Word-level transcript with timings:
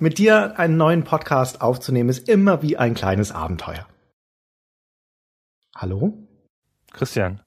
mit 0.00 0.18
dir 0.18 0.58
einen 0.58 0.76
neuen 0.76 1.04
Podcast 1.04 1.60
aufzunehmen 1.60 2.08
ist 2.08 2.28
immer 2.28 2.62
wie 2.62 2.76
ein 2.76 2.94
kleines 2.94 3.32
Abenteuer. 3.32 3.86
Hallo? 5.76 6.18
Christian, 6.92 7.40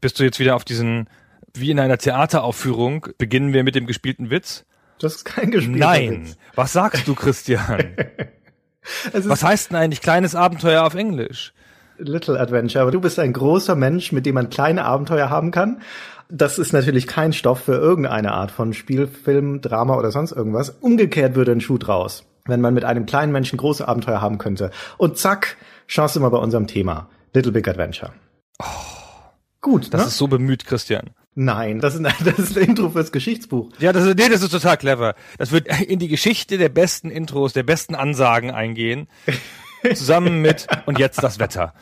bist 0.00 0.18
du 0.18 0.24
jetzt 0.24 0.38
wieder 0.38 0.56
auf 0.56 0.64
diesen, 0.64 1.08
wie 1.54 1.70
in 1.70 1.80
einer 1.80 1.98
Theateraufführung, 1.98 3.08
beginnen 3.18 3.52
wir 3.52 3.64
mit 3.64 3.74
dem 3.74 3.86
gespielten 3.86 4.30
Witz? 4.30 4.64
Das 4.98 5.16
ist 5.16 5.24
kein 5.24 5.50
gespielter 5.50 5.86
Nein. 5.86 6.26
Witz. 6.26 6.36
Was 6.54 6.72
sagst 6.72 7.06
du, 7.08 7.14
Christian? 7.14 7.96
Was 9.12 9.42
heißt 9.42 9.70
denn 9.70 9.78
eigentlich 9.78 10.00
kleines 10.00 10.34
Abenteuer 10.34 10.84
auf 10.84 10.94
Englisch? 10.94 11.52
Little 11.98 12.38
Adventure, 12.38 12.82
aber 12.82 12.92
du 12.92 13.00
bist 13.00 13.18
ein 13.18 13.32
großer 13.32 13.74
Mensch, 13.74 14.12
mit 14.12 14.26
dem 14.26 14.34
man 14.34 14.50
kleine 14.50 14.84
Abenteuer 14.84 15.30
haben 15.30 15.50
kann. 15.50 15.80
Das 16.28 16.58
ist 16.58 16.72
natürlich 16.72 17.06
kein 17.06 17.32
Stoff 17.32 17.60
für 17.60 17.76
irgendeine 17.76 18.32
Art 18.32 18.50
von 18.50 18.72
Spiel, 18.72 19.06
Film, 19.06 19.60
Drama 19.60 19.96
oder 19.96 20.10
sonst 20.10 20.32
irgendwas. 20.32 20.70
Umgekehrt 20.70 21.34
würde 21.36 21.52
ein 21.52 21.60
Schuh 21.60 21.78
draus, 21.78 22.24
wenn 22.46 22.60
man 22.60 22.74
mit 22.74 22.84
einem 22.84 23.06
kleinen 23.06 23.32
Menschen 23.32 23.56
große 23.58 23.86
Abenteuer 23.86 24.20
haben 24.20 24.38
könnte. 24.38 24.70
Und 24.98 25.18
zack, 25.18 25.56
Chance 25.86 26.18
immer 26.18 26.30
bei 26.30 26.38
unserem 26.38 26.66
Thema. 26.66 27.08
Little 27.32 27.52
Big 27.52 27.68
Adventure. 27.68 28.12
Gut, 29.60 29.92
Das 29.92 30.00
ne? 30.00 30.06
ist 30.08 30.16
so 30.16 30.26
bemüht, 30.26 30.64
Christian. 30.64 31.10
Nein, 31.34 31.80
das 31.80 31.94
ist, 31.94 32.02
das 32.24 32.38
ist 32.38 32.56
ein 32.56 32.64
Intro 32.64 32.90
fürs 32.90 33.12
Geschichtsbuch. 33.12 33.70
Ja, 33.78 33.92
das 33.92 34.04
ist, 34.04 34.16
nee, 34.18 34.28
das 34.28 34.42
ist 34.42 34.50
total 34.50 34.76
clever. 34.78 35.14
Das 35.38 35.52
wird 35.52 35.68
in 35.82 35.98
die 35.98 36.08
Geschichte 36.08 36.58
der 36.58 36.70
besten 36.70 37.10
Intros, 37.10 37.52
der 37.52 37.62
besten 37.62 37.94
Ansagen 37.94 38.50
eingehen. 38.50 39.08
Zusammen 39.94 40.40
mit 40.40 40.66
und 40.86 40.98
jetzt 40.98 41.22
das 41.22 41.38
Wetter. 41.38 41.74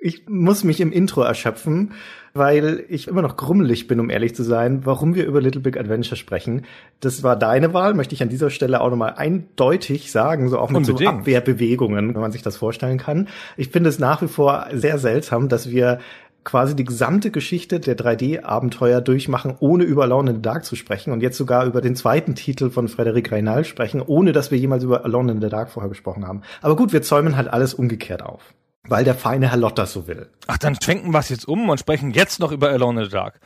Ich 0.00 0.28
muss 0.28 0.64
mich 0.64 0.80
im 0.80 0.92
Intro 0.92 1.22
erschöpfen, 1.22 1.92
weil 2.32 2.84
ich 2.88 3.08
immer 3.08 3.22
noch 3.22 3.36
grummelig 3.36 3.86
bin, 3.86 4.00
um 4.00 4.08
ehrlich 4.08 4.34
zu 4.34 4.42
sein, 4.42 4.86
warum 4.86 5.14
wir 5.14 5.26
über 5.26 5.40
Little 5.40 5.60
Big 5.60 5.76
Adventure 5.76 6.16
sprechen. 6.16 6.62
Das 7.00 7.22
war 7.22 7.36
deine 7.36 7.74
Wahl, 7.74 7.94
möchte 7.94 8.14
ich 8.14 8.22
an 8.22 8.28
dieser 8.28 8.50
Stelle 8.50 8.80
auch 8.80 8.90
nochmal 8.90 9.14
eindeutig 9.16 10.10
sagen, 10.10 10.48
so 10.48 10.58
auch 10.58 10.70
mit 10.70 10.86
so 10.86 10.92
Unbedingt. 10.92 11.20
Abwehrbewegungen, 11.20 12.14
wenn 12.14 12.20
man 12.20 12.32
sich 12.32 12.42
das 12.42 12.56
vorstellen 12.56 12.98
kann. 12.98 13.28
Ich 13.56 13.68
finde 13.68 13.90
es 13.90 13.98
nach 13.98 14.22
wie 14.22 14.28
vor 14.28 14.66
sehr 14.72 14.98
seltsam, 14.98 15.48
dass 15.48 15.70
wir 15.70 15.98
quasi 16.44 16.74
die 16.74 16.84
gesamte 16.84 17.30
Geschichte 17.30 17.80
der 17.80 17.96
3D-Abenteuer 17.96 19.00
durchmachen, 19.00 19.54
ohne 19.60 19.84
über 19.84 20.04
Alone 20.04 20.30
in 20.30 20.36
the 20.36 20.42
Dark 20.42 20.64
zu 20.64 20.76
sprechen 20.76 21.12
und 21.12 21.22
jetzt 21.22 21.36
sogar 21.36 21.66
über 21.66 21.80
den 21.80 21.96
zweiten 21.96 22.34
Titel 22.34 22.70
von 22.70 22.88
Frederic 22.88 23.30
Reynal 23.30 23.64
sprechen, 23.64 24.00
ohne 24.00 24.32
dass 24.32 24.50
wir 24.50 24.58
jemals 24.58 24.82
über 24.82 25.04
Alone 25.04 25.32
in 25.32 25.40
the 25.42 25.48
Dark 25.48 25.70
vorher 25.70 25.90
gesprochen 25.90 26.26
haben. 26.26 26.42
Aber 26.62 26.76
gut, 26.76 26.92
wir 26.92 27.02
zäumen 27.02 27.36
halt 27.36 27.48
alles 27.48 27.74
umgekehrt 27.74 28.22
auf, 28.22 28.54
weil 28.88 29.04
der 29.04 29.14
feine 29.14 29.50
Herr 29.50 29.58
Lott 29.58 29.78
das 29.78 29.92
so 29.92 30.06
will. 30.06 30.30
Ach, 30.46 30.58
dann 30.58 30.80
schwenken 30.80 31.10
wir 31.12 31.18
es 31.18 31.28
jetzt 31.28 31.46
um 31.46 31.68
und 31.68 31.78
sprechen 31.78 32.10
jetzt 32.12 32.40
noch 32.40 32.52
über 32.52 32.70
Alone 32.70 33.00
in 33.02 33.06
the 33.06 33.12
Dark. 33.12 33.40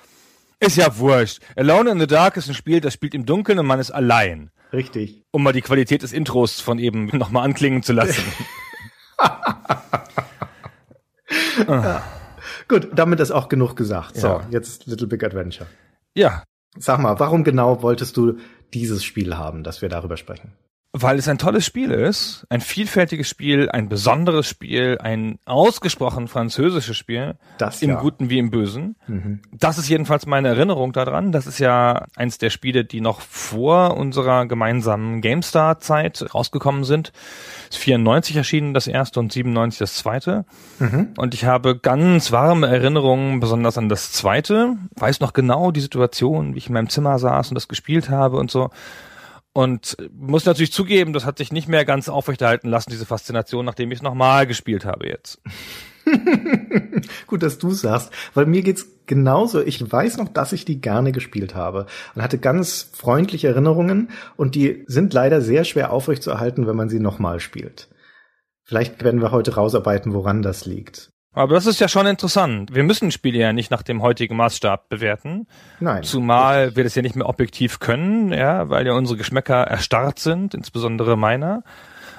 Ist 0.60 0.76
ja 0.76 0.96
wurscht. 0.98 1.40
Alone 1.56 1.90
in 1.90 2.00
the 2.00 2.06
Dark 2.06 2.36
ist 2.36 2.48
ein 2.48 2.54
Spiel, 2.54 2.80
das 2.80 2.94
spielt 2.94 3.14
im 3.14 3.26
Dunkeln 3.26 3.58
und 3.58 3.66
man 3.66 3.80
ist 3.80 3.90
allein. 3.90 4.50
Richtig. 4.72 5.22
Um 5.32 5.42
mal 5.42 5.52
die 5.52 5.60
Qualität 5.60 6.02
des 6.02 6.12
Intros 6.12 6.60
von 6.60 6.78
eben 6.78 7.06
nochmal 7.16 7.44
anklingen 7.44 7.82
zu 7.82 7.92
lassen. 7.92 8.22
Gut, 12.68 12.88
damit 12.94 13.20
ist 13.20 13.30
auch 13.30 13.48
genug 13.48 13.76
gesagt. 13.76 14.16
So, 14.16 14.26
Ja. 14.28 14.46
jetzt 14.50 14.86
Little 14.86 15.06
Big 15.06 15.22
Adventure. 15.24 15.68
ja, 16.14 16.42
Sag 16.76 16.98
mal, 16.98 17.20
warum 17.20 17.44
genau 17.44 17.82
wolltest 17.82 18.16
du 18.16 18.38
dieses 18.72 19.04
Spiel 19.04 19.36
haben, 19.36 19.62
dass 19.62 19.80
wir 19.80 19.88
darüber 19.88 20.16
sprechen? 20.16 20.56
Weil 20.96 21.18
es 21.18 21.26
ein 21.26 21.38
tolles 21.38 21.66
Spiel 21.66 21.90
ist, 21.90 22.46
ein 22.50 22.60
vielfältiges 22.60 23.28
Spiel, 23.28 23.68
ein 23.68 23.88
besonderes 23.88 24.46
Spiel, 24.46 24.96
ein 25.02 25.40
ausgesprochen 25.44 26.28
französisches 26.28 26.96
Spiel, 26.96 27.34
Das 27.58 27.82
im 27.82 27.90
ja. 27.90 28.00
Guten 28.00 28.30
wie 28.30 28.38
im 28.38 28.52
Bösen. 28.52 28.94
Das 29.50 29.76
ist 29.76 29.88
jedenfalls 29.88 30.24
meine 30.26 30.46
Erinnerung 30.46 30.92
daran. 30.92 31.32
Das 31.32 31.48
ist 31.48 31.58
ja 31.58 32.06
eins 32.14 32.38
der 32.38 32.50
Spiele, 32.50 32.84
die 32.84 33.00
noch 33.00 33.20
vor 33.20 33.96
unserer 33.96 34.46
gemeinsamen 34.46 35.20
GameStar-Zeit 35.20 36.32
rausgekommen 36.32 36.84
sind. 36.84 37.12
Ist 37.70 37.78
94 37.78 38.36
erschienen 38.36 38.72
das 38.72 38.86
erste 38.86 39.18
und 39.18 39.32
97 39.32 39.80
das 39.80 39.96
zweite. 39.96 40.44
Und 41.16 41.34
ich 41.34 41.44
habe 41.44 41.76
ganz 41.76 42.30
warme 42.30 42.68
Erinnerungen, 42.68 43.40
besonders 43.40 43.78
an 43.78 43.88
das 43.88 44.12
zweite. 44.12 44.76
Weiß 44.94 45.18
noch 45.18 45.32
genau 45.32 45.72
die 45.72 45.80
Situation, 45.80 46.54
wie 46.54 46.58
ich 46.58 46.68
in 46.68 46.74
meinem 46.74 46.88
Zimmer 46.88 47.18
saß 47.18 47.48
und 47.48 47.56
das 47.56 47.66
gespielt 47.66 48.10
habe 48.10 48.36
und 48.36 48.52
so. 48.52 48.70
Und 49.54 49.96
muss 50.12 50.46
natürlich 50.46 50.72
zugeben, 50.72 51.12
das 51.12 51.24
hat 51.24 51.38
sich 51.38 51.52
nicht 51.52 51.68
mehr 51.68 51.84
ganz 51.84 52.08
aufrechterhalten 52.08 52.68
lassen, 52.68 52.90
diese 52.90 53.06
Faszination, 53.06 53.64
nachdem 53.64 53.92
ich 53.92 53.98
es 53.98 54.02
nochmal 54.02 54.48
gespielt 54.48 54.84
habe 54.84 55.06
jetzt. 55.06 55.40
Gut, 57.28 57.44
dass 57.44 57.58
du 57.58 57.70
sagst, 57.70 58.10
weil 58.34 58.46
mir 58.46 58.62
geht's 58.62 58.86
genauso. 59.06 59.60
Ich 59.60 59.80
weiß 59.80 60.16
noch, 60.16 60.28
dass 60.28 60.52
ich 60.52 60.64
die 60.64 60.80
gerne 60.80 61.12
gespielt 61.12 61.54
habe 61.54 61.86
und 62.16 62.22
hatte 62.22 62.38
ganz 62.38 62.90
freundliche 62.92 63.46
Erinnerungen 63.46 64.10
und 64.36 64.56
die 64.56 64.82
sind 64.88 65.14
leider 65.14 65.40
sehr 65.40 65.62
schwer 65.62 65.92
aufrechtzuerhalten, 65.92 66.66
wenn 66.66 66.76
man 66.76 66.88
sie 66.88 66.98
nochmal 66.98 67.38
spielt. 67.38 67.88
Vielleicht 68.64 69.04
werden 69.04 69.20
wir 69.20 69.30
heute 69.30 69.54
rausarbeiten, 69.54 70.14
woran 70.14 70.42
das 70.42 70.66
liegt. 70.66 71.13
Aber 71.34 71.54
das 71.54 71.66
ist 71.66 71.80
ja 71.80 71.88
schon 71.88 72.06
interessant. 72.06 72.74
Wir 72.74 72.84
müssen 72.84 73.10
Spiele 73.10 73.38
ja 73.38 73.52
nicht 73.52 73.70
nach 73.70 73.82
dem 73.82 74.02
heutigen 74.02 74.36
Maßstab 74.36 74.88
bewerten. 74.88 75.46
Nein. 75.80 76.02
Zumal 76.04 76.76
wir 76.76 76.84
das 76.84 76.94
ja 76.94 77.02
nicht 77.02 77.16
mehr 77.16 77.28
objektiv 77.28 77.80
können, 77.80 78.32
ja, 78.32 78.70
weil 78.70 78.86
ja 78.86 78.92
unsere 78.94 79.18
Geschmäcker 79.18 79.64
erstarrt 79.64 80.20
sind, 80.20 80.54
insbesondere 80.54 81.16
meiner. 81.16 81.64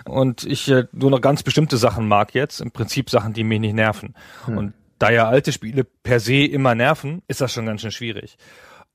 Und 0.06 0.44
ich 0.44 0.70
äh, 0.70 0.86
nur 0.92 1.12
noch 1.12 1.22
ganz 1.22 1.44
bestimmte 1.44 1.78
Sachen 1.78 2.08
mag 2.08 2.36
jetzt, 2.36 2.59
im 2.62 2.72
Prinzip 2.72 3.09
Sachen, 3.09 3.34
die 3.34 3.44
mich 3.44 3.59
nicht 3.59 3.74
nerven. 3.74 4.14
Und 4.46 4.74
da 5.00 5.09
ja 5.09 5.28
alte 5.28 5.52
Spiele 5.52 5.84
per 5.84 6.20
se 6.20 6.46
immer 6.46 6.75
nerven, 6.75 7.22
ist 7.28 7.42
das 7.42 7.54
schon 7.54 7.66
ganz 7.66 7.81
schön 7.81 7.92
schwierig. 7.92 8.38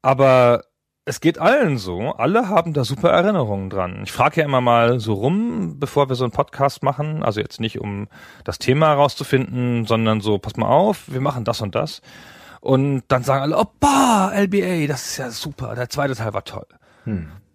Aber 0.02 0.64
es 1.10 1.20
geht 1.20 1.40
allen 1.40 1.76
so. 1.76 2.12
Alle 2.12 2.48
haben 2.48 2.72
da 2.72 2.84
super 2.84 3.10
Erinnerungen 3.10 3.68
dran. 3.68 4.02
Ich 4.04 4.12
frage 4.12 4.40
ja 4.40 4.46
immer 4.46 4.60
mal 4.60 5.00
so 5.00 5.14
rum, 5.14 5.80
bevor 5.80 6.08
wir 6.08 6.14
so 6.14 6.22
einen 6.22 6.30
Podcast 6.30 6.84
machen. 6.84 7.24
Also 7.24 7.40
jetzt 7.40 7.58
nicht, 7.58 7.80
um 7.80 8.06
das 8.44 8.60
Thema 8.60 8.90
herauszufinden, 8.90 9.86
sondern 9.86 10.20
so, 10.20 10.38
pass 10.38 10.56
mal 10.56 10.68
auf, 10.68 11.02
wir 11.08 11.20
machen 11.20 11.44
das 11.44 11.60
und 11.62 11.74
das. 11.74 12.00
Und 12.60 13.02
dann 13.08 13.24
sagen 13.24 13.42
alle, 13.42 13.56
oppa, 13.56 14.30
LBA, 14.36 14.86
das 14.86 15.06
ist 15.06 15.16
ja 15.16 15.30
super, 15.30 15.74
der 15.74 15.88
zweite 15.88 16.14
Teil 16.14 16.32
war 16.32 16.44
toll. 16.44 16.66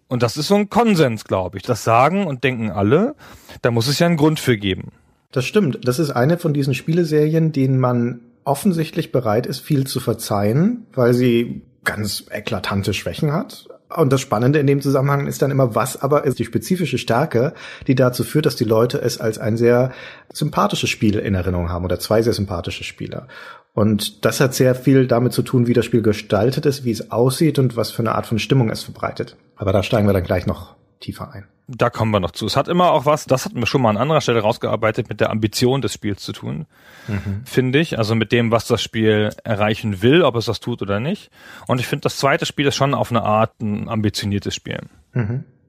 Und 0.08 0.22
das 0.22 0.36
ist 0.36 0.48
so 0.48 0.56
ein 0.56 0.68
Konsens, 0.68 1.24
glaube 1.24 1.56
ich. 1.56 1.62
Das 1.62 1.82
sagen 1.82 2.26
und 2.26 2.44
denken 2.44 2.70
alle, 2.70 3.14
da 3.62 3.70
muss 3.70 3.88
es 3.88 3.98
ja 3.98 4.06
einen 4.06 4.18
Grund 4.18 4.38
für 4.38 4.58
geben. 4.58 4.92
Das 5.32 5.46
stimmt. 5.46 5.78
Das 5.88 5.98
ist 5.98 6.10
eine 6.10 6.36
von 6.36 6.52
diesen 6.52 6.74
Spieleserien, 6.74 7.52
denen 7.52 7.80
man 7.80 8.20
offensichtlich 8.44 9.12
bereit 9.12 9.46
ist, 9.46 9.60
viel 9.60 9.86
zu 9.86 9.98
verzeihen, 9.98 10.86
weil 10.92 11.14
sie 11.14 11.62
ganz 11.86 12.24
eklatante 12.30 12.92
Schwächen 12.92 13.32
hat. 13.32 13.66
Und 13.88 14.12
das 14.12 14.20
Spannende 14.20 14.58
in 14.58 14.66
dem 14.66 14.82
Zusammenhang 14.82 15.26
ist 15.26 15.40
dann 15.40 15.50
immer, 15.50 15.74
was 15.74 16.02
aber 16.02 16.24
ist 16.24 16.38
die 16.38 16.44
spezifische 16.44 16.98
Stärke, 16.98 17.54
die 17.86 17.94
dazu 17.94 18.24
führt, 18.24 18.44
dass 18.44 18.56
die 18.56 18.64
Leute 18.64 19.00
es 19.00 19.18
als 19.18 19.38
ein 19.38 19.56
sehr 19.56 19.92
sympathisches 20.32 20.90
Spiel 20.90 21.18
in 21.18 21.34
Erinnerung 21.34 21.70
haben 21.70 21.84
oder 21.84 21.98
zwei 21.98 22.20
sehr 22.20 22.32
sympathische 22.32 22.84
Spieler. 22.84 23.28
Und 23.74 24.24
das 24.24 24.40
hat 24.40 24.54
sehr 24.54 24.74
viel 24.74 25.06
damit 25.06 25.32
zu 25.32 25.42
tun, 25.42 25.66
wie 25.66 25.72
das 25.72 25.84
Spiel 25.84 26.02
gestaltet 26.02 26.66
ist, 26.66 26.84
wie 26.84 26.90
es 26.90 27.10
aussieht 27.12 27.58
und 27.58 27.76
was 27.76 27.90
für 27.90 28.02
eine 28.02 28.14
Art 28.14 28.26
von 28.26 28.38
Stimmung 28.38 28.70
es 28.70 28.82
verbreitet. 28.82 29.36
Aber 29.54 29.72
da 29.72 29.82
steigen 29.82 30.08
wir 30.08 30.14
dann 30.14 30.24
gleich 30.24 30.46
noch 30.46 30.74
tiefer 31.00 31.32
ein. 31.32 31.46
Da 31.68 31.90
kommen 31.90 32.12
wir 32.12 32.20
noch 32.20 32.30
zu. 32.30 32.46
Es 32.46 32.56
hat 32.56 32.68
immer 32.68 32.92
auch 32.92 33.06
was, 33.06 33.26
das 33.26 33.44
hatten 33.44 33.58
wir 33.58 33.66
schon 33.66 33.82
mal 33.82 33.90
an 33.90 33.96
anderer 33.96 34.20
Stelle 34.20 34.40
rausgearbeitet, 34.40 35.08
mit 35.08 35.20
der 35.20 35.30
Ambition 35.30 35.82
des 35.82 35.92
Spiels 35.92 36.22
zu 36.22 36.32
tun, 36.32 36.66
finde 37.44 37.80
ich. 37.80 37.98
Also 37.98 38.14
mit 38.14 38.30
dem, 38.30 38.52
was 38.52 38.68
das 38.68 38.80
Spiel 38.80 39.30
erreichen 39.42 40.00
will, 40.00 40.22
ob 40.22 40.36
es 40.36 40.44
das 40.44 40.60
tut 40.60 40.80
oder 40.80 41.00
nicht. 41.00 41.30
Und 41.66 41.80
ich 41.80 41.88
finde, 41.88 42.02
das 42.02 42.18
zweite 42.18 42.46
Spiel 42.46 42.66
ist 42.66 42.76
schon 42.76 42.94
auf 42.94 43.10
eine 43.10 43.22
Art 43.22 43.60
ein 43.60 43.88
ambitioniertes 43.88 44.54
Spiel. 44.54 44.78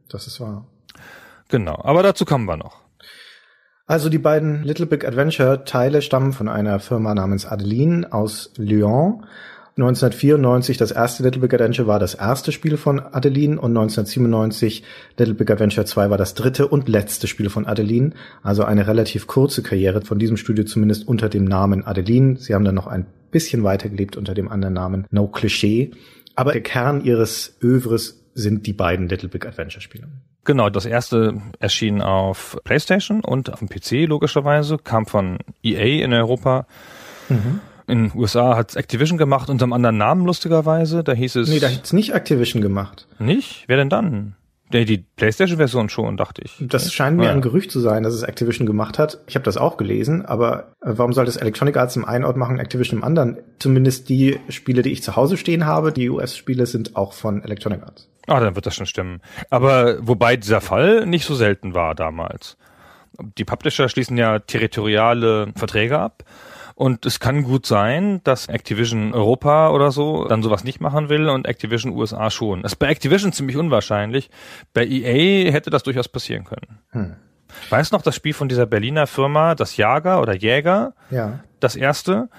Das 0.09 0.27
ist 0.27 0.39
wahr. 0.39 0.67
Genau. 1.49 1.81
Aber 1.83 2.03
dazu 2.03 2.25
kommen 2.25 2.45
wir 2.45 2.57
noch. 2.57 2.81
Also 3.87 4.09
die 4.09 4.19
beiden 4.19 4.63
Little 4.63 4.85
Big 4.85 5.05
Adventure 5.05 5.63
Teile 5.63 6.01
stammen 6.01 6.33
von 6.33 6.49
einer 6.49 6.79
Firma 6.79 7.15
namens 7.15 7.45
Adeline 7.45 8.11
aus 8.11 8.51
Lyon. 8.57 9.25
1994 9.77 10.77
das 10.77 10.89
erste 10.89 11.21
Little 11.21 11.41
Big 11.41 11.53
Adventure 11.53 11.87
war 11.87 11.99
das 11.99 12.15
erste 12.15 12.51
Spiel 12.51 12.77
von 12.77 12.99
Adeline 12.99 13.61
und 13.61 13.77
1997 13.77 14.83
Little 15.17 15.35
Big 15.35 15.51
Adventure 15.51 15.85
2 15.85 16.09
war 16.09 16.17
das 16.17 16.33
dritte 16.33 16.67
und 16.67 16.89
letzte 16.89 17.27
Spiel 17.27 17.51
von 17.51 17.67
Adeline. 17.67 18.13
Also 18.41 18.63
eine 18.63 18.87
relativ 18.87 19.27
kurze 19.27 19.61
Karriere 19.61 20.01
von 20.01 20.17
diesem 20.17 20.35
Studio 20.35 20.65
zumindest 20.65 21.07
unter 21.07 21.29
dem 21.29 21.45
Namen 21.45 21.85
Adeline. 21.85 22.37
Sie 22.37 22.55
haben 22.55 22.65
dann 22.65 22.73
noch 22.73 22.87
ein 22.87 23.05
bisschen 23.29 23.63
weitergelebt 23.63 24.17
unter 24.17 24.33
dem 24.33 24.49
anderen 24.49 24.73
Namen 24.73 25.05
No 25.11 25.25
Cliché. 25.25 25.91
Aber 26.33 26.53
der 26.53 26.61
Kern 26.61 27.03
ihres 27.03 27.57
Övres 27.61 28.23
sind 28.33 28.65
die 28.65 28.73
beiden 28.73 29.07
Little 29.07 29.29
Big 29.29 29.45
Adventure 29.45 29.81
Spiele. 29.81 30.07
Genau, 30.43 30.71
das 30.71 30.87
erste 30.87 31.39
erschien 31.59 32.01
auf 32.01 32.57
PlayStation 32.63 33.23
und 33.23 33.53
auf 33.53 33.59
dem 33.59 33.69
PC 33.69 34.07
logischerweise, 34.07 34.77
kam 34.77 35.05
von 35.05 35.37
EA 35.61 36.03
in 36.03 36.13
Europa. 36.13 36.65
Mhm. 37.29 37.59
In 37.87 38.09
den 38.09 38.19
USA 38.19 38.55
hat 38.57 38.75
Activision 38.75 39.17
gemacht 39.17 39.49
unter 39.49 39.63
einem 39.63 39.73
anderen 39.73 39.97
Namen 39.97 40.25
lustigerweise. 40.25 41.03
Da 41.03 41.13
hieß 41.13 41.37
es. 41.37 41.49
Nee, 41.49 41.59
da 41.59 41.69
hat's 41.69 41.93
nicht 41.93 42.13
Activision 42.13 42.61
gemacht. 42.61 43.07
Nicht? 43.17 43.63
Wer 43.67 43.77
denn 43.77 43.89
dann? 43.89 44.35
Nee, 44.69 44.83
die 44.83 44.97
PlayStation-Version 45.15 45.87
schon, 45.87 46.17
dachte 46.17 46.41
ich. 46.43 46.57
Das 46.59 46.91
scheint 46.93 47.15
mir 47.15 47.27
Ja. 47.27 47.31
ein 47.31 47.39
Gerücht 47.39 47.71
zu 47.71 47.79
sein, 47.79 48.03
dass 48.03 48.13
es 48.13 48.23
Activision 48.23 48.65
gemacht 48.67 48.99
hat. 48.99 49.19
Ich 49.25 49.35
habe 49.35 49.45
das 49.45 49.55
auch 49.55 49.77
gelesen, 49.77 50.25
aber 50.25 50.73
äh, 50.81 50.91
warum 50.97 51.13
soll 51.13 51.23
das 51.23 51.37
Electronic 51.37 51.77
Arts 51.77 51.95
im 51.95 52.03
einen 52.03 52.25
Ort 52.25 52.35
machen, 52.35 52.59
Activision 52.59 52.99
im 52.99 53.05
anderen? 53.05 53.37
Zumindest 53.59 54.09
die 54.09 54.37
Spiele, 54.49 54.81
die 54.81 54.91
ich 54.91 55.01
zu 55.03 55.15
Hause 55.15 55.37
stehen 55.37 55.65
habe, 55.65 55.93
die 55.93 56.09
US-Spiele 56.09 56.65
sind 56.65 56.97
auch 56.97 57.13
von 57.13 57.41
Electronic 57.45 57.81
Arts. 57.83 58.09
Ah, 58.27 58.41
dann 58.41 58.55
wird 58.55 58.65
das 58.65 58.75
schon 58.75 58.85
stimmen. 58.87 59.21
Aber 59.49 60.05
wobei 60.05 60.35
dieser 60.35 60.59
Fall 60.59 61.05
nicht 61.05 61.23
so 61.23 61.33
selten 61.35 61.73
war 61.73 61.95
damals. 61.95 62.57
Die 63.37 63.45
Publisher 63.45 63.87
schließen 63.87 64.17
ja 64.17 64.39
territoriale 64.39 65.53
Verträge 65.55 65.97
ab. 65.97 66.25
Und 66.77 67.07
es 67.07 67.19
kann 67.19 67.41
gut 67.41 67.65
sein, 67.65 68.21
dass 68.23 68.49
Activision 68.49 69.15
Europa 69.15 69.71
oder 69.71 69.89
so 69.89 70.27
dann 70.27 70.43
sowas 70.43 70.63
nicht 70.63 70.79
machen 70.79 71.09
will 71.09 71.27
und 71.27 71.47
Activision 71.47 71.91
USA 71.91 72.29
schon. 72.29 72.61
Das 72.61 72.73
ist 72.73 72.75
bei 72.75 72.87
Activision 72.89 73.33
ziemlich 73.33 73.57
unwahrscheinlich. 73.57 74.29
Bei 74.75 74.85
EA 74.85 75.51
hätte 75.51 75.71
das 75.71 75.81
durchaus 75.81 76.07
passieren 76.07 76.43
können. 76.43 76.77
Hm. 76.91 77.15
Weißt 77.71 77.93
noch 77.93 78.03
das 78.03 78.15
Spiel 78.15 78.33
von 78.33 78.47
dieser 78.47 78.67
Berliner 78.67 79.07
Firma, 79.07 79.55
das 79.55 79.75
Jager 79.75 80.21
oder 80.21 80.35
Jäger? 80.35 80.93
Ja. 81.09 81.39
das 81.59 81.75
erste. 81.75 82.29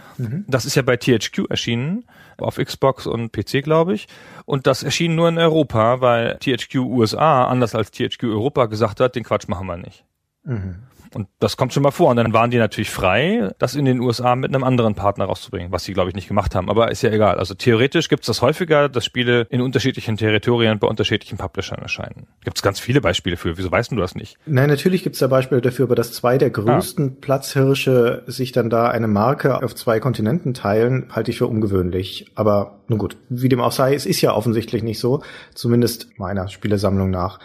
Das 0.47 0.65
ist 0.67 0.77
ja 0.77 0.83
bei 0.83 0.97
THQ 0.97 1.51
erschienen, 1.51 2.05
auf 2.37 2.59
Xbox 2.59 3.09
und 3.09 3.33
PC, 3.33 3.65
glaube 3.65 3.95
ich. 3.95 4.07
Und 4.45 4.69
das 4.69 4.85
erschien 4.85 5.17
nur 5.17 5.29
in 5.29 5.39
Europa, 5.39 6.01
weil 6.01 6.39
THQ 6.39 6.77
USA, 6.77 7.49
anders 7.49 7.75
als 7.75 7.91
THQ 7.91 8.23
Europa, 8.27 8.67
gesagt 8.67 9.01
hat, 9.01 9.17
den 9.17 9.25
Quatsch 9.25 9.49
machen 9.49 9.67
wir 9.67 9.79
nicht. 9.79 10.05
Mhm. 10.45 10.77
Und 11.15 11.29
das 11.39 11.57
kommt 11.57 11.73
schon 11.73 11.83
mal 11.83 11.91
vor. 11.91 12.11
Und 12.11 12.17
dann 12.17 12.33
waren 12.33 12.51
die 12.51 12.59
natürlich 12.59 12.91
frei, 12.91 13.51
das 13.59 13.75
in 13.75 13.85
den 13.85 14.01
USA 14.01 14.37
mit 14.37 14.55
einem 14.55 14.65
anderen 14.65 14.95
Partner 14.95 15.27
rauszubringen, 15.27 15.73
was 15.73 15.85
sie, 15.85 15.93
glaube 15.93 16.11
ich, 16.11 16.15
nicht 16.15 16.29
gemacht 16.29 16.55
haben. 16.55 16.71
Aber 16.71 16.91
ist 16.91 17.03
ja 17.03 17.11
egal. 17.11 17.39
Also 17.39 17.55
theoretisch 17.55 18.09
gibt 18.09 18.23
es 18.23 18.27
das 18.27 18.43
häufiger, 18.43 18.89
dass 18.89 19.05
Spiele 19.05 19.47
in 19.51 19.61
unterschiedlichen 19.61 20.17
Territorien 20.17 20.79
bei 20.79 20.87
unterschiedlichen 20.87 21.39
Publishern 21.39 21.79
erscheinen. 21.81 22.27
Gibt 22.45 22.59
es 22.59 22.63
ganz 22.63 22.81
viele 22.81 23.01
Beispiele 23.01 23.37
für. 23.37 23.57
Wieso 23.59 23.71
weißt 23.71 23.93
du 23.93 23.97
das 23.97 24.15
nicht? 24.15 24.37
Nein, 24.47 24.69
natürlich 24.69 25.03
gibt's 25.03 25.19
da 25.19 25.27
Beispiele 25.27 25.61
dafür, 25.61 25.87
aber 25.87 25.95
dass 25.95 26.13
zwei 26.13 26.39
der 26.39 26.51
größten 26.51 27.21
Platzhirsche 27.21 28.23
sich 28.27 28.53
dann 28.53 28.71
da 28.71 28.89
eine 28.89 29.09
Marke 29.09 29.63
auf 29.63 29.75
zwei 29.75 30.01
Kontinenten 30.01 30.55
teilen, 30.55 31.07
halte 31.11 31.31
ich 31.31 31.39
für 31.39 31.47
ungewöhnlich. 31.47 32.31
Aber 32.35 32.79
nun 32.89 32.99
gut, 32.99 33.17
wie 33.29 33.49
dem 33.49 33.61
auch 33.61 33.73
sei, 33.73 33.95
es 33.95 34.07
ist 34.07 34.21
ja 34.21 34.35
offensichtlich 34.35 34.83
nicht 34.83 34.99
so, 34.99 35.23
zumindest 35.55 36.19
meiner 36.19 36.49
Spielesammlung 36.49 37.11
nach. 37.11 37.39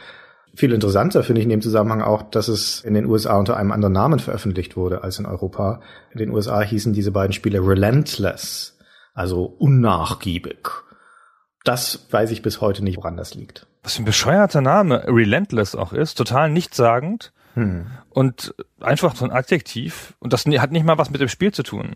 Viel 0.55 0.71
interessanter 0.71 1.23
finde 1.23 1.41
ich 1.41 1.45
in 1.45 1.49
dem 1.49 1.61
Zusammenhang 1.61 2.01
auch, 2.01 2.23
dass 2.23 2.47
es 2.47 2.81
in 2.81 2.93
den 2.93 3.05
USA 3.05 3.37
unter 3.37 3.57
einem 3.57 3.71
anderen 3.71 3.93
Namen 3.93 4.19
veröffentlicht 4.19 4.77
wurde 4.77 5.03
als 5.03 5.17
in 5.17 5.25
Europa. 5.25 5.81
In 6.11 6.19
den 6.19 6.29
USA 6.29 6.61
hießen 6.61 6.93
diese 6.93 7.11
beiden 7.11 7.33
Spiele 7.33 7.59
Relentless, 7.59 8.77
also 9.13 9.45
unnachgiebig. 9.45 10.69
Das 11.63 12.07
weiß 12.11 12.31
ich 12.31 12.41
bis 12.41 12.61
heute 12.61 12.83
nicht, 12.83 12.97
woran 12.97 13.17
das 13.17 13.33
liegt. 13.33 13.65
Was 13.81 13.95
für 13.95 14.03
ein 14.03 14.05
bescheuerter 14.05 14.61
Name 14.61 15.05
Relentless 15.07 15.75
auch 15.75 15.93
ist, 15.93 16.15
total 16.15 16.49
nichtssagend 16.49 17.33
Hm. 17.55 17.85
und 18.09 18.55
einfach 18.79 19.15
so 19.15 19.25
ein 19.25 19.31
Adjektiv. 19.31 20.15
Und 20.19 20.33
das 20.33 20.45
hat 20.45 20.71
nicht 20.71 20.85
mal 20.85 20.97
was 20.97 21.11
mit 21.11 21.21
dem 21.21 21.27
Spiel 21.27 21.51
zu 21.51 21.63
tun. 21.63 21.95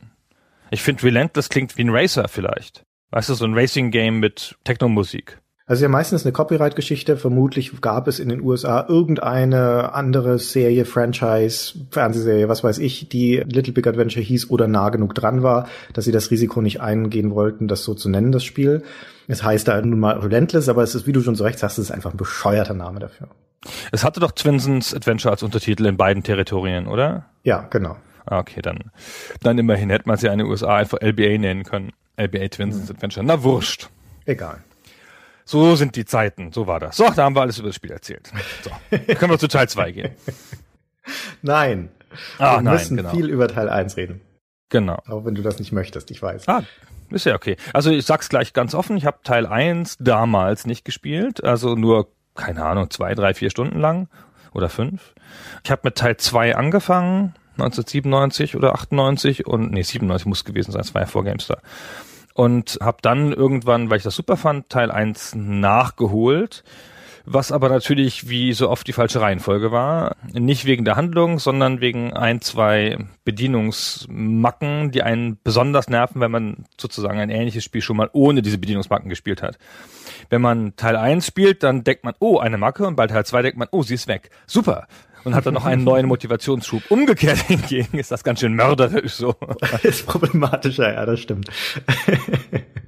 Ich 0.69 0.83
finde 0.83 1.03
Relentless 1.03 1.49
klingt 1.49 1.77
wie 1.77 1.83
ein 1.83 1.89
Racer 1.89 2.27
vielleicht. 2.27 2.85
Weißt 3.09 3.29
du, 3.29 3.33
so 3.33 3.45
ein 3.45 3.53
Racing-Game 3.53 4.19
mit 4.19 4.55
Technomusik. 4.63 5.41
Also 5.69 5.83
ja 5.83 5.89
meistens 5.89 6.25
eine 6.25 6.31
Copyright-Geschichte. 6.31 7.17
Vermutlich 7.17 7.81
gab 7.81 8.07
es 8.07 8.19
in 8.19 8.29
den 8.29 8.41
USA 8.41 8.85
irgendeine 8.87 9.93
andere 9.93 10.39
Serie, 10.39 10.85
Franchise, 10.85 11.73
Fernsehserie, 11.91 12.47
was 12.47 12.63
weiß 12.63 12.79
ich, 12.79 13.09
die 13.09 13.43
Little 13.45 13.73
Big 13.73 13.85
Adventure 13.85 14.23
hieß 14.23 14.49
oder 14.49 14.67
nah 14.67 14.89
genug 14.89 15.13
dran 15.13 15.43
war, 15.43 15.67
dass 15.91 16.05
sie 16.05 16.13
das 16.13 16.31
Risiko 16.31 16.61
nicht 16.61 16.79
eingehen 16.79 17.31
wollten, 17.31 17.67
das 17.67 17.83
so 17.83 17.93
zu 17.93 18.07
nennen, 18.07 18.31
das 18.31 18.45
Spiel. 18.45 18.83
Es 19.27 19.43
heißt 19.43 19.67
da 19.67 19.81
nun 19.81 19.99
mal 19.99 20.17
Relentless, 20.17 20.69
aber 20.69 20.83
es 20.83 20.95
ist, 20.95 21.05
wie 21.05 21.11
du 21.11 21.21
schon 21.21 21.35
so 21.35 21.43
recht 21.43 21.59
sagst, 21.59 21.77
es 21.77 21.89
ist 21.89 21.91
einfach 21.91 22.11
ein 22.11 22.17
bescheuerter 22.17 22.73
Name 22.73 22.99
dafür. 22.99 23.27
Es 23.91 24.05
hatte 24.05 24.21
doch 24.21 24.31
Twinsons 24.31 24.93
Adventure 24.93 25.33
als 25.33 25.43
Untertitel 25.43 25.85
in 25.85 25.97
beiden 25.97 26.23
Territorien, 26.23 26.87
oder? 26.87 27.25
Ja, 27.43 27.67
genau. 27.69 27.97
Ah, 28.25 28.39
okay, 28.39 28.61
dann, 28.61 28.91
dann 29.41 29.57
immerhin 29.57 29.89
hätte 29.89 30.07
man 30.07 30.15
sie 30.15 30.27
ja 30.27 30.31
in 30.31 30.39
den 30.39 30.47
USA 30.47 30.77
einfach 30.77 30.99
LBA 31.01 31.37
nennen 31.39 31.63
können. 31.63 31.91
LBA 32.15 32.47
Twinsons 32.47 32.89
Adventure. 32.89 33.25
Na, 33.25 33.43
wurscht. 33.43 33.89
Egal. 34.25 34.63
So 35.47 35.77
sind 35.77 35.95
die 35.95 36.03
Zeiten. 36.03 36.51
So 36.51 36.67
war 36.67 36.81
das. 36.81 36.97
So, 36.97 37.09
da 37.09 37.23
haben 37.23 37.33
wir 37.33 37.41
alles 37.41 37.57
über 37.57 37.69
das 37.69 37.75
Spiel 37.77 37.91
erzählt. 37.91 38.29
So, 38.63 38.69
können 39.15 39.31
wir 39.31 39.39
zu 39.39 39.47
Teil 39.47 39.69
2 39.69 39.91
gehen. 39.93 40.11
Nein. 41.41 41.89
Ah, 42.37 42.57
wir 42.57 42.61
nein, 42.63 42.73
müssen 42.73 42.97
genau. 42.97 43.11
viel 43.11 43.29
über 43.29 43.47
Teil 43.47 43.69
1 43.69 43.95
reden. 43.95 44.19
Genau. 44.69 45.01
Auch 45.07 45.23
wenn 45.23 45.35
du 45.35 45.41
das 45.41 45.57
nicht 45.59 45.71
möchtest, 45.71 46.11
ich 46.11 46.21
weiß. 46.21 46.49
Ah, 46.49 46.63
ist 47.09 47.25
ja 47.25 47.35
okay. 47.35 47.55
Also 47.71 47.91
ich 47.91 48.05
sag's 48.05 48.27
gleich 48.27 48.51
ganz 48.51 48.73
offen, 48.73 48.97
ich 48.97 49.05
habe 49.05 49.19
Teil 49.23 49.45
1 49.45 49.97
damals 50.01 50.65
nicht 50.65 50.83
gespielt, 50.83 51.41
also 51.43 51.75
nur, 51.75 52.09
keine 52.35 52.65
Ahnung, 52.65 52.89
zwei, 52.89 53.15
drei, 53.15 53.33
vier 53.33 53.49
Stunden 53.49 53.79
lang 53.79 54.09
oder 54.53 54.67
fünf. 54.67 55.13
Ich 55.63 55.71
habe 55.71 55.81
mit 55.85 55.95
Teil 55.95 56.17
2 56.17 56.57
angefangen, 56.57 57.35
1997 57.53 58.57
oder 58.57 58.73
98 58.73 59.47
und 59.47 59.71
nee, 59.71 59.83
97 59.83 60.25
muss 60.25 60.43
gewesen 60.43 60.71
sein, 60.73 60.81
es 60.81 60.93
war 60.93 61.03
ja 61.03 61.07
vor 61.07 61.23
GameStar. 61.23 61.59
Und 62.37 62.77
habe 62.81 62.99
dann 63.01 63.33
irgendwann, 63.33 63.89
weil 63.89 63.97
ich 63.97 64.03
das 64.03 64.15
super 64.15 64.37
fand, 64.37 64.69
Teil 64.69 64.91
1 64.91 65.33
nachgeholt. 65.33 66.63
Was 67.25 67.51
aber 67.51 67.67
natürlich 67.67 68.29
wie 68.29 68.53
so 68.53 68.69
oft 68.69 68.85
die 68.87 68.93
falsche 68.93 69.19
Reihenfolge 69.19 69.71
war. 69.71 70.15
Nicht 70.33 70.65
wegen 70.65 70.85
der 70.85 70.95
Handlung, 70.95 71.39
sondern 71.39 71.81
wegen 71.81 72.13
ein, 72.13 72.39
zwei 72.41 72.99
Bedienungsmacken, 73.25 74.91
die 74.91 75.01
einen 75.01 75.39
besonders 75.43 75.89
nerven, 75.89 76.21
wenn 76.21 76.29
man 76.29 76.65
sozusagen 76.79 77.19
ein 77.19 77.31
ähnliches 77.31 77.63
Spiel 77.63 77.81
schon 77.81 77.97
mal 77.97 78.11
ohne 78.13 78.43
diese 78.43 78.59
Bedienungsmacken 78.59 79.09
gespielt 79.09 79.41
hat. 79.41 79.57
Wenn 80.29 80.43
man 80.43 80.75
Teil 80.75 80.95
1 80.95 81.25
spielt, 81.25 81.63
dann 81.63 81.83
denkt 81.83 82.03
man, 82.03 82.13
oh, 82.19 82.37
eine 82.37 82.59
Macke 82.59 82.85
und 82.85 82.95
bei 82.95 83.07
Teil 83.07 83.25
2 83.25 83.41
denkt 83.41 83.57
man, 83.57 83.67
oh, 83.71 83.81
sie 83.81 83.95
ist 83.95 84.07
weg. 84.07 84.29
Super. 84.45 84.85
Und 85.23 85.35
hat 85.35 85.45
dann 85.45 85.53
noch 85.53 85.65
einen 85.65 85.83
neuen 85.83 86.07
Motivationsschub. 86.07 86.83
Umgekehrt 86.89 87.39
hingegen 87.39 87.97
ist 87.99 88.11
das 88.11 88.23
ganz 88.23 88.39
schön 88.39 88.53
mörderisch 88.53 89.13
so. 89.13 89.35
ist 89.83 90.05
problematischer, 90.05 90.93
ja, 90.93 91.05
das 91.05 91.19
stimmt. 91.19 91.49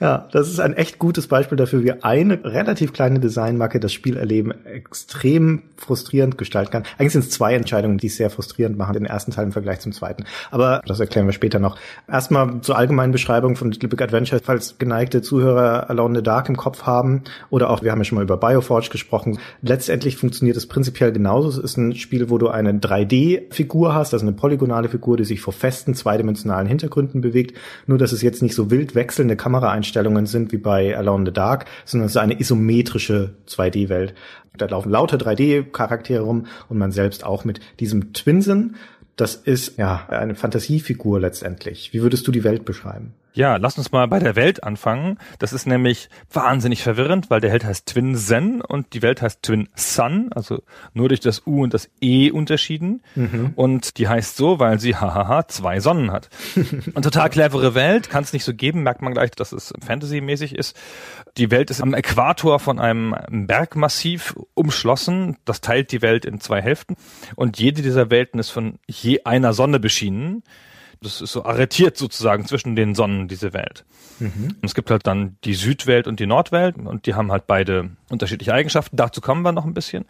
ja, 0.00 0.28
das 0.32 0.48
ist 0.48 0.60
ein 0.60 0.74
echt 0.74 0.98
gutes 0.98 1.28
Beispiel 1.28 1.56
dafür, 1.56 1.84
wie 1.84 1.92
eine 1.92 2.44
relativ 2.44 2.92
kleine 2.92 3.20
Designmarke 3.20 3.80
das 3.80 3.92
Spielerleben 3.92 4.52
extrem 4.66 5.62
frustrierend 5.76 6.36
gestalten 6.38 6.72
kann. 6.72 6.82
Eigentlich 6.98 7.12
sind 7.12 7.24
es 7.24 7.30
zwei 7.30 7.54
Entscheidungen, 7.54 7.98
die 7.98 8.08
es 8.08 8.16
sehr 8.16 8.30
frustrierend 8.30 8.76
machen, 8.76 8.94
den 8.94 9.06
ersten 9.06 9.30
Teil 9.30 9.44
im 9.44 9.52
Vergleich 9.52 9.80
zum 9.80 9.92
zweiten. 9.92 10.24
Aber 10.50 10.82
das 10.86 11.00
erklären 11.00 11.26
wir 11.26 11.32
später 11.32 11.58
noch. 11.58 11.78
Erstmal 12.08 12.60
zur 12.62 12.76
allgemeinen 12.76 13.12
Beschreibung 13.12 13.56
von 13.56 13.70
Little 13.70 13.88
Big 13.88 14.02
Adventure, 14.02 14.40
falls 14.44 14.78
geneigte 14.78 15.22
Zuhörer 15.22 15.88
Alone 15.88 16.10
in 16.10 16.16
the 16.16 16.22
Dark 16.22 16.48
im 16.48 16.56
Kopf 16.56 16.82
haben 16.82 17.22
oder 17.50 17.70
auch, 17.70 17.82
wir 17.82 17.92
haben 17.92 17.98
ja 17.98 18.04
schon 18.04 18.16
mal 18.16 18.22
über 18.22 18.36
Bioforge 18.36 18.88
gesprochen. 18.90 19.38
Letztendlich 19.62 20.16
funktioniert 20.16 20.56
es 20.56 20.66
prinzipiell 20.66 21.12
genauso. 21.12 21.48
Es 21.48 21.58
ist 21.58 21.76
ein 21.76 21.94
Spiel, 21.94 22.30
wo 22.30 22.38
du 22.38 22.48
eine 22.48 22.72
3D-Figur 22.72 23.94
hast, 23.94 24.12
also 24.12 24.26
eine 24.26 24.34
polygonale 24.34 24.88
Figur, 24.88 25.16
die 25.16 25.24
sich 25.24 25.40
vor 25.40 25.52
festen 25.52 25.94
zweidimensionalen 25.94 26.66
Hintergründen 26.66 27.20
bewegt. 27.20 27.56
Nur, 27.86 27.98
dass 27.98 28.12
es 28.12 28.22
jetzt 28.22 28.42
nicht 28.42 28.54
so 28.54 28.70
wild 28.70 28.94
wechselnde 28.94 29.36
Kameraeinstellungen 29.44 30.24
sind 30.24 30.52
wie 30.52 30.56
bei 30.56 30.96
Alone 30.96 31.20
in 31.20 31.26
the 31.26 31.32
Dark, 31.32 31.66
sondern 31.84 32.06
es 32.06 32.12
ist 32.12 32.16
eine 32.16 32.40
isometrische 32.40 33.34
2D-Welt. 33.46 34.14
Da 34.56 34.64
laufen 34.64 34.90
lauter 34.90 35.18
3D-Charaktere 35.18 36.22
rum 36.22 36.46
und 36.70 36.78
man 36.78 36.92
selbst 36.92 37.24
auch 37.24 37.44
mit 37.44 37.60
diesem 37.78 38.14
Twinsen. 38.14 38.76
Das 39.16 39.34
ist 39.34 39.76
ja 39.76 40.06
eine 40.08 40.34
Fantasiefigur 40.34 41.20
letztendlich. 41.20 41.92
Wie 41.92 42.00
würdest 42.00 42.26
du 42.26 42.32
die 42.32 42.42
Welt 42.42 42.64
beschreiben? 42.64 43.12
Ja, 43.34 43.56
lass 43.56 43.76
uns 43.76 43.90
mal 43.90 44.06
bei 44.06 44.20
der 44.20 44.36
Welt 44.36 44.62
anfangen. 44.62 45.18
Das 45.40 45.52
ist 45.52 45.66
nämlich 45.66 46.08
wahnsinnig 46.32 46.84
verwirrend, 46.84 47.30
weil 47.30 47.40
der 47.40 47.50
Held 47.50 47.64
heißt 47.64 47.86
Twin 47.86 48.14
Zen 48.14 48.60
und 48.60 48.94
die 48.94 49.02
Welt 49.02 49.22
heißt 49.22 49.42
Twin 49.42 49.68
Sun, 49.74 50.32
also 50.32 50.62
nur 50.92 51.08
durch 51.08 51.18
das 51.18 51.44
U 51.44 51.64
und 51.64 51.74
das 51.74 51.90
E 52.00 52.30
unterschieden. 52.30 53.02
Und 53.56 53.98
die 53.98 54.06
heißt 54.06 54.36
so, 54.36 54.60
weil 54.60 54.78
sie 54.78 54.94
hahaha 54.94 55.48
zwei 55.48 55.80
Sonnen 55.80 56.12
hat. 56.12 56.28
Und 56.94 57.02
total 57.02 57.28
clevere 57.28 57.74
Welt, 57.74 58.08
kann 58.08 58.22
es 58.22 58.32
nicht 58.32 58.44
so 58.44 58.54
geben, 58.54 58.84
merkt 58.84 59.02
man 59.02 59.14
gleich, 59.14 59.32
dass 59.32 59.52
es 59.52 59.72
Fantasy-mäßig 59.84 60.54
ist. 60.54 60.76
Die 61.36 61.50
Welt 61.50 61.70
ist 61.70 61.80
am 61.80 61.92
Äquator 61.92 62.60
von 62.60 62.78
einem 62.78 63.16
Bergmassiv 63.28 64.36
umschlossen. 64.54 65.36
Das 65.44 65.60
teilt 65.60 65.90
die 65.90 66.02
Welt 66.02 66.24
in 66.24 66.40
zwei 66.40 66.62
Hälften. 66.62 66.94
Und 67.34 67.58
jede 67.58 67.82
dieser 67.82 68.10
Welten 68.10 68.38
ist 68.38 68.50
von 68.50 68.78
je 68.86 69.24
einer 69.24 69.52
Sonne 69.52 69.80
beschienen. 69.80 70.44
Das 71.04 71.20
ist 71.20 71.32
so 71.32 71.44
arretiert 71.44 71.96
sozusagen 71.96 72.46
zwischen 72.46 72.74
den 72.74 72.94
Sonnen, 72.94 73.28
diese 73.28 73.52
Welt. 73.52 73.84
Und 74.62 74.64
es 74.64 74.74
gibt 74.74 74.90
halt 74.90 75.06
dann 75.06 75.36
die 75.44 75.54
Südwelt 75.54 76.06
und 76.06 76.18
die 76.18 76.26
Nordwelt 76.26 76.76
und 76.76 77.06
die 77.06 77.14
haben 77.14 77.30
halt 77.30 77.46
beide 77.46 77.90
unterschiedliche 78.10 78.54
Eigenschaften. 78.54 78.96
Dazu 78.96 79.20
kommen 79.20 79.42
wir 79.42 79.52
noch 79.52 79.64
ein 79.64 79.74
bisschen. 79.74 80.06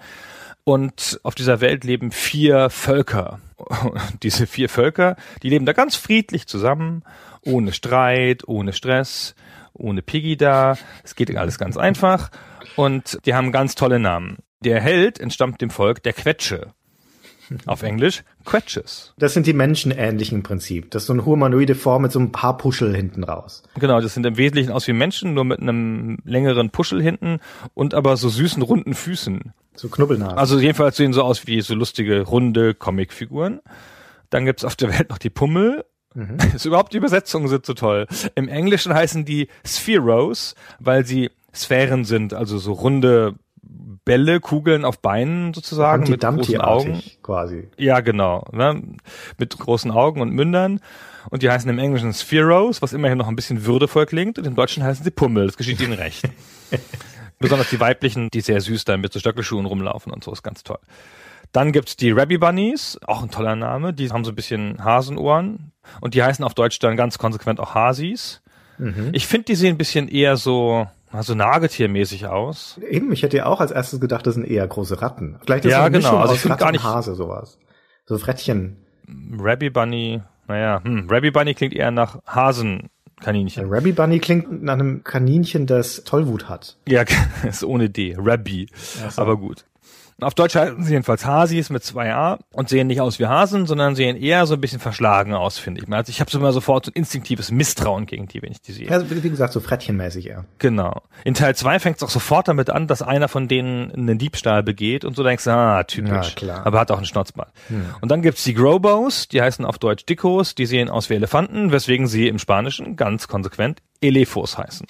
Und 0.64 1.20
auf 1.22 1.34
dieser 1.34 1.60
Welt 1.60 1.84
leben 1.84 2.10
vier 2.10 2.70
Völker. 2.70 3.40
Diese 4.22 4.46
vier 4.46 4.68
Völker, 4.68 5.16
die 5.42 5.50
leben 5.50 5.66
da 5.66 5.72
ganz 5.74 5.94
friedlich 5.94 6.46
zusammen, 6.46 7.02
ohne 7.42 7.72
Streit, 7.72 8.48
ohne 8.48 8.72
Stress, 8.72 9.34
ohne 9.74 10.00
Piggy 10.00 10.36
da. 10.36 10.78
Es 11.02 11.14
geht 11.14 11.34
alles 11.36 11.58
ganz 11.58 11.76
einfach. 11.76 12.30
Und 12.76 13.18
die 13.26 13.34
haben 13.34 13.52
ganz 13.52 13.74
tolle 13.74 13.98
Namen. 13.98 14.38
Der 14.60 14.80
Held 14.80 15.20
entstammt 15.20 15.60
dem 15.60 15.70
Volk 15.70 16.02
der 16.02 16.14
Quetsche. 16.14 16.72
Auf 17.66 17.82
Englisch 17.82 18.22
Quetches. 18.44 19.14
Das 19.18 19.34
sind 19.34 19.46
die 19.46 19.52
menschenähnlichen 19.52 20.38
im 20.38 20.42
Prinzip. 20.42 20.90
Das 20.90 21.02
ist 21.02 21.06
so 21.06 21.12
eine 21.12 21.24
humanoide 21.24 21.74
Form 21.74 22.02
mit 22.02 22.12
so 22.12 22.18
einem 22.18 22.32
paar 22.32 22.56
Puschel 22.56 22.94
hinten 22.94 23.24
raus. 23.24 23.62
Genau, 23.78 24.00
das 24.00 24.14
sind 24.14 24.26
im 24.26 24.36
Wesentlichen 24.36 24.70
aus 24.70 24.86
wie 24.86 24.92
Menschen, 24.92 25.34
nur 25.34 25.44
mit 25.44 25.60
einem 25.60 26.18
längeren 26.24 26.70
Puschel 26.70 27.02
hinten 27.02 27.40
und 27.74 27.94
aber 27.94 28.16
so 28.16 28.28
süßen 28.28 28.62
runden 28.62 28.94
Füßen. 28.94 29.52
So 29.74 29.88
Knubbelnasen. 29.88 30.38
Also 30.38 30.58
jedenfalls 30.58 30.96
sehen 30.96 31.12
so 31.12 31.22
aus 31.22 31.46
wie 31.46 31.60
so 31.60 31.74
lustige 31.74 32.22
runde 32.22 32.74
Comicfiguren. 32.74 33.60
Dann 34.30 34.44
gibt's 34.44 34.64
auf 34.64 34.76
der 34.76 34.90
Welt 34.90 35.10
noch 35.10 35.18
die 35.18 35.30
Pummel. 35.30 35.84
Mhm. 36.14 36.38
Ist 36.54 36.64
überhaupt 36.64 36.92
die 36.92 36.98
Übersetzungen 36.98 37.48
sind 37.48 37.66
so 37.66 37.74
toll. 37.74 38.06
Im 38.34 38.48
Englischen 38.48 38.94
heißen 38.94 39.24
die 39.24 39.48
Spheros, 39.66 40.54
weil 40.78 41.04
sie 41.04 41.30
Sphären 41.54 42.04
sind, 42.04 42.34
also 42.34 42.58
so 42.58 42.72
runde 42.72 43.36
Bälle, 44.04 44.40
Kugeln 44.40 44.84
auf 44.84 45.00
Beinen 45.00 45.54
sozusagen 45.54 46.08
mit 46.10 46.20
großen 46.20 46.60
Augen. 46.60 47.02
quasi. 47.22 47.68
Ja, 47.78 48.00
genau. 48.00 48.46
Ne? 48.52 48.82
Mit 49.38 49.58
großen 49.58 49.90
Augen 49.90 50.20
und 50.20 50.30
Mündern. 50.30 50.80
Und 51.30 51.42
die 51.42 51.50
heißen 51.50 51.70
im 51.70 51.78
Englischen 51.78 52.12
Spheros, 52.12 52.82
was 52.82 52.92
immerhin 52.92 53.16
noch 53.16 53.28
ein 53.28 53.36
bisschen 53.36 53.64
würdevoll 53.64 54.06
klingt. 54.06 54.38
Und 54.38 54.46
im 54.46 54.54
Deutschen 54.54 54.82
heißen 54.82 55.04
sie 55.04 55.10
Pummel. 55.10 55.46
Das 55.46 55.56
geschieht 55.56 55.80
ihnen 55.80 55.94
recht. 55.94 56.28
Besonders 57.38 57.70
die 57.70 57.80
weiblichen, 57.80 58.28
die 58.30 58.42
sehr 58.42 58.60
süß 58.60 58.84
da 58.84 58.96
mit 58.96 59.12
so 59.12 59.20
Stöckelschuhen 59.20 59.66
rumlaufen 59.66 60.12
und 60.12 60.22
so, 60.22 60.32
ist 60.32 60.42
ganz 60.42 60.62
toll. 60.62 60.78
Dann 61.52 61.72
gibt's 61.72 61.96
die 61.96 62.10
Rabbi 62.10 62.38
Bunnies, 62.38 62.98
auch 63.06 63.22
ein 63.22 63.30
toller 63.30 63.56
Name. 63.56 63.92
Die 63.92 64.10
haben 64.10 64.24
so 64.24 64.32
ein 64.32 64.34
bisschen 64.34 64.84
Hasenohren. 64.84 65.72
Und 66.00 66.14
die 66.14 66.22
heißen 66.22 66.44
auf 66.44 66.54
Deutsch 66.54 66.78
dann 66.78 66.96
ganz 66.96 67.18
konsequent 67.18 67.60
auch 67.60 67.74
Hasis. 67.74 68.42
Mhm. 68.78 69.10
Ich 69.12 69.26
finde, 69.26 69.46
die 69.46 69.54
sehen 69.54 69.74
ein 69.74 69.78
bisschen 69.78 70.08
eher 70.08 70.36
so, 70.36 70.86
also 71.14 71.34
nagetiermäßig 71.34 72.26
aus. 72.26 72.78
Eben, 72.90 73.12
ich 73.12 73.22
hätte 73.22 73.36
ja 73.38 73.46
auch 73.46 73.60
als 73.60 73.70
erstes 73.70 74.00
gedacht, 74.00 74.26
das 74.26 74.34
sind 74.34 74.44
eher 74.44 74.66
große 74.66 75.00
Ratten. 75.00 75.36
Vielleicht 75.44 75.64
ist 75.64 75.70
ja, 75.72 75.78
das 75.78 75.86
eine 75.86 75.98
genau. 75.98 76.08
Mischung 76.08 76.18
Also 76.20 76.30
aus 76.32 76.36
ich 76.36 76.42
finde 76.42 76.52
Ratte 76.54 76.64
gar 76.64 76.72
nicht- 76.72 76.84
Hase 76.84 77.14
sowas. 77.14 77.58
So 78.06 78.18
Frettchen. 78.18 78.76
Rabbi 79.38 79.70
Bunny, 79.70 80.20
naja, 80.48 80.80
hm, 80.84 81.06
Rabbi 81.10 81.30
Bunny 81.30 81.54
klingt 81.54 81.74
eher 81.74 81.90
nach 81.90 82.18
Hasenkaninchen. 82.26 83.64
Ein 83.66 83.70
Rabbi 83.72 83.92
Bunny 83.92 84.18
klingt 84.18 84.62
nach 84.62 84.74
einem 84.74 85.04
Kaninchen, 85.04 85.66
das 85.66 86.04
Tollwut 86.04 86.48
hat. 86.48 86.76
Ja, 86.88 87.04
ist 87.48 87.64
ohne 87.64 87.90
D. 87.90 88.16
Rabbi. 88.18 88.68
so. 89.10 89.20
Aber 89.22 89.36
gut. 89.36 89.64
Auf 90.20 90.34
Deutsch 90.34 90.54
heißen 90.54 90.82
sie 90.84 90.92
jedenfalls 90.92 91.26
Hasis 91.26 91.70
mit 91.70 91.82
zwei 91.82 92.14
A 92.14 92.38
und 92.52 92.68
sehen 92.68 92.86
nicht 92.86 93.00
aus 93.00 93.18
wie 93.18 93.26
Hasen, 93.26 93.66
sondern 93.66 93.96
sehen 93.96 94.16
eher 94.16 94.46
so 94.46 94.54
ein 94.54 94.60
bisschen 94.60 94.78
verschlagen 94.78 95.34
aus, 95.34 95.58
finde 95.58 95.82
ich. 95.82 95.92
Also 95.92 96.10
ich 96.10 96.20
habe 96.20 96.30
so 96.30 96.38
immer 96.38 96.52
sofort 96.52 96.86
so 96.86 96.92
ein 96.92 96.94
instinktives 96.94 97.50
Misstrauen 97.50 98.06
gegen 98.06 98.28
die, 98.28 98.40
wenn 98.40 98.52
ich 98.52 98.60
die 98.60 98.72
sehe. 98.72 98.88
Ja, 98.88 99.02
wie 99.10 99.28
gesagt, 99.28 99.52
so 99.52 99.60
Frettchenmäßig 99.60 100.28
eher. 100.28 100.44
Genau. 100.58 101.02
In 101.24 101.34
Teil 101.34 101.56
zwei 101.56 101.80
fängt 101.80 101.96
es 101.96 102.02
auch 102.02 102.10
sofort 102.10 102.48
damit 102.48 102.70
an, 102.70 102.86
dass 102.86 103.02
einer 103.02 103.28
von 103.28 103.48
denen 103.48 103.90
einen 103.92 104.18
Diebstahl 104.18 104.62
begeht 104.62 105.04
und 105.04 105.16
so 105.16 105.22
denkst, 105.22 105.46
ah, 105.48 105.82
typisch. 105.82 106.28
Ja, 106.28 106.34
klar. 106.34 106.58
Hm. 106.58 106.66
Aber 106.66 106.80
hat 106.80 106.90
auch 106.90 106.98
einen 106.98 107.06
Schnauzbart. 107.06 107.52
Und 108.00 108.10
dann 108.10 108.22
gibt's 108.22 108.44
die 108.44 108.54
Grobos, 108.54 109.28
die 109.28 109.42
heißen 109.42 109.64
auf 109.64 109.78
Deutsch 109.78 110.06
Dickos, 110.06 110.54
die 110.54 110.66
sehen 110.66 110.88
aus 110.88 111.10
wie 111.10 111.14
Elefanten, 111.14 111.72
weswegen 111.72 112.06
sie 112.06 112.28
im 112.28 112.38
Spanischen 112.38 112.96
ganz 112.96 113.26
konsequent 113.28 113.80
Elefos 114.00 114.58
heißen. 114.58 114.86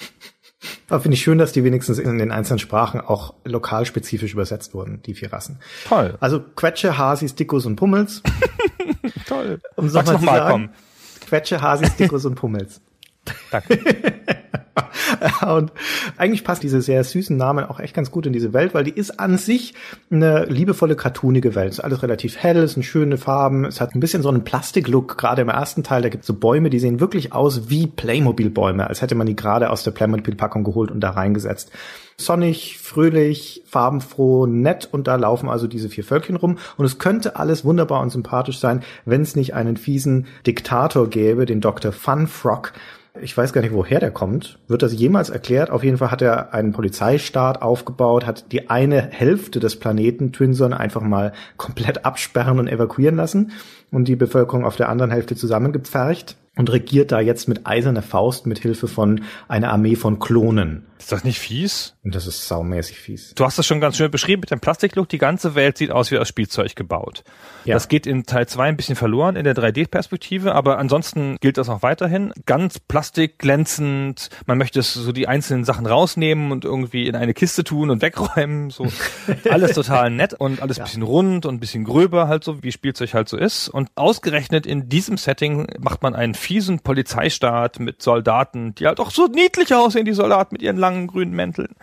Aber 0.89 1.01
finde 1.01 1.15
ich 1.15 1.23
schön, 1.23 1.39
dass 1.39 1.53
die 1.53 1.65
wenigstens 1.65 1.99
in 1.99 2.19
den 2.19 2.31
einzelnen 2.31 2.59
Sprachen 2.59 3.01
auch 3.01 3.35
lokalspezifisch 3.45 4.33
übersetzt 4.33 4.75
wurden, 4.75 5.03
die 5.03 5.15
vier 5.15 5.33
Rassen. 5.33 5.59
Toll. 5.89 6.17
Also 6.21 6.41
Quetsche, 6.41 6.99
Hasis, 6.99 7.35
Dickus 7.35 7.67
und 7.67 7.77
Pummels. 7.77 8.23
Toll. 9.27 9.61
Um 9.77 9.89
Sag's 9.89 10.07
noch 10.07 10.15
noch 10.15 10.21
zu 10.21 10.27
mal, 10.27 10.39
sagen, 10.39 10.71
Quetsche, 11.27 11.61
Hasis, 11.61 11.97
Dickus 11.97 12.25
und 12.25 12.35
Pummels. 12.35 12.81
Danke. 13.51 13.79
Und 15.47 15.73
eigentlich 16.17 16.45
passt 16.45 16.63
diese 16.63 16.83
sehr 16.83 17.03
süßen 17.05 17.37
Namen 17.37 17.65
auch 17.65 17.81
echt 17.81 17.95
ganz 17.95 18.11
gut 18.11 18.27
in 18.27 18.33
diese 18.33 18.53
Welt, 18.53 18.75
weil 18.75 18.85
die 18.85 18.93
ist 18.93 19.19
an 19.21 19.39
sich 19.39 19.75
eine 20.11 20.45
liebevolle, 20.47 20.97
cartoonige 20.97 21.55
Welt. 21.55 21.73
Es 21.73 21.79
ist 21.79 21.85
alles 21.85 22.03
relativ 22.03 22.37
hell, 22.37 22.59
es 22.59 22.75
sind 22.75 22.83
schöne 22.83 23.17
Farben, 23.17 23.65
es 23.65 23.81
hat 23.81 23.95
ein 23.95 24.01
bisschen 24.01 24.23
so 24.23 24.29
einen 24.29 24.45
Plastiklook, 24.45 25.19
gerade 25.19 25.43
im 25.43 25.49
ersten 25.49 25.83
Teil, 25.83 26.03
da 26.03 26.09
gibt 26.09 26.23
es 26.23 26.27
so 26.27 26.35
Bäume, 26.35 26.71
die 26.71 26.79
sehen 26.79 27.01
wirklich 27.01 27.33
aus 27.33 27.69
wie 27.69 27.87
Playmobil-Bäume, 27.87 28.87
als 28.87 29.03
hätte 29.03 29.15
man 29.15 29.27
die 29.27 29.37
gerade 29.37 29.71
aus 29.71 29.85
der 29.85 29.93
Playmobil-Packung 29.93 30.65
geholt 30.65 30.91
und 30.91 31.01
da 31.01 31.11
reingesetzt. 31.11 31.71
Sonnig, 32.17 32.79
fröhlich, 32.79 33.63
farbenfroh, 33.67 34.47
nett 34.47 34.89
und 34.91 35.09
da 35.09 35.17
laufen 35.17 35.49
also 35.49 35.67
diese 35.67 35.89
vier 35.89 36.05
Völkchen 36.05 36.37
rum 36.37 36.59
und 36.77 36.85
es 36.85 36.99
könnte 36.99 37.37
alles 37.37 37.65
wunderbar 37.65 38.01
und 38.03 38.11
sympathisch 38.11 38.59
sein, 38.59 38.85
wenn 39.05 39.23
es 39.23 39.35
nicht 39.35 39.55
einen 39.55 39.77
fiesen 39.77 40.27
Diktator 40.47 41.11
gäbe, 41.11 41.45
den 41.45 41.61
Dr. 41.61 41.91
Funfrock, 41.91 42.73
ich 43.21 43.37
weiß 43.37 43.53
gar 43.53 43.61
nicht, 43.61 43.73
woher 43.73 44.01
der 44.01 44.11
kommt. 44.11 44.59
Wird 44.67 44.83
das 44.83 44.93
jemals 44.93 45.31
erklärt? 45.31 45.71
Auf 45.71 45.85
jeden 45.85 45.99
Fall 45.99 46.11
hat 46.11 46.21
er 46.21 46.53
einen 46.53 46.73
Polizeistaat 46.73 47.63
aufgebaut, 47.63 48.27
hat 48.27 48.51
die 48.51 48.71
eine 48.71 49.03
Hälfte 49.03 49.61
des 49.61 49.79
Planeten 49.79 50.33
Twinson 50.33 50.73
einfach 50.73 51.01
mal 51.01 51.33
komplett 51.57 52.05
absperren 52.05 52.59
und 52.59 52.67
evakuieren 52.67 53.17
lassen 53.17 53.53
und 53.93 54.09
die 54.09 54.17
Bevölkerung 54.17 54.65
auf 54.65 54.77
der 54.77 54.89
anderen 54.89 55.13
Hälfte 55.13 55.37
zusammengepfercht 55.37 56.37
und 56.57 56.73
regiert 56.73 57.13
da 57.13 57.21
jetzt 57.21 57.49
mit 57.49 57.67
eiserner 57.67 58.03
Faust 58.03 58.47
mit 58.47 58.59
Hilfe 58.59 58.89
von 58.89 59.23
einer 59.47 59.73
Armee 59.73 59.95
von 59.95 60.19
Klonen. 60.19 60.85
Ist 61.05 61.13
das 61.13 61.23
nicht 61.23 61.39
fies? 61.39 61.97
Das 62.03 62.27
ist 62.27 62.49
saumäßig 62.49 62.99
fies. 62.99 63.35
Du 63.35 63.45
hast 63.45 63.59
das 63.59 63.67
schon 63.67 63.79
ganz 63.79 63.99
schön 63.99 64.11
beschrieben 64.11 64.41
mit 64.41 64.51
dem 64.51 64.61
Plastiklook. 64.61 65.07
Die 65.11 65.19
ganze 65.19 65.55
Welt 65.55 65.77
sieht 65.77 65.91
aus 65.91 66.11
wie 66.11 66.17
aus 66.17 66.29
Spielzeug 66.29 66.75
gebaut. 66.77 67.25
Ja. 67.67 67.75
Das 67.75 67.89
geht 67.89 68.07
in 68.07 68.25
Teil 68.25 68.47
2 68.47 68.69
ein 68.69 68.77
bisschen 68.79 68.97
verloren 68.97 69.37
in 69.37 69.45
der 69.45 69.55
3D-Perspektive, 69.55 70.55
aber 70.55 70.79
ansonsten 70.79 71.37
gilt 71.41 71.59
das 71.59 71.69
auch 71.69 71.83
weiterhin. 71.83 72.33
Ganz 72.47 72.79
plastikglänzend. 72.79 74.31
Man 74.47 74.57
möchte 74.57 74.81
so 74.81 75.13
die 75.13 75.29
einzelnen 75.29 75.65
Sachen 75.65 75.85
rausnehmen 75.85 76.53
und 76.53 76.65
irgendwie 76.65 77.07
in 77.07 77.17
eine 77.17 77.35
Kiste 77.35 77.65
tun 77.65 77.91
und 77.91 78.01
wegräumen. 78.01 78.71
So 78.71 78.87
alles 79.51 79.73
total 79.73 80.09
nett 80.09 80.33
und 80.33 80.63
alles 80.63 80.79
ein 80.79 80.85
bisschen 80.85 81.03
rund 81.03 81.45
und 81.45 81.57
ein 81.57 81.61
bisschen 81.61 81.85
gröber 81.85 82.29
halt 82.29 82.45
so, 82.45 82.63
wie 82.63 82.73
Spielzeug 82.73 83.13
halt 83.13 83.29
so 83.29 83.37
ist. 83.37 83.69
Und 83.69 83.91
ausgerechnet 83.95 84.65
in 84.67 84.89
diesem 84.89 85.19
Setting 85.19 85.67
macht 85.79 86.03
man 86.03 86.15
einen 86.15 86.33
fiesen 86.33 86.81
Polizeistaat 86.81 87.79
mit 87.79 88.01
Soldaten, 88.01 88.75
die 88.75 88.87
halt 88.87 89.01
auch 89.01 89.11
so 89.11 89.27
niedlich 89.27 89.75
aussehen, 89.75 90.07
die 90.07 90.15
Soldaten 90.15 90.55
mit 90.55 90.63
ihren 90.63 90.79
langen 90.79 90.94
grünen 91.07 91.33
Mänteln. 91.35 91.75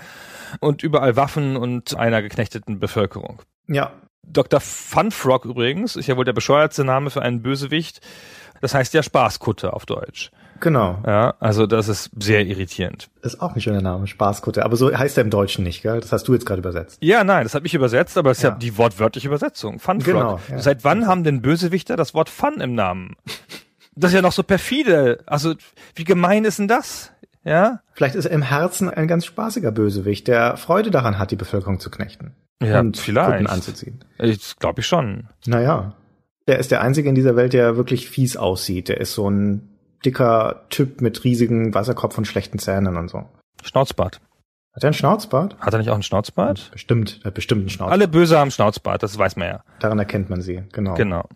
Und 0.59 0.83
überall 0.83 1.15
Waffen 1.15 1.55
und 1.57 1.95
einer 1.95 2.21
geknechteten 2.21 2.79
Bevölkerung. 2.79 3.41
Ja, 3.67 3.91
Dr. 4.23 4.59
Funfrog 4.59 5.45
übrigens 5.45 5.95
ist 5.95 6.07
ja 6.07 6.17
wohl 6.17 6.25
der 6.25 6.33
bescheuertste 6.33 6.83
Name 6.83 7.09
für 7.09 7.21
einen 7.21 7.41
Bösewicht. 7.41 8.01
Das 8.61 8.73
heißt 8.73 8.93
ja 8.93 9.01
Spaßkutte 9.01 9.73
auf 9.73 9.85
Deutsch. 9.87 10.29
genau. 10.59 11.01
Ja, 11.07 11.33
also 11.39 11.65
das 11.65 11.87
ist 11.87 12.11
sehr 12.19 12.45
irritierend. 12.45 13.09
Ist 13.23 13.41
auch 13.41 13.55
ein 13.55 13.61
schöner 13.61 13.81
Name, 13.81 14.05
Spaßkutte. 14.05 14.63
Aber 14.63 14.75
so 14.75 14.95
heißt 14.95 15.17
er 15.17 15.23
im 15.23 15.31
Deutschen 15.31 15.63
nicht, 15.63 15.81
gell? 15.81 15.99
Das 15.99 16.11
hast 16.11 16.27
du 16.27 16.33
jetzt 16.33 16.45
gerade 16.45 16.59
übersetzt. 16.59 16.99
Ja, 17.01 17.23
nein, 17.23 17.43
das 17.43 17.55
habe 17.55 17.65
ich 17.65 17.73
übersetzt, 17.73 18.17
aber 18.17 18.29
es 18.31 18.37
ist 18.37 18.43
Ja. 18.43 18.49
ja 18.49 18.55
die 18.57 18.77
wortwörtliche 18.77 19.27
Übersetzung. 19.27 19.79
Funfrog. 19.79 20.05
Genau, 20.13 20.39
ja. 20.49 20.59
Seit 20.59 20.83
wann 20.83 21.07
haben 21.07 21.23
denn 21.23 21.41
Bösewichter 21.41 21.95
das 21.97 22.13
Wort 22.13 22.29
Fun 22.29 22.61
im 22.61 22.75
Namen? 22.75 23.15
Das 23.95 24.11
ist 24.11 24.15
ja 24.15 24.21
noch 24.21 24.31
so 24.31 24.43
perfide. 24.43 25.23
Also 25.25 25.55
wie 25.95 26.03
gemein 26.03 26.45
ist 26.45 26.59
denn 26.59 26.67
das? 26.67 27.11
Ja? 27.43 27.81
Vielleicht 27.93 28.15
ist 28.15 28.25
er 28.25 28.31
im 28.31 28.41
Herzen 28.41 28.89
ein 28.89 29.07
ganz 29.07 29.25
spaßiger 29.25 29.71
Bösewicht, 29.71 30.27
der 30.27 30.57
Freude 30.57 30.91
daran 30.91 31.17
hat, 31.17 31.31
die 31.31 31.35
Bevölkerung 31.35 31.79
zu 31.79 31.89
knechten. 31.89 32.35
Ja, 32.61 32.79
und 32.79 32.97
vielleicht. 32.97 33.31
Kutten 33.31 33.47
anzuziehen. 33.47 34.05
Ich 34.19 34.57
glaube 34.59 34.81
ich 34.81 34.87
schon. 34.87 35.27
Naja. 35.47 35.95
Der 36.47 36.59
ist 36.59 36.71
der 36.71 36.81
Einzige 36.81 37.09
in 37.09 37.15
dieser 37.15 37.35
Welt, 37.35 37.53
der 37.53 37.75
wirklich 37.77 38.09
fies 38.09 38.37
aussieht. 38.37 38.89
Der 38.89 38.99
ist 38.99 39.13
so 39.13 39.29
ein 39.29 39.69
dicker 40.05 40.65
Typ 40.69 41.01
mit 41.01 41.23
riesigen 41.23 41.73
Wasserkopf 41.73 42.17
und 42.17 42.25
schlechten 42.25 42.59
Zähnen 42.59 42.97
und 42.97 43.09
so. 43.09 43.25
Schnauzbart. 43.63 44.19
Hat 44.73 44.83
er 44.83 44.87
einen 44.87 44.93
Schnauzbart? 44.93 45.57
Hat 45.59 45.73
er 45.73 45.79
nicht 45.79 45.89
auch 45.89 45.95
einen 45.95 46.03
Schnauzbart? 46.03 46.69
Bestimmt, 46.71 47.19
er 47.23 47.25
hat 47.25 47.33
bestimmt 47.33 47.61
einen 47.61 47.69
Schnauzbart. 47.69 47.91
Alle 47.91 48.07
Böse 48.07 48.39
haben 48.39 48.51
Schnauzbart, 48.51 49.03
das 49.03 49.17
weiß 49.17 49.35
man 49.35 49.47
ja. 49.47 49.63
Daran 49.79 49.99
erkennt 49.99 50.29
man 50.29 50.41
sie, 50.41 50.63
genau. 50.71 50.93
Genau. 50.93 51.27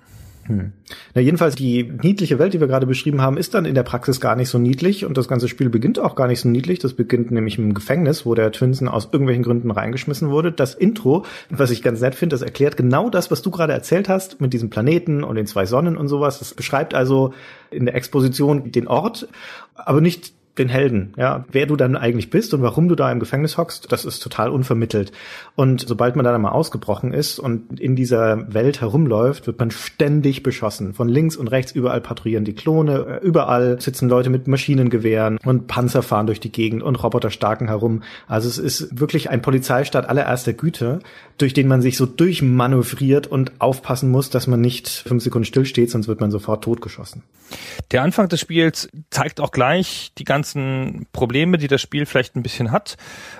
Na, 0.47 1.21
jedenfalls 1.21 1.55
die 1.55 1.91
niedliche 2.03 2.37
Welt, 2.37 2.53
die 2.53 2.59
wir 2.59 2.67
gerade 2.67 2.85
beschrieben 2.85 3.21
haben, 3.21 3.37
ist 3.37 3.55
dann 3.55 3.65
in 3.65 3.73
der 3.73 3.81
Praxis 3.81 4.21
gar 4.21 4.35
nicht 4.35 4.49
so 4.49 4.59
niedlich 4.59 5.03
und 5.03 5.17
das 5.17 5.27
ganze 5.27 5.47
Spiel 5.47 5.69
beginnt 5.69 5.97
auch 5.97 6.15
gar 6.15 6.27
nicht 6.27 6.39
so 6.39 6.49
niedlich. 6.49 6.77
Das 6.77 6.93
beginnt 6.93 7.31
nämlich 7.31 7.57
im 7.57 7.73
Gefängnis, 7.73 8.27
wo 8.27 8.35
der 8.35 8.51
Twinsen 8.51 8.87
aus 8.87 9.09
irgendwelchen 9.11 9.43
Gründen 9.43 9.71
reingeschmissen 9.71 10.29
wurde. 10.29 10.51
Das 10.51 10.75
Intro, 10.75 11.25
was 11.49 11.71
ich 11.71 11.81
ganz 11.81 11.99
nett 11.99 12.13
finde, 12.13 12.35
das 12.35 12.43
erklärt 12.43 12.77
genau 12.77 13.09
das, 13.09 13.31
was 13.31 13.41
du 13.41 13.49
gerade 13.49 13.73
erzählt 13.73 14.07
hast 14.07 14.39
mit 14.39 14.53
diesem 14.53 14.69
Planeten 14.69 15.23
und 15.23 15.35
den 15.35 15.47
zwei 15.47 15.65
Sonnen 15.65 15.97
und 15.97 16.09
sowas. 16.09 16.37
Das 16.37 16.53
beschreibt 16.53 16.93
also 16.93 17.33
in 17.71 17.85
der 17.85 17.95
Exposition 17.95 18.71
den 18.71 18.87
Ort, 18.87 19.27
aber 19.73 19.99
nicht 19.99 20.34
den 20.57 20.69
Helden, 20.69 21.13
ja, 21.17 21.45
wer 21.51 21.65
du 21.65 21.75
dann 21.75 21.95
eigentlich 21.95 22.29
bist 22.29 22.53
und 22.53 22.61
warum 22.61 22.87
du 22.87 22.95
da 22.95 23.11
im 23.11 23.19
Gefängnis 23.19 23.57
hockst, 23.57 23.91
das 23.91 24.05
ist 24.05 24.19
total 24.19 24.49
unvermittelt. 24.49 25.11
Und 25.55 25.85
sobald 25.87 26.15
man 26.15 26.23
dann 26.23 26.35
einmal 26.35 26.53
ausgebrochen 26.53 27.13
ist 27.13 27.39
und 27.39 27.79
in 27.79 27.95
dieser 27.95 28.53
Welt 28.53 28.79
herumläuft, 28.81 29.47
wird 29.47 29.59
man 29.59 29.71
ständig 29.71 30.43
beschossen. 30.43 30.93
Von 30.93 31.09
links 31.09 31.35
und 31.35 31.49
rechts 31.49 31.71
überall 31.73 31.99
patrouillieren 32.01 32.45
die 32.45 32.55
Klone, 32.55 33.19
äh, 33.21 33.25
überall 33.25 33.81
sitzen 33.81 34.07
Leute 34.07 34.29
mit 34.29 34.47
Maschinengewehren 34.47 35.39
und 35.43 35.67
Panzer 35.67 36.01
fahren 36.01 36.27
durch 36.27 36.39
die 36.39 36.51
Gegend 36.51 36.83
und 36.83 36.95
Roboter 36.95 37.31
starken 37.31 37.67
herum. 37.67 38.03
Also 38.27 38.47
es 38.47 38.57
ist 38.57 38.99
wirklich 38.99 39.29
ein 39.29 39.41
Polizeistaat 39.41 40.07
allererster 40.07 40.53
Güte, 40.53 40.99
durch 41.37 41.53
den 41.53 41.67
man 41.67 41.81
sich 41.81 41.97
so 41.97 42.05
durchmanövriert 42.05 43.27
und 43.27 43.53
aufpassen 43.59 44.09
muss, 44.09 44.29
dass 44.29 44.47
man 44.47 44.61
nicht 44.61 44.87
fünf 44.87 45.23
Sekunden 45.23 45.45
stillsteht, 45.45 45.91
sonst 45.91 46.07
wird 46.07 46.21
man 46.21 46.31
sofort 46.31 46.63
totgeschossen. 46.63 47.23
Der 47.91 48.03
Anfang 48.03 48.29
des 48.29 48.39
Spiels 48.39 48.89
zeigt 49.09 49.39
auch 49.39 49.51
gleich 49.51 50.11
die 50.17 50.23
ganz 50.23 50.44
ganzen 50.45 51.07
Probleme, 51.11 51.57
die 51.57 51.67
das 51.67 51.81
Spiel 51.81 52.05
vielleicht 52.05 52.35
ein 52.35 52.43
bisschen 52.43 52.71
hat. 52.71 52.97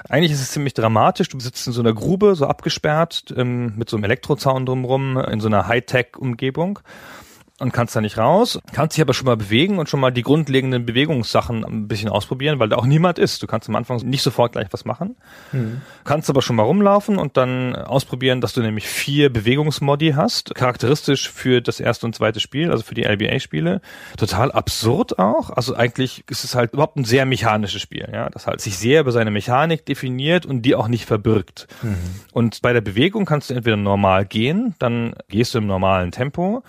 Eigentlich 0.10 0.32
ist 0.32 0.42
es 0.42 0.52
ziemlich 0.52 0.74
dramatisch. 0.74 1.30
Du 1.30 1.40
sitzt 1.40 1.68
in 1.68 1.74
so 1.74 1.82
einer 1.82 1.94
Grube, 1.94 2.36
so 2.36 2.48
abgesperrt, 2.48 3.34
ähm, 3.38 3.74
mit 3.76 3.90
so 3.90 3.98
einem 3.98 4.06
Elektrozaun 4.06 4.66
drumrum, 4.66 5.18
in 5.18 5.40
so 5.40 5.48
einer 5.48 5.68
Hightech-Umgebung 5.68 6.80
und 7.58 7.72
kannst 7.72 7.96
da 7.96 8.02
nicht 8.02 8.18
raus, 8.18 8.60
kannst 8.74 8.98
dich 8.98 9.02
aber 9.02 9.14
schon 9.14 9.28
mal 9.28 9.38
bewegen 9.38 9.80
und 9.80 9.88
schon 9.88 10.02
mal 10.02 10.12
die 10.12 10.24
grundlegenden 10.24 10.86
Bewegungssachen 10.86 11.64
ein 11.64 11.88
bisschen 11.88 12.10
ausprobieren, 12.10 12.60
weil 12.60 12.68
da 12.68 12.76
auch 12.76 12.86
niemand 12.86 13.18
ist. 13.18 13.42
Du 13.42 13.48
kannst 13.48 13.70
am 13.70 13.76
Anfang 13.78 13.98
nicht 13.98 14.24
sofort 14.24 14.52
gleich 14.52 14.68
was 14.72 14.84
machen, 14.84 15.16
mhm. 15.54 15.82
kannst 16.04 16.30
aber 16.30 16.42
schon 16.42 16.58
mal 16.58 16.64
rumlaufen 16.64 17.18
und 17.18 17.38
dann 17.38 17.74
ausprobieren, 17.76 18.42
dass 18.42 18.52
du 18.52 18.62
nämlich 18.62 18.88
vier 18.88 19.32
Bewegungsmodi 19.32 20.14
hast, 20.18 20.54
charakteristisch 20.54 21.30
für 21.30 21.62
das 21.62 21.80
erste 21.80 22.06
und 22.06 22.14
zweite 22.14 22.42
Spiel, 22.42 22.72
also 22.72 22.84
für 22.84 22.94
die 22.94 23.04
LBA-Spiele. 23.04 23.80
Total 24.18 24.52
absurd 24.52 25.18
auch. 25.18 25.50
Also 25.50 25.76
eigentlich 25.76 26.26
ist 26.30 26.44
es 26.44 26.56
halt 26.56 26.74
überhaupt 26.74 26.98
ein 26.98 27.06
sehr 27.06 27.26
mechanisches 27.26 27.82
Spiel, 27.82 28.10
ja, 28.12 28.30
das 28.30 28.48
halt 28.48 28.60
sich 28.60 28.78
sehr 28.78 29.00
über 29.00 29.14
seine 29.14 29.32
Mechanik 29.32 29.86
definiert 29.86 30.46
und 30.46 30.64
die 30.64 30.76
auch 30.76 30.90
nicht 30.90 31.06
verbirgt. 31.06 31.68
Mhm. 31.82 31.96
Und 32.34 32.62
bei 32.62 32.74
der 32.74 32.82
Bewegung 32.82 33.24
kannst 33.24 33.50
du 33.50 33.54
entweder 33.54 33.78
normal 33.78 34.26
gehen, 34.26 34.76
dann 34.78 35.16
gehst 35.30 35.54
du 35.54 35.60
im 35.60 35.68
normalen 35.68 36.12
Tempo 36.12 36.62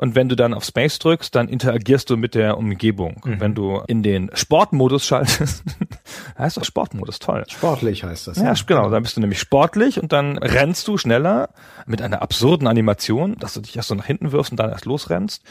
und 0.00 0.14
wenn 0.14 0.28
du 0.28 0.36
dann 0.36 0.54
auf 0.54 0.64
Space 0.64 1.00
drückst, 1.00 1.34
dann 1.34 1.48
interagierst 1.48 2.08
du 2.08 2.16
mit 2.16 2.36
der 2.36 2.56
Umgebung. 2.56 3.20
Mhm. 3.24 3.40
Wenn 3.40 3.54
du 3.56 3.82
in 3.88 4.04
den 4.04 4.30
Sportmodus 4.32 5.04
schaltest, 5.04 5.64
heißt 6.38 6.56
doch 6.56 6.64
Sportmodus, 6.64 7.18
toll. 7.18 7.44
Sportlich 7.48 8.04
heißt 8.04 8.28
das. 8.28 8.36
Ja, 8.36 8.44
ja, 8.44 8.54
genau. 8.64 8.90
Dann 8.90 9.02
bist 9.02 9.16
du 9.16 9.20
nämlich 9.20 9.40
sportlich 9.40 10.00
und 10.00 10.12
dann 10.12 10.38
rennst 10.38 10.86
du 10.86 10.98
schneller 10.98 11.48
mit 11.84 12.00
einer 12.00 12.22
absurden 12.22 12.68
Animation, 12.68 13.36
dass 13.40 13.54
du 13.54 13.60
dich 13.60 13.74
erst 13.74 13.88
so 13.88 13.96
nach 13.96 14.06
hinten 14.06 14.30
wirfst 14.30 14.52
und 14.52 14.60
dann 14.60 14.70
erst 14.70 14.84
losrennst. 14.84 15.42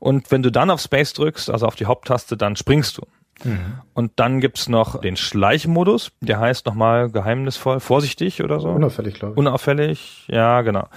Und 0.00 0.30
wenn 0.30 0.42
du 0.42 0.52
dann 0.52 0.68
auf 0.68 0.82
Space 0.82 1.14
drückst, 1.14 1.48
also 1.48 1.66
auf 1.66 1.74
die 1.74 1.86
Haupttaste, 1.86 2.36
dann 2.36 2.56
springst 2.56 2.98
du. 2.98 3.06
Mhm. 3.42 3.80
Und 3.94 4.12
dann 4.16 4.40
gibt's 4.40 4.68
noch 4.68 5.00
den 5.00 5.16
Schleichmodus, 5.16 6.12
der 6.20 6.40
heißt 6.40 6.66
nochmal 6.66 7.10
geheimnisvoll, 7.10 7.80
vorsichtig 7.80 8.42
oder 8.42 8.60
so. 8.60 8.68
Unauffällig, 8.68 9.14
glaube 9.14 9.32
ich. 9.32 9.38
Unauffällig, 9.38 10.24
ja, 10.28 10.60
genau. 10.60 10.88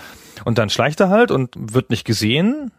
Und 0.43 0.57
dann 0.57 0.69
schleicht 0.69 0.99
er 0.99 1.07
halt 1.07 1.31
und 1.31 1.55
wird 1.55 1.89
nicht 1.89 2.03
gesehen, 2.03 2.71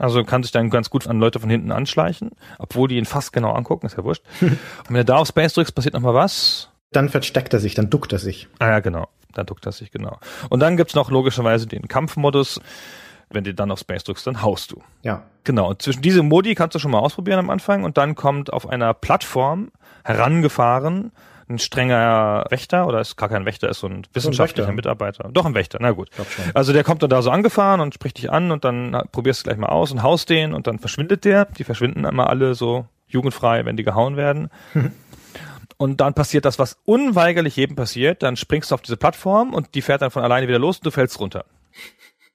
also 0.00 0.24
kann 0.24 0.42
sich 0.42 0.50
dann 0.50 0.70
ganz 0.70 0.88
gut 0.88 1.06
an 1.06 1.20
Leute 1.20 1.38
von 1.40 1.50
hinten 1.50 1.72
anschleichen, 1.72 2.30
obwohl 2.58 2.88
die 2.88 2.96
ihn 2.96 3.04
fast 3.04 3.32
genau 3.32 3.52
angucken, 3.52 3.86
ist 3.86 3.96
ja 3.96 4.02
wurscht. 4.04 4.22
Und 4.40 4.58
wenn 4.88 4.96
du 4.96 5.04
da 5.04 5.16
auf 5.16 5.28
Space 5.28 5.52
drückst, 5.52 5.74
passiert 5.74 5.94
nochmal 5.94 6.14
was. 6.14 6.70
Dann 6.90 7.10
versteckt 7.10 7.52
er 7.52 7.60
sich, 7.60 7.74
dann 7.74 7.90
duckt 7.90 8.12
er 8.12 8.18
sich. 8.18 8.48
Ah 8.58 8.68
ja, 8.68 8.80
genau. 8.80 9.08
Dann 9.34 9.46
duckt 9.46 9.66
er 9.66 9.72
sich, 9.72 9.92
genau. 9.92 10.18
Und 10.48 10.60
dann 10.60 10.76
gibt's 10.76 10.94
noch 10.94 11.10
logischerweise 11.10 11.66
den 11.66 11.86
Kampfmodus. 11.86 12.60
Wenn 13.28 13.44
du 13.44 13.54
dann 13.54 13.70
auf 13.70 13.78
Space 13.78 14.02
drückst, 14.02 14.26
dann 14.26 14.42
haust 14.42 14.72
du. 14.72 14.82
Ja. 15.02 15.22
Genau. 15.44 15.68
Und 15.68 15.82
zwischen 15.82 16.02
diese 16.02 16.22
Modi 16.22 16.54
kannst 16.54 16.74
du 16.74 16.78
schon 16.80 16.90
mal 16.90 16.98
ausprobieren 16.98 17.38
am 17.38 17.50
Anfang 17.50 17.84
und 17.84 17.96
dann 17.96 18.16
kommt 18.16 18.52
auf 18.52 18.68
einer 18.68 18.92
Plattform 18.94 19.70
herangefahren 20.02 21.12
ein 21.50 21.58
strenger 21.58 22.46
Wächter 22.48 22.86
oder 22.86 23.00
ist 23.00 23.16
gar 23.16 23.28
kein 23.28 23.44
Wächter, 23.44 23.68
ist 23.68 23.80
so 23.80 23.88
ein 23.88 24.06
wissenschaftlicher 24.12 24.68
ein 24.68 24.74
Mitarbeiter. 24.74 25.28
Doch 25.32 25.44
ein 25.44 25.54
Wächter, 25.54 25.78
na 25.80 25.90
gut. 25.90 26.08
Also 26.54 26.72
der 26.72 26.84
kommt 26.84 27.02
dann 27.02 27.10
da 27.10 27.20
so 27.20 27.30
angefahren 27.30 27.80
und 27.80 27.92
spricht 27.92 28.18
dich 28.18 28.30
an 28.30 28.52
und 28.52 28.64
dann 28.64 29.02
probierst 29.12 29.40
du 29.40 29.44
gleich 29.44 29.58
mal 29.58 29.68
aus 29.68 29.92
und 29.92 30.02
haust 30.02 30.30
den 30.30 30.54
und 30.54 30.66
dann 30.66 30.78
verschwindet 30.78 31.24
der. 31.24 31.46
Die 31.46 31.64
verschwinden 31.64 32.04
immer 32.04 32.30
alle 32.30 32.54
so 32.54 32.86
jugendfrei, 33.08 33.64
wenn 33.64 33.76
die 33.76 33.84
gehauen 33.84 34.16
werden. 34.16 34.50
und 35.76 36.00
dann 36.00 36.14
passiert 36.14 36.44
das, 36.44 36.58
was 36.58 36.78
unweigerlich 36.84 37.56
jedem 37.56 37.76
passiert. 37.76 38.22
Dann 38.22 38.36
springst 38.36 38.70
du 38.70 38.74
auf 38.76 38.82
diese 38.82 38.96
Plattform 38.96 39.52
und 39.52 39.74
die 39.74 39.82
fährt 39.82 40.02
dann 40.02 40.10
von 40.10 40.22
alleine 40.22 40.48
wieder 40.48 40.58
los 40.58 40.78
und 40.78 40.86
du 40.86 40.90
fällst 40.90 41.18
runter. 41.20 41.44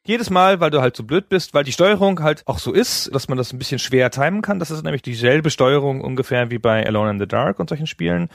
Jedes 0.08 0.30
Mal, 0.30 0.60
weil 0.60 0.70
du 0.70 0.82
halt 0.82 0.96
so 0.96 1.04
blöd 1.04 1.30
bist, 1.30 1.56
weil 1.56 1.64
die 1.64 1.72
Steuerung 1.72 2.22
halt 2.22 2.44
auch 2.46 2.60
so 2.60 2.72
ist, 2.72 3.14
dass 3.14 3.28
man 3.28 3.40
das 3.40 3.52
ein 3.52 3.58
bisschen 3.58 3.80
schwer 3.80 4.12
timen 4.12 4.44
kann. 4.44 4.60
Das 4.60 4.70
ist 4.70 4.84
nämlich 4.84 5.02
dieselbe 5.02 5.50
Steuerung 5.50 6.02
ungefähr 6.02 6.52
wie 6.52 6.60
bei 6.60 6.86
Alone 6.86 7.10
in 7.10 7.20
the 7.20 7.28
Dark 7.28 7.60
und 7.60 7.70
solchen 7.70 7.88
Spielen. 7.88 8.30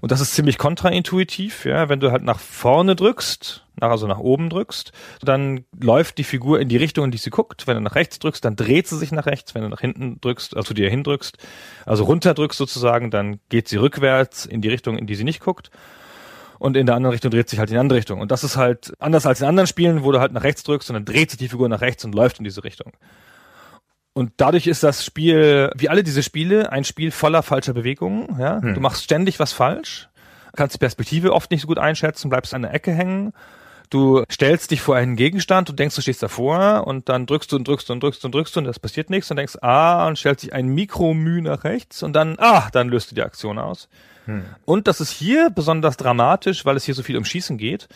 Und 0.00 0.12
das 0.12 0.22
ist 0.22 0.34
ziemlich 0.34 0.56
kontraintuitiv, 0.56 1.66
ja. 1.66 1.90
Wenn 1.90 2.00
du 2.00 2.10
halt 2.10 2.22
nach 2.22 2.38
vorne 2.38 2.96
drückst, 2.96 3.66
nach, 3.76 3.90
also 3.90 4.06
nach 4.06 4.18
oben 4.18 4.48
drückst, 4.48 4.92
dann 5.20 5.64
läuft 5.78 6.16
die 6.16 6.24
Figur 6.24 6.58
in 6.58 6.70
die 6.70 6.78
Richtung, 6.78 7.04
in 7.04 7.10
die 7.10 7.18
sie 7.18 7.28
guckt. 7.28 7.66
Wenn 7.66 7.74
du 7.74 7.82
nach 7.82 7.96
rechts 7.96 8.18
drückst, 8.18 8.42
dann 8.42 8.56
dreht 8.56 8.88
sie 8.88 8.96
sich 8.96 9.12
nach 9.12 9.26
rechts. 9.26 9.54
Wenn 9.54 9.60
du 9.60 9.68
nach 9.68 9.80
hinten 9.80 10.22
drückst, 10.22 10.56
also 10.56 10.72
dir 10.72 10.88
hindrückst, 10.88 11.36
also 11.84 12.04
runter 12.04 12.32
drückst 12.32 12.56
sozusagen, 12.56 13.10
dann 13.10 13.40
geht 13.50 13.68
sie 13.68 13.76
rückwärts 13.76 14.46
in 14.46 14.62
die 14.62 14.70
Richtung, 14.70 14.96
in 14.96 15.06
die 15.06 15.16
sie 15.16 15.24
nicht 15.24 15.40
guckt. 15.40 15.70
Und 16.60 16.76
in 16.76 16.84
der 16.84 16.94
anderen 16.94 17.14
Richtung 17.14 17.30
dreht 17.30 17.48
sich 17.48 17.58
halt 17.58 17.70
in 17.70 17.74
die 17.74 17.80
andere 17.80 17.96
Richtung. 17.98 18.20
Und 18.20 18.30
das 18.30 18.44
ist 18.44 18.58
halt 18.58 18.92
anders 18.98 19.24
als 19.24 19.40
in 19.40 19.46
anderen 19.46 19.66
Spielen, 19.66 20.04
wo 20.04 20.12
du 20.12 20.20
halt 20.20 20.32
nach 20.32 20.44
rechts 20.44 20.62
drückst 20.62 20.90
und 20.90 20.94
dann 20.94 21.06
dreht 21.06 21.30
sich 21.30 21.38
die 21.38 21.48
Figur 21.48 21.70
nach 21.70 21.80
rechts 21.80 22.04
und 22.04 22.14
läuft 22.14 22.36
in 22.36 22.44
diese 22.44 22.62
Richtung. 22.62 22.92
Und 24.12 24.32
dadurch 24.36 24.66
ist 24.66 24.82
das 24.82 25.02
Spiel, 25.02 25.72
wie 25.74 25.88
alle 25.88 26.04
diese 26.04 26.22
Spiele, 26.22 26.70
ein 26.70 26.84
Spiel 26.84 27.12
voller 27.12 27.42
falscher 27.42 27.72
Bewegungen. 27.72 28.38
Ja? 28.38 28.60
Hm. 28.60 28.74
Du 28.74 28.80
machst 28.80 29.02
ständig 29.02 29.40
was 29.40 29.54
falsch, 29.54 30.10
kannst 30.54 30.74
die 30.74 30.78
Perspektive 30.78 31.32
oft 31.32 31.50
nicht 31.50 31.62
so 31.62 31.66
gut 31.66 31.78
einschätzen, 31.78 32.28
bleibst 32.28 32.52
an 32.52 32.60
der 32.60 32.74
Ecke 32.74 32.92
hängen. 32.92 33.32
Du 33.88 34.22
stellst 34.30 34.70
dich 34.70 34.82
vor 34.82 34.96
einen 34.96 35.16
Gegenstand, 35.16 35.70
du 35.70 35.72
denkst, 35.72 35.96
du 35.96 36.02
stehst 36.02 36.22
davor 36.22 36.86
und 36.86 37.08
dann 37.08 37.24
drückst 37.24 37.52
du 37.52 37.56
und 37.56 37.66
drückst 37.66 37.90
und 37.90 38.02
drückst 38.02 38.22
und 38.26 38.34
drückst 38.34 38.58
und 38.58 38.64
das 38.64 38.78
passiert 38.78 39.08
nichts 39.08 39.30
und 39.30 39.38
denkst, 39.38 39.56
ah, 39.62 40.06
und 40.06 40.18
stellst 40.18 40.42
dich 40.42 40.52
ein 40.52 40.68
Mikromü 40.68 41.40
nach 41.40 41.64
rechts 41.64 42.02
und 42.02 42.12
dann, 42.12 42.36
ah, 42.38 42.68
dann 42.70 42.90
löst 42.90 43.10
du 43.10 43.14
die 43.14 43.22
Aktion 43.22 43.58
aus. 43.58 43.88
Hm. 44.30 44.44
Und 44.64 44.86
das 44.86 45.00
ist 45.00 45.10
hier 45.10 45.50
besonders 45.50 45.96
dramatisch, 45.96 46.64
weil 46.64 46.76
es 46.76 46.84
hier 46.84 46.94
so 46.94 47.02
viel 47.02 47.16
um 47.16 47.24
Schießen 47.24 47.58
geht. 47.58 47.88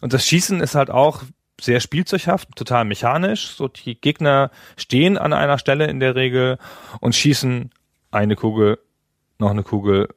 Und 0.00 0.12
das 0.12 0.26
Schießen 0.26 0.60
ist 0.60 0.74
halt 0.76 0.90
auch 0.90 1.22
sehr 1.60 1.80
spielzeughaft, 1.80 2.48
total 2.56 2.84
mechanisch. 2.84 3.48
So 3.48 3.68
die 3.68 4.00
Gegner 4.00 4.50
stehen 4.76 5.18
an 5.18 5.32
einer 5.32 5.58
Stelle 5.58 5.86
in 5.86 6.00
der 6.00 6.14
Regel 6.14 6.58
und 7.00 7.14
schießen 7.14 7.70
eine 8.12 8.36
Kugel, 8.36 8.78
noch 9.38 9.50
eine 9.50 9.62
Kugel, 9.62 10.08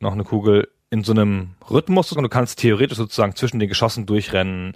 noch 0.00 0.12
eine 0.12 0.24
Kugel 0.24 0.68
in 0.90 1.04
so 1.04 1.12
einem 1.12 1.50
Rhythmus 1.70 2.12
und 2.12 2.22
du 2.22 2.30
kannst 2.30 2.60
theoretisch 2.60 2.96
sozusagen 2.96 3.36
zwischen 3.36 3.58
den 3.58 3.68
Geschossen 3.68 4.06
durchrennen. 4.06 4.72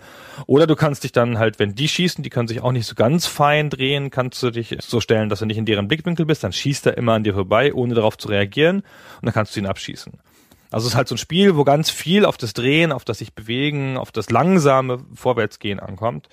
Oder 0.47 0.67
du 0.67 0.77
kannst 0.77 1.05
dich 1.05 1.12
dann 1.12 1.38
halt, 1.38 1.59
wenn 1.59 1.75
die 1.75 1.88
schießen, 1.88 2.23
die 2.23 2.29
können 2.29 2.49
sich 2.49 2.61
auch 2.61 2.73
nicht 2.73 2.87
so 2.87 2.95
ganz 2.95 3.27
fein 3.27 3.71
drehen, 3.71 4.11
kannst 4.11 4.43
du 4.43 4.51
dich 4.51 4.77
so 4.81 5.01
stellen, 5.01 5.31
dass 5.31 5.38
du 5.38 5.47
nicht 5.47 5.57
in 5.57 5.65
deren 5.65 5.88
Blickwinkel 5.88 6.27
bist, 6.27 6.45
dann 6.45 6.53
schießt 6.53 6.87
er 6.87 6.99
immer 6.99 7.15
an 7.15 7.25
dir 7.25 7.33
vorbei, 7.33 7.73
ohne 7.73 7.95
darauf 7.95 8.19
zu 8.19 8.29
reagieren 8.29 8.79
und 8.81 9.25
dann 9.25 9.33
kannst 9.33 9.57
du 9.57 9.61
ihn 9.61 9.67
abschießen. 9.67 10.12
Also 10.73 10.87
es 10.87 10.95
ist 10.95 10.97
halt 10.97 11.09
so 11.09 11.15
ein 11.15 11.19
Spiel, 11.19 11.57
wo 11.57 11.65
ganz 11.65 11.91
viel 11.91 12.25
auf 12.25 12.37
das 12.37 12.55
Drehen, 12.55 12.93
auf 12.93 13.05
das 13.05 13.19
sich 13.19 13.35
bewegen, 13.35 13.97
auf 13.97 14.11
das 14.11 14.31
langsame 14.31 14.99
Vorwärtsgehen 15.15 15.79
ankommt, 15.79 16.29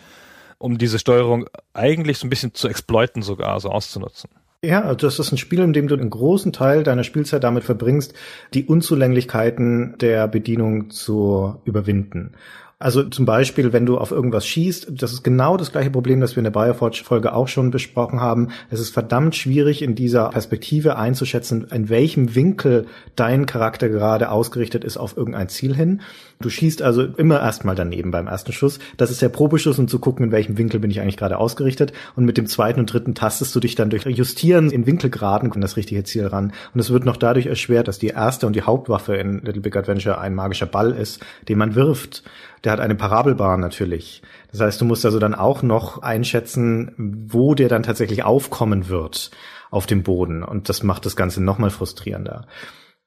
um 0.58 0.78
diese 0.78 0.97
Steuerung 0.97 1.47
eigentlich 1.73 2.17
so 2.17 2.25
ein 2.25 2.30
bisschen 2.30 2.54
zu 2.54 2.67
exploiten 2.67 3.21
sogar, 3.21 3.60
so 3.60 3.69
auszunutzen. 3.69 4.30
Ja, 4.62 4.82
also 4.82 4.95
das 4.95 5.19
ist 5.19 5.32
ein 5.32 5.38
Spiel, 5.38 5.60
in 5.60 5.71
dem 5.71 5.88
du 5.88 5.95
einen 5.95 6.10
großen 6.10 6.52
Teil 6.52 6.84
deiner 6.84 7.06
Spielzeit 7.06 7.43
damit 7.43 7.63
verbringst, 7.63 8.13
die 8.54 8.65
Unzulänglichkeiten 8.65 9.97
der 9.99 10.28
Bedienung 10.28 10.89
zu 10.89 11.62
überwinden. 11.63 12.34
Also 12.81 13.03
zum 13.03 13.25
Beispiel, 13.25 13.73
wenn 13.73 13.85
du 13.85 13.97
auf 13.97 14.11
irgendwas 14.11 14.47
schießt, 14.47 14.93
das 15.01 15.11
ist 15.11 15.21
genau 15.21 15.57
das 15.57 15.73
gleiche 15.73 15.89
Problem, 15.89 16.21
das 16.21 16.37
wir 16.37 16.39
in 16.39 16.45
der 16.45 16.51
Bioforge-Folge 16.51 17.33
auch 17.33 17.49
schon 17.49 17.71
besprochen 17.71 18.21
haben. 18.21 18.51
Es 18.69 18.79
ist 18.79 18.91
verdammt 18.91 19.35
schwierig, 19.35 19.81
in 19.81 19.95
dieser 19.95 20.29
Perspektive 20.29 20.95
einzuschätzen, 20.97 21.67
in 21.73 21.89
welchem 21.89 22.35
Winkel 22.35 22.85
dein 23.17 23.45
Charakter 23.45 23.89
gerade 23.89 24.31
ausgerichtet 24.31 24.85
ist 24.85 24.95
auf 24.95 25.17
irgendein 25.17 25.49
Ziel 25.49 25.75
hin. 25.75 25.99
Du 26.41 26.49
schießt 26.49 26.81
also 26.81 27.03
immer 27.03 27.41
erstmal 27.41 27.75
daneben 27.75 28.11
beim 28.11 28.27
ersten 28.27 28.53
Schuss. 28.53 28.79
Das 28.95 29.11
ist 29.11 29.21
der 29.21 29.27
Probeschuss, 29.27 29.77
um 29.77 29.89
zu 29.89 29.99
gucken, 29.99 30.27
in 30.27 30.31
welchem 30.31 30.57
Winkel 30.57 30.79
bin 30.79 30.89
ich 30.89 31.01
eigentlich 31.01 31.17
gerade 31.17 31.37
ausgerichtet. 31.37 31.91
Und 32.15 32.23
mit 32.23 32.37
dem 32.37 32.47
zweiten 32.47 32.79
und 32.79 32.93
dritten 32.93 33.13
tastest 33.13 33.53
du 33.53 33.59
dich 33.59 33.75
dann 33.75 33.89
durch 33.89 34.05
Justieren 34.05 34.71
in 34.71 34.85
Winkelgraden 34.85 35.51
an 35.51 35.59
das 35.59 35.75
richtige 35.75 36.05
Ziel 36.05 36.27
ran. 36.27 36.53
Und 36.73 36.79
es 36.79 36.91
wird 36.91 37.03
noch 37.03 37.17
dadurch 37.17 37.47
erschwert, 37.47 37.89
dass 37.89 37.99
die 37.99 38.07
erste 38.07 38.47
und 38.47 38.55
die 38.55 38.61
Hauptwaffe 38.61 39.17
in 39.17 39.41
Little 39.41 39.61
Big 39.61 39.75
Adventure 39.75 40.21
ein 40.21 40.33
magischer 40.33 40.65
Ball 40.65 40.91
ist, 40.91 41.19
den 41.49 41.57
man 41.57 41.75
wirft 41.75 42.23
der 42.63 42.72
hat 42.72 42.80
eine 42.80 42.95
Parabelbahn 42.95 43.60
natürlich. 43.60 44.22
Das 44.52 44.62
heißt, 44.62 44.82
du 44.82 44.86
musst 44.86 45.06
also 45.06 45.19
dann 45.19 45.36
auch 45.36 45.63
noch 45.63 46.02
einschätzen, 46.02 46.93
wo 46.98 47.56
der 47.56 47.69
dann 47.69 47.84
tatsächlich 47.84 48.24
aufkommen 48.24 48.89
wird 48.89 49.32
auf 49.72 49.86
dem 49.86 50.04
Boden. 50.04 50.43
Und 50.43 50.69
das 50.69 50.84
macht 50.84 51.06
das 51.06 51.15
Ganze 51.15 51.43
nochmal 51.43 51.69
frustrierender. 51.69 52.48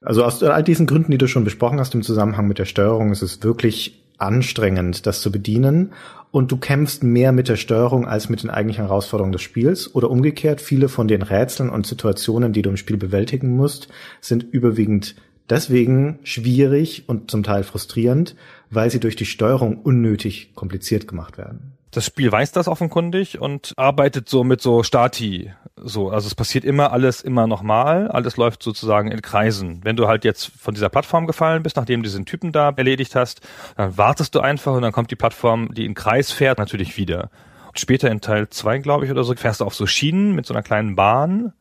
Also 0.01 0.25
aus 0.25 0.43
all 0.43 0.63
diesen 0.63 0.87
Gründen, 0.87 1.13
die 1.13 1.19
du 1.19 1.29
schon 1.29 1.45
besprochen 1.45 1.79
hast 1.79 1.95
im 1.95 2.03
Zusammenhang 2.03 2.49
mit 2.49 2.59
der 2.59 2.65
Steuerung, 2.65 3.13
ist 3.13 3.23
es 3.23 3.43
wirklich 3.43 4.03
anstrengend, 4.19 5.07
das 5.07 5.21
zu 5.21 5.31
bedienen. 5.31 5.93
Und 6.31 6.51
du 6.51 6.57
kämpfst 6.57 7.03
mehr 7.03 7.33
mit 7.33 7.49
der 7.49 7.57
Steuerung 7.57 8.07
als 8.07 8.29
mit 8.29 8.43
den 8.43 8.51
eigentlichen 8.51 8.87
Herausforderungen 8.87 9.33
des 9.33 9.43
Spiels. 9.43 9.95
Oder 9.95 10.11
umgekehrt, 10.11 10.61
viele 10.61 10.89
von 10.89 11.09
den 11.09 11.23
Rätseln 11.23 11.69
und 11.69 11.87
Situationen, 11.87 12.53
die 12.53 12.63
du 12.63 12.71
im 12.71 12.77
Spiel 12.77 12.97
bewältigen 12.97 13.55
musst, 13.55 13.89
sind 14.21 14.43
überwiegend 14.43 15.15
deswegen 15.51 16.19
schwierig 16.23 17.05
und 17.09 17.31
zum 17.31 17.43
Teil 17.43 17.63
frustrierend, 17.65 18.35
weil 18.73 18.91
sie 18.91 19.01
durch 19.01 19.17
die 19.17 19.27
Steuerung 19.27 19.79
unnötig 19.79 20.55
kompliziert 20.55 21.07
gemacht 21.07 21.39
werden. 21.39 21.77
Das 21.91 22.07
Spiel 22.07 22.33
weiß 22.33 22.53
das 22.53 22.69
offenkundig 22.69 23.39
und 23.39 23.75
arbeitet 23.77 24.27
so 24.27 24.45
mit 24.45 24.63
so 24.63 24.83
Stati. 24.83 25.53
So, 25.77 26.09
also 26.09 26.27
es 26.27 26.35
passiert 26.35 26.65
immer 26.65 26.91
alles 26.91 27.21
immer 27.21 27.47
nochmal. 27.47 28.09
Alles 28.09 28.39
läuft 28.39 28.63
sozusagen 28.63 29.11
in 29.11 29.21
Kreisen. 29.21 29.81
Wenn 29.83 29.97
du 29.97 30.09
halt 30.09 30.25
jetzt 30.25 30.47
von 30.59 30.73
dieser 30.73 30.89
Plattform 30.89 31.27
gefallen 31.27 31.63
bist, 31.63 31.77
nachdem 31.77 32.01
du 32.01 32.09
diesen 32.09 32.25
Typen 32.25 32.51
da 32.51 32.71
erledigt 32.71 33.15
hast, 33.15 33.43
dann 33.77 33.99
wartest 33.99 34.35
du 34.35 34.41
einfach 34.41 34.73
und 34.73 34.81
dann 34.81 34.93
kommt 34.93 35.11
die 35.11 35.17
Plattform, 35.17 35.75
die 35.75 35.85
in 35.85 35.93
Kreis 35.93 36.33
fährt, 36.33 36.59
natürlich 36.59 36.97
wieder. 36.97 37.31
Später 37.75 38.11
in 38.11 38.23
Teil 38.23 38.49
zwei, 38.49 38.79
glaube 38.79 39.05
ich, 39.05 39.11
oder 39.11 39.25
so, 39.25 39.35
fährst 39.35 39.61
du 39.61 39.67
auf 39.67 39.75
so 39.75 39.87
Schienen 39.87 40.35
mit 40.35 40.47
so 40.47 40.55
einer 40.55 40.63
kleinen 40.63 40.97
Bahn 40.97 41.53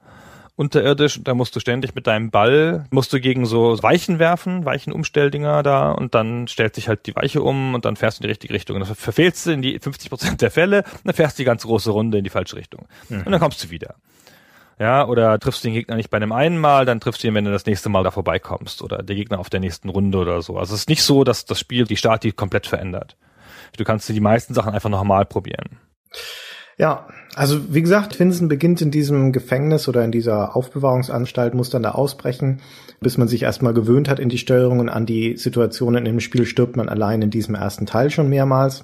unterirdisch. 0.61 1.19
Da 1.23 1.33
musst 1.33 1.55
du 1.55 1.59
ständig 1.59 1.95
mit 1.95 2.07
deinem 2.07 2.29
Ball, 2.29 2.85
musst 2.91 3.11
du 3.11 3.19
gegen 3.19 3.45
so 3.45 3.81
Weichen 3.81 4.19
werfen, 4.19 4.63
Weichenumstelldinger 4.63 5.63
da 5.63 5.91
und 5.91 6.13
dann 6.13 6.47
stellt 6.47 6.75
sich 6.75 6.87
halt 6.87 7.07
die 7.07 7.15
Weiche 7.15 7.41
um 7.41 7.73
und 7.73 7.83
dann 7.83 7.95
fährst 7.95 8.19
du 8.19 8.21
in 8.21 8.27
die 8.27 8.31
richtige 8.31 8.53
Richtung. 8.53 8.75
Und 8.75 8.87
dann 8.87 8.95
verfehlst 8.95 9.47
du 9.47 9.51
in 9.51 9.61
die 9.61 9.79
50 9.79 10.09
Prozent 10.09 10.41
der 10.41 10.51
Fälle, 10.51 10.83
dann 11.03 11.15
fährst 11.15 11.37
du 11.37 11.41
die 11.41 11.45
ganze 11.45 11.67
große 11.67 11.89
Runde 11.89 12.19
in 12.19 12.23
die 12.23 12.29
falsche 12.29 12.55
Richtung. 12.55 12.87
Mhm. 13.09 13.23
Und 13.23 13.31
dann 13.31 13.41
kommst 13.41 13.63
du 13.63 13.71
wieder. 13.71 13.95
Ja, 14.79 15.07
oder 15.07 15.37
triffst 15.39 15.63
den 15.63 15.73
Gegner 15.73 15.95
nicht 15.95 16.09
bei 16.09 16.17
einem 16.17 16.31
einen 16.31 16.57
Mal, 16.57 16.85
dann 16.85 16.99
triffst 16.99 17.23
du 17.23 17.27
ihn, 17.27 17.35
wenn 17.35 17.45
du 17.45 17.51
das 17.51 17.65
nächste 17.65 17.89
Mal 17.89 18.03
da 18.03 18.11
vorbeikommst. 18.11 18.81
Oder 18.81 19.03
der 19.03 19.15
Gegner 19.15 19.39
auf 19.39 19.49
der 19.49 19.59
nächsten 19.59 19.89
Runde 19.89 20.17
oder 20.17 20.41
so. 20.41 20.57
Also 20.57 20.73
es 20.73 20.81
ist 20.81 20.89
nicht 20.89 21.03
so, 21.03 21.23
dass 21.23 21.45
das 21.45 21.59
Spiel 21.59 21.85
die 21.85 21.97
Stati 21.97 22.31
komplett 22.31 22.67
verändert. 22.67 23.15
Du 23.77 23.83
kannst 23.83 24.09
dir 24.09 24.13
die 24.13 24.19
meisten 24.19 24.53
Sachen 24.53 24.73
einfach 24.73 24.89
nochmal 24.89 25.25
probieren. 25.25 25.79
Ja, 26.81 27.05
also 27.35 27.75
wie 27.75 27.83
gesagt, 27.83 28.19
Vincent 28.19 28.49
beginnt 28.49 28.81
in 28.81 28.89
diesem 28.89 29.31
Gefängnis 29.31 29.87
oder 29.87 30.03
in 30.03 30.11
dieser 30.11 30.55
Aufbewahrungsanstalt, 30.55 31.53
muss 31.53 31.69
dann 31.69 31.83
da 31.83 31.91
ausbrechen, 31.91 32.59
bis 33.01 33.19
man 33.19 33.27
sich 33.27 33.43
erstmal 33.43 33.75
gewöhnt 33.75 34.09
hat 34.09 34.17
in 34.17 34.29
die 34.29 34.39
Steuerungen, 34.39 34.89
an 34.89 35.05
die 35.05 35.37
Situationen 35.37 36.07
im 36.07 36.19
Spiel 36.19 36.47
stirbt 36.47 36.77
man 36.77 36.89
allein 36.89 37.21
in 37.21 37.29
diesem 37.29 37.53
ersten 37.53 37.85
Teil 37.85 38.09
schon 38.09 38.29
mehrmals. 38.29 38.83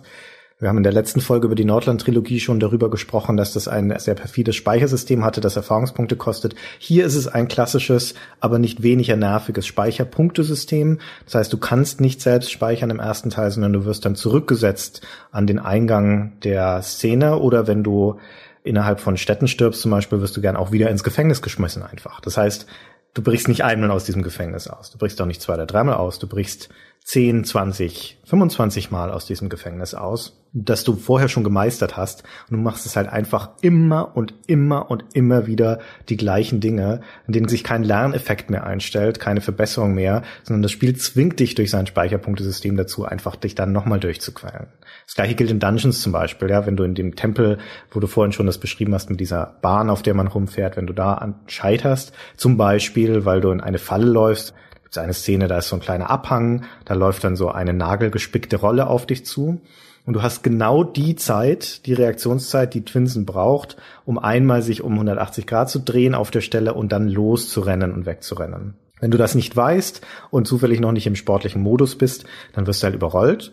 Wir 0.60 0.70
haben 0.70 0.78
in 0.78 0.84
der 0.84 0.93
letzten 0.93 1.22
Folge 1.22 1.46
über 1.46 1.54
die 1.54 1.65
Nordland-Trilogie 1.65 2.39
schon 2.39 2.60
darüber 2.60 2.89
gesprochen, 2.89 3.38
dass 3.38 3.54
das 3.54 3.67
ein 3.67 3.93
sehr 4.00 4.15
perfides 4.15 4.56
Speichersystem 4.56 5.24
hatte, 5.24 5.39
das 5.39 5.56
Erfahrungspunkte 5.56 6.15
kostet. 6.15 6.56
Hier 6.80 7.06
ist 7.06 7.13
es 7.13 7.28
ein 7.28 7.48
klassisches, 7.48 8.15
aber 8.39 8.58
nicht 8.58 8.82
weniger 8.82 9.15
nerviges 9.17 9.67
Speicherpunktesystem. 9.67 10.98
Das 11.26 11.36
heißt, 11.36 11.54
du 11.54 11.60
kannst 11.60 12.02
nicht 12.02 12.22
selbst 12.22 12.52
speichern 12.52 12.89
im 12.89 13.00
ersten 13.00 13.30
Teil, 13.30 13.52
sondern 13.52 13.72
du 13.72 13.86
wirst 13.86 14.04
dann 14.06 14.15
zurückgesetzt 14.15 15.06
an 15.32 15.46
den 15.46 15.60
Eingang 15.60 16.39
der 16.41 16.82
Szene 16.82 17.38
oder 17.38 17.67
wenn 17.67 17.84
du 17.84 18.20
innerhalb 18.63 19.00
von 19.00 19.15
Städten 19.15 19.48
stirbst 19.48 19.82
zum 19.82 19.91
Beispiel, 19.91 20.22
wirst 20.22 20.38
du 20.38 20.41
gern 20.41 20.56
auch 20.56 20.72
wieder 20.72 20.89
ins 20.89 21.04
Gefängnis 21.04 21.43
geschmissen 21.43 21.84
einfach. 21.84 22.20
Das 22.20 22.36
heißt, 22.36 22.65
du 23.13 23.22
brichst 23.22 23.48
nicht 23.48 23.63
einmal 23.63 23.91
aus 23.91 24.06
diesem 24.06 24.24
Gefängnis 24.24 24.67
aus. 24.67 24.89
Du 24.89 24.98
brichst 24.98 25.22
auch 25.22 25.28
nicht 25.28 25.43
zwei 25.43 25.54
oder 25.54 25.67
dreimal 25.67 25.98
aus. 25.98 26.17
Du 26.17 26.26
brichst 26.26 26.70
10, 27.08 27.46
20, 27.46 28.20
25 28.26 28.91
Mal 28.91 29.12
aus 29.12 29.26
diesem 29.26 29.48
Gefängnis 29.48 29.93
aus, 29.93 30.43
das 30.52 30.84
du 30.84 30.98
vorher 30.98 31.30
schon 31.30 31.46
gemeistert 31.46 31.96
hast. 31.96 32.24
Und 32.50 32.58
du 32.58 32.62
machst 32.62 32.86
es 32.86 32.98
halt 32.98 33.08
einfach 33.08 33.52
immer 33.62 34.17
und 34.17 34.34
immer 34.46 34.91
und 34.91 35.06
immer 35.13 35.48
wieder 35.48 35.80
die 36.10 36.17
gleichen 36.17 36.60
Dinge, 36.60 37.00
in 37.26 37.32
denen 37.32 37.48
sich 37.48 37.63
kein 37.63 37.84
Lerneffekt 37.84 38.50
mehr 38.50 38.65
einstellt, 38.65 39.22
keine 39.22 39.39
Verbesserung 39.39 39.93
mehr, 39.93 40.24
sondern 40.43 40.63
das 40.63 40.74
Spiel 40.74 40.98
zwingt 40.98 41.39
dich 41.39 41.56
durch 41.56 41.72
sein 41.72 41.88
Speicherpunktesystem 41.88 42.76
dazu, 42.76 43.06
einfach 43.06 43.38
dich 43.38 43.56
dann 43.56 43.72
nochmal 43.72 44.02
durchzuquälen. 44.02 44.67
Das 45.06 45.15
gleiche 45.15 45.36
gilt 45.36 45.52
in 45.52 45.62
Dungeons 45.62 46.02
zum 46.02 46.12
Beispiel, 46.12 46.50
ja, 46.50 46.65
wenn 46.65 46.76
du 46.76 46.84
in 46.84 46.93
dem 46.93 47.15
Tempel, 47.15 47.58
wo 47.91 48.02
du 48.02 48.08
vorhin 48.08 48.34
schon 48.34 48.48
das 48.48 48.58
beschrieben 48.58 48.93
hast, 48.93 49.10
mit 49.10 49.22
dieser 49.22 49.56
Bahn, 49.62 49.89
auf 49.89 50.04
der 50.04 50.13
man 50.13 50.28
rumfährt, 50.28 50.76
wenn 50.76 50.88
du 50.88 50.93
da 50.93 51.36
scheiterst, 51.46 52.12
zum 52.36 52.58
Beispiel, 52.58 53.24
weil 53.24 53.39
du 53.39 53.52
in 53.52 53.62
eine 53.62 53.80
Falle 53.80 54.08
läufst, 54.08 54.54
gibt 54.88 54.95
es 54.95 55.04
eine 55.04 55.13
Szene, 55.13 55.50
da 55.50 55.58
ist 55.58 55.67
so 55.67 55.76
ein 55.76 55.82
kleiner 55.82 56.10
Abhang, 56.10 56.63
da 56.86 56.93
läuft 56.93 57.26
dann 57.26 57.36
so 57.36 57.50
eine 57.50 57.73
nagelgespickte 57.73 58.56
Rolle 58.56 58.88
auf 58.88 59.06
dich 59.06 59.26
zu. 59.26 59.60
Und 60.06 60.13
du 60.13 60.21
hast 60.21 60.43
genau 60.43 60.86
die 60.86 61.17
Zeit, 61.17 61.86
die 61.86 61.93
Reaktionszeit, 61.93 62.73
die 62.73 62.86
Twinsen 62.86 63.26
braucht, 63.26 63.76
um 64.06 64.17
einmal 64.17 64.62
sich 64.62 64.82
um 64.82 64.93
180 64.93 65.45
Grad 65.45 65.69
zu 65.69 65.80
drehen 65.80 66.15
auf 66.15 66.32
der 66.32 66.39
Stelle 66.39 66.73
und 66.73 66.93
dann 66.93 67.10
loszurennen 67.10 67.91
und 67.91 68.06
wegzurennen. 68.06 68.76
Wenn 69.02 69.12
du 69.12 69.17
das 69.17 69.36
nicht 69.36 69.54
weißt 69.54 70.00
und 70.32 70.47
zufällig 70.47 70.80
noch 70.80 70.93
nicht 70.93 71.06
im 71.06 71.17
sportlichen 71.17 71.62
Modus 71.62 71.97
bist, 71.97 72.23
dann 72.54 72.65
wirst 72.65 72.82
du 72.82 72.86
halt 72.86 72.95
überrollt 72.95 73.52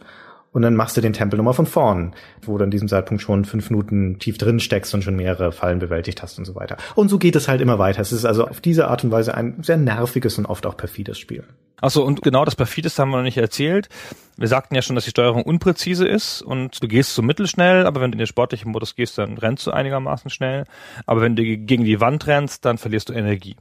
und 0.55 0.63
dann 0.63 0.77
machst 0.77 0.97
du 0.97 1.01
den 1.01 1.13
Tempel 1.13 1.37
nochmal 1.37 1.53
von 1.53 1.67
vorn, 1.67 2.15
wo 2.43 2.57
du 2.57 2.65
an 2.65 2.71
diesem 2.71 2.87
Zeitpunkt 2.87 3.21
schon 3.21 3.45
fünf 3.45 3.71
Minuten 3.71 4.21
tief 4.21 4.39
drin 4.39 4.61
steckst 4.61 4.95
und 4.95 5.03
schon 5.03 5.17
mehrere 5.17 5.51
Fallen 5.51 5.81
bewältigt 5.81 6.23
hast 6.23 6.39
und 6.39 6.45
so 6.45 6.55
weiter. 6.55 6.77
Und 6.95 7.09
so 7.09 7.19
geht 7.19 7.35
es 7.35 7.49
halt 7.49 7.61
immer 7.61 7.81
weiter. 7.81 8.01
Es 8.01 8.13
ist 8.13 8.25
also 8.25 8.47
auf 8.47 8.61
diese 8.61 8.87
Art 8.87 9.03
und 9.03 9.11
Weise 9.11 9.35
ein 9.35 9.63
sehr 9.63 9.77
nerviges 9.77 10.39
und 10.39 10.47
oft 10.47 10.65
auch 10.65 10.77
perfides 10.77 11.19
Spiel. 11.19 11.43
Achso, 11.81 12.05
und 12.05 12.23
genau 12.23 12.45
das 12.45 12.55
Perfides 12.55 12.97
haben 13.01 13.11
wir 13.11 13.17
noch 13.17 13.25
nicht 13.25 13.37
erzählt. 13.37 13.89
Wir 14.37 14.47
sagten 14.47 14.77
ja 14.77 14.83
schon, 14.83 14.95
dass 14.95 15.05
die 15.05 15.11
Steuerung 15.11 15.43
unpräzise 15.43 16.07
ist 16.07 16.41
und 16.41 16.81
du 16.81 16.87
gehst 16.87 17.17
so 17.17 17.23
mittelschnell, 17.23 17.85
aber 17.85 18.01
wenn 18.01 18.13
du 18.13 18.15
in 18.15 18.21
den 18.21 18.29
sportlichen 18.29 18.71
Modus 18.71 18.95
gehst, 18.95 19.19
dann 19.19 19.37
rennst 19.37 19.67
du 19.67 19.73
einigermaßen 19.73 20.31
schnell. 20.31 20.67
Aber 21.05 21.21
wenn 21.21 21.35
du 21.35 21.43
gegen 21.43 21.85
die 21.85 22.01
Wand 22.01 22.29
rennst, 22.29 22.65
dann 22.65 22.79
verlierst 22.79 23.09
du 23.09 23.13
Energie. 23.13 23.57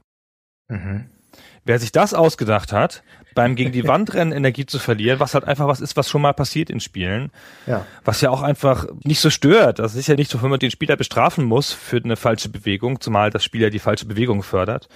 Mhm. 0.70 1.06
Wer 1.66 1.80
sich 1.80 1.92
das 1.92 2.14
ausgedacht 2.14 2.72
hat, 2.72 3.04
beim 3.34 3.56
gegen 3.56 3.72
die 3.72 3.88
Wand 3.88 4.14
rennen 4.14 4.32
Energie 4.32 4.66
zu 4.66 4.80
verlieren, 4.80 5.20
was 5.20 5.34
halt 5.34 5.46
einfach 5.46 5.68
was 5.68 5.82
ist, 5.82 5.96
was 5.98 6.10
schon 6.10 6.22
mal 6.22 6.34
passiert 6.34 6.70
in 6.70 6.80
Spielen, 6.80 7.32
ja. 7.68 7.86
was 8.04 8.22
ja 8.22 8.30
auch 8.30 8.42
einfach 8.42 8.88
nicht 9.04 9.20
so 9.20 9.30
stört. 9.30 9.80
Das 9.80 9.96
ist 9.96 10.08
ja 10.08 10.16
nicht 10.16 10.32
so, 10.32 10.42
wenn 10.42 10.50
man 10.50 10.60
den 10.60 10.72
Spieler 10.72 10.96
bestrafen 10.96 11.46
muss 11.46 11.72
für 11.72 11.98
eine 11.98 12.16
falsche 12.16 12.50
Bewegung, 12.50 13.02
zumal 13.02 13.30
das 13.30 13.44
Spiel 13.44 13.62
ja 13.62 13.70
die 13.70 13.80
falsche 13.80 14.06
Bewegung 14.06 14.44
fördert. 14.44 14.88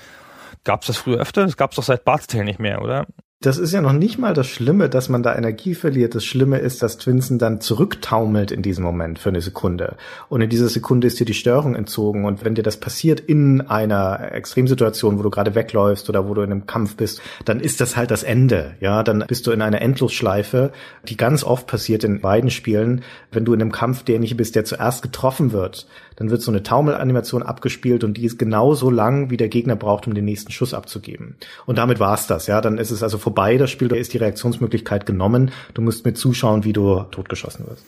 Gab 0.64 0.82
es 0.82 0.88
das 0.88 0.98
früher 0.98 1.20
öfter? 1.20 1.46
Das 1.46 1.58
gab 1.58 1.72
es 1.72 1.76
doch 1.76 1.84
seit 1.84 2.04
Bart's 2.04 2.28
Tale 2.28 2.44
nicht 2.44 2.60
mehr, 2.60 2.82
oder? 2.82 3.08
Das 3.40 3.60
ist 3.60 3.72
ja 3.72 3.82
noch 3.82 3.94
nicht 3.94 4.18
mal 4.18 4.34
das 4.34 4.48
Schlimme, 4.48 4.90
dass 4.90 5.10
man 5.10 5.22
da 5.22 5.36
Energie 5.36 5.76
verliert. 5.76 6.16
Das 6.16 6.26
Schlimme 6.26 6.58
ist, 6.58 6.82
dass 6.82 6.98
Twinsen 6.98 7.38
dann 7.38 7.62
zurücktaumelt 7.62 8.52
in 8.52 8.64
diesem 8.64 8.84
Moment 8.84 9.20
für 9.20 9.30
eine 9.30 9.42
Sekunde. 9.42 9.96
Und 10.28 10.42
in 10.42 10.50
dieser 10.50 10.70
Sekunde 10.70 11.06
ist 11.06 11.20
dir 11.20 11.26
die 11.26 11.36
Störung 11.36 11.76
entzogen. 11.76 12.26
Und 12.26 12.44
wenn 12.44 12.56
dir 12.56 12.64
das 12.64 12.78
passiert 12.78 13.20
in 13.20 13.62
einer 13.62 14.32
Extremsituation, 14.32 15.20
wo 15.20 15.22
du 15.22 15.30
gerade 15.30 15.54
wegläufst 15.54 16.10
oder 16.10 16.28
wo 16.28 16.34
du 16.34 16.42
in 16.42 16.52
einem 16.52 16.66
Kampf 16.66 16.96
bist, 16.96 17.22
dann 17.46 17.60
ist 17.60 17.80
das 17.80 17.96
halt 17.96 18.10
das 18.10 18.24
Ende. 18.24 18.74
Ja, 18.80 19.04
dann 19.04 19.24
bist 19.28 19.46
du 19.46 19.52
in 19.52 19.62
einer 19.62 19.84
Endlosschleife, 19.84 20.72
die 21.08 21.16
ganz 21.16 21.44
oft 21.44 21.68
passiert 21.68 22.04
in 22.04 22.22
beiden 22.22 22.50
Spielen. 22.50 23.04
Wenn 23.32 23.46
du 23.46 23.54
in 23.54 23.62
einem 23.62 23.72
Kampf 23.72 24.02
derjenige 24.02 24.34
bist, 24.34 24.56
der 24.56 24.66
zuerst 24.66 25.04
getroffen 25.04 25.52
wird, 25.52 25.86
dann 26.18 26.32
wird 26.32 26.42
so 26.42 26.52
eine 26.52 26.64
Taumelanimation 26.64 27.44
abgespielt 27.44 28.04
und 28.04 28.18
die 28.18 28.26
ist 28.26 28.38
genauso 28.38 28.90
lang, 28.90 29.30
wie 29.30 29.38
der 29.38 29.50
Gegner 29.50 29.76
braucht, 29.76 30.08
um 30.08 30.16
den 30.16 30.26
nächsten 30.26 30.52
Schuss 30.52 30.74
abzugeben. 30.74 31.36
Und 31.66 31.78
damit 31.78 32.00
war's 32.00 32.28
das. 32.28 32.48
Ja, 32.48 32.60
dann 32.60 32.80
ist 32.80 32.92
es 32.92 33.04
also 33.04 33.18
vorbei, 33.18 33.58
das 33.58 33.70
Spiel, 33.70 33.88
da 33.88 33.96
ist 33.96 34.14
die 34.14 34.18
Reaktionsmöglichkeit 34.18 35.06
genommen. 35.06 35.52
Du 35.76 35.82
musst 35.82 36.06
mir 36.06 36.14
zuschauen, 36.14 36.64
wie 36.64 36.74
du 36.74 37.04
totgeschossen 37.12 37.68
wirst. 37.68 37.86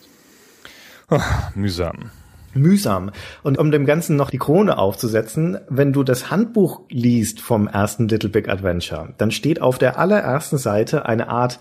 Ach, 1.08 1.54
mühsam. 1.56 2.10
Mühsam. 2.54 3.10
Und 3.42 3.58
um 3.58 3.72
dem 3.72 3.84
Ganzen 3.84 4.16
noch 4.16 4.30
die 4.30 4.38
Krone 4.38 4.78
aufzusetzen, 4.78 5.58
wenn 5.68 5.92
du 5.92 6.04
das 6.04 6.30
Handbuch 6.30 6.82
liest 6.88 7.40
vom 7.40 7.66
ersten 7.66 8.08
Little 8.08 8.30
Big 8.30 8.48
Adventure, 8.48 9.12
dann 9.18 9.32
steht 9.32 9.60
auf 9.60 9.78
der 9.78 9.98
allerersten 9.98 10.58
Seite 10.58 11.06
eine 11.06 11.28
Art 11.28 11.58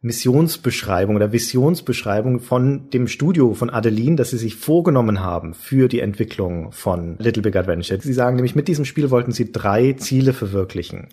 Missionsbeschreibung 0.00 1.16
oder 1.16 1.32
Visionsbeschreibung 1.32 2.38
von 2.38 2.88
dem 2.90 3.08
Studio 3.08 3.54
von 3.54 3.68
Adeline, 3.68 4.14
das 4.14 4.30
sie 4.30 4.38
sich 4.38 4.54
vorgenommen 4.54 5.20
haben 5.20 5.54
für 5.54 5.88
die 5.88 6.00
Entwicklung 6.00 6.70
von 6.70 7.16
Little 7.18 7.42
Big 7.42 7.56
Adventure. 7.56 8.00
Sie 8.00 8.12
sagen 8.12 8.36
nämlich, 8.36 8.54
mit 8.54 8.68
diesem 8.68 8.84
Spiel 8.84 9.10
wollten 9.10 9.32
sie 9.32 9.50
drei 9.50 9.94
Ziele 9.94 10.32
verwirklichen. 10.32 11.08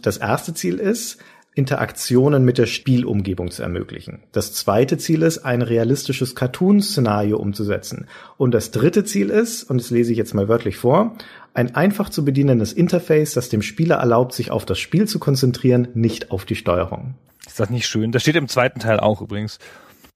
Das 0.00 0.18
erste 0.18 0.54
Ziel 0.54 0.76
ist, 0.76 1.18
Interaktionen 1.58 2.44
mit 2.44 2.56
der 2.56 2.66
Spielumgebung 2.66 3.50
zu 3.50 3.64
ermöglichen. 3.64 4.20
Das 4.30 4.52
zweite 4.52 4.96
Ziel 4.96 5.22
ist, 5.22 5.38
ein 5.38 5.60
realistisches 5.60 6.36
Cartoon-Szenario 6.36 7.36
umzusetzen. 7.36 8.06
Und 8.36 8.54
das 8.54 8.70
dritte 8.70 9.02
Ziel 9.02 9.30
ist, 9.30 9.64
und 9.64 9.80
das 9.80 9.90
lese 9.90 10.12
ich 10.12 10.18
jetzt 10.18 10.34
mal 10.34 10.46
wörtlich 10.46 10.76
vor, 10.76 11.16
ein 11.54 11.74
einfach 11.74 12.08
zu 12.10 12.24
bedienendes 12.24 12.72
Interface, 12.72 13.34
das 13.34 13.48
dem 13.48 13.62
Spieler 13.62 13.96
erlaubt, 13.96 14.32
sich 14.32 14.50
auf 14.50 14.64
das 14.64 14.78
Spiel 14.78 15.06
zu 15.06 15.18
konzentrieren, 15.18 15.88
nicht 15.94 16.30
auf 16.30 16.44
die 16.44 16.54
Steuerung. 16.54 17.14
Ist 17.46 17.58
das 17.58 17.70
nicht 17.70 17.86
schön? 17.86 18.12
Das 18.12 18.22
steht 18.22 18.36
im 18.36 18.48
zweiten 18.48 18.80
Teil 18.80 19.00
auch 19.00 19.20
übrigens. 19.20 19.58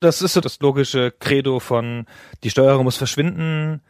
Das 0.00 0.20
ist 0.20 0.34
so 0.34 0.40
das 0.40 0.60
logische 0.60 1.12
Credo 1.18 1.60
von, 1.60 2.06
die 2.42 2.50
Steuerung 2.50 2.84
muss 2.84 2.96
verschwinden, 2.96 3.80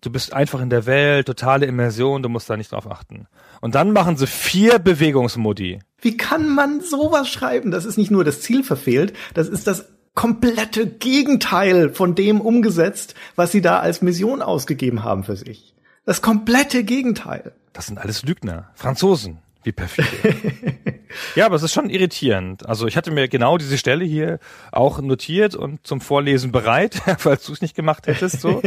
du 0.00 0.10
bist 0.10 0.32
einfach 0.32 0.60
in 0.60 0.70
der 0.70 0.86
Welt, 0.86 1.26
totale 1.26 1.66
Immersion, 1.66 2.22
du 2.22 2.28
musst 2.28 2.50
da 2.50 2.56
nicht 2.56 2.72
drauf 2.72 2.90
achten. 2.90 3.26
Und 3.60 3.74
dann 3.74 3.92
machen 3.92 4.16
sie 4.16 4.26
vier 4.26 4.78
Bewegungsmodi. 4.78 5.78
Wie 6.00 6.16
kann 6.16 6.48
man 6.48 6.80
sowas 6.80 7.28
schreiben? 7.28 7.70
Das 7.70 7.84
ist 7.84 7.96
nicht 7.96 8.10
nur 8.10 8.24
das 8.24 8.40
Ziel 8.40 8.64
verfehlt, 8.64 9.12
das 9.34 9.48
ist 9.48 9.66
das 9.66 9.86
komplette 10.14 10.86
Gegenteil 10.86 11.90
von 11.90 12.14
dem 12.14 12.40
umgesetzt, 12.40 13.14
was 13.36 13.52
sie 13.52 13.62
da 13.62 13.78
als 13.78 14.02
Mission 14.02 14.42
ausgegeben 14.42 15.04
haben 15.04 15.24
für 15.24 15.36
sich. 15.36 15.71
Das 16.04 16.20
komplette 16.22 16.84
Gegenteil. 16.84 17.52
Das 17.72 17.86
sind 17.86 17.98
alles 17.98 18.22
Lügner, 18.22 18.70
Franzosen. 18.74 19.38
Wie 19.62 19.72
perfide. 19.72 20.08
ja, 21.34 21.46
aber 21.46 21.56
es 21.56 21.62
ist 21.62 21.72
schon 21.72 21.88
irritierend. 21.88 22.66
Also 22.66 22.86
ich 22.86 22.96
hatte 22.96 23.10
mir 23.10 23.28
genau 23.28 23.58
diese 23.58 23.78
Stelle 23.78 24.04
hier 24.04 24.38
auch 24.72 25.00
notiert 25.00 25.54
und 25.54 25.86
zum 25.86 26.00
Vorlesen 26.00 26.52
bereit, 26.52 27.00
falls 27.18 27.46
du 27.46 27.52
es 27.52 27.62
nicht 27.62 27.76
gemacht 27.76 28.06
hättest. 28.06 28.40
So. 28.40 28.62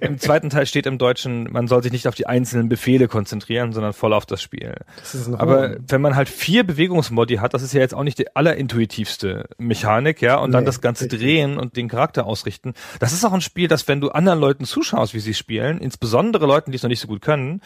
Im 0.00 0.18
zweiten 0.18 0.50
Teil 0.50 0.66
steht 0.66 0.86
im 0.86 0.98
Deutschen, 0.98 1.48
man 1.50 1.66
soll 1.66 1.82
sich 1.82 1.92
nicht 1.92 2.06
auf 2.06 2.14
die 2.14 2.26
einzelnen 2.26 2.68
Befehle 2.68 3.08
konzentrieren, 3.08 3.72
sondern 3.72 3.92
voll 3.92 4.12
auf 4.12 4.26
das 4.26 4.40
Spiel. 4.40 4.74
Das 5.00 5.32
aber 5.32 5.76
wenn 5.86 6.00
man 6.00 6.14
halt 6.14 6.28
vier 6.28 6.64
Bewegungsmodi 6.64 7.36
hat, 7.36 7.54
das 7.54 7.62
ist 7.62 7.74
ja 7.74 7.80
jetzt 7.80 7.94
auch 7.94 8.04
nicht 8.04 8.18
die 8.18 8.36
allerintuitivste 8.36 9.48
Mechanik, 9.58 10.22
ja, 10.22 10.36
und 10.36 10.52
dann 10.52 10.64
das 10.64 10.80
Ganze 10.80 11.08
drehen 11.08 11.58
und 11.58 11.76
den 11.76 11.88
Charakter 11.88 12.26
ausrichten. 12.26 12.74
Das 13.00 13.12
ist 13.12 13.24
auch 13.24 13.32
ein 13.32 13.40
Spiel, 13.40 13.68
das, 13.68 13.88
wenn 13.88 14.00
du 14.00 14.10
anderen 14.10 14.38
Leuten 14.38 14.64
zuschaust, 14.64 15.14
wie 15.14 15.20
sie 15.20 15.34
spielen, 15.34 15.78
insbesondere 15.78 16.46
Leuten, 16.46 16.70
die 16.70 16.76
es 16.76 16.82
noch 16.82 16.90
nicht 16.90 17.00
so 17.00 17.08
gut 17.08 17.22
können, 17.22 17.60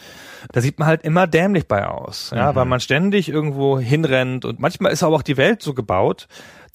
da 0.51 0.61
sieht 0.61 0.79
man 0.79 0.87
halt 0.87 1.03
immer 1.03 1.27
dämlich 1.27 1.67
bei 1.67 1.85
aus. 1.85 2.31
Ja, 2.33 2.51
mhm 2.51 2.63
weil 2.63 2.69
man 2.69 2.79
ständig 2.79 3.27
irgendwo 3.27 3.77
hinrennt 3.77 4.12
und 4.21 4.59
manchmal 4.59 4.91
ist 4.91 5.03
aber 5.03 5.15
auch 5.15 5.21
die 5.21 5.37
Welt 5.37 5.61
so 5.61 5.73
gebaut, 5.73 6.27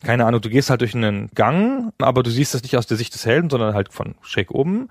keine 0.05 0.27
Ahnung, 0.27 0.41
du 0.41 0.49
gehst 0.49 0.71
halt 0.71 0.81
durch 0.81 0.95
einen 0.95 1.29
Gang, 1.35 1.93
aber 1.99 2.23
du 2.23 2.31
siehst 2.31 2.55
das 2.55 2.63
nicht 2.63 2.77
aus 2.77 2.87
der 2.87 2.97
Sicht 2.97 3.15
des 3.15 3.27
Helden, 3.27 3.51
sondern 3.51 3.75
halt 3.75 3.93
von 3.93 4.15
schräg 4.23 4.53
oben. 4.53 4.89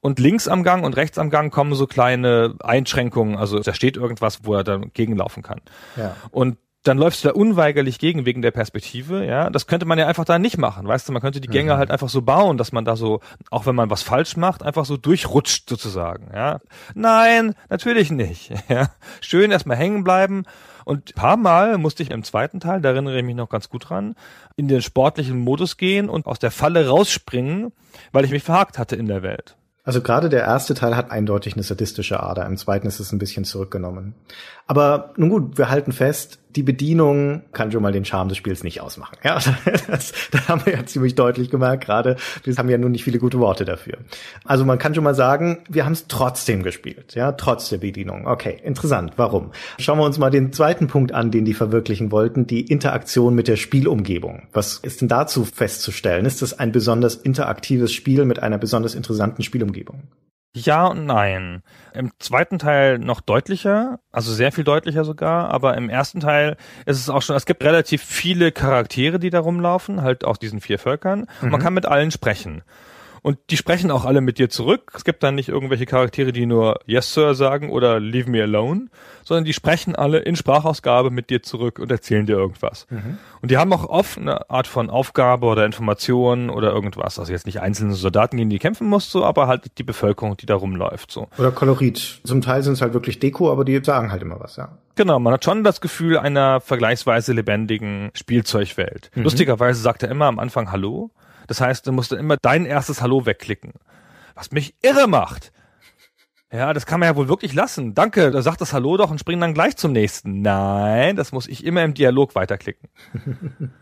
Und 0.00 0.18
links 0.18 0.48
am 0.48 0.64
Gang 0.64 0.84
und 0.84 0.96
rechts 0.96 1.18
am 1.18 1.30
Gang 1.30 1.52
kommen 1.52 1.74
so 1.74 1.86
kleine 1.86 2.54
Einschränkungen, 2.60 3.36
also 3.36 3.60
da 3.60 3.72
steht 3.72 3.96
irgendwas, 3.96 4.44
wo 4.44 4.54
er 4.54 4.64
dann 4.64 4.90
gegenlaufen 4.92 5.42
kann. 5.42 5.60
Ja. 5.96 6.16
Und 6.30 6.58
dann 6.82 6.98
läufst 6.98 7.22
du 7.22 7.28
da 7.28 7.34
unweigerlich 7.34 7.98
gegen 7.98 8.24
wegen 8.24 8.42
der 8.42 8.50
Perspektive, 8.50 9.24
ja. 9.24 9.50
Das 9.50 9.66
könnte 9.66 9.86
man 9.86 9.98
ja 9.98 10.06
einfach 10.06 10.24
da 10.24 10.38
nicht 10.38 10.58
machen, 10.58 10.88
weißt 10.88 11.08
du, 11.08 11.12
man 11.12 11.22
könnte 11.22 11.40
die 11.40 11.48
Gänge 11.48 11.76
halt 11.76 11.90
einfach 11.90 12.08
so 12.08 12.22
bauen, 12.22 12.56
dass 12.56 12.72
man 12.72 12.84
da 12.84 12.96
so, 12.96 13.20
auch 13.50 13.66
wenn 13.66 13.74
man 13.74 13.90
was 13.90 14.02
falsch 14.02 14.36
macht, 14.36 14.62
einfach 14.62 14.86
so 14.86 14.96
durchrutscht 14.96 15.68
sozusagen, 15.68 16.30
ja. 16.34 16.58
Nein, 16.94 17.54
natürlich 17.68 18.10
nicht, 18.10 18.52
ja. 18.68 18.90
Schön 19.20 19.52
erstmal 19.52 19.76
hängen 19.76 20.02
bleiben 20.02 20.44
und 20.88 21.14
paar 21.14 21.36
Mal 21.36 21.76
musste 21.76 22.02
ich 22.02 22.10
im 22.10 22.24
zweiten 22.24 22.60
Teil, 22.60 22.80
da 22.80 22.88
erinnere 22.88 23.18
ich 23.18 23.24
mich 23.24 23.36
noch 23.36 23.50
ganz 23.50 23.68
gut 23.68 23.90
dran, 23.90 24.14
in 24.56 24.68
den 24.68 24.80
sportlichen 24.80 25.38
Modus 25.38 25.76
gehen 25.76 26.08
und 26.08 26.26
aus 26.26 26.38
der 26.38 26.50
Falle 26.50 26.88
rausspringen, 26.88 27.72
weil 28.10 28.24
ich 28.24 28.30
mich 28.30 28.42
verhakt 28.42 28.78
hatte 28.78 28.96
in 28.96 29.06
der 29.06 29.22
Welt. 29.22 29.54
Also 29.84 30.00
gerade 30.00 30.30
der 30.30 30.44
erste 30.44 30.72
Teil 30.72 30.96
hat 30.96 31.10
eindeutig 31.10 31.54
eine 31.54 31.62
sadistische 31.62 32.22
Ader, 32.22 32.46
im 32.46 32.56
zweiten 32.56 32.86
ist 32.86 33.00
es 33.00 33.12
ein 33.12 33.18
bisschen 33.18 33.44
zurückgenommen. 33.44 34.14
Aber 34.66 35.12
nun 35.16 35.28
gut, 35.28 35.58
wir 35.58 35.68
halten 35.68 35.92
fest, 35.92 36.38
die 36.58 36.64
Bedienung 36.64 37.42
kann 37.52 37.70
schon 37.70 37.82
mal 37.82 37.92
den 37.92 38.04
Charme 38.04 38.30
des 38.30 38.36
Spiels 38.36 38.64
nicht 38.64 38.80
ausmachen. 38.80 39.16
Ja, 39.22 39.34
das, 39.86 40.12
das 40.32 40.48
haben 40.48 40.66
wir 40.66 40.72
ja 40.72 40.84
ziemlich 40.84 41.14
deutlich 41.14 41.50
gemerkt 41.50 41.84
gerade. 41.84 42.16
Wir 42.42 42.56
haben 42.56 42.68
ja 42.68 42.76
nun 42.78 42.90
nicht 42.90 43.04
viele 43.04 43.20
gute 43.20 43.38
Worte 43.38 43.64
dafür. 43.64 43.98
Also 44.44 44.64
man 44.64 44.76
kann 44.76 44.92
schon 44.92 45.04
mal 45.04 45.14
sagen, 45.14 45.58
wir 45.68 45.84
haben 45.84 45.92
es 45.92 46.08
trotzdem 46.08 46.64
gespielt, 46.64 47.14
ja, 47.14 47.30
trotz 47.30 47.68
der 47.68 47.78
Bedienung. 47.78 48.26
Okay, 48.26 48.58
interessant. 48.64 49.12
Warum? 49.14 49.52
Schauen 49.78 49.98
wir 49.98 50.04
uns 50.04 50.18
mal 50.18 50.30
den 50.30 50.52
zweiten 50.52 50.88
Punkt 50.88 51.12
an, 51.12 51.30
den 51.30 51.44
die 51.44 51.54
verwirklichen 51.54 52.10
wollten, 52.10 52.48
die 52.48 52.62
Interaktion 52.62 53.36
mit 53.36 53.46
der 53.46 53.54
Spielumgebung. 53.54 54.48
Was 54.52 54.78
ist 54.78 55.00
denn 55.00 55.06
dazu 55.06 55.44
festzustellen? 55.44 56.26
Ist 56.26 56.42
das 56.42 56.58
ein 56.58 56.72
besonders 56.72 57.14
interaktives 57.14 57.92
Spiel 57.92 58.24
mit 58.24 58.42
einer 58.42 58.58
besonders 58.58 58.96
interessanten 58.96 59.44
Spielumgebung? 59.44 60.08
Ja 60.64 60.86
und 60.86 61.06
nein. 61.06 61.62
Im 61.94 62.12
zweiten 62.18 62.58
Teil 62.58 62.98
noch 62.98 63.20
deutlicher, 63.20 64.00
also 64.12 64.32
sehr 64.32 64.52
viel 64.52 64.64
deutlicher 64.64 65.04
sogar, 65.04 65.50
aber 65.50 65.76
im 65.76 65.88
ersten 65.88 66.20
Teil 66.20 66.56
ist 66.86 66.98
es 66.98 67.08
auch 67.08 67.22
schon, 67.22 67.36
es 67.36 67.46
gibt 67.46 67.64
relativ 67.64 68.02
viele 68.02 68.52
Charaktere, 68.52 69.18
die 69.18 69.30
da 69.30 69.40
rumlaufen, 69.40 70.02
halt 70.02 70.24
aus 70.24 70.38
diesen 70.38 70.60
vier 70.60 70.78
Völkern. 70.78 71.26
Und 71.40 71.50
man 71.50 71.60
kann 71.60 71.74
mit 71.74 71.86
allen 71.86 72.10
sprechen. 72.10 72.62
Und 73.28 73.36
die 73.50 73.58
sprechen 73.58 73.90
auch 73.90 74.06
alle 74.06 74.22
mit 74.22 74.38
dir 74.38 74.48
zurück. 74.48 74.90
Es 74.94 75.04
gibt 75.04 75.22
dann 75.22 75.34
nicht 75.34 75.50
irgendwelche 75.50 75.84
Charaktere, 75.84 76.32
die 76.32 76.46
nur 76.46 76.80
Yes 76.86 77.12
Sir 77.12 77.34
sagen 77.34 77.68
oder 77.68 78.00
Leave 78.00 78.30
me 78.30 78.40
alone, 78.42 78.86
sondern 79.22 79.44
die 79.44 79.52
sprechen 79.52 79.94
alle 79.94 80.20
in 80.20 80.34
Sprachausgabe 80.34 81.10
mit 81.10 81.28
dir 81.28 81.42
zurück 81.42 81.78
und 81.78 81.90
erzählen 81.90 82.24
dir 82.24 82.38
irgendwas. 82.38 82.86
Mhm. 82.88 83.18
Und 83.42 83.50
die 83.50 83.58
haben 83.58 83.70
auch 83.74 83.84
oft 83.84 84.16
eine 84.16 84.48
Art 84.48 84.66
von 84.66 84.88
Aufgabe 84.88 85.44
oder 85.44 85.66
Information 85.66 86.48
oder 86.48 86.72
irgendwas. 86.72 87.18
Also 87.18 87.30
jetzt 87.30 87.44
nicht 87.44 87.60
einzelne 87.60 87.92
Soldaten, 87.92 88.38
gegen 88.38 88.48
die 88.48 88.58
kämpfen 88.58 88.88
musst, 88.88 89.10
so, 89.10 89.26
aber 89.26 89.46
halt 89.46 89.76
die 89.76 89.82
Bevölkerung, 89.82 90.38
die 90.38 90.46
da 90.46 90.54
rumläuft. 90.54 91.12
So. 91.12 91.28
Oder 91.36 91.50
Kolorit. 91.50 92.22
Zum 92.24 92.40
Teil 92.40 92.62
sind 92.62 92.72
es 92.72 92.80
halt 92.80 92.94
wirklich 92.94 93.18
Deko, 93.18 93.52
aber 93.52 93.66
die 93.66 93.78
sagen 93.84 94.10
halt 94.10 94.22
immer 94.22 94.40
was, 94.40 94.56
ja. 94.56 94.70
Genau, 94.94 95.18
man 95.18 95.34
hat 95.34 95.44
schon 95.44 95.64
das 95.64 95.82
Gefühl 95.82 96.16
einer 96.16 96.62
vergleichsweise 96.62 97.34
lebendigen 97.34 98.08
Spielzeugwelt. 98.14 99.10
Mhm. 99.14 99.24
Lustigerweise 99.24 99.82
sagt 99.82 100.02
er 100.02 100.10
immer 100.10 100.24
am 100.24 100.38
Anfang 100.38 100.72
Hallo. 100.72 101.10
Das 101.48 101.60
heißt, 101.60 101.86
du 101.86 101.92
musst 101.92 102.12
dann 102.12 102.20
immer 102.20 102.36
dein 102.36 102.64
erstes 102.64 103.02
Hallo 103.02 103.26
wegklicken. 103.26 103.72
Was 104.36 104.52
mich 104.52 104.74
irre 104.82 105.08
macht. 105.08 105.50
Ja, 106.52 106.72
das 106.72 106.86
kann 106.86 107.00
man 107.00 107.08
ja 107.08 107.16
wohl 107.16 107.28
wirklich 107.28 107.52
lassen. 107.52 107.94
Danke, 107.94 108.30
da 108.30 108.40
sagt 108.40 108.60
das 108.60 108.72
Hallo 108.72 108.96
doch 108.96 109.10
und 109.10 109.18
spring 109.18 109.40
dann 109.40 109.52
gleich 109.52 109.76
zum 109.76 109.92
nächsten. 109.92 110.40
Nein, 110.40 111.16
das 111.16 111.32
muss 111.32 111.46
ich 111.46 111.64
immer 111.64 111.82
im 111.82 111.94
Dialog 111.94 112.34
weiterklicken. 112.34 112.88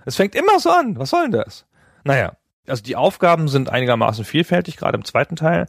Es 0.05 0.17
fängt 0.17 0.35
immer 0.35 0.59
so 0.59 0.71
an. 0.71 0.99
Was 0.99 1.11
soll 1.11 1.29
denn 1.29 1.43
das? 1.43 1.67
Naja, 2.03 2.37
also 2.67 2.83
die 2.83 2.97
Aufgaben 2.97 3.49
sind 3.49 3.71
einigermaßen 3.71 4.25
vielfältig, 4.25 4.77
gerade 4.77 4.97
im 4.97 5.05
zweiten 5.05 5.37
Teil. 5.37 5.67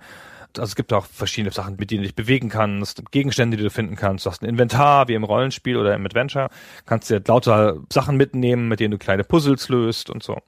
Also 0.57 0.71
es 0.71 0.75
gibt 0.75 0.91
auch 0.93 1.05
verschiedene 1.05 1.53
Sachen, 1.53 1.75
mit 1.77 1.91
denen 1.91 2.01
du 2.01 2.07
dich 2.07 2.15
bewegen 2.15 2.49
kannst, 2.49 3.03
Gegenstände, 3.11 3.57
die 3.57 3.63
du 3.63 3.69
finden 3.69 3.95
kannst. 3.95 4.25
Du 4.25 4.31
hast 4.31 4.41
ein 4.41 4.49
Inventar, 4.49 5.07
wie 5.07 5.13
im 5.13 5.23
Rollenspiel 5.23 5.77
oder 5.77 5.93
im 5.93 6.05
Adventure. 6.05 6.49
Kannst 6.85 7.09
dir 7.09 7.21
lauter 7.27 7.77
Sachen 7.91 8.17
mitnehmen, 8.17 8.67
mit 8.67 8.79
denen 8.79 8.91
du 8.91 8.97
kleine 8.97 9.23
Puzzles 9.23 9.69
löst 9.69 10.09
und 10.09 10.23
so. 10.23 10.39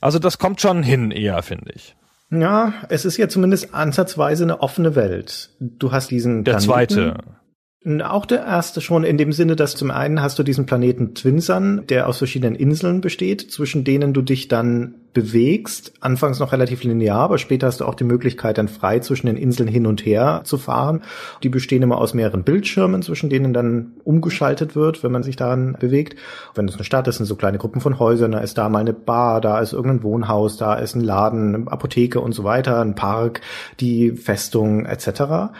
Also 0.00 0.18
das 0.18 0.38
kommt 0.38 0.60
schon 0.60 0.82
hin 0.82 1.10
eher, 1.10 1.42
finde 1.42 1.72
ich. 1.74 1.96
Ja, 2.30 2.74
es 2.88 3.04
ist 3.04 3.16
ja 3.16 3.28
zumindest 3.28 3.74
ansatzweise 3.74 4.44
eine 4.44 4.60
offene 4.60 4.94
Welt. 4.94 5.50
Du 5.58 5.90
hast 5.92 6.10
diesen 6.10 6.44
Der 6.44 6.58
Planeten. 6.58 6.94
zweite. 6.94 8.04
Auch 8.04 8.26
der 8.26 8.44
erste 8.44 8.80
schon 8.82 9.04
in 9.04 9.16
dem 9.16 9.32
Sinne, 9.32 9.56
dass 9.56 9.74
zum 9.74 9.90
einen 9.90 10.20
hast 10.20 10.38
du 10.38 10.42
diesen 10.42 10.66
Planeten 10.66 11.14
Twinsun, 11.14 11.86
der 11.88 12.08
aus 12.08 12.18
verschiedenen 12.18 12.54
Inseln 12.54 13.00
besteht, 13.00 13.50
zwischen 13.50 13.84
denen 13.84 14.12
du 14.12 14.20
dich 14.22 14.48
dann 14.48 14.96
bewegst. 15.12 15.92
Anfangs 16.00 16.38
noch 16.38 16.52
relativ 16.52 16.84
linear, 16.84 17.20
aber 17.20 17.38
später 17.38 17.66
hast 17.66 17.80
du 17.80 17.84
auch 17.84 17.94
die 17.94 18.04
Möglichkeit, 18.04 18.58
dann 18.58 18.68
frei 18.68 19.00
zwischen 19.00 19.26
den 19.26 19.36
Inseln 19.36 19.68
hin 19.68 19.86
und 19.86 20.04
her 20.04 20.42
zu 20.44 20.58
fahren. 20.58 21.02
Die 21.42 21.48
bestehen 21.48 21.82
immer 21.82 21.98
aus 21.98 22.14
mehreren 22.14 22.44
Bildschirmen, 22.44 23.02
zwischen 23.02 23.30
denen 23.30 23.52
dann 23.52 23.92
umgeschaltet 24.04 24.76
wird, 24.76 25.02
wenn 25.02 25.12
man 25.12 25.22
sich 25.22 25.36
daran 25.36 25.76
bewegt. 25.78 26.16
Wenn 26.54 26.68
es 26.68 26.74
eine 26.74 26.84
Stadt 26.84 27.08
ist, 27.08 27.16
sind 27.16 27.26
so 27.26 27.36
kleine 27.36 27.58
Gruppen 27.58 27.80
von 27.80 27.98
Häusern, 27.98 28.32
da 28.32 28.40
ist 28.40 28.58
da 28.58 28.68
mal 28.68 28.80
eine 28.80 28.92
Bar, 28.92 29.40
da 29.40 29.60
ist 29.60 29.72
irgendein 29.72 30.02
Wohnhaus, 30.02 30.56
da 30.56 30.74
ist 30.74 30.94
ein 30.94 31.00
Laden, 31.00 31.54
eine 31.54 31.72
Apotheke 31.72 32.20
und 32.20 32.32
so 32.32 32.44
weiter, 32.44 32.80
ein 32.80 32.94
Park, 32.94 33.40
die 33.80 34.12
Festung 34.12 34.86
etc. 34.86 35.52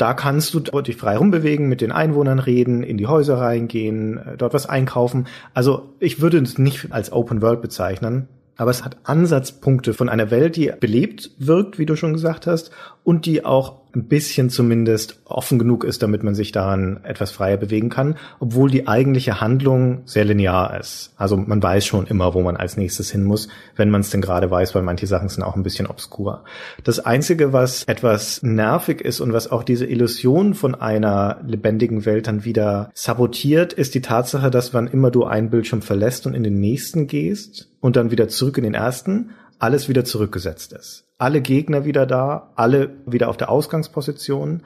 Da 0.00 0.14
kannst 0.14 0.54
du 0.54 0.60
dich 0.60 0.96
frei 0.96 1.18
rumbewegen, 1.18 1.68
mit 1.68 1.82
den 1.82 1.92
Einwohnern 1.92 2.38
reden, 2.38 2.82
in 2.82 2.96
die 2.96 3.06
Häuser 3.06 3.38
reingehen, 3.38 4.18
dort 4.38 4.54
was 4.54 4.66
einkaufen. 4.66 5.26
Also 5.52 5.94
ich 5.98 6.22
würde 6.22 6.38
es 6.38 6.56
nicht 6.56 6.90
als 6.90 7.12
Open 7.12 7.42
World 7.42 7.60
bezeichnen, 7.60 8.26
aber 8.60 8.72
es 8.72 8.84
hat 8.84 8.98
Ansatzpunkte 9.04 9.94
von 9.94 10.10
einer 10.10 10.30
Welt, 10.30 10.56
die 10.56 10.70
belebt 10.78 11.30
wirkt, 11.38 11.78
wie 11.78 11.86
du 11.86 11.96
schon 11.96 12.12
gesagt 12.12 12.46
hast, 12.46 12.70
und 13.10 13.26
die 13.26 13.44
auch 13.44 13.80
ein 13.92 14.04
bisschen 14.04 14.50
zumindest 14.50 15.18
offen 15.24 15.58
genug 15.58 15.82
ist, 15.82 16.00
damit 16.00 16.22
man 16.22 16.36
sich 16.36 16.52
daran 16.52 17.00
etwas 17.02 17.32
freier 17.32 17.56
bewegen 17.56 17.88
kann, 17.88 18.14
obwohl 18.38 18.70
die 18.70 18.86
eigentliche 18.86 19.40
Handlung 19.40 20.02
sehr 20.04 20.24
linear 20.24 20.78
ist. 20.78 21.12
Also 21.16 21.36
man 21.36 21.60
weiß 21.60 21.84
schon 21.84 22.06
immer, 22.06 22.34
wo 22.34 22.40
man 22.40 22.56
als 22.56 22.76
nächstes 22.76 23.10
hin 23.10 23.24
muss, 23.24 23.48
wenn 23.74 23.90
man 23.90 24.02
es 24.02 24.10
denn 24.10 24.20
gerade 24.20 24.48
weiß, 24.48 24.76
weil 24.76 24.82
manche 24.82 25.08
Sachen 25.08 25.28
sind 25.28 25.42
auch 25.42 25.56
ein 25.56 25.64
bisschen 25.64 25.88
obskur. 25.88 26.44
Das 26.84 27.00
Einzige, 27.00 27.52
was 27.52 27.82
etwas 27.82 28.44
nervig 28.44 29.00
ist 29.00 29.18
und 29.18 29.32
was 29.32 29.50
auch 29.50 29.64
diese 29.64 29.86
Illusion 29.86 30.54
von 30.54 30.76
einer 30.76 31.40
lebendigen 31.44 32.04
Welt 32.04 32.28
dann 32.28 32.44
wieder 32.44 32.92
sabotiert, 32.94 33.72
ist 33.72 33.96
die 33.96 34.02
Tatsache, 34.02 34.52
dass 34.52 34.72
wann 34.72 34.86
immer 34.86 35.10
du 35.10 35.24
einen 35.24 35.50
Bildschirm 35.50 35.82
verlässt 35.82 36.28
und 36.28 36.34
in 36.34 36.44
den 36.44 36.60
nächsten 36.60 37.08
gehst 37.08 37.72
und 37.80 37.96
dann 37.96 38.12
wieder 38.12 38.28
zurück 38.28 38.56
in 38.56 38.62
den 38.62 38.74
ersten, 38.74 39.30
alles 39.58 39.88
wieder 39.88 40.04
zurückgesetzt 40.04 40.72
ist. 40.72 41.09
Alle 41.20 41.42
Gegner 41.42 41.84
wieder 41.84 42.06
da, 42.06 42.50
alle 42.56 42.90
wieder 43.06 43.28
auf 43.28 43.36
der 43.36 43.50
Ausgangsposition, 43.50 44.62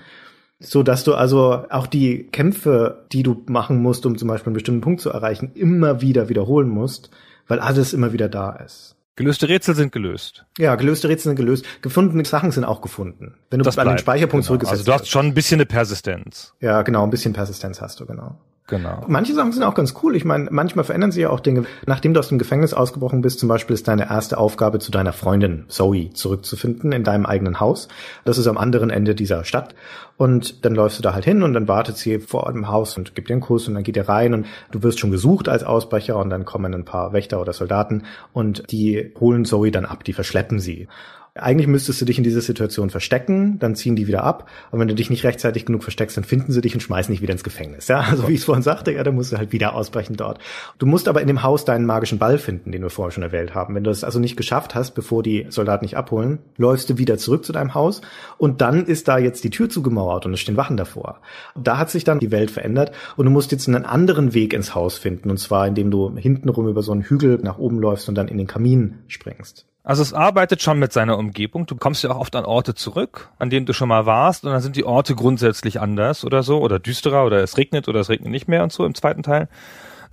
so 0.61 0.83
dass 0.83 1.03
du 1.03 1.15
also 1.15 1.65
auch 1.69 1.87
die 1.89 2.29
Kämpfe, 2.29 3.07
die 3.13 3.23
du 3.25 3.43
machen 3.47 3.83
musst, 3.83 4.07
um 4.07 4.17
zum 4.17 4.29
Beispiel 4.29 4.51
einen 4.51 4.55
bestimmten 4.55 4.81
Punkt 4.81 5.01
zu 5.01 5.11
erreichen, 5.11 5.51
immer 5.55 6.01
wieder 6.01 6.29
wiederholen 6.29 6.69
musst, 6.69 7.11
weil 7.49 7.59
alles 7.59 7.93
immer 7.93 8.13
wieder 8.13 8.29
da 8.29 8.53
ist. 8.53 8.95
Gelöste 9.17 9.49
Rätsel 9.49 9.75
sind 9.75 9.93
gelöst. 9.93 10.45
Ja, 10.59 10.75
gelöste 10.77 11.09
Rätsel 11.09 11.31
sind 11.31 11.37
gelöst. 11.37 11.65
Gefundene 11.83 12.25
Sachen 12.25 12.51
sind 12.51 12.65
auch 12.65 12.81
gefunden. 12.81 13.35
Wenn 13.51 13.59
du 13.59 13.65
Das 13.65 13.79
an 13.79 13.85
den 13.85 13.91
bleibt, 13.91 14.01
Speicherpunkt 14.01 14.45
genau. 14.45 14.47
zurückgesetzt 14.47 14.81
Also 14.81 14.85
du 14.85 14.93
hast 14.93 15.09
schon 15.09 15.27
ein 15.27 15.35
bisschen 15.35 15.57
eine 15.61 15.67
Persistenz. 15.67 16.55
Ja, 16.61 16.83
genau, 16.83 17.05
ein 17.05 17.11
bisschen 17.11 17.33
Persistenz 17.33 17.81
hast 17.81 18.01
du, 18.01 18.07
genau. 18.07 18.39
Genau. 18.67 19.05
Manche 19.09 19.35
Sachen 19.35 19.53
sind 19.53 19.63
auch 19.63 19.75
ganz 19.75 19.95
cool. 20.03 20.17
Ich 20.17 20.25
meine, 20.25 20.49
manchmal 20.51 20.87
verändern 20.87 21.13
sie 21.13 21.21
ja 21.21 21.29
auch 21.29 21.41
Dinge. 21.41 21.67
Nachdem 21.87 22.15
du 22.15 22.21
aus 22.21 22.29
dem 22.29 22.39
Gefängnis 22.39 22.73
ausgebrochen 22.73 23.21
bist, 23.21 23.39
zum 23.39 23.49
Beispiel 23.49 23.75
ist 23.75 23.87
deine 23.89 24.09
erste 24.09 24.39
Aufgabe, 24.39 24.79
zu 24.79 24.91
deiner 24.91 25.13
Freundin 25.13 25.67
Zoe 25.69 26.11
zurückzufinden 26.15 26.93
in 26.93 27.05
deinem 27.05 27.27
eigenen 27.27 27.61
Haus. 27.61 27.89
Das 28.25 28.39
ist 28.39 28.47
am 28.47 28.57
anderen 28.57 28.89
Ende 28.89 29.15
dieser 29.15 29.45
Stadt. 29.45 29.75
Und 30.17 30.65
dann 30.65 30.75
läufst 30.75 30.99
du 30.99 31.03
da 31.03 31.13
halt 31.13 31.27
hin 31.27 31.43
und 31.43 31.53
dann 31.53 31.69
wartet 31.69 31.99
sie 31.99 32.21
vor 32.21 32.51
dem 32.51 32.69
Haus 32.69 32.97
und 32.97 33.15
gibt 33.15 33.29
dir 33.29 33.35
einen 33.35 33.43
Kuss 33.43 33.69
und 33.69 33.75
dann 33.75 33.83
geht 33.83 33.97
ihr 33.97 34.09
rein 34.09 34.33
und 34.33 34.47
du 34.71 34.83
wirst 34.83 34.99
schon 34.99 35.11
gesucht 35.11 35.49
als 35.49 35.63
Ausbrecher 35.63 36.17
und 36.17 36.31
dann 36.31 36.47
kommen 36.47 36.73
ein 36.73 36.87
paar 36.87 37.13
Wächter 37.13 37.43
oder 37.43 37.53
Soldaten 37.53 38.05
und 38.33 38.71
die 38.71 39.13
holen 39.21 39.45
Zoe 39.45 39.73
dann 39.73 39.85
ab, 39.85 40.05
die 40.05 40.13
verschleppen 40.15 40.59
sie. 40.59 40.89
Eigentlich 41.37 41.67
müsstest 41.67 42.01
du 42.01 42.05
dich 42.05 42.17
in 42.17 42.23
dieser 42.23 42.43
Situation 42.43 42.91
verstecken, 42.91 43.59
dann 43.59 43.75
ziehen 43.75 43.97
die 43.97 44.07
wieder 44.07 44.23
ab. 44.23 44.49
Und 44.71 44.79
wenn 44.79 44.87
du 44.87 44.95
dich 44.95 45.11
nicht 45.11 45.25
rechtzeitig 45.25 45.67
genug 45.67 45.83
versteckst, 45.83 46.17
dann 46.17 46.23
finden 46.23 46.53
sie 46.53 46.61
dich 46.61 46.75
und 46.75 46.81
schmeißen 46.81 47.13
dich 47.13 47.23
wieder 47.23 47.33
ins 47.33 47.43
Gefängnis. 47.43 47.89
Ja, 47.89 48.03
also 48.09 48.29
wie 48.29 48.35
ich 48.35 48.39
es 48.39 48.45
vorhin 48.45 48.63
sagte, 48.63 48.93
ja, 48.93 49.03
dann 49.03 49.17
musst 49.17 49.33
du 49.33 49.37
halt 49.37 49.51
wieder 49.51 49.75
ausbrechen 49.75 50.15
dort. 50.15 50.39
Du 50.79 50.87
musst 50.87 51.09
aber 51.09 51.21
in 51.21 51.27
dem 51.27 51.43
Haus 51.43 51.65
deinen 51.65 51.87
magischen 51.87 52.21
Ball 52.21 52.39
finden, 52.39 52.71
den 52.71 52.83
wir 52.83 52.91
vorher 52.91 53.11
schon 53.11 53.25
erwähnt 53.25 53.53
haben. 53.53 53.75
Wenn 53.75 53.83
du 53.83 53.91
es 53.91 54.05
also 54.05 54.21
nicht 54.21 54.37
geschafft 54.37 54.77
hast, 54.77 54.93
bevor 54.93 55.25
die 55.25 55.47
Soldaten 55.49 55.85
dich 55.85 55.97
abholen, 55.97 56.39
läufst 56.57 56.89
du 56.89 56.99
wieder 56.99 57.19
zurück 57.19 57.45
zu 57.45 57.53
deinem 57.53 57.75
Haus 57.75 58.01
und 58.39 58.61
dann 58.61 58.87
ist 58.87 59.09
da 59.09 59.19
jetzt 59.19 59.43
die 59.43 59.51
Tür 59.51 59.69
zugemauert 59.69 60.27
und 60.27 60.35
es 60.35 60.41
stehen 60.41 60.57
Wachen 60.57 60.77
davor. 60.77 61.21
Da 61.57 61.79
hat 61.79 61.91
sich 61.91 62.05
dann 62.05 62.21
die 62.21 62.31
Welt 62.31 62.53
verändert 62.53 62.93
und 63.17 63.25
du 63.25 63.33
musst 63.33 63.51
jetzt 63.51 63.67
einen 63.67 63.85
anderen 63.85 64.35
Weg 64.35 64.53
ins 64.53 64.77
Haus 64.77 64.99
finden 64.99 65.31
und 65.31 65.39
zwar 65.39 65.67
indem 65.67 65.91
du 65.91 66.17
hintenrum 66.17 66.69
über 66.69 66.83
so 66.83 66.93
einen 66.93 67.03
Hügel 67.03 67.41
nach 67.43 67.59
oben 67.59 67.81
läufst 67.81 68.09
und 68.09 68.15
dann 68.15 68.29
in 68.29 68.39
den 68.39 68.47
Kamin 68.47 69.01
springst. 69.09 69.67
Also 69.85 70.01
es 70.01 70.15
arbeitet 70.15 70.63
schon 70.63 70.79
mit 70.79 70.95
seiner 70.95 71.19
Umgebung. 71.19 71.67
Du 71.67 71.77
kommst 71.77 72.03
ja 72.03 72.11
auch 72.11 72.19
oft 72.19 72.35
an 72.37 72.47
Orte 72.47 72.75
zurück, 72.75 73.29
an 73.39 73.51
denen 73.51 73.67
du 73.67 73.75
schon 73.75 73.89
mal 73.89 74.07
warst, 74.07 74.45
und 74.45 74.51
dann 74.51 74.63
sind 74.63 74.77
die 74.77 74.85
Orte 74.85 75.15
grundsätzlich 75.15 75.79
anders 75.79 76.25
oder 76.25 76.43
so, 76.43 76.59
oder 76.61 76.79
düsterer, 76.79 77.27
oder 77.27 77.43
es 77.43 77.59
regnet 77.59 77.87
oder 77.87 78.01
es 78.01 78.09
regnet 78.09 78.31
nicht 78.31 78.49
mehr 78.49 78.63
und 78.63 78.73
so 78.73 78.87
im 78.87 78.95
zweiten 78.95 79.23
Teil. 79.23 79.49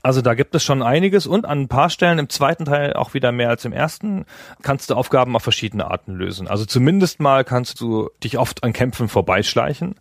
Also 0.03 0.21
da 0.21 0.33
gibt 0.33 0.53
es 0.55 0.63
schon 0.63 0.81
einiges 0.83 1.25
und 1.25 1.45
an 1.45 1.61
ein 1.61 1.67
paar 1.69 1.89
Stellen 1.89 2.19
im 2.19 2.27
zweiten 2.27 2.65
Teil 2.65 2.93
auch 2.93 3.13
wieder 3.13 3.31
mehr 3.31 3.49
als 3.49 3.63
im 3.65 3.71
ersten 3.71 4.25
kannst 4.61 4.89
du 4.89 4.95
Aufgaben 4.95 5.35
auf 5.35 5.43
verschiedene 5.43 5.89
Arten 5.89 6.15
lösen. 6.15 6.47
Also 6.47 6.65
zumindest 6.65 7.19
mal 7.19 7.45
kannst 7.45 7.79
du 7.79 8.09
dich 8.23 8.37
oft 8.39 8.63
an 8.63 8.73
Kämpfen 8.73 9.07
vorbeischleichen, 9.07 9.95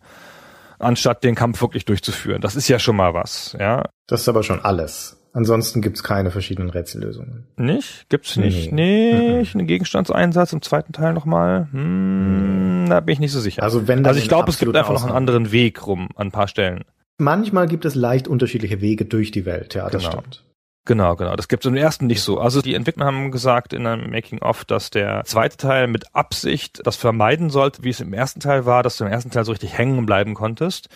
anstatt 0.78 1.22
den 1.22 1.34
Kampf 1.34 1.60
wirklich 1.60 1.84
durchzuführen. 1.84 2.40
Das 2.40 2.56
ist 2.56 2.66
ja 2.66 2.78
schon 2.78 2.96
mal 2.96 3.14
was, 3.14 3.54
ja. 3.60 3.84
Das 4.06 4.22
ist 4.22 4.28
aber 4.28 4.42
schon 4.42 4.64
alles. 4.64 5.19
Ansonsten 5.32 5.80
gibt's 5.80 6.02
keine 6.02 6.30
verschiedenen 6.30 6.70
Rätsellösungen. 6.70 7.46
Nicht? 7.56 8.08
Gibt's 8.08 8.36
nicht? 8.36 8.72
Nee. 8.72 9.38
Nicht? 9.38 9.54
Einen 9.54 9.66
Gegenstandseinsatz 9.68 10.52
im 10.52 10.60
zweiten 10.60 10.92
Teil 10.92 11.12
nochmal? 11.12 11.68
Hm, 11.70 12.86
da 12.88 13.00
bin 13.00 13.12
ich 13.12 13.20
nicht 13.20 13.32
so 13.32 13.40
sicher. 13.40 13.62
Also 13.62 13.86
wenn 13.86 14.04
Also 14.04 14.18
ich 14.18 14.28
glaube, 14.28 14.50
es 14.50 14.58
gibt 14.58 14.74
einfach 14.76 14.92
noch 14.92 15.04
einen 15.04 15.14
anderen 15.14 15.52
Weg 15.52 15.86
rum 15.86 16.08
an 16.16 16.28
ein 16.28 16.30
paar 16.32 16.48
Stellen. 16.48 16.84
Manchmal 17.18 17.68
gibt 17.68 17.84
es 17.84 17.94
leicht 17.94 18.26
unterschiedliche 18.26 18.80
Wege 18.80 19.04
durch 19.04 19.30
die 19.30 19.44
Welt, 19.44 19.74
ja, 19.74 19.88
das 19.88 20.02
Genau. 20.02 20.12
stimmt. 20.18 20.44
Genau, 20.86 21.14
genau. 21.14 21.36
Das 21.36 21.46
gibt 21.46 21.64
es 21.64 21.68
im 21.68 21.76
ersten 21.76 22.06
nicht 22.06 22.22
so. 22.22 22.40
Also 22.40 22.62
die 22.62 22.74
Entwickler 22.74 23.04
haben 23.04 23.30
gesagt 23.30 23.72
in 23.74 23.86
einem 23.86 24.10
Making-of, 24.10 24.64
dass 24.64 24.90
der 24.90 25.22
zweite 25.26 25.58
Teil 25.58 25.86
mit 25.86 26.14
Absicht 26.16 26.80
das 26.84 26.96
vermeiden 26.96 27.50
sollte, 27.50 27.84
wie 27.84 27.90
es 27.90 28.00
im 28.00 28.14
ersten 28.14 28.40
Teil 28.40 28.64
war, 28.64 28.82
dass 28.82 28.96
du 28.96 29.04
im 29.04 29.12
ersten 29.12 29.30
Teil 29.30 29.44
so 29.44 29.52
richtig 29.52 29.76
hängen 29.76 30.06
bleiben 30.06 30.34
konntest. 30.34 30.88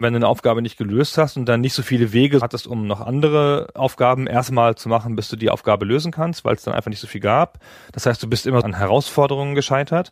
Wenn 0.00 0.14
du 0.14 0.16
eine 0.16 0.28
Aufgabe 0.28 0.62
nicht 0.62 0.78
gelöst 0.78 1.18
hast 1.18 1.36
und 1.36 1.44
dann 1.44 1.60
nicht 1.60 1.74
so 1.74 1.82
viele 1.82 2.12
Wege 2.12 2.40
hattest, 2.40 2.66
um 2.66 2.86
noch 2.86 3.02
andere 3.02 3.68
Aufgaben 3.74 4.26
erstmal 4.26 4.74
zu 4.74 4.88
machen, 4.88 5.14
bis 5.14 5.28
du 5.28 5.36
die 5.36 5.50
Aufgabe 5.50 5.84
lösen 5.84 6.10
kannst, 6.10 6.44
weil 6.44 6.54
es 6.54 6.62
dann 6.62 6.72
einfach 6.72 6.88
nicht 6.88 7.00
so 7.00 7.06
viel 7.06 7.20
gab. 7.20 7.58
Das 7.92 8.06
heißt, 8.06 8.22
du 8.22 8.28
bist 8.28 8.46
immer 8.46 8.64
an 8.64 8.74
Herausforderungen 8.74 9.54
gescheitert. 9.54 10.10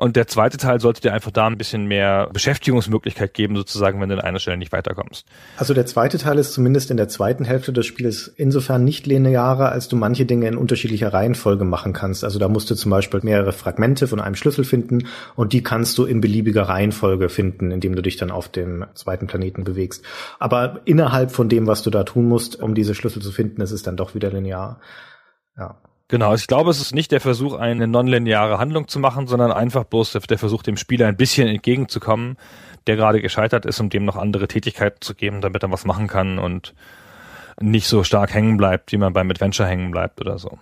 Und 0.00 0.16
der 0.16 0.26
zweite 0.26 0.56
Teil 0.56 0.80
sollte 0.80 1.02
dir 1.02 1.12
einfach 1.12 1.30
da 1.30 1.46
ein 1.46 1.58
bisschen 1.58 1.84
mehr 1.84 2.30
Beschäftigungsmöglichkeit 2.32 3.34
geben, 3.34 3.54
sozusagen, 3.54 4.00
wenn 4.00 4.08
du 4.08 4.14
an 4.14 4.22
einer 4.22 4.38
Stelle 4.38 4.56
nicht 4.56 4.72
weiterkommst. 4.72 5.26
Also 5.58 5.74
der 5.74 5.84
zweite 5.84 6.16
Teil 6.16 6.38
ist 6.38 6.54
zumindest 6.54 6.90
in 6.90 6.96
der 6.96 7.08
zweiten 7.08 7.44
Hälfte 7.44 7.74
des 7.74 7.84
Spiels 7.84 8.26
insofern 8.26 8.82
nicht 8.82 9.06
linearer, 9.06 9.70
als 9.70 9.88
du 9.88 9.96
manche 9.96 10.24
Dinge 10.24 10.48
in 10.48 10.56
unterschiedlicher 10.56 11.12
Reihenfolge 11.12 11.64
machen 11.64 11.92
kannst. 11.92 12.24
Also 12.24 12.38
da 12.38 12.48
musst 12.48 12.70
du 12.70 12.76
zum 12.76 12.90
Beispiel 12.90 13.20
mehrere 13.22 13.52
Fragmente 13.52 14.06
von 14.06 14.20
einem 14.20 14.36
Schlüssel 14.36 14.64
finden 14.64 15.06
und 15.36 15.52
die 15.52 15.62
kannst 15.62 15.98
du 15.98 16.06
in 16.06 16.22
beliebiger 16.22 16.62
Reihenfolge 16.62 17.28
finden, 17.28 17.70
indem 17.70 17.94
du 17.94 18.00
dich 18.00 18.16
dann 18.16 18.30
auf 18.30 18.48
dem 18.48 18.86
zweiten 18.94 19.26
Planeten 19.26 19.64
bewegst. 19.64 20.02
Aber 20.38 20.80
innerhalb 20.86 21.30
von 21.30 21.50
dem, 21.50 21.66
was 21.66 21.82
du 21.82 21.90
da 21.90 22.04
tun 22.04 22.26
musst, 22.26 22.58
um 22.62 22.74
diese 22.74 22.94
Schlüssel 22.94 23.20
zu 23.20 23.32
finden, 23.32 23.60
ist 23.60 23.70
es 23.70 23.82
dann 23.82 23.98
doch 23.98 24.14
wieder 24.14 24.30
linear. 24.30 24.80
Ja. 25.58 25.78
Genau, 26.10 26.34
ich 26.34 26.48
glaube, 26.48 26.70
es 26.70 26.80
ist 26.80 26.92
nicht 26.92 27.12
der 27.12 27.20
Versuch, 27.20 27.54
eine 27.54 27.86
nonlineare 27.86 28.58
Handlung 28.58 28.88
zu 28.88 28.98
machen, 28.98 29.28
sondern 29.28 29.52
einfach 29.52 29.84
bloß 29.84 30.18
der 30.28 30.38
Versuch, 30.38 30.64
dem 30.64 30.76
Spieler 30.76 31.06
ein 31.06 31.16
bisschen 31.16 31.46
entgegenzukommen, 31.46 32.36
der 32.88 32.96
gerade 32.96 33.22
gescheitert 33.22 33.64
ist, 33.64 33.78
um 33.78 33.90
dem 33.90 34.06
noch 34.06 34.16
andere 34.16 34.48
Tätigkeiten 34.48 35.00
zu 35.02 35.14
geben, 35.14 35.40
damit 35.40 35.62
er 35.62 35.70
was 35.70 35.84
machen 35.84 36.08
kann 36.08 36.40
und 36.40 36.74
nicht 37.60 37.86
so 37.86 38.02
stark 38.02 38.34
hängen 38.34 38.56
bleibt, 38.56 38.90
wie 38.90 38.96
man 38.96 39.12
beim 39.12 39.30
Adventure 39.30 39.68
hängen 39.68 39.92
bleibt 39.92 40.20
oder 40.20 40.36
so. 40.38 40.58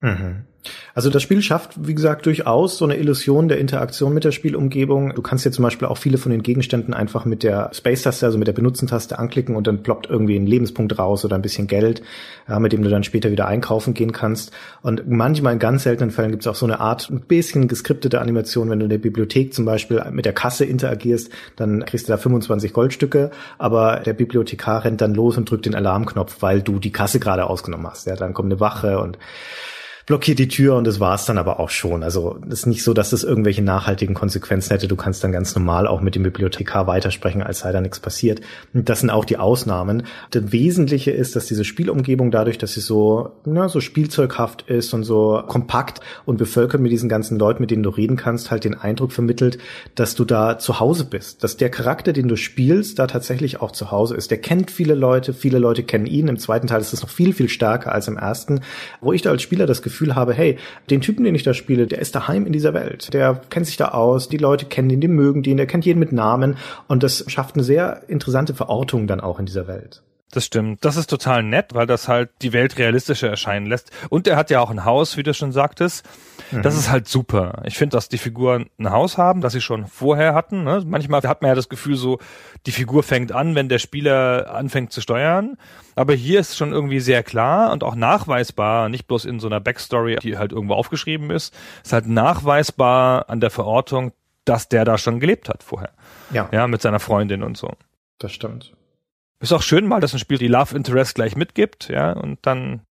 Mhm. 0.00 0.46
Also 0.94 1.10
das 1.10 1.22
Spiel 1.22 1.42
schafft, 1.42 1.72
wie 1.86 1.94
gesagt, 1.94 2.26
durchaus 2.26 2.78
so 2.78 2.84
eine 2.84 2.96
Illusion 2.96 3.48
der 3.48 3.58
Interaktion 3.58 4.14
mit 4.14 4.24
der 4.24 4.32
Spielumgebung. 4.32 5.14
Du 5.14 5.22
kannst 5.22 5.44
ja 5.44 5.50
zum 5.50 5.62
Beispiel 5.62 5.88
auch 5.88 5.98
viele 5.98 6.18
von 6.18 6.32
den 6.32 6.42
Gegenständen 6.42 6.94
einfach 6.94 7.24
mit 7.24 7.42
der 7.42 7.70
Space-Taste, 7.72 8.26
also 8.26 8.38
mit 8.38 8.48
der 8.48 8.52
Benutzentaste 8.52 9.18
anklicken 9.18 9.56
und 9.56 9.66
dann 9.66 9.82
ploppt 9.82 10.08
irgendwie 10.08 10.36
ein 10.36 10.46
Lebenspunkt 10.46 10.98
raus 10.98 11.24
oder 11.24 11.36
ein 11.36 11.42
bisschen 11.42 11.66
Geld, 11.66 12.02
ja, 12.48 12.58
mit 12.58 12.72
dem 12.72 12.82
du 12.82 12.88
dann 12.88 13.04
später 13.04 13.30
wieder 13.30 13.46
einkaufen 13.46 13.94
gehen 13.94 14.12
kannst. 14.12 14.52
Und 14.82 15.08
manchmal 15.08 15.52
in 15.52 15.58
ganz 15.58 15.82
seltenen 15.82 16.10
Fällen 16.10 16.30
gibt 16.30 16.42
es 16.42 16.46
auch 16.46 16.54
so 16.54 16.66
eine 16.66 16.80
Art, 16.80 17.10
ein 17.10 17.20
bisschen 17.20 17.68
geskriptete 17.68 18.20
Animation, 18.20 18.70
wenn 18.70 18.78
du 18.78 18.84
in 18.84 18.90
der 18.90 18.98
Bibliothek 18.98 19.54
zum 19.54 19.64
Beispiel 19.64 20.02
mit 20.10 20.24
der 20.24 20.32
Kasse 20.32 20.64
interagierst, 20.64 21.30
dann 21.56 21.84
kriegst 21.84 22.08
du 22.08 22.12
da 22.12 22.18
25 22.18 22.72
Goldstücke, 22.72 23.30
aber 23.58 24.00
der 24.00 24.14
Bibliothekar 24.14 24.84
rennt 24.84 25.00
dann 25.00 25.14
los 25.14 25.36
und 25.36 25.50
drückt 25.50 25.66
den 25.66 25.74
Alarmknopf, 25.74 26.36
weil 26.40 26.62
du 26.62 26.78
die 26.78 26.92
Kasse 26.92 27.20
gerade 27.20 27.46
ausgenommen 27.46 27.86
hast. 27.86 28.06
Ja, 28.06 28.16
dann 28.16 28.34
kommt 28.34 28.52
eine 28.52 28.60
Wache 28.60 28.98
und 29.00 29.18
blockiert 30.06 30.38
die 30.38 30.46
Tür 30.46 30.76
und 30.76 30.86
das 30.86 31.00
war's 31.00 31.26
dann 31.26 31.36
aber 31.36 31.58
auch 31.58 31.68
schon. 31.68 32.04
Also 32.04 32.38
es 32.46 32.60
ist 32.60 32.66
nicht 32.66 32.84
so, 32.84 32.94
dass 32.94 33.10
das 33.10 33.24
irgendwelche 33.24 33.62
nachhaltigen 33.62 34.14
Konsequenzen 34.14 34.70
hätte. 34.70 34.86
Du 34.86 34.94
kannst 34.94 35.24
dann 35.24 35.32
ganz 35.32 35.56
normal 35.56 35.88
auch 35.88 36.00
mit 36.00 36.14
dem 36.14 36.22
Bibliothekar 36.22 36.86
weitersprechen, 36.86 37.42
als 37.42 37.58
sei 37.60 37.72
da 37.72 37.80
nichts 37.80 37.98
passiert. 37.98 38.40
Und 38.72 38.88
das 38.88 39.00
sind 39.00 39.10
auch 39.10 39.24
die 39.24 39.36
Ausnahmen. 39.36 40.04
Das 40.30 40.52
Wesentliche 40.52 41.10
ist, 41.10 41.34
dass 41.34 41.46
diese 41.46 41.64
Spielumgebung 41.64 42.30
dadurch, 42.30 42.56
dass 42.56 42.74
sie 42.74 42.80
so, 42.80 43.32
na, 43.44 43.68
so 43.68 43.80
spielzeughaft 43.80 44.62
ist 44.62 44.94
und 44.94 45.02
so 45.02 45.42
kompakt 45.44 46.00
und 46.24 46.36
bevölkert 46.36 46.80
mit 46.80 46.92
diesen 46.92 47.08
ganzen 47.08 47.36
Leuten, 47.36 47.60
mit 47.60 47.72
denen 47.72 47.82
du 47.82 47.90
reden 47.90 48.16
kannst, 48.16 48.52
halt 48.52 48.62
den 48.62 48.74
Eindruck 48.74 49.10
vermittelt, 49.10 49.58
dass 49.96 50.14
du 50.14 50.24
da 50.24 50.56
zu 50.60 50.78
Hause 50.78 51.04
bist. 51.04 51.42
Dass 51.42 51.56
der 51.56 51.68
Charakter, 51.70 52.12
den 52.12 52.28
du 52.28 52.36
spielst, 52.36 53.00
da 53.00 53.08
tatsächlich 53.08 53.60
auch 53.60 53.72
zu 53.72 53.90
Hause 53.90 54.14
ist. 54.14 54.30
Der 54.30 54.38
kennt 54.38 54.70
viele 54.70 54.94
Leute, 54.94 55.34
viele 55.34 55.58
Leute 55.58 55.82
kennen 55.82 56.06
ihn. 56.06 56.28
Im 56.28 56.38
zweiten 56.38 56.68
Teil 56.68 56.80
ist 56.80 56.92
es 56.92 57.02
noch 57.02 57.10
viel, 57.10 57.32
viel 57.32 57.48
stärker 57.48 57.90
als 57.90 58.06
im 58.06 58.16
ersten, 58.16 58.60
wo 59.00 59.12
ich 59.12 59.22
da 59.22 59.30
als 59.30 59.42
Spieler 59.42 59.66
das 59.66 59.82
Gefühl 59.82 59.95
habe, 60.14 60.34
hey, 60.34 60.58
den 60.90 61.00
Typen, 61.00 61.24
den 61.24 61.34
ich 61.34 61.42
da 61.42 61.54
spiele, 61.54 61.86
der 61.86 61.98
ist 61.98 62.14
daheim 62.14 62.46
in 62.46 62.52
dieser 62.52 62.74
Welt. 62.74 63.12
Der 63.12 63.40
kennt 63.50 63.66
sich 63.66 63.76
da 63.76 63.88
aus, 63.88 64.28
die 64.28 64.36
Leute 64.36 64.66
kennen 64.66 64.90
ihn, 64.90 65.00
die 65.00 65.08
mögen 65.08 65.42
den, 65.42 65.56
der 65.56 65.66
kennt 65.66 65.86
jeden 65.86 65.98
mit 65.98 66.12
Namen 66.12 66.56
und 66.88 67.02
das 67.02 67.24
schafft 67.28 67.54
eine 67.54 67.64
sehr 67.64 68.02
interessante 68.08 68.54
Verortung 68.54 69.06
dann 69.06 69.20
auch 69.20 69.38
in 69.38 69.46
dieser 69.46 69.66
Welt. 69.66 70.02
Das 70.32 70.44
stimmt. 70.44 70.84
Das 70.84 70.96
ist 70.96 71.08
total 71.08 71.44
nett, 71.44 71.72
weil 71.72 71.86
das 71.86 72.08
halt 72.08 72.30
die 72.42 72.52
Welt 72.52 72.78
realistischer 72.78 73.28
erscheinen 73.28 73.66
lässt. 73.66 73.90
Und 74.10 74.26
er 74.26 74.36
hat 74.36 74.50
ja 74.50 74.60
auch 74.60 74.70
ein 74.70 74.84
Haus, 74.84 75.16
wie 75.16 75.22
du 75.22 75.32
schon 75.32 75.52
sagtest. 75.52 76.04
Das 76.50 76.76
ist 76.76 76.90
halt 76.90 77.06
super. 77.08 77.62
Ich 77.64 77.78
finde, 77.78 77.96
dass 77.96 78.08
die 78.08 78.18
Figuren 78.18 78.68
ein 78.78 78.90
Haus 78.90 79.18
haben, 79.18 79.40
das 79.40 79.52
sie 79.52 79.60
schon 79.60 79.86
vorher 79.86 80.34
hatten. 80.34 80.64
Ne? 80.64 80.82
Manchmal 80.84 81.22
hat 81.22 81.42
man 81.42 81.50
ja 81.50 81.54
das 81.54 81.68
Gefühl 81.68 81.96
so, 81.96 82.18
die 82.66 82.72
Figur 82.72 83.02
fängt 83.04 83.30
an, 83.32 83.54
wenn 83.54 83.68
der 83.68 83.78
Spieler 83.78 84.52
anfängt 84.52 84.92
zu 84.92 85.00
steuern. 85.00 85.56
Aber 85.94 86.12
hier 86.12 86.40
ist 86.40 86.56
schon 86.56 86.72
irgendwie 86.72 87.00
sehr 87.00 87.22
klar 87.22 87.72
und 87.72 87.84
auch 87.84 87.94
nachweisbar, 87.94 88.88
nicht 88.88 89.06
bloß 89.06 89.24
in 89.26 89.38
so 89.40 89.46
einer 89.46 89.60
Backstory, 89.60 90.16
die 90.16 90.38
halt 90.38 90.52
irgendwo 90.52 90.74
aufgeschrieben 90.74 91.30
ist, 91.30 91.54
ist 91.84 91.92
halt 91.92 92.08
nachweisbar 92.08 93.30
an 93.30 93.40
der 93.40 93.50
Verortung, 93.50 94.12
dass 94.44 94.68
der 94.68 94.84
da 94.84 94.98
schon 94.98 95.20
gelebt 95.20 95.48
hat 95.48 95.62
vorher. 95.62 95.92
Ja, 96.30 96.48
Ja, 96.52 96.66
mit 96.66 96.82
seiner 96.82 97.00
Freundin 97.00 97.42
und 97.42 97.56
so. 97.56 97.72
das 98.18 98.32
stimmt. 98.32 98.72
Ist 99.40 99.52
auch 99.52 99.62
schön 99.62 99.86
mal, 99.86 100.00
dass 100.00 100.14
ein 100.14 100.18
Spiel 100.18 100.38
die 100.38 100.48
Love 100.48 100.74
Interest 100.74 101.14
gleich 101.14 101.36
mitgibt, 101.36 101.88
ja, 101.88 102.12
und 102.12 102.38
dann 102.42 102.85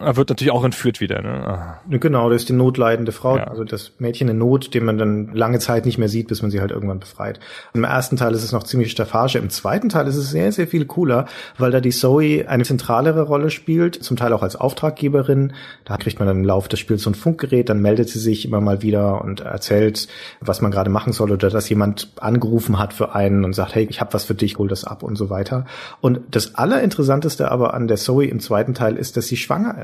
er 0.00 0.16
wird 0.16 0.28
natürlich 0.28 0.50
auch 0.52 0.64
entführt 0.64 1.00
wieder, 1.00 1.22
ne? 1.22 1.46
Ah. 1.46 1.80
Genau, 1.88 2.28
das 2.28 2.42
ist 2.42 2.48
die 2.48 2.52
notleidende 2.52 3.12
Frau, 3.12 3.36
Ja. 3.36 3.44
also 3.44 3.62
das 3.62 3.92
Mädchen 3.98 4.28
in 4.28 4.38
Not, 4.38 4.74
den 4.74 4.84
man 4.84 4.98
dann 4.98 5.32
lange 5.34 5.60
Zeit 5.60 5.86
nicht 5.86 5.98
mehr 5.98 6.08
sieht, 6.08 6.26
bis 6.28 6.42
man 6.42 6.50
sie 6.50 6.60
halt 6.60 6.72
irgendwann 6.72 6.98
befreit. 6.98 7.38
Im 7.74 7.84
ersten 7.84 8.16
Teil 8.16 8.34
ist 8.34 8.42
es 8.42 8.50
noch 8.50 8.64
ziemlich 8.64 8.90
Staffage, 8.90 9.36
im 9.36 9.50
zweiten 9.50 9.88
Teil 9.88 10.08
ist 10.08 10.16
es 10.16 10.30
sehr, 10.30 10.50
sehr 10.50 10.66
viel 10.66 10.84
cooler, 10.86 11.26
weil 11.58 11.70
da 11.70 11.80
die 11.80 11.90
Zoe 11.90 12.46
eine 12.48 12.64
zentralere 12.64 13.22
Rolle 13.22 13.50
spielt, 13.50 13.94
zum 14.02 14.16
Teil 14.16 14.32
auch 14.32 14.42
als 14.42 14.56
Auftraggeberin. 14.56 15.52
Da 15.84 15.96
kriegt 15.96 16.18
man 16.18 16.26
dann 16.26 16.38
im 16.38 16.44
Laufe 16.44 16.68
des 16.68 16.80
Spiels 16.80 17.02
so 17.02 17.10
ein 17.10 17.14
Funkgerät, 17.14 17.68
dann 17.68 17.80
meldet 17.80 18.08
sie 18.08 18.18
sich 18.18 18.44
immer 18.44 18.60
mal 18.60 18.82
wieder 18.82 19.22
und 19.22 19.40
erzählt, 19.40 20.08
was 20.40 20.60
man 20.60 20.72
gerade 20.72 20.90
machen 20.90 21.12
soll 21.12 21.30
oder 21.30 21.50
dass 21.50 21.68
jemand 21.68 22.12
angerufen 22.20 22.80
hat 22.80 22.92
für 22.92 23.14
einen 23.14 23.44
und 23.44 23.52
sagt, 23.52 23.76
hey, 23.76 23.86
ich 23.88 24.00
habe 24.00 24.12
was 24.12 24.24
für 24.24 24.34
dich, 24.34 24.58
hol 24.58 24.66
das 24.66 24.84
ab 24.84 25.04
und 25.04 25.14
so 25.16 25.30
weiter. 25.30 25.66
Und 26.00 26.20
das 26.32 26.56
Allerinteressanteste 26.56 27.50
aber 27.50 27.74
an 27.74 27.86
der 27.86 27.96
Zoe 27.96 28.26
im 28.26 28.40
zweiten 28.40 28.74
Teil 28.74 28.96
ist, 28.96 29.16
dass 29.16 29.28
sie 29.28 29.36
schwanger 29.36 29.83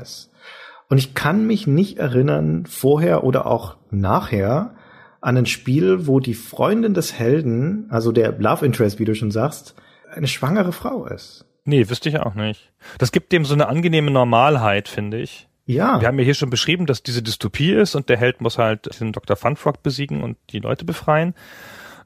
Und 0.89 0.97
ich 0.97 1.13
kann 1.13 1.47
mich 1.47 1.67
nicht 1.67 1.97
erinnern, 1.97 2.65
vorher 2.65 3.23
oder 3.23 3.45
auch 3.45 3.77
nachher, 3.91 4.75
an 5.21 5.37
ein 5.37 5.45
Spiel, 5.45 6.07
wo 6.07 6.19
die 6.19 6.33
Freundin 6.33 6.93
des 6.93 7.13
Helden, 7.13 7.85
also 7.89 8.11
der 8.11 8.31
Love 8.39 8.65
Interest, 8.65 8.99
wie 8.99 9.05
du 9.05 9.15
schon 9.15 9.31
sagst, 9.31 9.75
eine 10.11 10.27
schwangere 10.27 10.73
Frau 10.73 11.05
ist. 11.05 11.45
Nee, 11.63 11.89
wüsste 11.89 12.09
ich 12.09 12.19
auch 12.19 12.33
nicht. 12.33 12.71
Das 12.97 13.11
gibt 13.11 13.31
dem 13.31 13.45
so 13.45 13.53
eine 13.53 13.67
angenehme 13.67 14.11
Normalheit, 14.11 14.87
finde 14.87 15.19
ich. 15.19 15.47
Ja, 15.65 16.01
Wir 16.01 16.07
haben 16.07 16.17
ja 16.17 16.25
hier 16.25 16.33
schon 16.33 16.49
beschrieben, 16.49 16.87
dass 16.87 17.03
diese 17.03 17.21
Dystopie 17.21 17.71
ist 17.71 17.95
und 17.95 18.09
der 18.09 18.17
Held 18.17 18.41
muss 18.41 18.57
halt 18.57 18.99
den 18.99 19.13
Dr. 19.13 19.35
Funfrock 19.35 19.83
besiegen 19.83 20.23
und 20.23 20.37
die 20.49 20.59
Leute 20.59 20.85
befreien. 20.85 21.35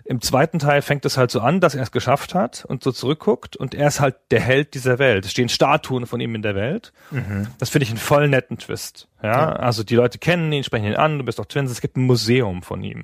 Im 0.07 0.21
zweiten 0.21 0.59
Teil 0.59 0.83
fängt 0.83 1.03
es 1.05 1.17
halt 1.17 1.31
so 1.31 1.39
an, 1.39 1.59
dass 1.59 1.73
er 1.73 1.81
es 1.81 1.91
geschafft 1.91 2.35
hat 2.35 2.63
und 2.63 2.83
so 2.83 2.91
zurückguckt 2.91 3.55
und 3.57 3.73
er 3.73 3.87
ist 3.87 3.99
halt 3.99 4.15
der 4.29 4.39
Held 4.39 4.75
dieser 4.75 4.99
Welt. 4.99 5.25
Es 5.25 5.31
stehen 5.31 5.49
Statuen 5.49 6.05
von 6.05 6.21
ihm 6.21 6.35
in 6.35 6.43
der 6.43 6.53
Welt. 6.53 6.93
Das 7.57 7.69
finde 7.69 7.83
ich 7.85 7.89
einen 7.89 7.97
voll 7.97 8.27
netten 8.29 8.59
Twist. 8.59 9.07
Ja, 9.25 9.53
also 9.53 9.83
die 9.83 9.95
Leute 9.95 10.17
kennen 10.17 10.51
ihn, 10.51 10.63
sprechen 10.63 10.85
ihn 10.85 10.95
an, 10.95 11.17
du 11.19 11.25
bist 11.25 11.39
doch 11.39 11.45
Twins, 11.45 11.71
es 11.71 11.81
gibt 11.81 11.97
ein 11.97 12.03
Museum 12.03 12.61
von 12.61 12.83
ihm. 12.83 13.03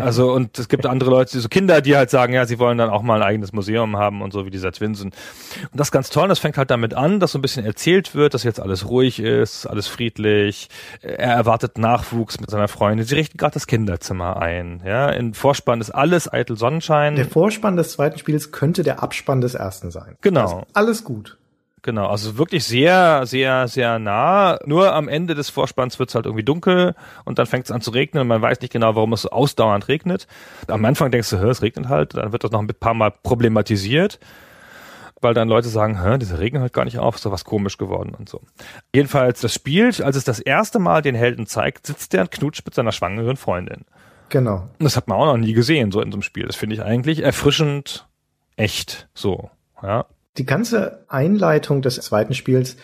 Also 0.00 0.32
und 0.32 0.58
es 0.58 0.68
gibt 0.68 0.86
andere 0.86 1.10
Leute, 1.10 1.38
so 1.40 1.48
Kinder, 1.48 1.80
die 1.80 1.96
halt 1.96 2.10
sagen, 2.10 2.32
ja, 2.32 2.46
sie 2.46 2.58
wollen 2.58 2.78
dann 2.78 2.90
auch 2.90 3.02
mal 3.02 3.22
ein 3.22 3.28
eigenes 3.28 3.52
Museum 3.52 3.96
haben 3.96 4.22
und 4.22 4.32
so 4.32 4.46
wie 4.46 4.50
dieser 4.50 4.72
Twinsen. 4.72 5.10
Und 5.10 5.78
das 5.78 5.88
ist 5.88 5.92
ganz 5.92 6.10
toll, 6.10 6.28
das 6.28 6.38
fängt 6.38 6.56
halt 6.56 6.70
damit 6.70 6.94
an, 6.94 7.20
dass 7.20 7.32
so 7.32 7.38
ein 7.38 7.42
bisschen 7.42 7.64
erzählt 7.64 8.14
wird, 8.14 8.34
dass 8.34 8.44
jetzt 8.44 8.60
alles 8.60 8.88
ruhig 8.88 9.20
ist, 9.20 9.66
alles 9.66 9.86
friedlich. 9.86 10.68
Er 11.02 11.34
erwartet 11.34 11.78
Nachwuchs 11.78 12.40
mit 12.40 12.50
seiner 12.50 12.68
Freundin. 12.68 13.06
Sie 13.06 13.14
richten 13.14 13.38
gerade 13.38 13.54
das 13.54 13.66
Kinderzimmer 13.66 14.40
ein. 14.40 14.82
Ja, 14.84 15.10
in 15.10 15.34
Vorspann 15.34 15.80
ist 15.80 15.90
alles 15.90 16.32
eitel 16.32 16.56
Sonnenschein. 16.56 17.16
der 17.16 17.26
Vorspann 17.26 17.76
des 17.76 17.92
zweiten 17.92 18.18
Spiels 18.18 18.52
könnte 18.52 18.82
der 18.82 19.02
Abspann 19.02 19.40
des 19.40 19.54
ersten 19.54 19.90
sein. 19.90 20.16
Genau. 20.20 20.64
Alles 20.72 21.04
gut. 21.04 21.36
Genau, 21.82 22.06
also 22.08 22.36
wirklich 22.36 22.64
sehr, 22.64 23.24
sehr, 23.26 23.66
sehr 23.68 23.98
nah. 23.98 24.58
Nur 24.66 24.94
am 24.94 25.08
Ende 25.08 25.34
des 25.34 25.48
Vorspanns 25.48 25.98
wird's 25.98 26.14
halt 26.14 26.26
irgendwie 26.26 26.44
dunkel 26.44 26.94
und 27.24 27.38
dann 27.38 27.46
fängt 27.46 27.64
es 27.64 27.70
an 27.70 27.80
zu 27.80 27.90
regnen 27.90 28.20
und 28.22 28.28
man 28.28 28.42
weiß 28.42 28.60
nicht 28.60 28.72
genau, 28.72 28.94
warum 28.96 29.12
es 29.14 29.22
so 29.22 29.30
ausdauernd 29.30 29.88
regnet. 29.88 30.26
Am 30.68 30.84
Anfang 30.84 31.10
denkst 31.10 31.30
du, 31.30 31.38
hör, 31.38 31.48
es 31.50 31.62
regnet 31.62 31.88
halt, 31.88 32.14
dann 32.16 32.32
wird 32.32 32.44
das 32.44 32.50
noch 32.50 32.60
ein 32.60 32.66
paar 32.68 32.94
Mal 32.94 33.10
problematisiert. 33.10 34.18
weil 35.22 35.34
dann 35.34 35.48
Leute 35.48 35.68
sagen, 35.68 36.02
Hä, 36.02 36.18
dieser 36.18 36.38
Regen 36.38 36.60
hört 36.60 36.72
gar 36.72 36.84
nicht 36.84 36.98
auf, 36.98 37.16
ist 37.16 37.26
doch 37.26 37.32
was 37.32 37.44
komisch 37.44 37.76
geworden 37.76 38.14
und 38.18 38.28
so. 38.28 38.40
Jedenfalls 38.94 39.40
das 39.40 39.52
Spiel, 39.54 39.86
als 40.02 40.16
es 40.16 40.24
das 40.24 40.40
erste 40.40 40.78
Mal 40.78 41.02
den 41.02 41.14
Helden 41.14 41.46
zeigt, 41.46 41.86
sitzt 41.86 42.12
der 42.12 42.22
und 42.22 42.30
knutscht 42.30 42.64
mit 42.64 42.74
seiner 42.74 42.92
schwangeren 42.92 43.36
Freundin. 43.36 43.84
Genau. 44.30 44.68
Und 44.78 44.84
das 44.84 44.96
hat 44.96 45.08
man 45.08 45.18
auch 45.18 45.26
noch 45.26 45.36
nie 45.36 45.52
gesehen, 45.52 45.92
so 45.92 46.00
in 46.00 46.10
so 46.10 46.16
einem 46.16 46.22
Spiel. 46.22 46.46
Das 46.46 46.56
finde 46.56 46.74
ich 46.76 46.82
eigentlich 46.82 47.22
erfrischend 47.22 48.06
echt, 48.56 49.08
so, 49.14 49.50
ja. 49.82 50.06
Die 50.38 50.46
ganze 50.46 51.04
Einleitung 51.08 51.82
des 51.82 51.96
zweiten 51.96 52.34
Spiels 52.34 52.76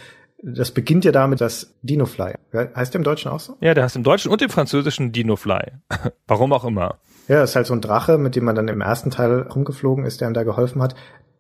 das 0.43 0.71
beginnt 0.71 1.05
ja 1.05 1.13
damit, 1.13 1.41
dass 1.41 1.75
Dinofly, 1.83 2.35
heißt 2.53 2.95
der 2.95 3.01
im 3.01 3.05
Deutschen 3.05 3.31
auch 3.31 3.41
so? 3.41 3.57
Ja, 3.61 3.75
der 3.75 3.85
heißt 3.85 3.97
im 3.97 4.03
Deutschen 4.03 4.31
und 4.31 4.43
im 4.43 4.51
Französischen 4.51 5.13
Dinofly. 5.13 5.73
Warum 6.27 6.53
auch 6.53 6.65
immer. 6.65 6.99
Ja, 7.29 7.43
ist 7.43 7.57
halt 7.57 7.67
so 7.67 7.75
ein 7.75 7.81
Drache, 7.81 8.19
mit 8.19 8.37
dem 8.37 8.45
man 8.45 8.55
dann 8.55 8.69
im 8.69 8.81
ersten 8.81 9.11
Teil 9.11 9.43
rumgeflogen 9.43 10.05
ist, 10.05 10.21
der 10.21 10.29
ihm 10.29 10.35
da 10.35 10.45
geholfen 10.45 10.83
hat. 10.83 10.95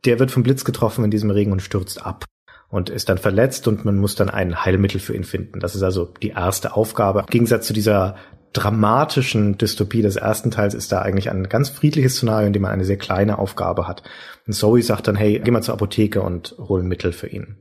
Der 0.04 0.18
wird 0.18 0.30
vom 0.30 0.42
Blitz 0.42 0.64
getroffen 0.64 1.04
in 1.04 1.10
diesem 1.10 1.30
Regen 1.30 1.52
und 1.52 1.62
stürzt 1.62 2.04
ab 2.04 2.24
und 2.68 2.90
ist 2.90 3.08
dann 3.08 3.18
verletzt 3.18 3.68
und 3.68 3.84
man 3.84 3.96
muss 3.96 4.14
dann 4.14 4.30
ein 4.30 4.64
Heilmittel 4.64 5.00
für 5.00 5.14
ihn 5.14 5.24
finden. 5.24 5.60
Das 5.60 5.74
ist 5.74 5.82
also 5.82 6.12
die 6.22 6.30
erste 6.30 6.74
Aufgabe. 6.74 7.20
Im 7.20 7.26
Gegensatz 7.26 7.66
zu 7.66 7.72
dieser 7.72 8.16
dramatischen 8.56 9.58
Dystopie 9.58 10.02
des 10.02 10.16
ersten 10.16 10.50
Teils 10.50 10.74
ist 10.74 10.90
da 10.92 11.02
eigentlich 11.02 11.30
ein 11.30 11.48
ganz 11.48 11.68
friedliches 11.68 12.16
Szenario, 12.16 12.46
in 12.46 12.52
dem 12.52 12.62
man 12.62 12.72
eine 12.72 12.84
sehr 12.84 12.96
kleine 12.96 13.38
Aufgabe 13.38 13.86
hat. 13.86 14.02
Und 14.46 14.54
Zoe 14.54 14.82
sagt 14.82 15.08
dann, 15.08 15.16
hey, 15.16 15.40
geh 15.42 15.50
mal 15.50 15.62
zur 15.62 15.74
Apotheke 15.74 16.22
und 16.22 16.54
hol 16.58 16.82
Mittel 16.82 17.12
für 17.12 17.28
ihn. 17.28 17.56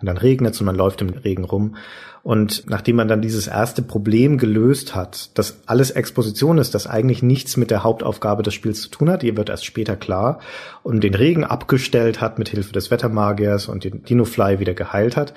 Und 0.00 0.06
dann 0.06 0.16
regnet 0.16 0.54
es 0.54 0.60
und 0.60 0.66
man 0.66 0.76
läuft 0.76 1.00
im 1.00 1.08
Regen 1.08 1.44
rum. 1.44 1.76
Und 2.22 2.64
nachdem 2.68 2.96
man 2.96 3.08
dann 3.08 3.22
dieses 3.22 3.48
erste 3.48 3.82
Problem 3.82 4.38
gelöst 4.38 4.94
hat, 4.94 5.36
dass 5.38 5.62
alles 5.66 5.90
Exposition 5.90 6.58
ist, 6.58 6.74
das 6.74 6.86
eigentlich 6.86 7.22
nichts 7.22 7.56
mit 7.56 7.70
der 7.70 7.82
Hauptaufgabe 7.82 8.42
des 8.42 8.54
Spiels 8.54 8.82
zu 8.82 8.90
tun 8.90 9.10
hat, 9.10 9.22
die 9.22 9.36
wird 9.36 9.48
erst 9.48 9.64
später 9.64 9.96
klar, 9.96 10.40
und 10.82 11.02
den 11.02 11.14
Regen 11.14 11.44
abgestellt 11.44 12.20
hat 12.20 12.38
mit 12.38 12.48
Hilfe 12.48 12.72
des 12.72 12.90
Wettermagiers 12.90 13.66
und 13.66 13.82
den 13.82 14.04
Dinofly 14.04 14.60
wieder 14.60 14.74
geheilt 14.74 15.16
hat, 15.16 15.34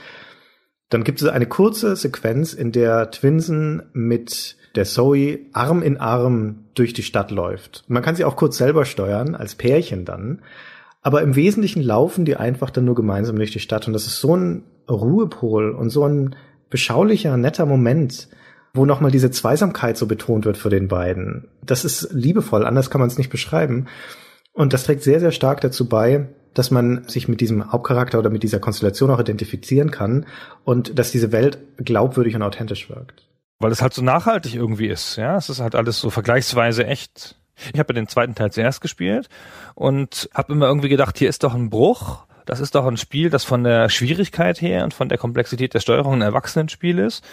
dann 0.90 1.04
gibt 1.06 1.22
es 1.22 1.28
eine 1.28 1.46
kurze 1.46 1.96
Sequenz, 1.96 2.54
in 2.54 2.72
der 2.72 3.10
Twinsen 3.12 3.84
mit 3.94 4.58
der 4.76 4.86
Zoe 4.86 5.40
Arm 5.54 5.82
in 5.82 5.98
Arm 5.98 6.66
durch 6.74 6.94
die 6.94 7.04
Stadt 7.04 7.32
läuft. 7.32 7.84
Man 7.88 8.04
kann 8.04 8.16
sie 8.16 8.26
auch 8.26 8.36
kurz 8.36 8.58
selber 8.58 8.86
steuern, 8.86 9.36
als 9.36 9.56
Pärchen 9.56 10.06
dann. 10.06 10.42
Aber 11.02 11.22
im 11.22 11.36
Wesentlichen 11.36 11.82
laufen 11.82 12.26
die 12.26 12.36
einfach 12.36 12.70
dann 12.70 12.86
nur 12.86 12.96
gemeinsam 12.96 13.36
durch 13.36 13.52
die 13.52 13.60
Stadt. 13.60 13.88
Und 13.88 13.94
das 13.94 14.06
ist 14.06 14.20
so 14.20 14.36
ein 14.36 14.64
Ruhepol 14.90 15.72
und 15.72 15.90
so 15.90 16.06
ein 16.06 16.36
beschaulicher, 16.70 17.36
netter 17.38 17.66
Moment, 17.66 18.30
wo 18.74 18.86
nochmal 18.86 19.12
diese 19.12 19.32
Zweisamkeit 19.32 19.98
so 19.98 20.06
betont 20.06 20.46
wird 20.46 20.58
für 20.58 20.70
den 20.70 20.88
beiden. 20.88 21.48
Das 21.66 21.84
ist 21.84 22.10
liebevoll, 22.14 22.66
anders 22.66 22.90
kann 22.90 23.02
man 23.02 23.10
es 23.10 23.18
nicht 23.18 23.30
beschreiben. 23.30 23.88
Und 24.54 24.74
das 24.74 24.86
trägt 24.86 25.04
sehr, 25.04 25.20
sehr 25.20 25.32
stark 25.32 25.62
dazu 25.62 25.90
bei, 25.90 26.28
dass 26.54 26.72
man 26.72 27.08
sich 27.08 27.28
mit 27.28 27.42
diesem 27.42 27.72
Hauptcharakter 27.72 28.20
oder 28.20 28.30
mit 28.30 28.44
dieser 28.44 28.60
Konstellation 28.60 29.10
auch 29.10 29.20
identifizieren 29.20 29.92
kann 29.92 30.26
und 30.64 30.98
dass 31.00 31.12
diese 31.12 31.32
Welt 31.32 31.60
glaubwürdig 31.78 32.36
und 32.36 32.42
authentisch 32.42 32.90
wirkt. 32.90 33.28
Weil 33.62 33.72
es 33.72 33.82
halt 33.82 33.94
so 33.94 34.02
nachhaltig 34.02 34.56
irgendwie 34.56 34.88
ist, 34.88 35.16
ja. 35.18 35.38
Es 35.38 35.50
ist 35.50 35.60
halt 35.60 35.76
alles 35.76 36.00
so 36.00 36.10
vergleichsweise 36.10 36.86
echt. 36.86 37.36
Ich 37.74 37.80
habe 37.80 37.94
ja 37.94 38.02
den 38.02 38.08
zweiten 38.08 38.34
Teil 38.34 38.52
zuerst 38.52 38.82
gespielt 38.82 39.30
und 39.76 40.30
habe 40.34 40.54
immer 40.54 40.68
irgendwie 40.68 40.90
gedacht, 40.90 41.18
hier 41.18 41.30
ist 41.30 41.44
doch 41.44 41.54
ein 41.54 41.70
Bruch. 41.70 42.26
Das 42.46 42.60
ist 42.60 42.76
doch 42.76 42.86
ein 42.86 42.98
Spiel, 42.98 43.30
das 43.30 43.44
von 43.44 43.64
der 43.64 43.90
Schwierigkeit 43.90 44.62
her 44.62 44.84
und 44.84 44.94
von 44.94 45.10
der 45.10 45.18
Komplexität 45.18 45.74
der 45.74 45.80
Steuerung 45.80 46.16
ein 46.16 46.22
Erwachsenenspiel 46.22 46.98
ist, 46.98 47.24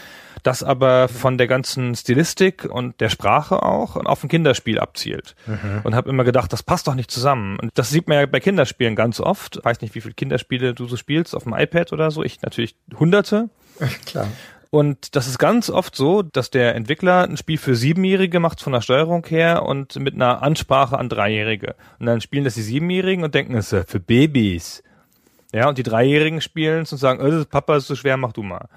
das 0.42 0.62
aber 0.62 1.08
von 1.08 1.38
der 1.38 1.46
ganzen 1.46 1.94
Stilistik 1.94 2.64
und 2.64 3.00
der 3.00 3.08
Sprache 3.08 3.62
auch 3.62 3.96
auf 3.96 4.22
ein 4.22 4.28
Kinderspiel 4.28 4.78
abzielt. 4.78 5.34
Mhm. 5.46 5.80
Und 5.84 5.94
habe 5.94 6.10
immer 6.10 6.24
gedacht, 6.24 6.52
das 6.52 6.62
passt 6.62 6.86
doch 6.86 6.94
nicht 6.94 7.10
zusammen. 7.10 7.58
Und 7.58 7.72
das 7.76 7.90
sieht 7.90 8.06
man 8.06 8.18
ja 8.18 8.26
bei 8.26 8.40
Kinderspielen 8.40 8.94
ganz 8.96 9.18
oft. 9.18 9.56
Ich 9.56 9.64
weiß 9.64 9.80
nicht, 9.80 9.94
wie 9.94 10.00
viele 10.00 10.14
Kinderspiele 10.14 10.74
du 10.74 10.86
so 10.86 10.96
spielst 10.96 11.34
auf 11.34 11.44
dem 11.44 11.54
iPad 11.54 11.92
oder 11.92 12.10
so. 12.10 12.22
Ich 12.22 12.42
natürlich 12.42 12.76
hunderte. 12.98 13.48
Klar. 14.06 14.28
Und 14.70 15.16
das 15.16 15.26
ist 15.26 15.38
ganz 15.38 15.70
oft 15.70 15.96
so, 15.96 16.22
dass 16.22 16.50
der 16.50 16.74
Entwickler 16.74 17.24
ein 17.24 17.36
Spiel 17.36 17.58
für 17.58 17.74
Siebenjährige 17.74 18.38
macht 18.38 18.60
von 18.60 18.72
der 18.72 18.82
Steuerung 18.82 19.24
her 19.26 19.62
und 19.62 19.96
mit 19.96 20.14
einer 20.14 20.42
Ansprache 20.42 20.98
an 20.98 21.08
Dreijährige. 21.08 21.74
Und 21.98 22.06
dann 22.06 22.20
spielen 22.20 22.44
das 22.44 22.54
die 22.54 22.62
Siebenjährigen 22.62 23.24
und 23.24 23.34
denken, 23.34 23.54
es 23.54 23.72
ist 23.72 23.90
für 23.90 24.00
Babys. 24.00 24.82
Ja, 25.54 25.68
und 25.68 25.78
die 25.78 25.82
Dreijährigen 25.82 26.42
spielen 26.42 26.82
es 26.82 26.92
und 26.92 26.98
sagen, 26.98 27.20
oh, 27.22 27.44
Papa 27.46 27.76
ist 27.76 27.86
so 27.86 27.96
schwer, 27.96 28.18
mach 28.18 28.32
du 28.32 28.42
mal. 28.42 28.68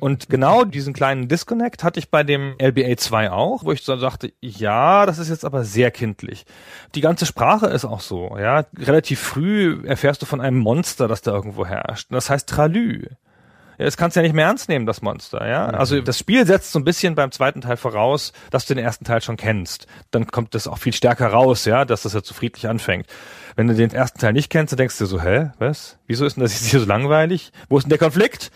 Und 0.00 0.28
genau 0.28 0.64
diesen 0.64 0.94
kleinen 0.94 1.28
Disconnect 1.28 1.84
hatte 1.84 1.98
ich 1.98 2.10
bei 2.10 2.22
dem 2.24 2.54
LBA 2.58 2.96
2 2.96 3.30
auch, 3.30 3.64
wo 3.64 3.72
ich 3.72 3.82
so 3.82 3.96
dachte, 3.96 4.32
ja, 4.40 5.06
das 5.06 5.18
ist 5.18 5.28
jetzt 5.28 5.44
aber 5.44 5.64
sehr 5.64 5.90
kindlich. 5.90 6.44
Die 6.94 7.00
ganze 7.00 7.26
Sprache 7.26 7.66
ist 7.66 7.84
auch 7.84 8.00
so, 8.00 8.36
ja. 8.38 8.64
Relativ 8.76 9.20
früh 9.20 9.82
erfährst 9.86 10.22
du 10.22 10.26
von 10.26 10.40
einem 10.40 10.58
Monster, 10.58 11.08
das 11.08 11.22
da 11.22 11.32
irgendwo 11.32 11.66
herrscht. 11.66 12.08
das 12.10 12.30
heißt 12.30 12.48
Tralü. 12.48 13.06
Ja, 13.78 13.84
das 13.84 13.96
kannst 13.96 14.16
du 14.16 14.20
ja 14.20 14.22
nicht 14.22 14.34
mehr 14.34 14.46
ernst 14.46 14.68
nehmen, 14.68 14.86
das 14.86 15.02
Monster, 15.02 15.46
ja. 15.46 15.66
Also 15.66 16.00
das 16.00 16.18
Spiel 16.18 16.46
setzt 16.46 16.72
so 16.72 16.78
ein 16.78 16.84
bisschen 16.84 17.14
beim 17.14 17.30
zweiten 17.30 17.60
Teil 17.60 17.76
voraus, 17.76 18.32
dass 18.50 18.66
du 18.66 18.74
den 18.74 18.84
ersten 18.84 19.04
Teil 19.04 19.20
schon 19.20 19.36
kennst. 19.36 19.86
Dann 20.10 20.26
kommt 20.26 20.54
das 20.54 20.66
auch 20.66 20.78
viel 20.78 20.92
stärker 20.92 21.28
raus, 21.28 21.64
ja, 21.64 21.84
dass 21.84 22.02
das 22.02 22.14
jetzt 22.14 22.28
so 22.28 22.34
friedlich 22.34 22.68
anfängt. 22.68 23.06
Wenn 23.54 23.68
du 23.68 23.74
den 23.74 23.90
ersten 23.90 24.18
Teil 24.18 24.32
nicht 24.32 24.50
kennst, 24.50 24.72
dann 24.72 24.78
denkst 24.78 24.98
du 24.98 25.06
so, 25.06 25.20
hä, 25.20 25.50
was? 25.58 25.98
Wieso 26.06 26.24
ist 26.24 26.36
denn 26.36 26.42
das 26.42 26.52
jetzt 26.52 26.70
hier 26.70 26.80
so 26.80 26.86
langweilig? 26.86 27.52
Wo 27.68 27.78
ist 27.78 27.84
denn 27.84 27.90
der 27.90 27.98
Konflikt? 27.98 28.50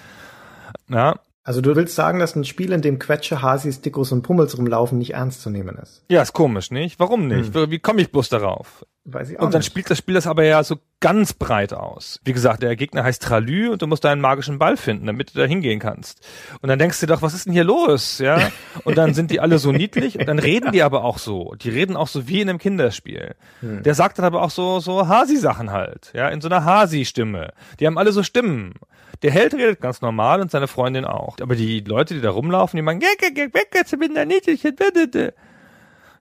Ja, 0.89 1.17
also 1.43 1.63
du 1.63 1.75
willst 1.75 1.95
sagen, 1.95 2.19
dass 2.19 2.37
ein 2.37 2.45
Spiel, 2.45 2.73
in 2.73 2.83
dem 2.83 2.99
Quetsche, 2.99 3.41
Hasis, 3.41 3.81
Dickus 3.81 4.13
und 4.13 4.23
Pummels 4.23 4.59
rumlaufen, 4.59 4.99
nicht 4.99 5.15
ernst 5.15 5.41
zu 5.41 5.49
nehmen 5.49 5.79
ist? 5.79 6.05
Ja, 6.11 6.21
ist 6.21 6.35
komisch, 6.35 6.71
nicht? 6.71 7.01
Warum 7.01 7.29
nicht? 7.29 7.55
Hm. 7.55 7.71
Wie 7.71 7.79
komme 7.79 8.03
ich 8.03 8.13
bloß 8.13 8.29
darauf? 8.29 8.85
Weiß 9.05 9.31
ich 9.31 9.39
auch 9.39 9.45
und 9.45 9.55
dann 9.55 9.61
nicht. 9.61 9.67
spielt 9.67 9.89
das 9.89 9.97
Spiel 9.97 10.15
das 10.15 10.27
aber 10.27 10.45
ja 10.45 10.63
so 10.63 10.77
ganz 11.01 11.33
breit 11.33 11.73
aus. 11.73 12.21
Wie 12.23 12.35
gesagt, 12.35 12.63
der 12.63 12.77
Gegner 12.77 13.03
heißt 13.03 13.23
Tralü 13.23 13.71
und 13.71 13.81
du 13.81 13.87
musst 13.87 14.05
deinen 14.05 14.21
magischen 14.21 14.59
Ball 14.59 14.77
finden, 14.77 15.07
damit 15.07 15.35
du 15.35 15.39
da 15.39 15.47
hingehen 15.47 15.81
kannst. 15.81 16.21
Und 16.61 16.69
dann 16.69 16.79
denkst 16.79 17.01
du 17.01 17.07
doch, 17.07 17.23
was 17.23 17.33
ist 17.33 17.47
denn 17.47 17.55
hier 17.55 17.65
los? 17.65 18.19
Ja. 18.19 18.51
Und 18.85 18.99
dann 18.99 19.15
sind 19.15 19.31
die 19.31 19.41
alle 19.41 19.59
so 19.59 19.73
niedlich 19.73 20.19
und 20.19 20.27
dann 20.27 20.39
reden 20.39 20.73
die 20.73 20.83
aber 20.83 21.05
auch 21.05 21.19
so. 21.19 21.55
Die 21.61 21.71
reden 21.71 21.97
auch 21.97 22.09
so 22.09 22.29
wie 22.29 22.41
in 22.41 22.49
einem 22.49 22.59
Kinderspiel. 22.59 23.35
Hm. 23.61 23.83
Der 23.83 23.95
sagt 23.95 24.19
dann 24.19 24.25
aber 24.25 24.43
auch 24.43 24.51
so, 24.51 24.81
so 24.81 25.09
Hasi-Sachen 25.09 25.71
halt. 25.71 26.13
Ja, 26.15 26.29
in 26.29 26.41
so 26.41 26.49
einer 26.49 26.65
Hasi-Stimme. 26.65 27.53
Die 27.79 27.87
haben 27.87 27.99
alle 27.99 28.13
so 28.13 28.23
Stimmen. 28.23 28.75
Der 29.23 29.31
Held 29.31 29.55
redet 29.55 29.81
ganz 29.81 30.01
normal 30.01 30.41
und 30.41 30.51
seine 30.51 30.69
Freundin 30.69 31.05
auch. 31.05 31.37
Aber 31.41 31.55
die 31.55 31.81
Leute, 31.81 32.15
die 32.15 32.21
da 32.21 32.31
rumlaufen, 32.31 32.77
die 32.77 32.83
meinen, 32.83 33.01
weg, 33.01 33.71
jetzt 33.75 33.99
bin 33.99 34.15
der 34.15 34.27
niedlich. 34.27 34.63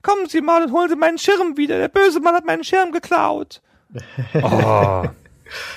Kommen 0.02 0.28
Sie 0.28 0.42
mal 0.42 0.64
und 0.64 0.72
holen 0.72 0.90
Sie 0.90 0.96
meinen 0.96 1.18
Schirm 1.18 1.58
wieder. 1.58 1.80
Der 1.80 1.90
böse 1.90 2.20
Mann 2.20 2.36
hat 2.36 2.46
meinen 2.46 2.64
Schirm 2.64 2.92
geklaut. 2.92 3.62
Oh. 4.36 5.04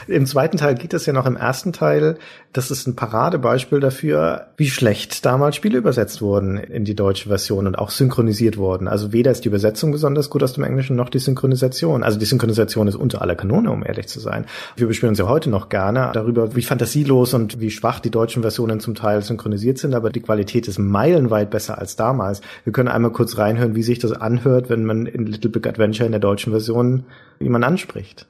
Im 0.07 0.27
zweiten 0.27 0.57
Teil 0.57 0.75
geht 0.75 0.95
es 0.95 1.07
ja 1.07 1.13
noch 1.13 1.27
im 1.27 1.37
ersten 1.37 1.73
Teil. 1.73 2.19
Das 2.53 2.71
ist 2.71 2.87
ein 2.87 2.97
Paradebeispiel 2.97 3.81
dafür, 3.81 4.49
wie 4.57 4.69
schlecht 4.69 5.25
damals 5.25 5.57
Spiele 5.57 5.79
übersetzt 5.79 6.23
wurden 6.23 6.57
in 6.57 6.85
die 6.85 6.95
deutsche 6.95 7.29
Version 7.29 7.67
und 7.67 7.79
auch 7.79 7.91
synchronisiert 7.91 8.57
wurden. 8.57 8.89
Also 8.89 9.13
weder 9.13 9.31
ist 9.31 9.45
die 9.45 9.49
Übersetzung 9.49 9.93
besonders 9.93 10.31
gut 10.31 10.43
aus 10.43 10.53
dem 10.53 10.65
Englischen 10.65 10.97
noch 10.97 11.09
die 11.09 11.19
Synchronisation. 11.19 12.03
Also 12.03 12.19
die 12.19 12.27
Synchronisation 12.27 12.89
ist 12.89 12.97
unter 12.97 13.23
aller 13.23 13.37
Kanone, 13.37 13.71
um 13.71 13.85
ehrlich 13.85 14.09
zu 14.09 14.21
sein. 14.21 14.47
Wir 14.77 14.87
bespielen 14.87 15.11
uns 15.11 15.19
ja 15.19 15.29
heute 15.29 15.51
noch 15.51 15.69
gerne 15.69 16.11
darüber, 16.13 16.55
wie 16.55 16.63
fantasielos 16.63 17.35
und 17.35 17.61
wie 17.61 17.71
schwach 17.71 18.01
die 18.01 18.11
deutschen 18.11 18.43
Versionen 18.43 18.81
zum 18.81 18.95
Teil 18.95 19.23
synchronisiert 19.23 19.79
sind, 19.79 19.95
aber 19.95 20.11
die 20.11 20.21
Qualität 20.21 20.69
ist 20.69 20.79
meilenweit 20.79 21.51
besser 21.51 21.79
als 21.79 21.97
damals. 21.97 22.41
Wir 22.65 22.73
können 22.73 22.89
einmal 22.89 23.13
kurz 23.13 23.39
reinhören, 23.39 23.75
wie 23.75 23.83
sich 23.83 23.99
das 23.99 24.13
anhört, 24.13 24.69
wenn 24.69 24.85
man 24.85 25.07
in 25.07 25.27
Little 25.27 25.51
Big 25.51 25.67
Adventure 25.67 26.07
in 26.07 26.13
der 26.13 26.21
deutschen 26.21 26.53
Version 26.53 27.05
jemand 27.41 27.65
anspricht. 27.65 28.27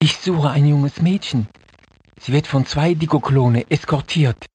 Ich 0.00 0.18
suche 0.18 0.50
ein 0.50 0.64
junges 0.64 1.02
Mädchen. 1.02 1.48
Sie 2.20 2.32
wird 2.32 2.46
von 2.46 2.64
zwei 2.66 2.94
Dikoklone 2.94 3.68
eskortiert. 3.68 4.46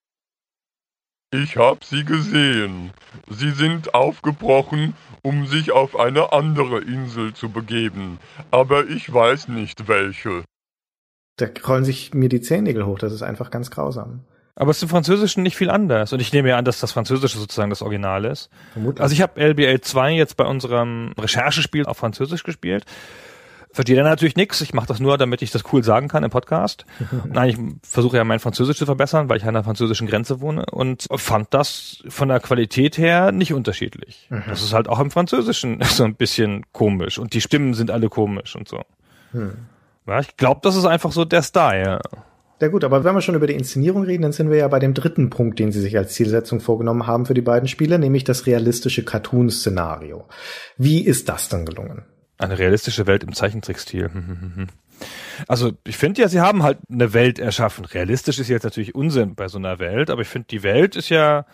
Ich 1.34 1.58
hab 1.58 1.84
sie 1.84 2.06
gesehen. 2.06 2.92
Sie 3.30 3.52
sind 3.52 3.94
aufgebrochen, 3.94 4.94
um 5.22 5.46
sich 5.46 5.72
auf 5.72 6.00
eine 6.00 6.32
andere 6.32 6.80
Insel 6.80 7.34
zu 7.34 7.50
begeben. 7.50 8.20
Aber 8.52 8.88
ich 8.88 9.12
weiß 9.12 9.50
nicht 9.50 9.90
welche. 9.90 10.46
Da 11.36 11.48
rollen 11.68 11.84
sich 11.84 12.14
mir 12.14 12.30
die 12.30 12.40
Zehennägel 12.40 12.86
hoch. 12.86 13.00
Das 13.00 13.12
ist 13.12 13.24
einfach 13.24 13.52
ganz 13.52 13.70
grausam. 13.70 14.22
Aber 14.56 14.72
es 14.72 14.78
ist 14.78 14.84
im 14.84 14.90
Französischen 14.90 15.44
nicht 15.44 15.58
viel 15.58 15.70
anders. 15.70 16.14
Und 16.14 16.22
ich 16.22 16.32
nehme 16.32 16.50
ja 16.50 16.58
an, 16.58 16.64
dass 16.64 16.80
das 16.80 16.94
Französische 16.94 17.38
sozusagen 17.38 17.70
das 17.70 17.82
Original 17.82 18.24
ist. 18.24 18.50
Vermutlich. 18.72 19.02
Also 19.02 19.14
ich 19.14 19.22
habe 19.22 19.42
LBL 19.42 19.82
2 19.82 20.14
jetzt 20.14 20.38
bei 20.38 20.46
unserem 20.46 21.12
Recherchespiel 21.20 21.86
auf 21.86 21.98
Französisch 21.98 22.44
gespielt 22.44 22.86
verstehe 23.74 23.96
dann 23.96 24.06
natürlich 24.06 24.36
nichts. 24.36 24.62
Ich 24.62 24.74
mache 24.74 24.88
das 24.88 25.00
nur, 25.00 25.18
damit 25.18 25.42
ich 25.42 25.52
das 25.52 25.64
cool 25.74 25.84
sagen 25.84 26.08
kann 26.08 26.24
im 26.24 26.30
Podcast. 26.30 26.86
Nein, 27.26 27.50
ich 27.50 27.58
versuche 27.90 28.18
ja 28.18 28.24
mein 28.24 28.40
Französisch 28.40 28.78
zu 28.78 28.86
verbessern, 28.86 29.28
weil 29.28 29.38
ich 29.38 29.46
an 29.46 29.54
der 29.54 29.64
französischen 29.64 30.08
Grenze 30.08 30.40
wohne 30.40 30.66
und 30.68 31.08
fand 31.16 31.54
das 31.54 32.04
von 32.08 32.30
der 32.30 32.40
Qualität 32.40 32.98
her 32.98 33.32
nicht 33.32 33.54
unterschiedlich. 33.54 34.28
Mhm. 34.30 34.44
Das 34.48 34.64
ist 34.64 34.74
halt 34.74 34.88
auch 34.88 35.00
im 35.00 35.12
Französischen 35.12 35.80
so 35.84 36.04
ein 36.04 36.16
bisschen 36.16 36.64
komisch 36.72 37.18
und 37.18 37.34
die 37.34 37.42
Stimmen 37.42 37.74
sind 37.74 37.92
alle 37.92 38.10
komisch 38.10 38.56
und 38.56 38.68
so. 38.68 38.82
Mhm. 39.34 39.54
Ja, 40.08 40.20
ich 40.20 40.38
glaube, 40.38 40.60
das 40.64 40.76
ist 40.76 40.86
einfach 40.86 41.12
so 41.12 41.26
der 41.26 41.42
Style. 41.42 42.00
Ja 42.62 42.68
gut, 42.70 42.84
aber 42.84 43.04
wenn 43.04 43.16
wir 43.16 43.22
schon 43.22 43.36
über 43.36 43.48
die 43.48 43.56
Inszenierung 43.56 44.04
reden, 44.04 44.22
dann 44.22 44.32
sind 44.32 44.50
wir 44.50 44.58
ja 44.58 44.68
bei 44.68 44.80
dem 44.80 44.94
dritten 44.94 45.30
Punkt, 45.30 45.60
den 45.60 45.72
Sie 45.72 45.82
sich 45.82 45.98
als 45.98 46.14
Zielsetzung 46.14 46.62
vorgenommen 46.62 47.08
haben 47.08 47.26
für 47.26 47.34
die 47.34 47.42
beiden 47.42 47.68
Spiele, 47.68 48.00
nämlich 48.00 48.24
das 48.24 48.46
realistische 48.46 49.04
Cartoon-Szenario. 49.04 50.26
Wie 50.78 51.04
ist 51.04 51.28
das 51.28 51.50
dann 51.50 51.66
gelungen? 51.66 52.06
Eine 52.38 52.58
realistische 52.58 53.08
Welt 53.08 53.24
im 53.24 53.34
Zeichentrickstil. 53.34 54.10
Also 55.48 55.72
ich 55.86 55.98
finde 55.98 56.22
ja, 56.22 56.30
sie 56.30 56.40
haben 56.40 56.64
halt 56.64 56.78
eine 56.90 57.14
Welt 57.14 57.40
erschaffen. 57.40 57.84
Realistisch 57.84 58.40
ist 58.40 58.48
jetzt 58.48 58.64
natürlich 58.64 58.96
Unsinn 58.96 59.36
bei 59.36 59.48
so 59.48 59.58
einer 59.58 59.80
Welt, 59.80 60.10
aber 60.10 60.22
ich 60.22 60.28
finde, 60.28 60.48
die 60.50 60.64
Welt 60.64 60.96
ist 60.96 61.10
ja 61.10 61.46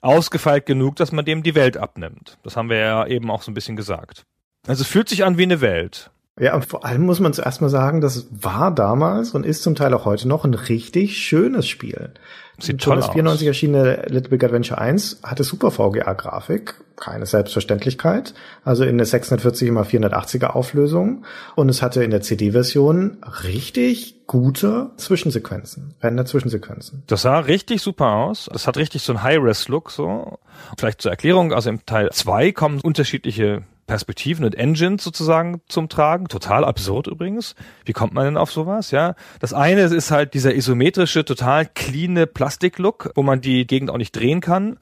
ausgefeilt 0.00 0.66
genug, 0.66 0.96
dass 0.96 1.10
man 1.10 1.24
dem 1.24 1.42
die 1.42 1.54
Welt 1.54 1.76
abnimmt. 1.76 2.38
Das 2.42 2.56
haben 2.56 2.68
wir 2.68 2.76
ja 2.76 3.06
eben 3.06 3.30
auch 3.30 3.42
so 3.42 3.50
ein 3.50 3.54
bisschen 3.54 3.76
gesagt. 3.76 4.24
Also 4.66 4.82
es 4.82 4.88
fühlt 4.88 5.08
sich 5.08 5.24
an 5.24 5.38
wie 5.38 5.44
eine 5.44 5.60
Welt. 5.60 6.10
Ja, 6.38 6.54
und 6.54 6.66
vor 6.66 6.84
allem 6.84 7.02
muss 7.02 7.18
man 7.18 7.32
zuerst 7.32 7.62
mal 7.62 7.70
sagen, 7.70 8.02
das 8.02 8.26
war 8.30 8.74
damals 8.74 9.30
und 9.30 9.46
ist 9.46 9.62
zum 9.62 9.74
Teil 9.74 9.94
auch 9.94 10.04
heute 10.04 10.28
noch 10.28 10.44
ein 10.44 10.52
richtig 10.52 11.16
schönes 11.16 11.66
Spiel. 11.66 12.10
Sieht 12.58 12.82
toll 12.82 12.96
das 12.96 13.08
94 13.08 13.46
erschienene 13.46 14.02
Little 14.06 14.28
Big 14.28 14.44
Adventure 14.44 14.78
1 14.78 15.20
hatte 15.22 15.44
super 15.44 15.70
VGA-Grafik, 15.70 16.74
keine 16.96 17.24
Selbstverständlichkeit, 17.24 18.34
also 18.64 18.84
in 18.84 18.98
der 18.98 19.06
640 19.06 19.68
x 19.68 19.78
480er 19.78 20.48
Auflösung 20.48 21.24
und 21.54 21.70
es 21.70 21.80
hatte 21.80 22.04
in 22.04 22.10
der 22.10 22.20
CD-Version 22.20 23.16
richtig 23.44 24.26
gute 24.26 24.90
Zwischensequenzen, 24.98 25.94
Render-Zwischensequenzen. 26.02 27.02
Das 27.06 27.22
sah 27.22 27.38
richtig 27.38 27.80
super 27.80 28.12
aus. 28.12 28.50
Das 28.52 28.66
hat 28.66 28.76
richtig 28.76 29.02
so 29.02 29.12
ein 29.14 29.22
High-Res-Look 29.22 29.90
so. 29.90 30.38
Vielleicht 30.76 31.00
zur 31.00 31.10
Erklärung, 31.10 31.54
also 31.54 31.70
im 31.70 31.84
Teil 31.86 32.10
2 32.10 32.52
kommen 32.52 32.80
unterschiedliche 32.80 33.62
Perspektiven 33.86 34.44
und 34.44 34.54
Engines 34.54 35.04
sozusagen 35.04 35.60
zum 35.68 35.88
Tragen. 35.88 36.28
Total 36.28 36.64
absurd 36.64 37.06
übrigens. 37.06 37.54
Wie 37.84 37.92
kommt 37.92 38.14
man 38.14 38.24
denn 38.24 38.36
auf 38.36 38.50
sowas? 38.50 38.90
Ja, 38.90 39.14
das 39.40 39.52
eine 39.52 39.82
ist 39.82 40.10
halt 40.10 40.34
dieser 40.34 40.54
isometrische, 40.54 41.24
total 41.24 41.66
cleane 41.66 42.26
Plastiklook, 42.26 43.12
wo 43.14 43.22
man 43.22 43.40
die 43.40 43.66
Gegend 43.66 43.90
auch 43.90 43.98
nicht 43.98 44.14
drehen 44.14 44.40
kann. 44.40 44.78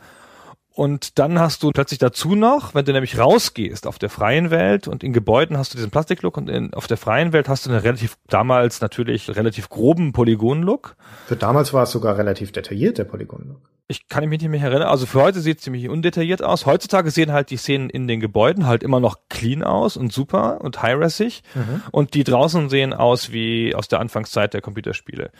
Und 0.76 1.20
dann 1.20 1.38
hast 1.38 1.62
du 1.62 1.70
plötzlich 1.70 2.00
dazu 2.00 2.34
noch, 2.34 2.74
wenn 2.74 2.84
du 2.84 2.92
nämlich 2.92 3.16
rausgehst 3.16 3.86
auf 3.86 4.00
der 4.00 4.10
freien 4.10 4.50
Welt 4.50 4.88
und 4.88 5.04
in 5.04 5.12
Gebäuden 5.12 5.56
hast 5.56 5.72
du 5.72 5.76
diesen 5.76 5.92
Plastiklook 5.92 6.36
und 6.36 6.50
in, 6.50 6.74
auf 6.74 6.88
der 6.88 6.96
freien 6.96 7.32
Welt 7.32 7.48
hast 7.48 7.64
du 7.64 7.70
einen 7.70 7.78
relativ, 7.78 8.16
damals 8.28 8.80
natürlich 8.80 9.30
relativ 9.36 9.68
groben 9.68 10.12
Polygonlook. 10.12 10.96
Für 11.26 11.36
damals 11.36 11.72
war 11.72 11.84
es 11.84 11.92
sogar 11.92 12.18
relativ 12.18 12.50
detailliert, 12.50 12.98
der 12.98 13.04
Polygonlook. 13.04 13.60
Ich 13.86 14.08
kann 14.08 14.28
mich 14.28 14.40
nicht 14.40 14.50
mehr 14.50 14.62
erinnern. 14.62 14.88
Also 14.88 15.06
für 15.06 15.22
heute 15.22 15.40
sieht 15.40 15.58
es 15.58 15.62
ziemlich 15.62 15.88
undetailliert 15.88 16.42
aus. 16.42 16.66
Heutzutage 16.66 17.12
sehen 17.12 17.32
halt 17.32 17.50
die 17.50 17.56
Szenen 17.56 17.88
in 17.88 18.08
den 18.08 18.18
Gebäuden 18.18 18.66
halt 18.66 18.82
immer 18.82 18.98
noch 18.98 19.18
clean 19.28 19.62
aus 19.62 19.96
und 19.96 20.12
super 20.12 20.60
und 20.60 20.82
high-resig. 20.82 21.44
Mhm. 21.54 21.82
Und 21.92 22.14
die 22.14 22.24
draußen 22.24 22.68
sehen 22.68 22.94
aus 22.94 23.30
wie 23.30 23.76
aus 23.76 23.86
der 23.86 24.00
Anfangszeit 24.00 24.54
der 24.54 24.60
Computerspiele. 24.60 25.30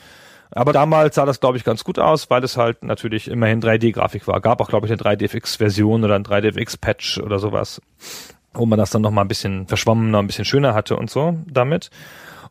Aber 0.55 0.73
damals 0.73 1.17
sah 1.17 1.27
das, 1.27 1.41
glaube 1.41 1.57
ich, 1.59 1.65
ganz 1.65 1.85
gut 1.85 1.99
aus, 1.99 2.31
weil 2.31 2.45
es 2.45 2.57
halt 2.57 2.85
natürlich 2.85 3.29
immerhin 3.29 3.61
3D-Grafik 3.61 4.27
war. 4.27 4.41
Gab 4.41 4.61
auch, 4.61 4.69
glaube 4.69 4.87
ich, 4.87 4.93
eine 4.93 5.01
3DFX-Version 5.01 6.05
oder 6.05 6.15
ein 6.15 6.25
3DFX-Patch 6.25 7.19
oder 7.19 7.39
sowas, 7.39 7.81
wo 8.53 8.67
man 8.67 8.79
das 8.79 8.91
dann 8.91 9.03
nochmal 9.03 9.25
ein 9.25 9.29
bisschen 9.29 9.67
verschwommener, 9.67 10.19
ein 10.19 10.27
bisschen 10.27 10.45
schöner 10.45 10.75
hatte 10.75 10.97
und 10.97 11.11
so 11.11 11.37
damit. 11.47 11.91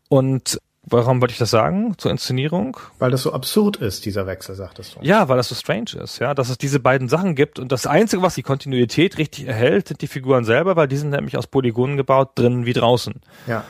Und 0.09 0.59
Warum 0.85 1.21
wollte 1.21 1.31
ich 1.31 1.37
das 1.37 1.49
sagen? 1.49 1.97
Zur 1.97 2.11
Inszenierung? 2.11 2.75
Weil 2.99 3.09
das 3.09 3.21
so 3.21 3.31
absurd 3.31 3.77
ist, 3.77 4.05
dieser 4.05 4.27
Wechsel, 4.27 4.53
sagtest 4.53 4.95
du. 4.95 4.99
Ja, 5.01 5.29
weil 5.29 5.37
das 5.37 5.47
so 5.47 5.55
strange 5.55 5.91
ist, 6.03 6.19
ja, 6.19 6.33
dass 6.33 6.49
es 6.49 6.57
diese 6.57 6.81
beiden 6.81 7.07
Sachen 7.07 7.35
gibt 7.35 7.57
und 7.57 7.71
das 7.71 7.87
Einzige, 7.87 8.21
was 8.21 8.35
die 8.35 8.43
Kontinuität 8.43 9.17
richtig 9.17 9.47
erhält, 9.47 9.87
sind 9.87 10.01
die 10.01 10.07
Figuren 10.07 10.43
selber, 10.43 10.75
weil 10.75 10.89
die 10.89 10.97
sind 10.97 11.11
nämlich 11.11 11.37
aus 11.37 11.47
Polygonen 11.47 11.95
gebaut, 11.95 12.31
drinnen 12.35 12.65
wie 12.65 12.73
draußen. 12.73 13.21
Ja. 13.47 13.63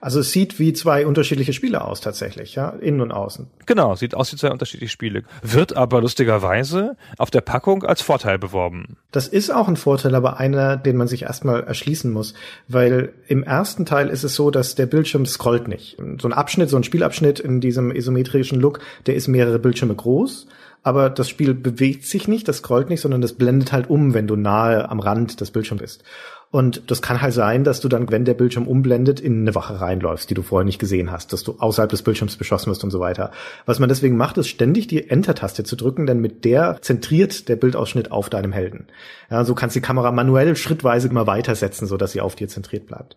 Also 0.00 0.20
es 0.20 0.32
sieht 0.32 0.58
wie 0.58 0.72
zwei 0.72 1.06
unterschiedliche 1.06 1.52
Spiele 1.52 1.84
aus 1.84 2.00
tatsächlich, 2.00 2.54
ja, 2.54 2.70
innen 2.70 3.00
und 3.00 3.12
außen. 3.12 3.46
Genau, 3.66 3.94
sieht 3.96 4.14
aus 4.14 4.32
wie 4.32 4.36
zwei 4.36 4.50
unterschiedliche 4.50 4.90
Spiele. 4.90 5.24
Wird 5.42 5.76
aber 5.76 6.00
lustigerweise 6.00 6.96
auf 7.16 7.30
der 7.30 7.40
Packung 7.40 7.84
als 7.84 8.02
Vorteil 8.02 8.38
beworben. 8.38 8.96
Das 9.12 9.28
ist 9.28 9.50
auch 9.50 9.68
ein 9.68 9.76
Vorteil, 9.76 10.14
aber 10.14 10.38
einer, 10.38 10.76
den 10.76 10.96
man 10.96 11.08
sich 11.08 11.22
erstmal 11.22 11.64
erschließen 11.64 12.12
muss, 12.12 12.34
weil 12.68 13.12
im 13.26 13.42
ersten 13.42 13.86
Teil 13.86 14.08
ist 14.08 14.24
es 14.24 14.34
so, 14.34 14.50
dass 14.50 14.74
der 14.74 14.86
Bildschirm 14.86 15.26
scrollt 15.26 15.68
nicht. 15.68 15.96
So 16.20 16.28
ein 16.28 16.32
Abschnitt, 16.32 16.70
so 16.70 16.76
ein 16.76 16.84
Spielabschnitt 16.84 17.40
in 17.40 17.60
diesem 17.60 17.90
isometrischen 17.90 18.60
Look, 18.60 18.80
der 19.06 19.14
ist 19.14 19.28
mehrere 19.28 19.58
Bildschirme 19.58 19.94
groß 19.94 20.46
aber 20.82 21.10
das 21.10 21.28
Spiel 21.28 21.54
bewegt 21.54 22.06
sich 22.06 22.28
nicht, 22.28 22.48
das 22.48 22.58
scrollt 22.58 22.88
nicht, 22.88 23.00
sondern 23.00 23.20
das 23.20 23.34
blendet 23.34 23.72
halt 23.72 23.90
um, 23.90 24.14
wenn 24.14 24.26
du 24.26 24.36
nahe 24.36 24.88
am 24.88 25.00
Rand 25.00 25.40
des 25.40 25.50
Bildschirms 25.50 25.82
bist. 25.82 26.04
Und 26.50 26.90
das 26.90 27.02
kann 27.02 27.20
halt 27.20 27.34
sein, 27.34 27.62
dass 27.62 27.80
du 27.80 27.88
dann, 27.88 28.10
wenn 28.10 28.24
der 28.24 28.32
Bildschirm 28.32 28.66
umblendet, 28.66 29.20
in 29.20 29.42
eine 29.42 29.54
Wache 29.54 29.80
reinläufst, 29.80 30.30
die 30.30 30.34
du 30.34 30.40
vorher 30.40 30.64
nicht 30.64 30.78
gesehen 30.78 31.12
hast, 31.12 31.34
dass 31.34 31.44
du 31.44 31.56
außerhalb 31.58 31.90
des 31.90 32.02
Bildschirms 32.02 32.36
beschossen 32.36 32.70
wirst 32.70 32.84
und 32.84 32.90
so 32.90 33.00
weiter. 33.00 33.32
Was 33.66 33.80
man 33.80 33.90
deswegen 33.90 34.16
macht, 34.16 34.38
ist 34.38 34.48
ständig 34.48 34.86
die 34.86 35.10
Enter-Taste 35.10 35.64
zu 35.64 35.76
drücken, 35.76 36.06
denn 36.06 36.20
mit 36.20 36.46
der 36.46 36.78
zentriert 36.80 37.50
der 37.50 37.56
Bildausschnitt 37.56 38.10
auf 38.12 38.30
deinem 38.30 38.52
Helden. 38.52 38.86
Ja, 39.30 39.44
so 39.44 39.54
kannst 39.54 39.76
die 39.76 39.82
Kamera 39.82 40.10
manuell 40.10 40.56
schrittweise 40.56 41.08
immer 41.08 41.26
weitersetzen, 41.26 41.86
so 41.86 41.98
dass 41.98 42.12
sie 42.12 42.22
auf 42.22 42.34
dir 42.34 42.48
zentriert 42.48 42.86
bleibt. 42.86 43.16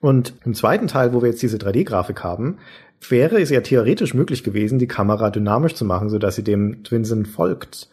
Und 0.00 0.34
im 0.44 0.54
zweiten 0.54 0.86
Teil, 0.86 1.12
wo 1.12 1.22
wir 1.22 1.30
jetzt 1.30 1.42
diese 1.42 1.58
3D-Grafik 1.58 2.22
haben, 2.22 2.58
wäre 3.08 3.40
es 3.40 3.50
ja 3.50 3.62
theoretisch 3.62 4.14
möglich 4.14 4.44
gewesen, 4.44 4.78
die 4.78 4.86
Kamera 4.86 5.30
dynamisch 5.30 5.74
zu 5.74 5.84
machen, 5.84 6.08
so 6.08 6.18
dass 6.18 6.36
sie 6.36 6.44
dem 6.44 6.84
Twinsen 6.84 7.26
folgt. 7.26 7.88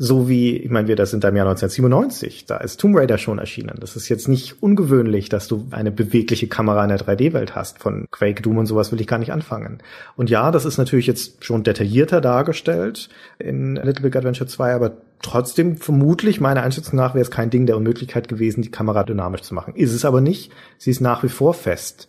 So 0.00 0.28
wie, 0.28 0.56
ich 0.56 0.70
meine, 0.70 0.86
wir 0.86 0.94
das 0.94 1.10
sind 1.10 1.24
im 1.24 1.34
Jahr 1.34 1.48
1997, 1.48 2.46
da 2.46 2.58
ist 2.58 2.78
Tomb 2.78 2.96
Raider 2.96 3.18
schon 3.18 3.40
erschienen. 3.40 3.78
Das 3.80 3.96
ist 3.96 4.08
jetzt 4.08 4.28
nicht 4.28 4.62
ungewöhnlich, 4.62 5.28
dass 5.28 5.48
du 5.48 5.66
eine 5.72 5.90
bewegliche 5.90 6.46
Kamera 6.46 6.84
in 6.84 6.90
der 6.90 7.00
3D-Welt 7.00 7.56
hast. 7.56 7.80
Von 7.80 8.06
Quake, 8.12 8.40
Doom 8.40 8.58
und 8.58 8.66
sowas 8.66 8.92
will 8.92 9.00
ich 9.00 9.08
gar 9.08 9.18
nicht 9.18 9.32
anfangen. 9.32 9.78
Und 10.14 10.30
ja, 10.30 10.52
das 10.52 10.64
ist 10.64 10.78
natürlich 10.78 11.08
jetzt 11.08 11.44
schon 11.44 11.64
detaillierter 11.64 12.20
dargestellt 12.20 13.08
in 13.40 13.74
Little 13.74 14.02
Big 14.02 14.14
Adventure 14.14 14.48
2, 14.48 14.72
aber 14.72 14.98
trotzdem 15.20 15.76
vermutlich, 15.78 16.40
meiner 16.40 16.62
Einschätzung 16.62 16.96
nach, 16.96 17.14
wäre 17.14 17.22
es 17.22 17.32
kein 17.32 17.50
Ding 17.50 17.66
der 17.66 17.76
Unmöglichkeit 17.76 18.28
gewesen, 18.28 18.62
die 18.62 18.70
Kamera 18.70 19.02
dynamisch 19.02 19.42
zu 19.42 19.52
machen. 19.52 19.74
Ist 19.74 19.92
es 19.92 20.04
aber 20.04 20.20
nicht. 20.20 20.52
Sie 20.78 20.92
ist 20.92 21.00
nach 21.00 21.24
wie 21.24 21.28
vor 21.28 21.54
fest. 21.54 22.06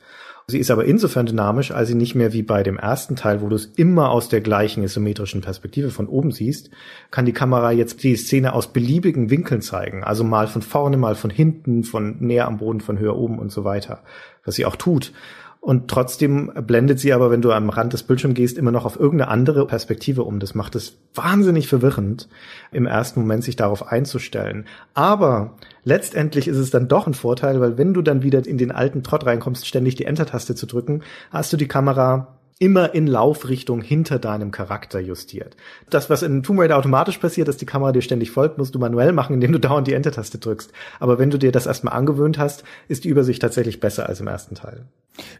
Sie 0.49 0.59
ist 0.59 0.71
aber 0.71 0.85
insofern 0.85 1.27
dynamisch, 1.27 1.71
als 1.71 1.87
sie 1.87 1.95
nicht 1.95 2.15
mehr 2.15 2.33
wie 2.33 2.41
bei 2.41 2.63
dem 2.63 2.77
ersten 2.77 3.15
Teil, 3.15 3.41
wo 3.41 3.47
du 3.47 3.55
es 3.55 3.65
immer 3.65 4.09
aus 4.09 4.29
der 4.29 4.41
gleichen 4.41 4.83
isometrischen 4.83 5.41
Perspektive 5.41 5.91
von 5.91 6.07
oben 6.07 6.31
siehst, 6.31 6.71
kann 7.11 7.25
die 7.25 7.33
Kamera 7.33 7.71
jetzt 7.71 8.03
die 8.03 8.15
Szene 8.15 8.53
aus 8.53 8.73
beliebigen 8.73 9.29
Winkeln 9.29 9.61
zeigen. 9.61 10.03
Also 10.03 10.23
mal 10.23 10.47
von 10.47 10.61
vorne, 10.61 10.97
mal 10.97 11.15
von 11.15 11.29
hinten, 11.29 11.83
von 11.83 12.17
näher 12.19 12.47
am 12.47 12.57
Boden, 12.57 12.81
von 12.81 12.97
höher 12.97 13.15
oben 13.15 13.37
und 13.37 13.51
so 13.51 13.63
weiter. 13.63 14.01
Was 14.43 14.55
sie 14.55 14.65
auch 14.65 14.75
tut. 14.75 15.13
Und 15.61 15.89
trotzdem 15.89 16.51
blendet 16.65 16.99
sie 16.99 17.11
aber, 17.11 17.31
wenn 17.31 17.41
du 17.41 17.51
am 17.51 17.69
Rand 17.69 17.91
des 17.91 18.03
Bildschirms 18.03 18.35
gehst, 18.35 18.57
immer 18.57 18.71
noch 18.71 18.85
auf 18.85 18.97
irgendeine 18.97 19.29
andere 19.29 19.67
Perspektive 19.67 20.23
um. 20.23 20.39
Das 20.39 20.55
macht 20.55 20.75
es 20.75 20.97
wahnsinnig 21.13 21.67
verwirrend, 21.67 22.29
im 22.71 22.85
ersten 22.85 23.19
Moment 23.19 23.43
sich 23.43 23.57
darauf 23.57 23.85
einzustellen. 23.87 24.65
Aber 24.93 25.57
letztendlich 25.83 26.47
ist 26.47 26.57
es 26.57 26.71
dann 26.71 26.87
doch 26.87 27.07
ein 27.07 27.13
Vorteil, 27.13 27.59
weil 27.59 27.77
wenn 27.77 27.93
du 27.93 28.01
dann 28.01 28.23
wieder 28.23 28.45
in 28.47 28.57
den 28.57 28.71
alten 28.71 29.03
Trott 29.03 29.25
reinkommst, 29.25 29.67
ständig 29.67 29.95
die 29.95 30.05
Enter-Taste 30.05 30.55
zu 30.55 30.65
drücken, 30.65 31.01
hast 31.29 31.51
du 31.51 31.57
die 31.57 31.67
Kamera 31.67 32.38
immer 32.59 32.93
in 32.93 33.07
Laufrichtung 33.07 33.81
hinter 33.81 34.19
deinem 34.19 34.51
Charakter 34.51 34.99
justiert. 34.99 35.55
Das, 35.89 36.09
was 36.09 36.23
in 36.23 36.43
Tomb 36.43 36.59
Raider 36.59 36.77
automatisch 36.77 37.17
passiert, 37.17 37.47
dass 37.47 37.55
die 37.55 37.65
Kamera 37.65 37.93
dir 37.93 38.01
ständig 38.01 38.31
folgt, 38.31 38.57
musst 38.57 38.75
du 38.75 38.79
manuell 38.79 39.13
machen, 39.13 39.35
indem 39.35 39.53
du 39.53 39.59
dauernd 39.59 39.87
die 39.87 39.93
Enter-Taste 39.93 40.37
drückst. 40.37 40.71
Aber 40.99 41.17
wenn 41.17 41.29
du 41.29 41.37
dir 41.37 41.53
das 41.53 41.65
erstmal 41.65 41.93
angewöhnt 41.93 42.37
hast, 42.37 42.63
ist 42.89 43.05
die 43.05 43.09
Übersicht 43.09 43.41
tatsächlich 43.41 43.79
besser 43.79 44.07
als 44.07 44.19
im 44.19 44.27
ersten 44.27 44.55
Teil. 44.55 44.85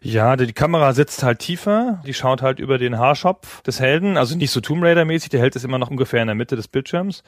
Ja, 0.02 0.36
die 0.36 0.52
Kamera 0.52 0.92
sitzt 0.92 1.22
halt 1.22 1.38
tiefer, 1.38 2.02
die 2.06 2.14
schaut 2.14 2.42
halt 2.42 2.58
über 2.58 2.78
den 2.78 2.98
Haarschopf 2.98 3.62
des 3.62 3.80
Helden, 3.80 4.16
also 4.16 4.36
nicht 4.36 4.50
so 4.50 4.60
Tomb 4.60 4.82
Raider 4.82 5.04
mäßig, 5.04 5.30
der 5.30 5.40
Held 5.40 5.56
ist 5.56 5.64
immer 5.64 5.78
noch 5.78 5.90
ungefähr 5.90 6.20
in 6.20 6.26
der 6.26 6.34
Mitte 6.34 6.56
des 6.56 6.68
Bildschirms 6.68 7.22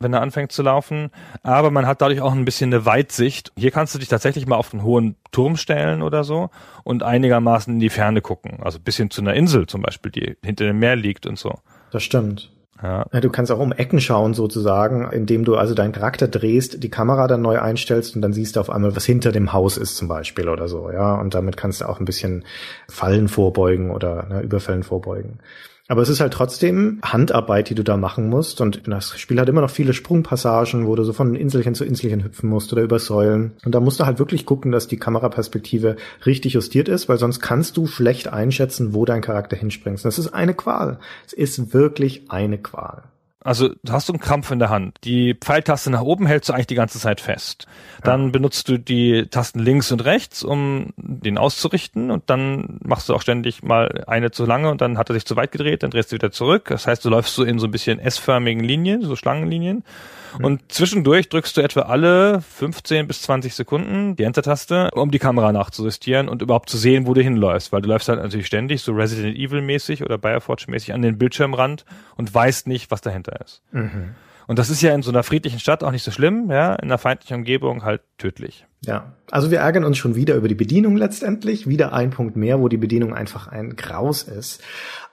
wenn 0.00 0.12
er 0.12 0.22
anfängt 0.22 0.52
zu 0.52 0.62
laufen. 0.62 1.10
Aber 1.42 1.70
man 1.70 1.86
hat 1.86 2.00
dadurch 2.00 2.20
auch 2.20 2.32
ein 2.32 2.44
bisschen 2.44 2.72
eine 2.72 2.84
Weitsicht. 2.84 3.52
Hier 3.56 3.70
kannst 3.70 3.94
du 3.94 3.98
dich 3.98 4.08
tatsächlich 4.08 4.46
mal 4.46 4.56
auf 4.56 4.72
einen 4.72 4.82
hohen 4.82 5.16
Turm 5.30 5.56
stellen 5.56 6.02
oder 6.02 6.24
so 6.24 6.50
und 6.84 7.02
einigermaßen 7.02 7.74
in 7.74 7.80
die 7.80 7.90
Ferne 7.90 8.20
gucken. 8.20 8.58
Also 8.62 8.78
bis 8.78 8.96
hin 8.96 9.10
zu 9.10 9.20
einer 9.20 9.34
Insel 9.34 9.66
zum 9.66 9.82
Beispiel, 9.82 10.12
die 10.12 10.36
hinter 10.44 10.64
dem 10.64 10.78
Meer 10.78 10.96
liegt 10.96 11.26
und 11.26 11.38
so. 11.38 11.54
Das 11.90 12.02
stimmt. 12.02 12.50
Ja. 12.82 13.06
ja. 13.12 13.20
Du 13.20 13.30
kannst 13.30 13.50
auch 13.50 13.58
um 13.58 13.72
Ecken 13.72 14.00
schauen 14.00 14.34
sozusagen, 14.34 15.10
indem 15.10 15.44
du 15.44 15.56
also 15.56 15.74
deinen 15.74 15.92
Charakter 15.92 16.28
drehst, 16.28 16.82
die 16.82 16.90
Kamera 16.90 17.26
dann 17.26 17.42
neu 17.42 17.58
einstellst 17.60 18.14
und 18.14 18.22
dann 18.22 18.32
siehst 18.32 18.56
du 18.56 18.60
auf 18.60 18.70
einmal, 18.70 18.94
was 18.94 19.04
hinter 19.04 19.32
dem 19.32 19.52
Haus 19.52 19.76
ist 19.76 19.96
zum 19.96 20.08
Beispiel 20.08 20.48
oder 20.48 20.68
so, 20.68 20.90
ja. 20.90 21.16
Und 21.16 21.34
damit 21.34 21.56
kannst 21.56 21.80
du 21.80 21.88
auch 21.88 21.98
ein 21.98 22.04
bisschen 22.04 22.44
Fallen 22.88 23.28
vorbeugen 23.28 23.90
oder 23.90 24.26
ne, 24.26 24.40
Überfällen 24.42 24.82
vorbeugen. 24.82 25.40
Aber 25.90 26.02
es 26.02 26.10
ist 26.10 26.20
halt 26.20 26.34
trotzdem 26.34 27.00
Handarbeit, 27.02 27.70
die 27.70 27.74
du 27.74 27.82
da 27.82 27.96
machen 27.96 28.28
musst. 28.28 28.60
Und 28.60 28.86
das 28.86 29.18
Spiel 29.18 29.40
hat 29.40 29.48
immer 29.48 29.62
noch 29.62 29.70
viele 29.70 29.94
Sprungpassagen, 29.94 30.86
wo 30.86 30.94
du 30.94 31.02
so 31.02 31.14
von 31.14 31.34
Inselchen 31.34 31.74
zu 31.74 31.84
Inselchen 31.84 32.22
hüpfen 32.22 32.50
musst 32.50 32.70
oder 32.74 32.82
über 32.82 32.98
Säulen. 32.98 33.52
Und 33.64 33.74
da 33.74 33.80
musst 33.80 33.98
du 33.98 34.04
halt 34.04 34.18
wirklich 34.18 34.44
gucken, 34.44 34.70
dass 34.70 34.86
die 34.86 34.98
Kameraperspektive 34.98 35.96
richtig 36.26 36.52
justiert 36.52 36.90
ist, 36.90 37.08
weil 37.08 37.16
sonst 37.16 37.40
kannst 37.40 37.78
du 37.78 37.86
schlecht 37.86 38.28
einschätzen, 38.28 38.92
wo 38.92 39.06
dein 39.06 39.22
Charakter 39.22 39.56
hinspringt. 39.56 40.04
Das 40.04 40.18
ist 40.18 40.28
eine 40.28 40.52
Qual. 40.52 40.98
Es 41.26 41.32
ist 41.32 41.72
wirklich 41.72 42.30
eine 42.30 42.58
Qual. 42.58 43.04
Also 43.48 43.70
du 43.82 43.92
hast 43.94 44.10
du 44.10 44.12
einen 44.12 44.20
Krampf 44.20 44.50
in 44.50 44.58
der 44.58 44.68
Hand. 44.68 44.98
Die 45.04 45.32
Pfeiltaste 45.32 45.88
nach 45.88 46.02
oben 46.02 46.26
hältst 46.26 46.50
du 46.50 46.52
eigentlich 46.52 46.66
die 46.66 46.74
ganze 46.74 46.98
Zeit 46.98 47.18
fest. 47.18 47.66
Dann 48.04 48.24
ja. 48.24 48.30
benutzt 48.30 48.68
du 48.68 48.78
die 48.78 49.26
Tasten 49.30 49.58
links 49.60 49.90
und 49.90 50.04
rechts, 50.04 50.42
um 50.42 50.92
den 50.98 51.38
auszurichten 51.38 52.10
und 52.10 52.28
dann 52.28 52.78
machst 52.84 53.08
du 53.08 53.14
auch 53.14 53.22
ständig 53.22 53.62
mal 53.62 54.04
eine 54.06 54.32
zu 54.32 54.44
lange 54.44 54.70
und 54.70 54.82
dann 54.82 54.98
hat 54.98 55.08
er 55.08 55.14
sich 55.14 55.24
zu 55.24 55.34
weit 55.36 55.50
gedreht, 55.50 55.82
dann 55.82 55.90
drehst 55.90 56.12
du 56.12 56.16
wieder 56.16 56.30
zurück. 56.30 56.66
Das 56.68 56.86
heißt, 56.86 57.02
du 57.02 57.08
läufst 57.08 57.34
so 57.34 57.42
in 57.42 57.58
so 57.58 57.68
ein 57.68 57.70
bisschen 57.70 57.98
S-förmigen 58.00 58.62
Linien, 58.62 59.00
so 59.00 59.16
Schlangenlinien. 59.16 59.82
Und 60.40 60.72
zwischendurch 60.72 61.28
drückst 61.28 61.56
du 61.56 61.60
etwa 61.60 61.82
alle 61.82 62.40
15 62.40 63.06
bis 63.06 63.22
20 63.22 63.54
Sekunden 63.54 64.16
die 64.16 64.24
Enter-Taste, 64.24 64.90
um 64.94 65.10
die 65.10 65.18
Kamera 65.18 65.52
nachzujustieren 65.52 66.28
und 66.28 66.42
überhaupt 66.42 66.70
zu 66.70 66.76
sehen, 66.76 67.06
wo 67.06 67.14
du 67.14 67.22
hinläufst. 67.22 67.72
Weil 67.72 67.82
du 67.82 67.88
läufst 67.88 68.08
halt 68.08 68.22
natürlich 68.22 68.46
ständig 68.46 68.82
so 68.82 68.92
Resident 68.92 69.36
Evil-mäßig 69.36 70.04
oder 70.04 70.16
Bioforge-mäßig 70.16 70.92
an 70.92 71.02
den 71.02 71.18
Bildschirmrand 71.18 71.84
und 72.16 72.32
weißt 72.32 72.66
nicht, 72.66 72.90
was 72.90 73.00
dahinter 73.00 73.40
ist. 73.40 73.62
Und 74.48 74.58
das 74.58 74.70
ist 74.70 74.80
ja 74.80 74.94
in 74.94 75.02
so 75.02 75.10
einer 75.10 75.22
friedlichen 75.22 75.60
Stadt 75.60 75.84
auch 75.84 75.90
nicht 75.90 76.02
so 76.02 76.10
schlimm, 76.10 76.50
ja, 76.50 76.74
in 76.74 76.84
einer 76.84 76.96
feindlichen 76.96 77.36
Umgebung 77.36 77.84
halt 77.84 78.00
tödlich. 78.16 78.64
Ja, 78.80 79.12
also 79.30 79.50
wir 79.50 79.58
ärgern 79.58 79.84
uns 79.84 79.98
schon 79.98 80.14
wieder 80.14 80.36
über 80.36 80.48
die 80.48 80.54
Bedienung 80.54 80.96
letztendlich. 80.96 81.68
Wieder 81.68 81.92
ein 81.92 82.10
Punkt 82.10 82.36
mehr, 82.36 82.58
wo 82.58 82.68
die 82.68 82.78
Bedienung 82.78 83.12
einfach 83.12 83.48
ein 83.48 83.76
Graus 83.76 84.22
ist. 84.22 84.62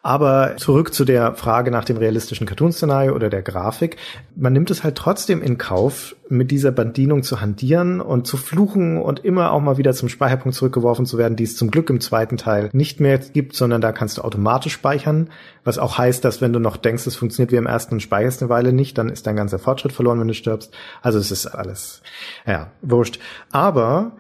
Aber 0.06 0.56
zurück 0.58 0.94
zu 0.94 1.04
der 1.04 1.34
Frage 1.34 1.72
nach 1.72 1.84
dem 1.84 1.98
realistischen 1.98 2.46
Cartoon-Szenario 2.46 3.16
oder 3.16 3.32
der 3.32 3.42
Grafik. 3.42 3.98
Man 4.36 4.54
nimmt 4.54 4.70
es 4.70 4.84
halt 4.84 4.94
trotzdem 4.94 5.42
in 5.42 5.58
Kauf, 5.58 6.16
mit 6.30 6.52
dieser 6.52 6.72
Bedienung 6.72 7.24
zu 7.24 7.42
hantieren 7.42 8.02
und 8.02 8.28
zu 8.28 8.38
fluchen 8.38 9.02
und 9.02 9.26
immer 9.26 9.52
auch 9.52 9.62
mal 9.62 9.80
wieder 9.80 9.94
zum 9.94 10.08
Speicherpunkt 10.08 10.56
zurückgeworfen 10.56 11.08
zu 11.08 11.18
werden, 11.18 11.36
die 11.36 11.44
es 11.44 11.58
zum 11.58 11.72
Glück 11.72 11.90
im 11.90 12.02
zweiten 12.02 12.38
Teil 12.38 12.70
nicht 12.72 13.00
mehr 13.00 13.18
gibt, 13.18 13.56
sondern 13.56 13.82
da 13.82 13.92
kannst 13.94 14.20
du 14.20 14.22
automatisch 14.22 14.74
speichern. 14.74 15.32
Was 15.64 15.80
auch 15.80 15.98
heißt, 15.98 16.24
dass 16.24 16.40
wenn 16.40 16.54
du 16.54 16.60
noch 16.60 16.78
denkst, 16.78 17.08
es 17.08 17.16
funktioniert 17.16 17.52
wie 17.52 17.56
im 17.56 17.66
ersten 17.66 17.96
und 17.96 18.02
speicherst 18.02 18.44
eine 18.44 18.50
Weile 18.50 18.74
nicht, 18.74 19.00
dann 19.00 19.10
ist 19.10 19.26
dein 19.26 19.36
ganzer 19.36 19.58
Fortschritt 19.58 19.92
verloren, 19.92 20.20
wenn 20.20 20.28
du 20.28 20.36
stirbst. 20.36 20.72
Also 21.02 21.18
es 21.18 21.32
ist 21.32 21.48
alles, 21.48 22.04
ja, 22.46 22.70
wurscht. 22.84 23.18
Aber 23.52 24.12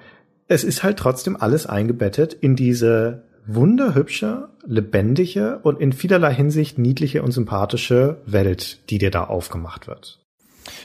es 0.47 0.63
ist 0.63 0.81
halt 0.81 0.97
trotzdem 0.97 1.37
alles 1.39 1.67
eingebettet 1.67 2.33
in 2.33 2.55
diese 2.55 3.24
wunderhübsche, 3.47 4.49
lebendige 4.65 5.59
und 5.63 5.79
in 5.79 5.93
vielerlei 5.93 6.33
Hinsicht 6.33 6.77
niedliche 6.77 7.23
und 7.23 7.31
sympathische 7.31 8.17
Welt, 8.25 8.89
die 8.89 8.97
dir 8.97 9.11
da 9.11 9.25
aufgemacht 9.25 9.87
wird. 9.87 10.19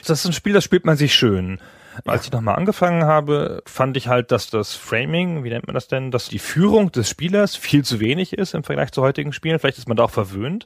Das 0.05 0.19
ist 0.19 0.25
ein 0.25 0.33
Spiel, 0.33 0.53
das 0.53 0.63
spielt 0.63 0.85
man 0.85 0.97
sich 0.97 1.13
schön. 1.13 1.59
Als 2.05 2.25
ich 2.25 2.31
nochmal 2.31 2.55
angefangen 2.55 3.03
habe, 3.03 3.63
fand 3.65 3.97
ich 3.97 4.07
halt, 4.07 4.31
dass 4.31 4.49
das 4.49 4.75
Framing, 4.75 5.43
wie 5.43 5.49
nennt 5.49 5.67
man 5.67 5.73
das 5.73 5.87
denn, 5.87 6.09
dass 6.11 6.29
die 6.29 6.39
Führung 6.39 6.91
des 6.91 7.09
Spielers 7.09 7.55
viel 7.55 7.83
zu 7.83 7.99
wenig 7.99 8.33
ist 8.33 8.53
im 8.53 8.63
Vergleich 8.63 8.91
zu 8.91 9.01
heutigen 9.01 9.33
Spielen. 9.33 9.59
Vielleicht 9.59 9.77
ist 9.77 9.87
man 9.87 9.97
da 9.97 10.03
auch 10.03 10.11
verwöhnt. 10.11 10.65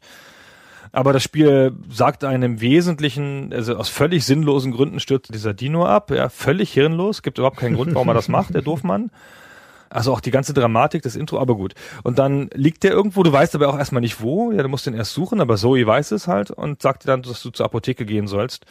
Aber 0.92 1.14
das 1.14 1.24
Spiel 1.24 1.74
sagt 1.90 2.24
einem 2.24 2.44
im 2.44 2.62
Wesentlichen, 2.62 3.52
also 3.52 3.76
aus 3.76 3.90
völlig 3.90 4.24
sinnlosen 4.24 4.72
Gründen 4.72 5.00
stürzt 5.00 5.34
dieser 5.34 5.54
Dino 5.54 5.86
ab, 5.86 6.12
ja, 6.12 6.30
völlig 6.30 6.72
hirnlos, 6.72 7.22
gibt 7.22 7.38
überhaupt 7.38 7.58
keinen 7.58 7.76
Grund, 7.76 7.94
warum 7.96 8.08
er 8.08 8.14
das 8.14 8.30
macht, 8.30 8.54
der 8.54 8.62
Doofmann. 8.64 9.10
Also 9.90 10.12
auch 10.12 10.20
die 10.20 10.32
ganze 10.32 10.54
Dramatik, 10.54 11.02
das 11.04 11.16
Intro, 11.16 11.40
aber 11.40 11.56
gut. 11.56 11.74
Und 12.04 12.20
dann 12.20 12.50
liegt 12.54 12.84
der 12.84 12.92
irgendwo, 12.92 13.24
du 13.24 13.32
weißt 13.32 13.56
aber 13.56 13.70
auch 13.70 13.78
erstmal 13.78 14.02
nicht 14.02 14.22
wo, 14.22 14.52
ja, 14.52 14.64
du 14.64 14.70
musst 14.70 14.86
den 14.86 14.94
erst 14.94 15.14
suchen, 15.14 15.42
aber 15.42 15.58
Zoe 15.58 15.86
weiß 15.86 16.12
es 16.12 16.28
halt 16.28 16.52
und 16.52 16.82
sagt 16.82 17.04
dir 17.04 17.08
dann, 17.08 17.22
dass 17.22 17.42
du 17.42 17.50
zur 17.52 17.66
Apotheke 17.66 18.06
gehen 18.06 18.28
sollst. 18.28 18.66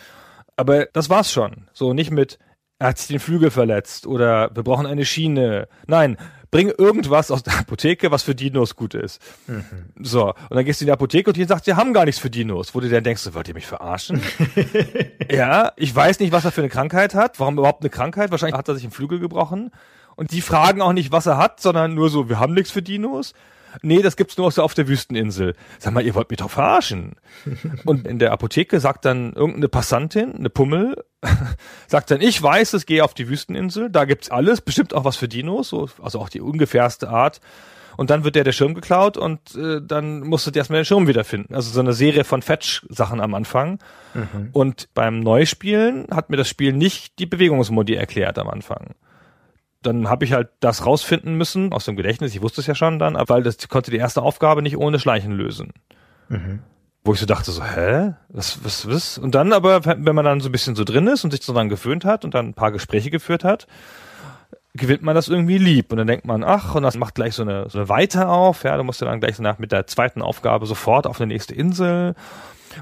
Aber 0.57 0.87
das 0.93 1.11
war's 1.11 1.33
schon. 1.33 1.69
So 1.73 1.95
nicht 1.95 2.11
mit, 2.11 2.39
er 2.79 2.89
hat 2.89 2.99
sich 2.99 3.09
den 3.09 3.21
Flügel 3.21 3.51
verletzt 3.51 4.07
oder 4.07 4.51
wir 4.55 4.63
brauchen 4.63 4.87
eine 4.87 5.05
Schiene. 5.05 5.69
Nein, 5.87 6.17
bring 6.51 6.69
irgendwas 6.69 7.31
aus 7.31 7.43
der 7.43 7.59
Apotheke, 7.59 8.11
was 8.11 8.23
für 8.23 8.35
Dinos 8.35 8.77
gut 8.77 8.95
ist. 8.95 9.21
Mhm. 9.47 9.65
So, 10.01 10.29
und 10.29 10.57
dann 10.57 10.65
gehst 10.65 10.81
du 10.81 10.85
in 10.85 10.87
die 10.87 10.93
Apotheke 10.93 11.31
und 11.31 11.37
die 11.37 11.45
sagt, 11.45 11.65
sie 11.65 11.75
haben 11.75 11.93
gar 11.93 12.05
nichts 12.05 12.21
für 12.21 12.31
Dinos. 12.31 12.75
Wo 12.75 12.81
du 12.81 12.89
dann 12.89 13.03
denkst, 13.03 13.29
wollt 13.33 13.49
ihr 13.49 13.55
mich 13.55 13.67
verarschen? 13.67 14.23
ja, 15.31 15.73
ich 15.77 15.95
weiß 15.95 16.21
nicht, 16.21 16.33
was 16.33 16.45
er 16.45 16.53
für 16.53 16.61
eine 16.61 16.69
Krankheit 16.69 17.15
hat. 17.15 17.41
Warum 17.41 17.59
überhaupt 17.59 17.83
eine 17.83 17.91
Krankheit? 17.91 18.31
Wahrscheinlich 18.31 18.57
hat 18.57 18.69
er 18.69 18.75
sich 18.75 18.85
einen 18.85 18.93
Flügel 18.93 19.19
gebrochen. 19.19 19.73
Und 20.17 20.33
die 20.33 20.41
fragen 20.41 20.81
auch 20.81 20.93
nicht, 20.93 21.13
was 21.13 21.27
er 21.27 21.39
hat, 21.39 21.61
sondern 21.61 21.95
nur 21.95 22.11
so, 22.11 22.29
wir 22.29 22.39
haben 22.39 22.55
nichts 22.55 22.71
für 22.71 22.83
Dinos. 22.83 23.35
Nee, 23.83 24.03
das 24.03 24.17
gibt's 24.17 24.37
nur 24.37 24.53
auf 24.57 24.75
der 24.75 24.89
Wüsteninsel. 24.89 25.55
Sag 25.79 25.93
mal, 25.93 26.05
ihr 26.05 26.15
wollt 26.15 26.31
mich 26.31 26.39
doch 26.39 26.51
verarschen. 26.51 27.17
Und 27.85 28.07
in 28.07 28.19
der 28.19 28.33
Apotheke 28.33 28.81
sagt 28.81 29.05
dann 29.05 29.33
irgendeine 29.33 29.69
Passantin, 29.69 30.35
eine 30.37 30.51
Pummel, 30.51 31.05
sagt 31.89 32.11
dann, 32.11 32.21
ich 32.21 32.41
weiß 32.41 32.75
es, 32.75 32.87
gehe 32.87 33.05
auf 33.05 33.15
die 33.15 33.29
Wüsteninsel, 33.29 33.91
da 33.91 34.05
gibt's 34.05 34.31
alles, 34.31 34.61
bestimmt 34.61 34.95
auch 34.95 35.05
was 35.05 35.17
für 35.17 35.29
Dinos, 35.29 35.71
so, 35.71 35.89
also 36.01 36.21
auch 36.21 36.29
die 36.29 36.41
ungefährste 36.41 37.09
Art. 37.09 37.41
Und 37.97 38.11
dann 38.11 38.25
wird 38.25 38.35
der 38.35 38.43
der 38.43 38.53
Schirm 38.53 38.75
geklaut 38.75 39.17
und 39.17 39.55
äh, 39.55 39.81
dann 39.81 40.21
musst 40.21 40.45
du 40.47 40.51
dir 40.51 40.59
erstmal 40.59 40.81
den 40.81 40.85
Schirm 40.85 41.07
wiederfinden. 41.07 41.55
Also 41.55 41.71
so 41.71 41.79
eine 41.79 41.93
Serie 41.93 42.25
von 42.25 42.43
Fetch-Sachen 42.43 43.21
am 43.21 43.35
Anfang. 43.35 43.79
Und 44.53 44.89
beim 44.95 45.21
Neuspielen 45.21 46.09
hat 46.11 46.29
mir 46.29 46.37
das 46.37 46.49
Spiel 46.49 46.73
nicht 46.73 47.21
die 47.21 47.27
Bewegungsmodi 47.27 47.95
erklärt 47.95 48.39
am 48.41 48.49
Anfang 48.49 48.97
dann 49.87 50.09
habe 50.09 50.25
ich 50.25 50.33
halt 50.33 50.49
das 50.61 50.87
rausfinden 50.87 51.37
müssen 51.37 51.73
aus 51.73 51.85
dem 51.85 51.97
Gedächtnis. 51.97 52.35
Ich 52.35 52.43
wusste 52.43 52.61
es 52.61 52.67
ja 52.67 52.75
schon 52.75 52.99
dann, 52.99 53.17
weil 53.27 53.43
das 53.43 53.69
konnte 53.69 53.91
die 53.91 53.99
erste 53.99 54.23
Aufgabe 54.23 54.63
nicht 54.63 54.77
ohne 54.77 54.99
Schleichen 54.99 55.33
lösen. 55.33 55.73
Wo 57.05 57.13
ich 57.13 57.21
so 57.21 57.27
dachte 57.27 57.51
so, 57.51 57.63
hä? 57.63 58.15
Was, 58.29 58.65
was, 58.65 58.89
was? 58.89 59.19
Und 59.19 59.35
dann 59.35 59.53
aber, 59.53 59.85
wenn 59.85 60.15
man 60.15 60.25
dann 60.25 60.41
so 60.41 60.49
ein 60.49 60.53
bisschen 60.53 60.75
so 60.75 60.85
drin 60.85 61.07
ist 61.07 61.25
und 61.25 61.33
sich 61.33 61.43
so 61.43 61.53
dann 61.53 61.69
gewöhnt 61.69 62.05
hat 62.05 62.25
und 62.25 62.35
dann 62.35 62.49
ein 62.49 62.55
paar 62.55 62.73
Gespräche 62.73 63.11
geführt 63.11 63.45
hat, 63.45 63.67
gewinnt 64.75 65.03
man 65.03 65.15
das 65.15 65.29
irgendwie 65.29 65.59
lieb. 65.59 65.93
Und 65.93 65.99
dann 65.99 66.07
denkt 66.07 66.25
man, 66.25 66.43
ach, 66.43 66.75
und 66.75 66.83
das 66.83 66.97
macht 66.97 67.15
gleich 67.15 67.35
so 67.35 67.43
eine, 67.43 67.69
so 67.69 67.79
eine 67.79 67.89
Weite 67.89 68.29
auf, 68.29 68.65
ja, 68.65 68.77
du 68.77 68.85
musst 68.85 69.01
ja 69.01 69.07
dann 69.07 69.21
gleich 69.21 69.37
danach 69.37 69.59
mit 69.59 69.71
der 69.71 69.87
zweiten 69.87 70.23
Aufgabe 70.23 70.67
sofort 70.67 71.07
auf 71.07 71.21
eine 71.21 71.29
nächste 71.29 71.55
Insel 71.55 72.15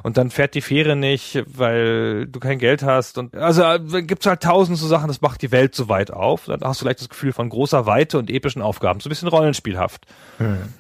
und 0.03 0.16
dann 0.16 0.30
fährt 0.30 0.55
die 0.55 0.61
Fähre 0.61 0.97
nicht, 0.97 1.43
weil 1.47 2.26
du 2.26 2.40
kein 2.40 2.59
Geld 2.59 2.82
hast 2.82 3.18
und 3.18 3.34
also 3.34 3.62
äh, 3.62 4.03
gibt's 4.03 4.26
halt 4.26 4.43
tausend 4.43 4.78
so 4.78 4.86
Sachen, 4.86 5.09
das 5.09 5.20
macht 5.20 5.43
die 5.43 5.53
Welt 5.53 5.74
so 5.74 5.88
weit 5.88 6.11
auf. 6.11 6.47
Dann 6.47 6.61
hast 6.62 6.80
du 6.80 6.84
vielleicht 6.84 7.01
das 7.01 7.09
Gefühl 7.09 7.32
von 7.32 7.49
großer 7.49 7.86
Weite 7.86 8.18
und 8.18 8.30
epischen 8.30 8.62
Aufgaben, 8.62 9.01
so 9.01 9.09
ein 9.09 9.11
bisschen 9.11 9.28
rollenspielhaft 9.28 10.07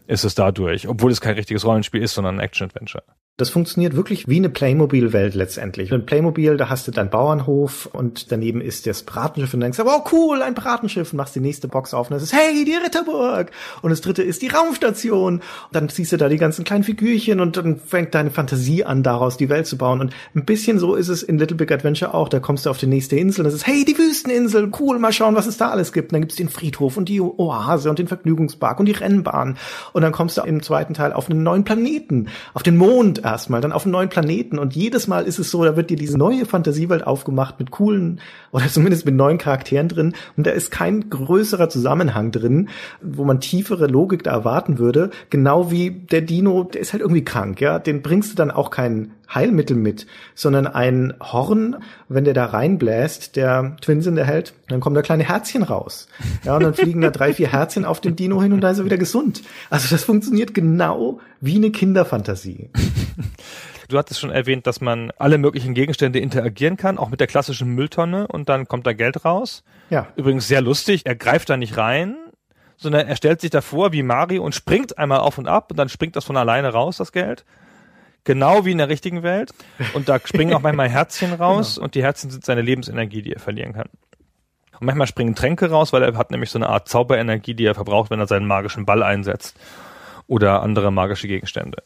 ist 0.06 0.24
es 0.24 0.34
dadurch, 0.34 0.88
obwohl 0.88 1.10
es 1.10 1.20
kein 1.20 1.34
richtiges 1.34 1.64
Rollenspiel 1.64 2.02
ist, 2.02 2.14
sondern 2.14 2.36
ein 2.36 2.40
Action-Adventure. 2.40 3.04
Das 3.38 3.48
funktioniert 3.48 3.96
wirklich 3.96 4.28
wie 4.28 4.36
eine 4.36 4.50
Playmobil-Welt 4.50 5.34
letztendlich. 5.34 5.90
Ein 5.90 6.04
Playmobil, 6.04 6.58
da 6.58 6.68
hast 6.68 6.86
du 6.86 6.90
deinen 6.90 7.08
Bauernhof 7.08 7.86
und 7.86 8.30
daneben 8.30 8.60
ist 8.60 8.86
das 8.86 9.04
Piratenschiff 9.04 9.54
und 9.54 9.60
denkst, 9.60 9.78
oh 9.82 10.04
cool, 10.12 10.42
ein 10.42 10.54
Piratenschiff 10.54 11.14
und 11.14 11.16
machst 11.16 11.34
die 11.34 11.40
nächste 11.40 11.66
Box 11.66 11.94
auf 11.94 12.10
und 12.10 12.16
es 12.18 12.24
ist, 12.24 12.34
hey, 12.34 12.66
die 12.66 12.74
Ritterburg. 12.74 13.50
Und 13.80 13.88
das 13.88 14.02
dritte 14.02 14.22
ist 14.22 14.42
die 14.42 14.48
Raumstation. 14.48 15.36
Und 15.36 15.42
dann 15.70 15.88
ziehst 15.88 16.12
du 16.12 16.18
da 16.18 16.28
die 16.28 16.36
ganzen 16.36 16.66
kleinen 16.66 16.84
Figürchen 16.84 17.40
und 17.40 17.56
dann 17.56 17.78
fängt 17.78 18.14
deine 18.14 18.30
Fantasie 18.30 18.84
an, 18.84 19.02
daraus 19.02 19.38
die 19.38 19.48
Welt 19.48 19.66
zu 19.66 19.78
bauen. 19.78 20.02
Und 20.02 20.14
ein 20.34 20.44
bisschen 20.44 20.78
so 20.78 20.94
ist 20.94 21.08
es 21.08 21.22
in 21.22 21.38
Little 21.38 21.56
Big 21.56 21.72
Adventure 21.72 22.12
auch. 22.12 22.28
Da 22.28 22.38
kommst 22.38 22.66
du 22.66 22.70
auf 22.70 22.76
die 22.76 22.86
nächste 22.86 23.16
Insel 23.16 23.40
und 23.40 23.46
es 23.46 23.54
ist, 23.54 23.66
hey, 23.66 23.86
die 23.86 23.96
Wüsteninsel, 23.96 24.70
cool, 24.78 24.98
mal 24.98 25.12
schauen, 25.14 25.36
was 25.36 25.46
es 25.46 25.56
da 25.56 25.70
alles 25.70 25.94
gibt. 25.94 26.12
Und 26.12 26.16
dann 26.16 26.20
gibt's 26.20 26.36
den 26.36 26.50
Friedhof 26.50 26.98
und 26.98 27.08
die 27.08 27.22
Oase 27.22 27.88
und 27.88 27.98
den 27.98 28.08
Vergnügungspark 28.08 28.78
und 28.78 28.84
die 28.84 28.92
Rennbahn. 28.92 29.56
Und 29.94 30.02
dann 30.02 30.12
kommst 30.12 30.36
du 30.36 30.42
im 30.42 30.62
zweiten 30.62 30.92
Teil 30.92 31.14
auf 31.14 31.30
einen 31.30 31.42
neuen 31.42 31.64
Planeten, 31.64 32.28
auf 32.52 32.62
den 32.62 32.76
Mond 32.76 33.21
erstmal, 33.22 33.60
dann 33.60 33.72
auf 33.72 33.84
einen 33.84 33.92
neuen 33.92 34.08
Planeten. 34.08 34.58
Und 34.58 34.74
jedes 34.74 35.06
Mal 35.06 35.24
ist 35.26 35.38
es 35.38 35.50
so, 35.50 35.64
da 35.64 35.76
wird 35.76 35.90
dir 35.90 35.96
diese 35.96 36.18
neue 36.18 36.46
Fantasiewelt 36.46 37.06
aufgemacht 37.06 37.58
mit 37.58 37.70
coolen 37.70 38.20
oder 38.50 38.66
zumindest 38.68 39.06
mit 39.06 39.14
neuen 39.14 39.38
Charakteren 39.38 39.88
drin. 39.88 40.14
Und 40.36 40.46
da 40.46 40.50
ist 40.50 40.70
kein 40.70 41.10
größerer 41.10 41.68
Zusammenhang 41.68 42.30
drin, 42.30 42.68
wo 43.00 43.24
man 43.24 43.40
tiefere 43.40 43.86
Logik 43.86 44.22
da 44.24 44.32
erwarten 44.32 44.78
würde. 44.78 45.10
Genau 45.30 45.70
wie 45.70 45.90
der 45.90 46.22
Dino, 46.22 46.64
der 46.64 46.80
ist 46.80 46.92
halt 46.92 47.02
irgendwie 47.02 47.24
krank, 47.24 47.60
ja. 47.60 47.78
Den 47.78 48.02
bringst 48.02 48.32
du 48.32 48.36
dann 48.36 48.50
auch 48.50 48.70
kein 48.70 49.12
Heilmittel 49.34 49.76
mit, 49.76 50.06
sondern 50.34 50.66
ein 50.66 51.14
Horn, 51.20 51.76
wenn 52.08 52.24
der 52.24 52.34
da 52.34 52.46
reinbläst, 52.46 53.36
der 53.36 53.76
Twinsen, 53.80 54.14
der 54.14 54.24
hält, 54.24 54.54
dann 54.68 54.80
kommen 54.80 54.94
da 54.94 55.02
kleine 55.02 55.24
Herzchen 55.24 55.62
raus. 55.62 56.08
Ja, 56.44 56.56
und 56.56 56.62
dann 56.62 56.74
fliegen 56.74 57.00
da 57.00 57.10
drei, 57.10 57.32
vier 57.34 57.50
Herzchen 57.50 57.84
auf 57.84 58.00
den 58.00 58.16
Dino 58.16 58.42
hin 58.42 58.52
und 58.52 58.60
da 58.60 58.70
ist 58.70 58.78
er 58.78 58.84
wieder 58.84 58.98
gesund. 58.98 59.42
Also 59.70 59.88
das 59.90 60.04
funktioniert 60.04 60.54
genau 60.54 61.20
wie 61.40 61.56
eine 61.56 61.70
Kinderfantasie. 61.70 62.70
Du 63.88 63.98
hattest 63.98 64.20
schon 64.20 64.30
erwähnt, 64.30 64.66
dass 64.66 64.80
man 64.80 65.10
alle 65.18 65.36
möglichen 65.36 65.74
Gegenstände 65.74 66.18
interagieren 66.18 66.78
kann, 66.78 66.96
auch 66.96 67.10
mit 67.10 67.20
der 67.20 67.26
klassischen 67.26 67.74
Mülltonne 67.74 68.26
und 68.26 68.48
dann 68.48 68.66
kommt 68.66 68.86
da 68.86 68.94
Geld 68.94 69.24
raus. 69.26 69.64
Ja. 69.90 70.08
Übrigens 70.16 70.48
sehr 70.48 70.62
lustig, 70.62 71.02
er 71.04 71.14
greift 71.14 71.50
da 71.50 71.58
nicht 71.58 71.76
rein, 71.76 72.16
sondern 72.78 73.06
er 73.06 73.16
stellt 73.16 73.40
sich 73.42 73.50
davor 73.50 73.92
wie 73.92 74.02
Mario 74.02 74.42
und 74.42 74.54
springt 74.54 74.96
einmal 74.96 75.20
auf 75.20 75.36
und 75.36 75.46
ab 75.46 75.70
und 75.70 75.76
dann 75.78 75.90
springt 75.90 76.16
das 76.16 76.24
von 76.24 76.38
alleine 76.38 76.72
raus, 76.72 76.96
das 76.96 77.12
Geld. 77.12 77.44
Genau 78.24 78.64
wie 78.64 78.72
in 78.72 78.78
der 78.78 78.88
richtigen 78.88 79.22
Welt. 79.22 79.52
Und 79.94 80.08
da 80.08 80.20
springen 80.24 80.54
auch 80.54 80.60
manchmal 80.60 80.88
Herzchen 80.90 81.32
raus 81.32 81.78
und 81.78 81.94
die 81.94 82.02
Herzen 82.02 82.30
sind 82.30 82.44
seine 82.44 82.62
Lebensenergie, 82.62 83.22
die 83.22 83.32
er 83.32 83.40
verlieren 83.40 83.72
kann. 83.72 83.88
Und 84.78 84.86
manchmal 84.86 85.06
springen 85.06 85.34
Tränke 85.34 85.70
raus, 85.70 85.92
weil 85.92 86.02
er 86.02 86.16
hat 86.16 86.30
nämlich 86.30 86.50
so 86.50 86.58
eine 86.58 86.68
Art 86.68 86.88
Zauberenergie, 86.88 87.54
die 87.54 87.64
er 87.64 87.74
verbraucht, 87.74 88.10
wenn 88.10 88.20
er 88.20 88.26
seinen 88.26 88.46
magischen 88.46 88.86
Ball 88.86 89.02
einsetzt. 89.02 89.56
Oder 90.28 90.62
andere 90.62 90.90
magische 90.90 91.28
Gegenstände. 91.28 91.82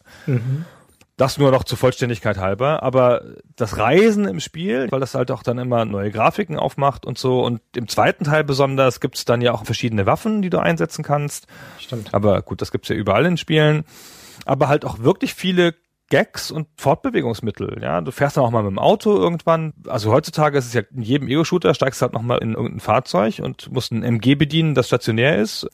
Das 1.17 1.39
nur 1.39 1.51
noch 1.51 1.65
zur 1.65 1.79
Vollständigkeit 1.79 2.37
halber. 2.37 2.83
Aber 2.83 3.23
das 3.57 3.79
Reisen 3.79 4.27
im 4.27 4.41
Spiel, 4.41 4.89
weil 4.91 5.01
das 5.01 5.15
halt 5.15 5.31
auch 5.31 5.43
dann 5.43 5.59
immer 5.59 5.87
neue 5.87 6.11
Grafiken 6.11 6.59
aufmacht 6.59 7.07
und 7.07 7.19
so. 7.19 7.43
Und 7.43 7.61
im 7.75 7.89
zweiten 7.89 8.25
Teil 8.25 8.45
besonders 8.45 9.01
gibt's 9.01 9.25
dann 9.25 9.41
ja 9.41 9.53
auch 9.53 9.65
verschiedene 9.65 10.05
Waffen, 10.05 10.43
die 10.43 10.51
du 10.51 10.59
einsetzen 10.59 11.03
kannst. 11.03 11.47
Stimmt. 11.79 12.13
Aber 12.13 12.43
gut, 12.43 12.61
das 12.61 12.71
gibt's 12.71 12.91
ja 12.91 12.97
überall 12.97 13.25
in 13.25 13.39
Spielen. 13.39 13.85
Aber 14.45 14.69
halt 14.69 14.85
auch 14.85 14.99
wirklich 14.99 15.35
viele 15.35 15.75
Gags 16.09 16.51
und 16.51 16.69
Fortbewegungsmittel. 16.77 17.79
Ja, 17.83 18.01
du 18.01 18.13
fährst 18.13 18.37
dann 18.37 18.45
auch 18.45 18.51
mal 18.51 18.63
mit 18.63 18.71
dem 18.71 18.79
Auto 18.79 19.17
irgendwann. 19.17 19.73
Also 19.89 20.13
heutzutage 20.13 20.59
ist 20.59 20.67
es 20.67 20.73
ja 20.73 20.83
in 20.95 21.03
jedem 21.03 21.29
Ego-Shooter 21.29 21.75
steigst 21.75 22.01
du 22.01 22.05
halt 22.05 22.13
noch 22.13 22.23
mal 22.23 22.39
in 22.39 22.55
irgendein 22.55 22.81
Fahrzeug 22.81 23.41
und 23.43 23.73
musst 23.73 23.93
ein 23.93 24.03
MG 24.05 24.35
bedienen, 24.37 24.75
das 24.75 24.87
stationär 24.87 25.37
ist. 25.39 25.67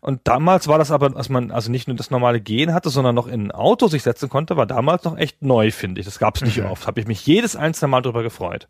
Und 0.00 0.20
damals 0.24 0.66
war 0.68 0.78
das 0.78 0.90
aber, 0.90 1.10
dass 1.10 1.28
man 1.28 1.50
also 1.52 1.70
nicht 1.70 1.86
nur 1.86 1.96
das 1.96 2.10
normale 2.10 2.40
Gehen 2.40 2.74
hatte, 2.74 2.90
sondern 2.90 3.14
noch 3.14 3.28
in 3.28 3.46
ein 3.46 3.50
Auto 3.52 3.86
sich 3.86 4.02
setzen 4.02 4.28
konnte, 4.28 4.56
war 4.56 4.66
damals 4.66 5.04
noch 5.04 5.16
echt 5.16 5.42
neu, 5.42 5.70
finde 5.70 6.00
ich. 6.00 6.06
Das 6.06 6.18
gab 6.18 6.36
es 6.36 6.42
nicht 6.42 6.58
Mhm. 6.58 6.66
oft. 6.66 6.86
Habe 6.86 7.00
ich 7.00 7.06
mich 7.06 7.24
jedes 7.26 7.54
einzelne 7.54 7.88
Mal 7.88 8.00
drüber 8.02 8.22
gefreut. 8.24 8.66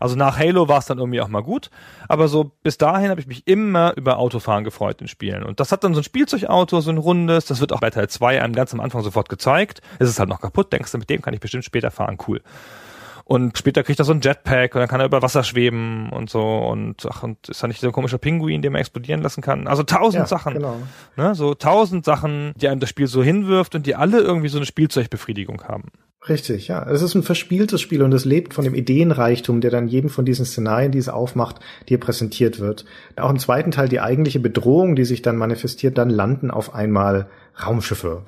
Also 0.00 0.16
nach 0.16 0.38
Halo 0.38 0.68
war 0.68 0.78
es 0.78 0.86
dann 0.86 0.98
irgendwie 0.98 1.20
auch 1.20 1.28
mal 1.28 1.42
gut, 1.42 1.70
aber 2.08 2.28
so 2.28 2.52
bis 2.62 2.78
dahin 2.78 3.10
habe 3.10 3.20
ich 3.20 3.26
mich 3.26 3.46
immer 3.46 3.94
über 3.96 4.18
Autofahren 4.18 4.64
gefreut 4.64 5.00
in 5.00 5.08
Spielen. 5.08 5.42
Und 5.42 5.60
das 5.60 5.72
hat 5.72 5.84
dann 5.84 5.94
so 5.94 6.00
ein 6.00 6.04
Spielzeugauto, 6.04 6.80
so 6.80 6.90
ein 6.90 6.98
rundes, 6.98 7.46
das 7.46 7.60
wird 7.60 7.72
auch 7.72 7.80
bei 7.80 7.90
Teil 7.90 8.08
2 8.08 8.42
einem 8.42 8.54
ganz 8.54 8.72
am 8.74 8.80
Anfang 8.80 9.02
sofort 9.02 9.28
gezeigt. 9.28 9.80
Es 9.98 10.08
ist 10.08 10.18
halt 10.18 10.28
noch 10.28 10.40
kaputt, 10.40 10.72
denkst 10.72 10.92
du, 10.92 10.98
mit 10.98 11.10
dem 11.10 11.22
kann 11.22 11.34
ich 11.34 11.40
bestimmt 11.40 11.64
später 11.64 11.90
fahren, 11.90 12.18
cool. 12.28 12.40
Und 13.28 13.58
später 13.58 13.82
kriegt 13.82 13.98
er 13.98 14.04
so 14.04 14.12
ein 14.12 14.20
Jetpack 14.20 14.76
und 14.76 14.78
dann 14.78 14.88
kann 14.88 15.00
er 15.00 15.06
über 15.06 15.20
Wasser 15.20 15.42
schweben 15.42 16.10
und 16.10 16.30
so 16.30 16.58
und 16.58 17.04
ach, 17.10 17.24
und 17.24 17.48
ist 17.48 17.60
da 17.60 17.66
nicht 17.66 17.80
so 17.80 17.88
ein 17.88 17.92
komischer 17.92 18.18
Pinguin, 18.18 18.62
den 18.62 18.70
man 18.70 18.80
explodieren 18.80 19.20
lassen 19.20 19.40
kann. 19.40 19.66
Also 19.66 19.82
tausend 19.82 20.20
Ja, 20.20 20.26
Sachen. 20.26 20.54
genau. 20.54 20.76
Ne? 21.16 21.34
So 21.34 21.54
tausend 21.54 22.04
Sachen, 22.04 22.52
die 22.54 22.68
einem 22.68 22.78
das 22.78 22.88
Spiel 22.88 23.08
so 23.08 23.24
hinwirft 23.24 23.74
und 23.74 23.84
die 23.84 23.96
alle 23.96 24.20
irgendwie 24.20 24.48
so 24.48 24.58
eine 24.58 24.66
Spielzeugbefriedigung 24.66 25.64
haben. 25.64 25.90
Richtig, 26.28 26.66
ja. 26.66 26.84
Es 26.90 27.02
ist 27.02 27.14
ein 27.14 27.22
verspieltes 27.22 27.80
Spiel 27.80 28.02
und 28.02 28.12
es 28.12 28.24
lebt 28.24 28.54
von 28.54 28.64
dem 28.64 28.74
Ideenreichtum, 28.74 29.60
der 29.60 29.70
dann 29.70 29.86
jedem 29.86 30.10
von 30.10 30.24
diesen 30.24 30.44
Szenarien, 30.44 30.90
die 30.90 30.98
es 30.98 31.08
aufmacht, 31.08 31.60
dir 31.88 32.00
präsentiert 32.00 32.58
wird. 32.58 32.84
Auch 33.16 33.30
im 33.30 33.38
zweiten 33.38 33.70
Teil 33.70 33.88
die 33.88 34.00
eigentliche 34.00 34.40
Bedrohung, 34.40 34.96
die 34.96 35.04
sich 35.04 35.22
dann 35.22 35.36
manifestiert, 35.36 35.98
dann 35.98 36.10
landen 36.10 36.50
auf 36.50 36.74
einmal 36.74 37.28
Raumschiffe. 37.64 38.22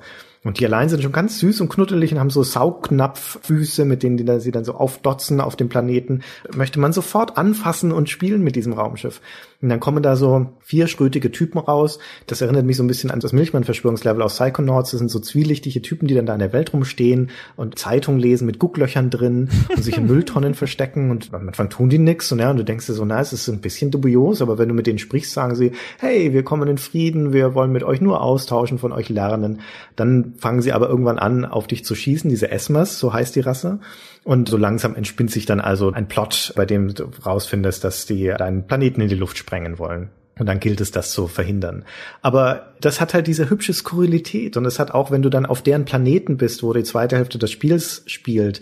Und 0.45 0.59
die 0.59 0.65
allein 0.65 0.87
sind 0.87 1.03
schon 1.03 1.11
ganz 1.11 1.39
süß 1.39 1.59
und 1.59 1.69
knuddelig 1.69 2.13
und 2.13 2.19
haben 2.19 2.29
so 2.29 2.43
Saugnapffüße, 2.43 3.83
mit 3.83 4.03
denen 4.03 4.15
die 4.15 4.23
dann, 4.23 4.39
sie 4.39 4.51
dann 4.51 4.63
so 4.63 4.75
aufdotzen 4.75 5.41
auf 5.41 5.57
dem 5.57 5.67
Planeten. 5.67 6.21
Möchte 6.55 6.79
man 6.79 6.93
sofort 6.93 7.37
anfassen 7.37 7.91
und 7.91 8.09
spielen 8.09 8.41
mit 8.41 8.55
diesem 8.55 8.71
Raumschiff. 8.71 9.19
Und 9.61 9.67
dann 9.67 9.81
kommen 9.81 10.01
da 10.01 10.15
so 10.15 10.47
vier 10.61 10.87
schrötige 10.87 11.31
Typen 11.31 11.59
raus. 11.59 11.99
Das 12.27 12.39
erinnert 12.39 12.65
mich 12.65 12.77
so 12.77 12.83
ein 12.83 12.87
bisschen 12.87 13.11
an 13.11 13.19
das 13.19 13.33
Milchmann-Verschwörungslevel 13.33 14.21
aus 14.21 14.35
Psychonauts. 14.35 14.91
Das 14.91 14.99
sind 14.99 15.11
so 15.11 15.19
zwielichtige 15.19 15.81
Typen, 15.81 16.07
die 16.07 16.13
dann 16.13 16.25
da 16.25 16.33
in 16.33 16.39
der 16.39 16.53
Welt 16.53 16.71
rumstehen 16.71 17.29
und 17.57 17.77
Zeitung 17.77 18.19
lesen 18.19 18.45
mit 18.45 18.57
Gucklöchern 18.57 19.09
drin 19.09 19.49
und 19.75 19.83
sich 19.83 19.97
in 19.97 20.05
Mülltonnen 20.07 20.53
verstecken. 20.53 21.11
Und 21.11 21.33
am 21.33 21.49
Anfang 21.49 21.69
tun 21.69 21.89
die 21.89 21.97
nix. 21.97 22.31
Und 22.31 22.39
ja, 22.39 22.51
und 22.51 22.57
du 22.57 22.63
denkst 22.63 22.85
dir 22.85 22.93
so, 22.93 23.03
na, 23.03 23.19
es 23.19 23.33
ist 23.33 23.49
ein 23.49 23.59
bisschen 23.59 23.91
dubios, 23.91 24.41
aber 24.41 24.57
wenn 24.57 24.69
du 24.69 24.75
mit 24.75 24.87
denen 24.87 24.97
sprichst, 24.97 25.33
sagen 25.33 25.55
sie, 25.55 25.73
hey, 25.97 26.31
wir 26.31 26.43
kommen 26.43 26.69
in 26.69 26.77
Frieden, 26.77 27.33
wir 27.33 27.53
wollen 27.53 27.73
mit 27.73 27.83
euch 27.83 27.99
nur 27.99 28.21
austauschen, 28.21 28.79
von 28.79 28.93
euch 28.93 29.09
lernen. 29.09 29.59
Dann 29.97 30.35
fangen 30.37 30.61
sie 30.61 30.71
aber 30.71 30.87
irgendwann 30.87 31.19
an, 31.19 31.43
auf 31.43 31.67
dich 31.67 31.83
zu 31.83 31.95
schießen, 31.95 32.29
diese 32.29 32.49
Esmers, 32.49 32.97
so 32.97 33.11
heißt 33.11 33.35
die 33.35 33.41
Rasse. 33.41 33.79
Und 34.23 34.49
so 34.49 34.57
langsam 34.57 34.95
entspinnt 34.95 35.31
sich 35.31 35.45
dann 35.45 35.59
also 35.59 35.91
ein 35.91 36.07
Plot, 36.07 36.53
bei 36.55 36.65
dem 36.65 36.93
du 36.93 37.05
rausfindest, 37.25 37.83
dass 37.83 38.05
die 38.05 38.25
deinen 38.37 38.67
Planeten 38.67 39.01
in 39.01 39.07
die 39.07 39.15
Luft 39.15 39.37
sprengen 39.49 39.79
wollen. 39.79 40.09
Und 40.37 40.45
dann 40.45 40.61
gilt 40.61 40.79
es, 40.79 40.91
das 40.91 41.11
zu 41.11 41.27
verhindern. 41.27 41.83
Aber 42.21 42.67
das 42.79 43.01
hat 43.01 43.13
halt 43.13 43.27
diese 43.27 43.49
hübsche 43.49 43.73
Skurrilität. 43.73 44.55
Und 44.55 44.65
es 44.65 44.79
hat 44.79 44.91
auch, 44.91 45.11
wenn 45.11 45.21
du 45.21 45.29
dann 45.29 45.45
auf 45.45 45.61
deren 45.61 45.83
Planeten 45.83 46.37
bist, 46.37 46.63
wo 46.63 46.71
die 46.71 46.83
zweite 46.83 47.17
Hälfte 47.17 47.37
des 47.37 47.51
Spiels 47.51 48.03
spielt, 48.05 48.61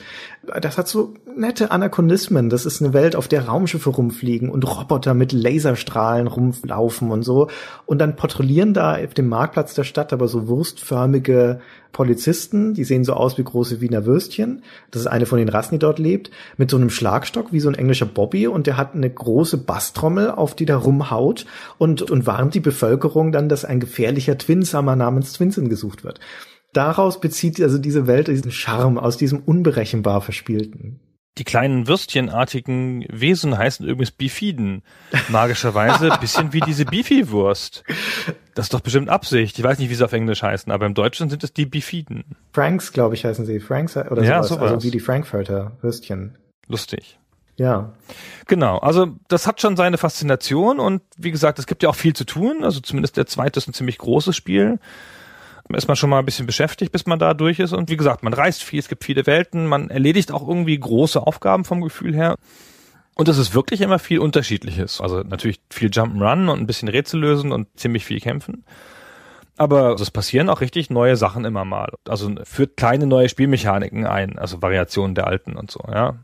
das 0.59 0.79
hat 0.79 0.87
so 0.87 1.13
nette 1.35 1.69
Anachronismen. 1.69 2.49
Das 2.49 2.65
ist 2.65 2.81
eine 2.81 2.93
Welt, 2.93 3.15
auf 3.15 3.27
der 3.27 3.45
Raumschiffe 3.45 3.91
rumfliegen 3.91 4.49
und 4.49 4.63
Roboter 4.67 5.13
mit 5.13 5.33
Laserstrahlen 5.33 6.25
rumlaufen 6.25 7.11
und 7.11 7.21
so. 7.21 7.47
Und 7.85 7.99
dann 7.99 8.15
patrouillieren 8.15 8.73
da 8.73 8.95
auf 8.95 9.13
dem 9.13 9.29
Marktplatz 9.29 9.75
der 9.75 9.83
Stadt 9.83 10.13
aber 10.13 10.27
so 10.27 10.47
wurstförmige 10.47 11.59
Polizisten, 11.97 12.75
die 12.75 12.83
sehen 12.83 13.03
so 13.03 13.13
aus 13.13 13.39
wie 13.39 13.43
große 13.43 13.81
Wiener 13.81 14.05
Würstchen. 14.05 14.61
Das 14.91 15.01
ist 15.01 15.07
eine 15.07 15.25
von 15.25 15.39
den 15.39 15.49
Rassen, 15.49 15.73
die 15.73 15.79
dort 15.79 15.97
lebt, 15.97 16.29
mit 16.55 16.69
so 16.69 16.77
einem 16.77 16.91
Schlagstock 16.91 17.51
wie 17.51 17.59
so 17.59 17.69
ein 17.69 17.73
englischer 17.73 18.05
Bobby 18.05 18.45
und 18.45 18.67
der 18.67 18.77
hat 18.77 18.93
eine 18.93 19.09
große 19.09 19.57
Basstrommel, 19.57 20.29
auf 20.29 20.53
die 20.53 20.67
der 20.67 20.75
rumhaut 20.75 21.47
und, 21.79 22.03
und 22.03 22.27
warnt 22.27 22.53
die 22.53 22.59
Bevölkerung 22.59 23.31
dann, 23.31 23.49
dass 23.49 23.65
ein 23.65 23.79
gefährlicher 23.79 24.37
Twinsammer 24.37 24.95
namens 24.95 25.33
Twinsen 25.33 25.69
gesucht 25.69 26.03
wird. 26.03 26.19
Daraus 26.71 27.19
bezieht 27.19 27.59
also 27.59 27.79
diese 27.79 28.05
Welt 28.05 28.27
diesen 28.27 28.51
Charme 28.51 28.99
aus 28.99 29.17
diesem 29.17 29.39
unberechenbar 29.39 30.21
Verspielten. 30.21 30.99
Die 31.37 31.43
kleinen 31.43 31.87
würstchenartigen 31.87 33.05
Wesen 33.09 33.57
heißen 33.57 33.85
übrigens 33.85 34.11
Bifiden. 34.11 34.81
Magischerweise 35.29 36.09
bisschen 36.21 36.53
wie 36.53 36.61
diese 36.61 36.85
Bifi-Wurst. 36.85 37.83
Das 38.55 38.65
ist 38.65 38.73
doch 38.73 38.81
bestimmt 38.81 39.09
Absicht. 39.09 39.57
Ich 39.59 39.63
weiß 39.63 39.77
nicht, 39.77 39.89
wie 39.89 39.95
sie 39.95 40.03
auf 40.03 40.13
Englisch 40.13 40.41
heißen, 40.41 40.71
aber 40.71 40.85
im 40.87 40.93
Deutschen 40.95 41.29
sind 41.29 41.43
es 41.43 41.53
die 41.53 41.65
Bifiden. 41.67 42.23
Franks, 42.53 42.91
glaube 42.91 43.15
ich, 43.15 43.23
heißen 43.23 43.45
sie. 43.45 43.59
Franks 43.59 43.95
oder 43.95 44.23
Ja, 44.23 44.41
sowas. 44.41 44.47
sowas. 44.49 44.71
Also 44.73 44.87
wie 44.87 44.91
die 44.91 44.99
Frankfurter 44.99 45.73
Würstchen. 45.81 46.37
Lustig. 46.67 47.19
Ja. 47.57 47.93
Genau, 48.47 48.77
also 48.79 49.15
das 49.27 49.47
hat 49.47 49.61
schon 49.61 49.75
seine 49.77 49.97
Faszination 49.97 50.79
und 50.79 51.01
wie 51.17 51.31
gesagt, 51.31 51.57
es 51.59 51.65
gibt 51.67 51.81
ja 51.83 51.89
auch 51.89 51.95
viel 51.95 52.13
zu 52.13 52.23
tun. 52.23 52.63
Also 52.63 52.79
zumindest 52.81 53.17
der 53.17 53.25
zweite 53.25 53.59
ist 53.59 53.67
ein 53.67 53.73
ziemlich 53.73 53.97
großes 53.97 54.35
Spiel. 54.35 54.79
Ist 55.75 55.87
man 55.87 55.95
schon 55.97 56.09
mal 56.09 56.19
ein 56.19 56.25
bisschen 56.25 56.45
beschäftigt, 56.45 56.91
bis 56.91 57.05
man 57.05 57.19
da 57.19 57.33
durch 57.33 57.59
ist. 57.59 57.73
Und 57.73 57.89
wie 57.89 57.97
gesagt, 57.97 58.23
man 58.23 58.33
reist 58.33 58.63
viel, 58.63 58.79
es 58.79 58.87
gibt 58.87 59.03
viele 59.03 59.25
Welten, 59.25 59.67
man 59.67 59.89
erledigt 59.89 60.31
auch 60.31 60.47
irgendwie 60.47 60.79
große 60.79 61.21
Aufgaben 61.21 61.65
vom 61.65 61.81
Gefühl 61.81 62.15
her. 62.15 62.35
Und 63.15 63.27
es 63.27 63.37
ist 63.37 63.55
wirklich 63.55 63.81
immer 63.81 63.99
viel 63.99 64.19
Unterschiedliches. 64.19 65.01
Also 65.01 65.21
natürlich 65.21 65.59
viel 65.71 65.89
Jump'n'Run 65.89 66.49
und 66.49 66.59
ein 66.59 66.67
bisschen 66.67 66.87
Rätsel 66.87 67.19
lösen 67.19 67.51
und 67.51 67.67
ziemlich 67.75 68.05
viel 68.05 68.19
kämpfen. 68.19 68.63
Aber 69.57 69.93
es 69.93 70.11
passieren 70.11 70.49
auch 70.49 70.61
richtig 70.61 70.91
neue 70.91 71.15
Sachen 71.15 71.43
immer 71.43 71.65
mal. 71.65 71.91
Also 72.07 72.31
führt 72.43 72.77
kleine 72.77 73.07
neue 73.07 73.27
Spielmechaniken 73.27 74.05
ein, 74.05 74.37
also 74.37 74.61
Variationen 74.61 75.15
der 75.15 75.25
alten 75.25 75.55
und 75.55 75.71
so, 75.71 75.79
ja. 75.91 76.15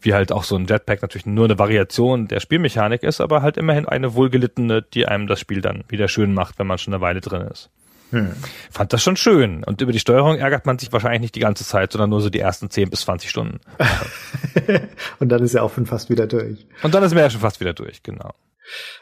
Wie 0.00 0.14
halt 0.14 0.30
auch 0.32 0.44
so 0.44 0.54
ein 0.54 0.66
Jetpack 0.66 1.02
natürlich 1.02 1.26
nur 1.26 1.46
eine 1.46 1.58
Variation 1.58 2.28
der 2.28 2.40
Spielmechanik 2.40 3.02
ist, 3.02 3.20
aber 3.20 3.42
halt 3.42 3.56
immerhin 3.56 3.86
eine 3.86 4.14
wohlgelittene, 4.14 4.82
die 4.82 5.06
einem 5.06 5.26
das 5.26 5.40
Spiel 5.40 5.60
dann 5.60 5.82
wieder 5.88 6.08
schön 6.08 6.32
macht, 6.32 6.58
wenn 6.58 6.66
man 6.66 6.78
schon 6.78 6.94
eine 6.94 7.00
Weile 7.00 7.20
drin 7.20 7.42
ist. 7.42 7.70
Fand 8.70 8.92
das 8.92 9.02
schon 9.02 9.16
schön. 9.16 9.64
Und 9.64 9.80
über 9.80 9.92
die 9.92 9.98
Steuerung 9.98 10.36
ärgert 10.36 10.66
man 10.66 10.78
sich 10.78 10.92
wahrscheinlich 10.92 11.20
nicht 11.20 11.34
die 11.34 11.40
ganze 11.40 11.64
Zeit, 11.64 11.92
sondern 11.92 12.10
nur 12.10 12.20
so 12.20 12.30
die 12.30 12.40
ersten 12.40 12.70
10 12.70 12.90
bis 12.90 13.00
20 13.02 13.28
Stunden. 13.30 13.60
Und 15.18 15.28
dann 15.28 15.42
ist 15.42 15.54
er 15.54 15.62
auch 15.62 15.74
schon 15.74 15.86
fast 15.86 16.10
wieder 16.10 16.26
durch. 16.26 16.66
Und 16.82 16.94
dann 16.94 17.02
ist 17.02 17.12
man 17.12 17.22
ja 17.22 17.30
schon 17.30 17.40
fast 17.40 17.60
wieder 17.60 17.72
durch, 17.72 18.02
genau. 18.02 18.34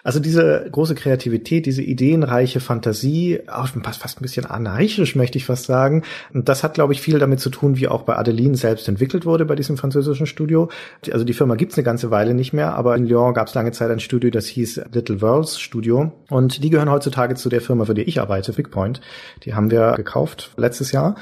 Also 0.03 0.21
diese 0.21 0.67
große 0.71 0.95
Kreativität, 0.95 1.67
diese 1.67 1.83
ideenreiche 1.83 2.61
Fantasie, 2.61 3.41
auch 3.47 3.69
fast, 3.69 4.21
ein 4.21 4.23
bisschen 4.23 4.47
anarchisch, 4.47 5.15
möchte 5.15 5.39
ich 5.39 5.45
fast 5.45 5.67
sagen. 5.67 6.03
Und 6.33 6.49
das 6.49 6.63
hat, 6.65 6.75
glaube 6.75 6.93
ich, 6.93 7.01
viel 7.01 7.19
damit 7.19 7.41
zu 7.41 7.51
tun, 7.51 7.77
wie 7.77 7.89
auch 7.89 8.03
bei 8.03 8.17
Adeline 8.17 8.57
selbst 8.57 8.89
entwickelt 8.89 9.25
wurde 9.25 9.45
bei 9.45 9.55
diesem 9.55 9.77
französischen 9.77 10.27
Studio. 10.27 10.71
Also 11.11 11.25
die 11.25 11.35
Firma 11.35 11.55
gibt's 11.55 11.77
eine 11.77 11.85
ganze 11.85 12.11
Weile 12.11 12.35
nicht 12.35 12.53
mehr, 12.53 12.75
aber 12.75 12.97
in 12.97 13.07
Lyon 13.07 13.35
gab's 13.35 13.55
lange 13.55 13.73
Zeit 13.73 13.91
ein 13.91 14.01
Studio, 14.01 14.31
das 14.31 14.47
hieß 14.47 14.83
Little 14.93 15.21
Worlds 15.21 15.61
Studio. 15.61 16.13
Und 16.29 16.63
die 16.63 16.71
gehören 16.71 16.91
heutzutage 16.91 17.35
zu 17.35 17.49
der 17.49 17.61
Firma, 17.61 17.85
für 17.85 17.95
die 17.95 18.03
ich 18.03 18.21
arbeite, 18.21 18.53
Big 18.53 18.71
Point. 18.71 19.01
Die 19.45 19.55
haben 19.55 19.71
wir 19.71 19.93
gekauft 19.93 20.53
letztes 20.57 20.93
Jahr. 20.93 21.17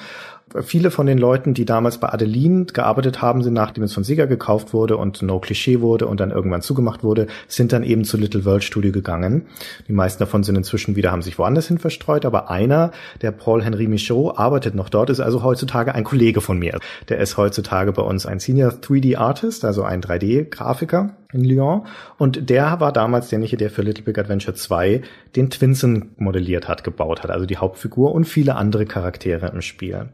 Viele 0.62 0.90
von 0.90 1.06
den 1.06 1.18
Leuten, 1.18 1.54
die 1.54 1.64
damals 1.64 1.98
bei 1.98 2.08
Adeline 2.08 2.64
gearbeitet 2.64 3.22
haben, 3.22 3.44
sind 3.44 3.54
nachdem 3.54 3.84
es 3.84 3.94
von 3.94 4.02
Sega 4.02 4.26
gekauft 4.26 4.72
wurde 4.72 4.96
und 4.96 5.22
No 5.22 5.38
Cliché 5.38 5.80
wurde 5.80 6.08
und 6.08 6.18
dann 6.18 6.32
irgendwann 6.32 6.60
zugemacht 6.60 7.04
wurde, 7.04 7.28
sind 7.46 7.72
dann 7.72 7.84
eben 7.84 8.04
zu 8.04 8.16
Little 8.16 8.44
World 8.44 8.64
Studio 8.64 8.90
gegangen. 8.90 9.46
Die 9.86 9.92
meisten 9.92 10.18
davon 10.18 10.42
sind 10.42 10.56
inzwischen 10.56 10.96
wieder, 10.96 11.12
haben 11.12 11.22
sich 11.22 11.38
woanders 11.38 11.68
hin 11.68 11.78
verstreut, 11.78 12.24
aber 12.24 12.50
einer, 12.50 12.90
der 13.22 13.30
Paul-Henri 13.30 13.86
Michaud, 13.86 14.38
arbeitet 14.38 14.74
noch 14.74 14.88
dort, 14.88 15.08
ist 15.10 15.20
also 15.20 15.44
heutzutage 15.44 15.94
ein 15.94 16.02
Kollege 16.02 16.40
von 16.40 16.58
mir. 16.58 16.80
Der 17.08 17.18
ist 17.18 17.36
heutzutage 17.36 17.92
bei 17.92 18.02
uns 18.02 18.26
ein 18.26 18.40
Senior 18.40 18.70
3D 18.70 19.18
Artist, 19.18 19.64
also 19.64 19.84
ein 19.84 20.02
3D-Grafiker 20.02 21.14
in 21.32 21.44
Lyon. 21.44 21.86
Und 22.18 22.50
der 22.50 22.80
war 22.80 22.92
damals 22.92 23.28
derjenige, 23.28 23.56
der 23.56 23.70
für 23.70 23.82
Little 23.82 24.04
Big 24.04 24.18
Adventure 24.18 24.54
2 24.54 25.02
den 25.36 25.50
Twinsen 25.50 26.14
modelliert 26.16 26.68
hat, 26.68 26.84
gebaut 26.84 27.22
hat, 27.22 27.30
also 27.30 27.46
die 27.46 27.58
Hauptfigur 27.58 28.12
und 28.12 28.24
viele 28.24 28.56
andere 28.56 28.86
Charaktere 28.86 29.48
im 29.48 29.62
Spiel. 29.62 30.08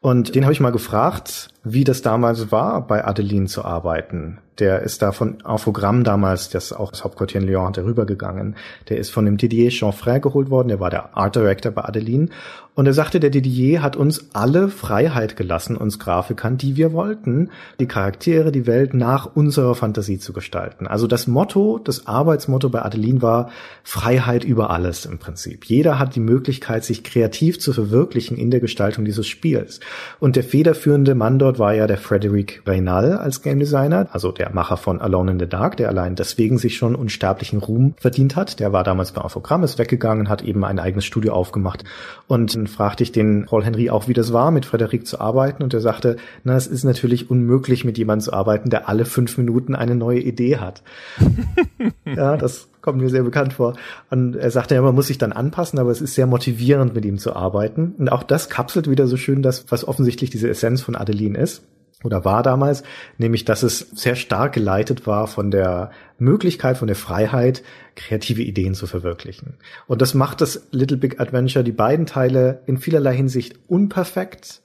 Und 0.00 0.34
den 0.34 0.44
habe 0.44 0.52
ich 0.52 0.60
mal 0.60 0.72
gefragt, 0.72 1.48
wie 1.62 1.84
das 1.84 2.02
damals 2.02 2.50
war, 2.50 2.86
bei 2.86 3.04
Adeline 3.04 3.46
zu 3.46 3.64
arbeiten. 3.64 4.38
Der 4.60 4.82
ist 4.82 5.02
da 5.02 5.12
von 5.12 5.38
Infogramm 5.46 6.04
damals, 6.04 6.50
das 6.50 6.72
auch 6.72 6.90
das 6.90 7.02
Hauptquartier 7.02 7.40
in 7.40 7.46
Lyon 7.46 7.68
hatte, 7.68 7.84
rübergegangen. 7.84 8.56
Der 8.88 8.98
ist 8.98 9.10
von 9.10 9.24
dem 9.24 9.36
Didier 9.36 9.70
Chanfray 9.70 10.20
geholt 10.20 10.50
worden, 10.50 10.68
der 10.68 10.80
war 10.80 10.90
der 10.90 11.16
Art 11.16 11.34
Director 11.34 11.72
bei 11.72 11.84
Adeline. 11.84 12.28
Und 12.74 12.86
er 12.86 12.94
sagte, 12.94 13.20
der 13.20 13.30
Didier 13.30 13.82
hat 13.82 13.96
uns 13.96 14.30
alle 14.32 14.68
Freiheit 14.68 15.36
gelassen, 15.36 15.76
uns 15.76 15.98
Grafikern, 15.98 16.56
die 16.56 16.76
wir 16.76 16.92
wollten, 16.92 17.50
die 17.80 17.86
Charaktere, 17.86 18.52
die 18.52 18.66
Welt 18.66 18.94
nach 18.94 19.34
unserer 19.34 19.74
Fantasie 19.74 20.18
zu 20.18 20.32
gestalten. 20.32 20.86
Also 20.86 21.06
das 21.06 21.26
Motto, 21.26 21.78
das 21.78 22.06
Arbeitsmotto 22.06 22.70
bei 22.70 22.82
Adeline 22.82 23.22
war 23.22 23.50
Freiheit 23.82 24.44
über 24.44 24.70
alles 24.70 25.04
im 25.04 25.18
Prinzip. 25.18 25.64
Jeder 25.64 25.98
hat 25.98 26.14
die 26.14 26.20
Möglichkeit, 26.20 26.84
sich 26.84 27.02
kreativ 27.02 27.58
zu 27.58 27.72
verwirklichen 27.72 28.36
in 28.36 28.50
der 28.50 28.60
Gestaltung 28.60 29.04
dieses 29.04 29.26
Spiels. 29.26 29.80
Und 30.20 30.36
der 30.36 30.44
federführende 30.44 31.14
Mann 31.14 31.38
dort 31.38 31.58
war 31.58 31.74
ja 31.74 31.86
der 31.86 31.98
Frederic 31.98 32.62
Reynal 32.66 33.14
als 33.14 33.42
Game 33.42 33.58
Designer, 33.58 34.08
also 34.12 34.30
der 34.30 34.49
der 34.50 34.54
Macher 34.54 34.76
von 34.76 35.00
Alone 35.00 35.32
in 35.32 35.38
the 35.38 35.46
Dark, 35.46 35.76
der 35.76 35.88
allein 35.88 36.16
deswegen 36.16 36.58
sich 36.58 36.76
schon 36.76 36.94
unsterblichen 36.94 37.58
Ruhm 37.60 37.94
verdient 37.98 38.36
hat. 38.36 38.60
Der 38.60 38.72
war 38.72 38.84
damals 38.84 39.12
bei 39.12 39.22
Infogramm, 39.22 39.62
ist 39.62 39.78
weggegangen, 39.78 40.28
hat 40.28 40.42
eben 40.42 40.64
ein 40.64 40.78
eigenes 40.78 41.04
Studio 41.04 41.32
aufgemacht. 41.32 41.84
Und 42.26 42.54
dann 42.54 42.66
fragte 42.66 43.02
ich 43.02 43.12
den 43.12 43.46
Paul 43.46 43.64
Henry 43.64 43.90
auch, 43.90 44.08
wie 44.08 44.12
das 44.12 44.32
war, 44.32 44.50
mit 44.50 44.66
Frederik 44.66 45.06
zu 45.06 45.20
arbeiten. 45.20 45.62
Und 45.62 45.72
er 45.72 45.80
sagte, 45.80 46.16
na, 46.44 46.56
es 46.56 46.66
ist 46.66 46.84
natürlich 46.84 47.30
unmöglich, 47.30 47.84
mit 47.84 47.96
jemandem 47.98 48.24
zu 48.24 48.32
arbeiten, 48.32 48.70
der 48.70 48.88
alle 48.88 49.04
fünf 49.04 49.38
Minuten 49.38 49.74
eine 49.74 49.94
neue 49.94 50.20
Idee 50.20 50.56
hat. 50.56 50.82
ja, 52.04 52.36
das 52.36 52.68
kommt 52.80 53.00
mir 53.00 53.08
sehr 53.08 53.22
bekannt 53.22 53.52
vor. 53.52 53.74
Und 54.10 54.36
er 54.36 54.50
sagte 54.50 54.74
ja, 54.74 54.82
man 54.82 54.94
muss 54.94 55.06
sich 55.06 55.18
dann 55.18 55.32
anpassen, 55.32 55.78
aber 55.78 55.90
es 55.90 56.00
ist 56.00 56.14
sehr 56.14 56.26
motivierend, 56.26 56.94
mit 56.94 57.04
ihm 57.04 57.18
zu 57.18 57.36
arbeiten. 57.36 57.94
Und 57.98 58.10
auch 58.10 58.22
das 58.22 58.48
kapselt 58.48 58.90
wieder 58.90 59.06
so 59.06 59.16
schön 59.16 59.42
das, 59.42 59.66
was 59.68 59.86
offensichtlich 59.86 60.30
diese 60.30 60.48
Essenz 60.48 60.82
von 60.82 60.96
Adeline 60.96 61.38
ist 61.38 61.62
oder 62.02 62.24
war 62.24 62.42
damals, 62.42 62.82
nämlich 63.18 63.44
dass 63.44 63.62
es 63.62 63.78
sehr 63.78 64.16
stark 64.16 64.52
geleitet 64.52 65.06
war 65.06 65.26
von 65.26 65.50
der 65.50 65.90
Möglichkeit, 66.18 66.78
von 66.78 66.86
der 66.86 66.96
Freiheit, 66.96 67.62
kreative 67.94 68.42
Ideen 68.42 68.74
zu 68.74 68.86
verwirklichen. 68.86 69.58
Und 69.86 70.00
das 70.02 70.14
macht 70.14 70.40
das 70.40 70.68
Little 70.70 70.96
Big 70.96 71.20
Adventure, 71.20 71.64
die 71.64 71.72
beiden 71.72 72.06
Teile, 72.06 72.62
in 72.66 72.78
vielerlei 72.78 73.14
Hinsicht 73.14 73.58
unperfekt. 73.68 74.62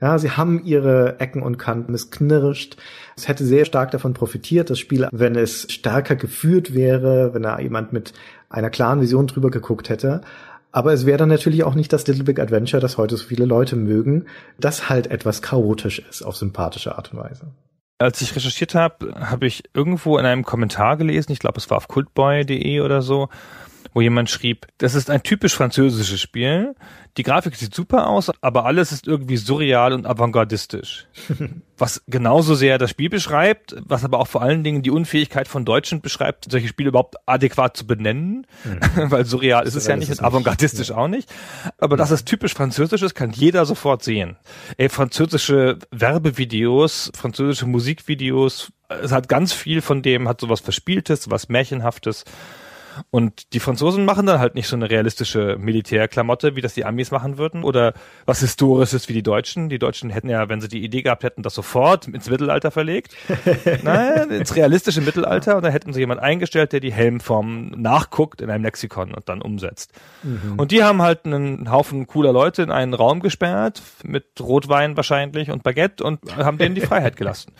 Ja, 0.00 0.18
sie 0.18 0.32
haben 0.32 0.64
ihre 0.64 1.20
Ecken 1.20 1.42
und 1.42 1.56
Kanten, 1.56 1.94
es 1.94 2.10
knirscht. 2.10 2.76
Es 3.16 3.28
hätte 3.28 3.44
sehr 3.44 3.64
stark 3.64 3.90
davon 3.92 4.12
profitiert, 4.12 4.68
das 4.68 4.78
Spiel, 4.78 5.08
wenn 5.12 5.36
es 5.36 5.72
stärker 5.72 6.16
geführt 6.16 6.74
wäre, 6.74 7.32
wenn 7.32 7.44
da 7.44 7.58
jemand 7.58 7.92
mit 7.92 8.12
einer 8.50 8.70
klaren 8.70 9.00
Vision 9.00 9.26
drüber 9.26 9.50
geguckt 9.50 9.88
hätte. 9.88 10.20
Aber 10.74 10.92
es 10.92 11.06
wäre 11.06 11.18
dann 11.18 11.28
natürlich 11.28 11.62
auch 11.62 11.76
nicht 11.76 11.92
das 11.92 12.04
Little 12.08 12.24
Big 12.24 12.40
Adventure, 12.40 12.80
das 12.80 12.98
heute 12.98 13.16
so 13.16 13.24
viele 13.24 13.44
Leute 13.44 13.76
mögen, 13.76 14.26
das 14.58 14.88
halt 14.88 15.06
etwas 15.06 15.40
chaotisch 15.40 16.00
ist 16.00 16.22
auf 16.22 16.36
sympathische 16.36 16.98
Art 16.98 17.12
und 17.12 17.20
Weise. 17.20 17.46
Als 17.98 18.20
ich 18.22 18.34
recherchiert 18.34 18.74
habe, 18.74 19.14
habe 19.20 19.46
ich 19.46 19.62
irgendwo 19.72 20.18
in 20.18 20.26
einem 20.26 20.44
Kommentar 20.44 20.96
gelesen, 20.96 21.30
ich 21.30 21.38
glaube, 21.38 21.58
es 21.58 21.70
war 21.70 21.76
auf 21.76 21.86
cultboy.de 21.86 22.80
oder 22.80 23.02
so, 23.02 23.28
wo 23.94 24.00
jemand 24.00 24.28
schrieb, 24.28 24.66
das 24.78 24.94
ist 24.94 25.08
ein 25.08 25.22
typisch 25.22 25.54
französisches 25.54 26.20
Spiel. 26.20 26.74
Die 27.16 27.22
Grafik 27.22 27.54
sieht 27.54 27.72
super 27.72 28.08
aus, 28.08 28.30
aber 28.40 28.66
alles 28.66 28.90
ist 28.90 29.06
irgendwie 29.06 29.36
surreal 29.36 29.92
und 29.92 30.04
avantgardistisch. 30.04 31.06
was 31.78 32.02
genauso 32.08 32.54
sehr 32.56 32.78
das 32.78 32.90
Spiel 32.90 33.08
beschreibt, 33.08 33.76
was 33.86 34.04
aber 34.04 34.18
auch 34.18 34.26
vor 34.26 34.42
allen 34.42 34.64
Dingen 34.64 34.82
die 34.82 34.90
Unfähigkeit 34.90 35.46
von 35.46 35.64
Deutschen 35.64 36.00
beschreibt, 36.00 36.50
solche 36.50 36.66
Spiele 36.66 36.88
überhaupt 36.88 37.16
adäquat 37.26 37.76
zu 37.76 37.86
benennen, 37.86 38.46
mhm. 38.64 38.80
weil 39.10 39.24
surreal 39.24 39.64
ist 39.64 39.76
es 39.76 39.86
ja 39.86 39.96
nicht 39.96 40.10
und 40.10 40.22
avantgardistisch 40.22 40.88
ja. 40.88 40.96
auch 40.96 41.08
nicht. 41.08 41.32
Aber 41.78 41.94
ja. 41.94 41.98
dass 41.98 42.10
es 42.10 42.24
typisch 42.24 42.52
französisch 42.52 43.02
ist, 43.02 43.14
kann 43.14 43.30
jeder 43.30 43.64
sofort 43.64 44.02
sehen. 44.02 44.36
Ey, 44.76 44.88
französische 44.88 45.78
Werbevideos, 45.92 47.12
französische 47.14 47.66
Musikvideos, 47.66 48.72
es 48.88 49.12
hat 49.12 49.28
ganz 49.28 49.52
viel 49.52 49.82
von 49.82 50.02
dem, 50.02 50.28
hat 50.28 50.40
sowas 50.40 50.60
Verspieltes, 50.60 51.30
was 51.30 51.48
Märchenhaftes. 51.48 52.24
Und 53.10 53.52
die 53.52 53.60
Franzosen 53.60 54.04
machen 54.04 54.26
dann 54.26 54.38
halt 54.38 54.54
nicht 54.54 54.68
so 54.68 54.76
eine 54.76 54.90
realistische 54.90 55.56
Militärklamotte, 55.58 56.56
wie 56.56 56.60
das 56.60 56.74
die 56.74 56.84
Amis 56.84 57.10
machen 57.10 57.38
würden, 57.38 57.64
oder 57.64 57.94
was 58.26 58.40
Historisches 58.40 59.08
wie 59.08 59.12
die 59.12 59.22
Deutschen. 59.22 59.68
Die 59.68 59.78
Deutschen 59.78 60.10
hätten 60.10 60.28
ja, 60.28 60.48
wenn 60.48 60.60
sie 60.60 60.68
die 60.68 60.84
Idee 60.84 61.02
gehabt 61.02 61.22
hätten, 61.22 61.42
das 61.42 61.54
sofort 61.54 62.08
ins 62.08 62.28
Mittelalter 62.28 62.70
verlegt. 62.70 63.14
Nein, 63.82 64.30
ins 64.30 64.56
realistische 64.56 65.00
Mittelalter. 65.00 65.56
Und 65.56 65.64
da 65.64 65.68
hätten 65.68 65.92
sie 65.92 66.00
jemand 66.00 66.20
eingestellt, 66.20 66.72
der 66.72 66.80
die 66.80 66.92
Helmform 66.92 67.68
nachguckt 67.76 68.40
in 68.40 68.50
einem 68.50 68.64
Lexikon 68.64 69.14
und 69.14 69.28
dann 69.28 69.42
umsetzt. 69.42 69.92
Mhm. 70.22 70.54
Und 70.56 70.70
die 70.70 70.82
haben 70.82 71.02
halt 71.02 71.24
einen 71.24 71.70
Haufen 71.70 72.06
cooler 72.06 72.32
Leute 72.32 72.62
in 72.62 72.70
einen 72.70 72.94
Raum 72.94 73.20
gesperrt, 73.20 73.82
mit 74.02 74.24
Rotwein 74.40 74.96
wahrscheinlich 74.96 75.50
und 75.50 75.62
Baguette 75.62 76.04
und 76.04 76.20
haben 76.36 76.58
denen 76.58 76.74
die 76.74 76.80
Freiheit 76.80 77.16
gelassen. 77.16 77.52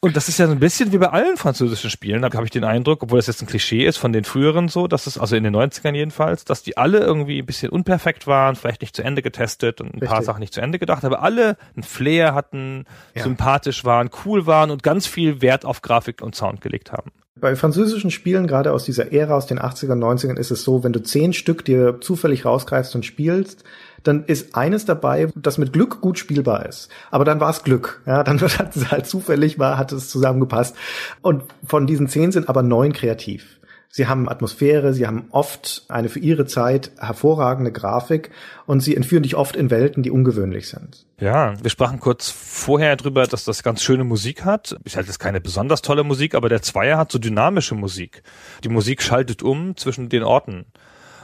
Und 0.00 0.16
das 0.16 0.28
ist 0.28 0.38
ja 0.38 0.46
so 0.46 0.52
ein 0.52 0.58
bisschen 0.58 0.92
wie 0.92 0.98
bei 0.98 1.08
allen 1.08 1.36
französischen 1.36 1.90
Spielen, 1.90 2.22
da 2.22 2.32
habe 2.32 2.44
ich 2.44 2.50
den 2.50 2.64
Eindruck, 2.64 3.02
obwohl 3.02 3.18
das 3.18 3.26
jetzt 3.26 3.42
ein 3.42 3.46
Klischee 3.46 3.84
ist 3.84 3.96
von 3.96 4.12
den 4.12 4.24
früheren 4.24 4.68
so, 4.68 4.86
dass 4.86 5.06
es, 5.06 5.18
also 5.18 5.36
in 5.36 5.44
den 5.44 5.54
90ern 5.54 5.94
jedenfalls, 5.94 6.44
dass 6.44 6.62
die 6.62 6.76
alle 6.76 7.00
irgendwie 7.00 7.38
ein 7.40 7.46
bisschen 7.46 7.70
unperfekt 7.70 8.26
waren, 8.26 8.56
vielleicht 8.56 8.80
nicht 8.80 8.96
zu 8.96 9.02
Ende 9.02 9.22
getestet 9.22 9.80
und 9.80 9.88
ein 9.88 9.92
Richtig. 9.94 10.08
paar 10.08 10.22
Sachen 10.22 10.40
nicht 10.40 10.54
zu 10.54 10.60
Ende 10.60 10.78
gedacht, 10.78 11.04
aber 11.04 11.22
alle 11.22 11.56
ein 11.76 11.82
Flair 11.82 12.34
hatten, 12.34 12.84
ja. 13.14 13.22
sympathisch 13.22 13.84
waren, 13.84 14.10
cool 14.24 14.46
waren 14.46 14.70
und 14.70 14.82
ganz 14.82 15.06
viel 15.06 15.40
Wert 15.40 15.64
auf 15.64 15.82
Grafik 15.82 16.22
und 16.22 16.34
Sound 16.34 16.60
gelegt 16.60 16.92
haben. 16.92 17.10
Bei 17.34 17.56
französischen 17.56 18.10
Spielen, 18.10 18.46
gerade 18.46 18.72
aus 18.72 18.84
dieser 18.84 19.10
Ära 19.12 19.34
aus 19.34 19.46
den 19.46 19.58
80ern, 19.58 19.98
90ern, 19.98 20.38
ist 20.38 20.50
es 20.50 20.62
so, 20.62 20.84
wenn 20.84 20.92
du 20.92 21.02
zehn 21.02 21.32
Stück 21.32 21.64
dir 21.64 22.00
zufällig 22.00 22.44
rausgreifst 22.44 22.94
und 22.94 23.04
spielst, 23.04 23.64
dann 24.02 24.24
ist 24.24 24.54
eines 24.54 24.84
dabei, 24.84 25.28
das 25.34 25.58
mit 25.58 25.72
Glück 25.72 26.00
gut 26.00 26.18
spielbar 26.18 26.66
ist. 26.66 26.88
Aber 27.10 27.24
dann 27.24 27.40
war 27.40 27.50
es 27.50 27.62
Glück. 27.62 28.02
Ja, 28.06 28.22
dann 28.24 28.40
hat 28.58 28.76
es 28.76 28.90
halt 28.90 29.06
zufällig 29.06 29.58
war, 29.58 29.78
hat 29.78 29.92
es 29.92 30.08
zusammengepasst. 30.08 30.76
Und 31.20 31.44
von 31.66 31.86
diesen 31.86 32.08
zehn 32.08 32.32
sind 32.32 32.48
aber 32.48 32.62
neun 32.62 32.92
kreativ. 32.92 33.60
Sie 33.94 34.06
haben 34.06 34.26
Atmosphäre, 34.26 34.94
sie 34.94 35.06
haben 35.06 35.26
oft 35.32 35.84
eine 35.88 36.08
für 36.08 36.18
ihre 36.18 36.46
Zeit 36.46 36.92
hervorragende 36.98 37.72
Grafik 37.72 38.30
und 38.64 38.80
sie 38.80 38.96
entführen 38.96 39.22
dich 39.22 39.36
oft 39.36 39.54
in 39.54 39.70
Welten, 39.70 40.02
die 40.02 40.10
ungewöhnlich 40.10 40.66
sind. 40.70 41.04
Ja, 41.20 41.52
wir 41.62 41.68
sprachen 41.68 42.00
kurz 42.00 42.30
vorher 42.30 42.96
drüber, 42.96 43.26
dass 43.26 43.44
das 43.44 43.62
ganz 43.62 43.82
schöne 43.82 44.04
Musik 44.04 44.46
hat. 44.46 44.78
Ich 44.84 44.96
halte 44.96 45.10
es 45.10 45.18
keine 45.18 45.42
besonders 45.42 45.82
tolle 45.82 46.04
Musik, 46.04 46.34
aber 46.34 46.48
der 46.48 46.62
Zweier 46.62 46.96
hat 46.96 47.12
so 47.12 47.18
dynamische 47.18 47.74
Musik. 47.74 48.22
Die 48.64 48.70
Musik 48.70 49.02
schaltet 49.02 49.42
um 49.42 49.76
zwischen 49.76 50.08
den 50.08 50.22
Orten. 50.22 50.64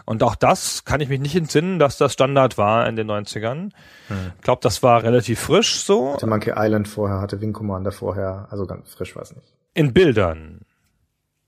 Und 0.08 0.22
auch 0.22 0.36
das 0.36 0.86
kann 0.86 1.02
ich 1.02 1.10
mich 1.10 1.20
nicht 1.20 1.36
entsinnen, 1.36 1.78
dass 1.78 1.98
das 1.98 2.14
Standard 2.14 2.56
war 2.56 2.88
in 2.88 2.96
den 2.96 3.10
90ern. 3.10 3.72
Hm. 4.08 4.32
Ich 4.38 4.42
glaube, 4.42 4.60
das 4.62 4.82
war 4.82 5.02
relativ 5.02 5.38
frisch 5.38 5.80
so. 5.80 6.14
Hatte 6.14 6.26
Monkey 6.26 6.54
Island 6.56 6.88
vorher, 6.88 7.20
hatte 7.20 7.42
Wing 7.42 7.52
Commander 7.52 7.92
vorher, 7.92 8.48
also 8.48 8.64
ganz 8.64 8.90
frisch 8.94 9.14
war 9.14 9.22
es 9.22 9.36
nicht. 9.36 9.52
In 9.74 9.92
Bildern. 9.92 10.62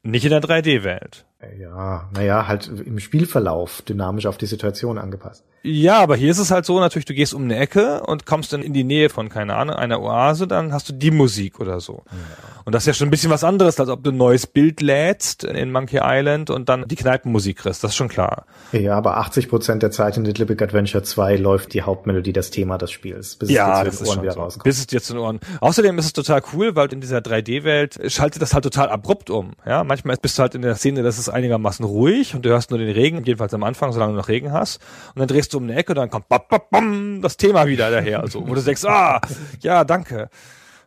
Nicht 0.03 0.27
in 0.27 0.31
der 0.31 0.43
3D-Welt. 0.43 1.25
Ja, 1.59 2.11
naja, 2.13 2.49
halt 2.49 2.69
im 2.69 2.99
Spielverlauf 2.99 3.81
dynamisch 3.81 4.27
auf 4.27 4.37
die 4.37 4.45
Situation 4.45 4.99
angepasst. 4.99 5.43
Ja, 5.63 5.99
aber 6.01 6.17
hier 6.17 6.31
ist 6.31 6.39
es 6.39 6.51
halt 6.51 6.67
so, 6.67 6.81
natürlich, 6.81 7.07
du 7.07 7.15
gehst 7.15 7.33
um 7.33 7.45
eine 7.45 7.57
Ecke 7.57 8.03
und 8.03 8.27
kommst 8.27 8.53
dann 8.53 8.63
in 8.63 8.75
die 8.75 8.85
Nähe 8.85 9.09
von, 9.09 9.31
keine 9.31 9.57
Ahnung, 9.57 9.77
einer 9.77 10.03
Oase, 10.03 10.47
dann 10.47 10.75
hast 10.75 10.91
du 10.91 10.93
die 10.93 11.11
Musik 11.11 11.61
oder 11.61 11.81
so. 11.81 12.03
Ja. 12.11 12.60
Und 12.65 12.75
das 12.75 12.83
ist 12.83 12.87
ja 12.87 12.95
schon 12.95 13.09
ein 13.09 13.11
bisschen 13.11 13.31
was 13.31 13.45
anderes, 13.45 13.79
als 13.81 13.89
ob 13.89 14.03
du 14.05 14.11
ein 14.11 14.17
neues 14.17 14.47
Bild 14.47 14.81
lädst 14.81 15.45
in 15.45 15.73
Monkey 15.73 16.01
Island 16.03 16.51
und 16.51 16.69
dann 16.69 16.87
die 16.87 16.97
Kneipenmusik 16.97 17.59
kriegst, 17.59 17.83
das 17.85 17.93
ist 17.93 17.97
schon 17.97 18.09
klar. 18.09 18.45
Ja, 18.73 18.97
aber 18.97 19.17
80 19.19 19.49
Prozent 19.49 19.83
der 19.83 19.91
Zeit 19.91 20.17
in 20.17 20.25
Little 20.25 20.47
Big 20.47 20.61
Adventure 20.63 21.03
2 21.03 21.37
läuft 21.37 21.75
die 21.75 21.83
Hauptmelodie, 21.83 22.33
das 22.33 22.51
Thema 22.51 22.79
des 22.79 22.91
Spiels, 22.91 23.37
bis 23.37 23.51
ja, 23.51 23.83
es 23.83 23.91
dir 23.91 23.97
zu 23.97 24.05
den 24.05 24.09
Ohren 24.11 24.23
wieder 24.23 24.33
so. 24.33 24.41
rauskommt. 24.41 24.65
Bis 24.65 24.79
es 24.79 24.87
dir 24.87 25.03
zu 25.03 25.15
den 25.15 25.23
Ohren. 25.23 25.41
Außerdem 25.61 25.99
ist 25.99 26.07
es 26.07 26.13
total 26.13 26.43
cool, 26.53 26.77
weil 26.77 26.93
in 26.93 27.01
dieser 27.01 27.19
3D-Welt 27.19 28.01
schaltet 28.11 28.43
das 28.43 28.55
halt 28.55 28.65
total 28.65 28.89
abrupt 28.89 29.31
um. 29.31 29.53
Ja, 29.67 29.85
manchmal 29.85 30.17
bist 30.17 30.39
du 30.39 30.43
halt 30.43 30.55
in 30.55 30.63
der 30.63 30.75
Szene, 30.77 31.03
das 31.03 31.19
ist 31.19 31.29
einigermaßen 31.29 31.85
ruhig 31.85 32.35
und 32.35 32.45
du 32.45 32.51
hörst 32.51 32.71
nur 32.71 32.79
den 32.79 32.91
Regen, 32.91 33.25
jedenfalls 33.25 33.55
am 33.55 33.63
Anfang, 33.63 33.93
solange 33.93 34.13
du 34.13 34.19
noch 34.19 34.29
Regen 34.29 34.53
hast. 34.53 34.81
Und 35.15 35.21
dann 35.21 35.29
drehst 35.29 35.53
du 35.53 35.59
um 35.59 35.65
eine 35.65 35.77
Ecke 35.77 35.93
und 35.93 35.97
dann 35.97 36.11
kommt 36.11 36.29
bap, 36.29 36.49
bap, 36.49 36.71
bam, 36.71 37.23
das 37.23 37.37
Thema 37.37 37.67
wieder 37.67 37.91
daher. 37.91 38.21
Also, 38.21 38.47
wo 38.47 38.55
du 38.55 38.63
denkst, 38.63 38.85
ah, 38.85 39.21
ja, 39.61 39.85
danke. 39.85 40.29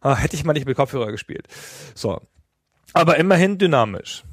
Ah, 0.03 0.15
hätte 0.15 0.35
ich 0.35 0.43
mal 0.43 0.53
nicht 0.53 0.67
mit 0.67 0.75
Kopfhörer 0.75 1.11
gespielt. 1.11 1.47
So. 1.95 2.21
Aber 2.93 3.17
immerhin 3.17 3.57
dynamisch. 3.57 4.23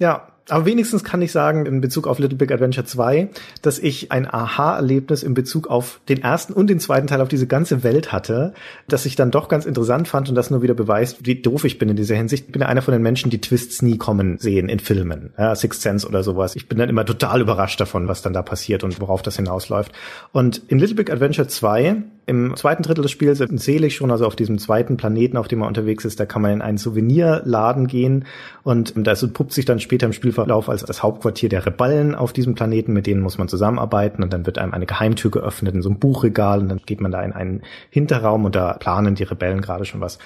Ja, 0.00 0.28
aber 0.48 0.66
wenigstens 0.66 1.04
kann 1.04 1.22
ich 1.22 1.30
sagen, 1.30 1.66
in 1.66 1.80
Bezug 1.80 2.06
auf 2.06 2.18
Little 2.18 2.36
Big 2.36 2.50
Adventure 2.50 2.84
2, 2.84 3.28
dass 3.62 3.78
ich 3.78 4.10
ein 4.10 4.26
Aha-Erlebnis 4.26 5.22
in 5.22 5.34
Bezug 5.34 5.68
auf 5.68 6.00
den 6.08 6.22
ersten 6.22 6.52
und 6.52 6.68
den 6.68 6.80
zweiten 6.80 7.06
Teil 7.06 7.20
auf 7.20 7.28
diese 7.28 7.46
ganze 7.46 7.84
Welt 7.84 8.10
hatte, 8.10 8.54
dass 8.88 9.06
ich 9.06 9.14
dann 9.14 9.30
doch 9.30 9.48
ganz 9.48 9.66
interessant 9.66 10.08
fand 10.08 10.28
und 10.28 10.34
das 10.34 10.50
nur 10.50 10.62
wieder 10.62 10.74
beweist, 10.74 11.26
wie 11.26 11.40
doof 11.40 11.64
ich 11.64 11.78
bin 11.78 11.88
in 11.88 11.96
dieser 11.96 12.16
Hinsicht. 12.16 12.46
Ich 12.46 12.52
bin 12.52 12.62
einer 12.62 12.82
von 12.82 12.92
den 12.92 13.02
Menschen, 13.02 13.30
die 13.30 13.40
Twists 13.40 13.82
nie 13.82 13.98
kommen 13.98 14.38
sehen 14.38 14.68
in 14.68 14.80
Filmen. 14.80 15.32
Ja, 15.38 15.54
Sixth 15.54 15.82
Sense 15.82 16.08
oder 16.08 16.24
sowas. 16.24 16.56
Ich 16.56 16.68
bin 16.68 16.78
dann 16.78 16.88
immer 16.88 17.04
total 17.04 17.40
überrascht 17.40 17.80
davon, 17.80 18.08
was 18.08 18.22
dann 18.22 18.32
da 18.32 18.42
passiert 18.42 18.82
und 18.82 19.00
worauf 19.00 19.22
das 19.22 19.36
hinausläuft. 19.36 19.92
Und 20.32 20.62
in 20.68 20.78
Little 20.78 20.96
Big 20.96 21.10
Adventure 21.10 21.46
2 21.46 22.02
im 22.26 22.54
zweiten 22.56 22.82
Drittel 22.82 23.02
des 23.02 23.10
Spiels 23.10 23.38
sehe 23.38 23.84
ich 23.84 23.96
schon, 23.96 24.10
also 24.10 24.26
auf 24.26 24.36
diesem 24.36 24.58
zweiten 24.58 24.96
Planeten, 24.96 25.36
auf 25.36 25.48
dem 25.48 25.60
man 25.60 25.68
unterwegs 25.68 26.04
ist, 26.04 26.20
da 26.20 26.26
kann 26.26 26.42
man 26.42 26.52
in 26.52 26.62
einen 26.62 26.78
Souvenirladen 26.78 27.86
gehen 27.86 28.24
und 28.62 28.94
das 28.96 29.26
puppt 29.32 29.52
sich 29.52 29.64
dann 29.64 29.80
später 29.80 30.06
im 30.06 30.12
Spielverlauf 30.12 30.68
als 30.68 30.84
das 30.84 31.02
Hauptquartier 31.02 31.48
der 31.48 31.66
Rebellen 31.66 32.14
auf 32.14 32.32
diesem 32.32 32.54
Planeten, 32.54 32.92
mit 32.92 33.06
denen 33.06 33.20
muss 33.20 33.38
man 33.38 33.48
zusammenarbeiten 33.48 34.22
und 34.22 34.32
dann 34.32 34.46
wird 34.46 34.58
einem 34.58 34.74
eine 34.74 34.86
Geheimtür 34.86 35.30
geöffnet 35.30 35.74
in 35.74 35.82
so 35.82 35.88
einem 35.88 35.98
Buchregal 35.98 36.60
und 36.60 36.68
dann 36.68 36.80
geht 36.86 37.00
man 37.00 37.10
da 37.10 37.22
in 37.22 37.32
einen 37.32 37.62
Hinterraum 37.90 38.44
und 38.44 38.54
da 38.54 38.74
planen 38.74 39.14
die 39.14 39.24
Rebellen 39.24 39.60
gerade 39.60 39.84
schon 39.84 40.00
was. 40.00 40.18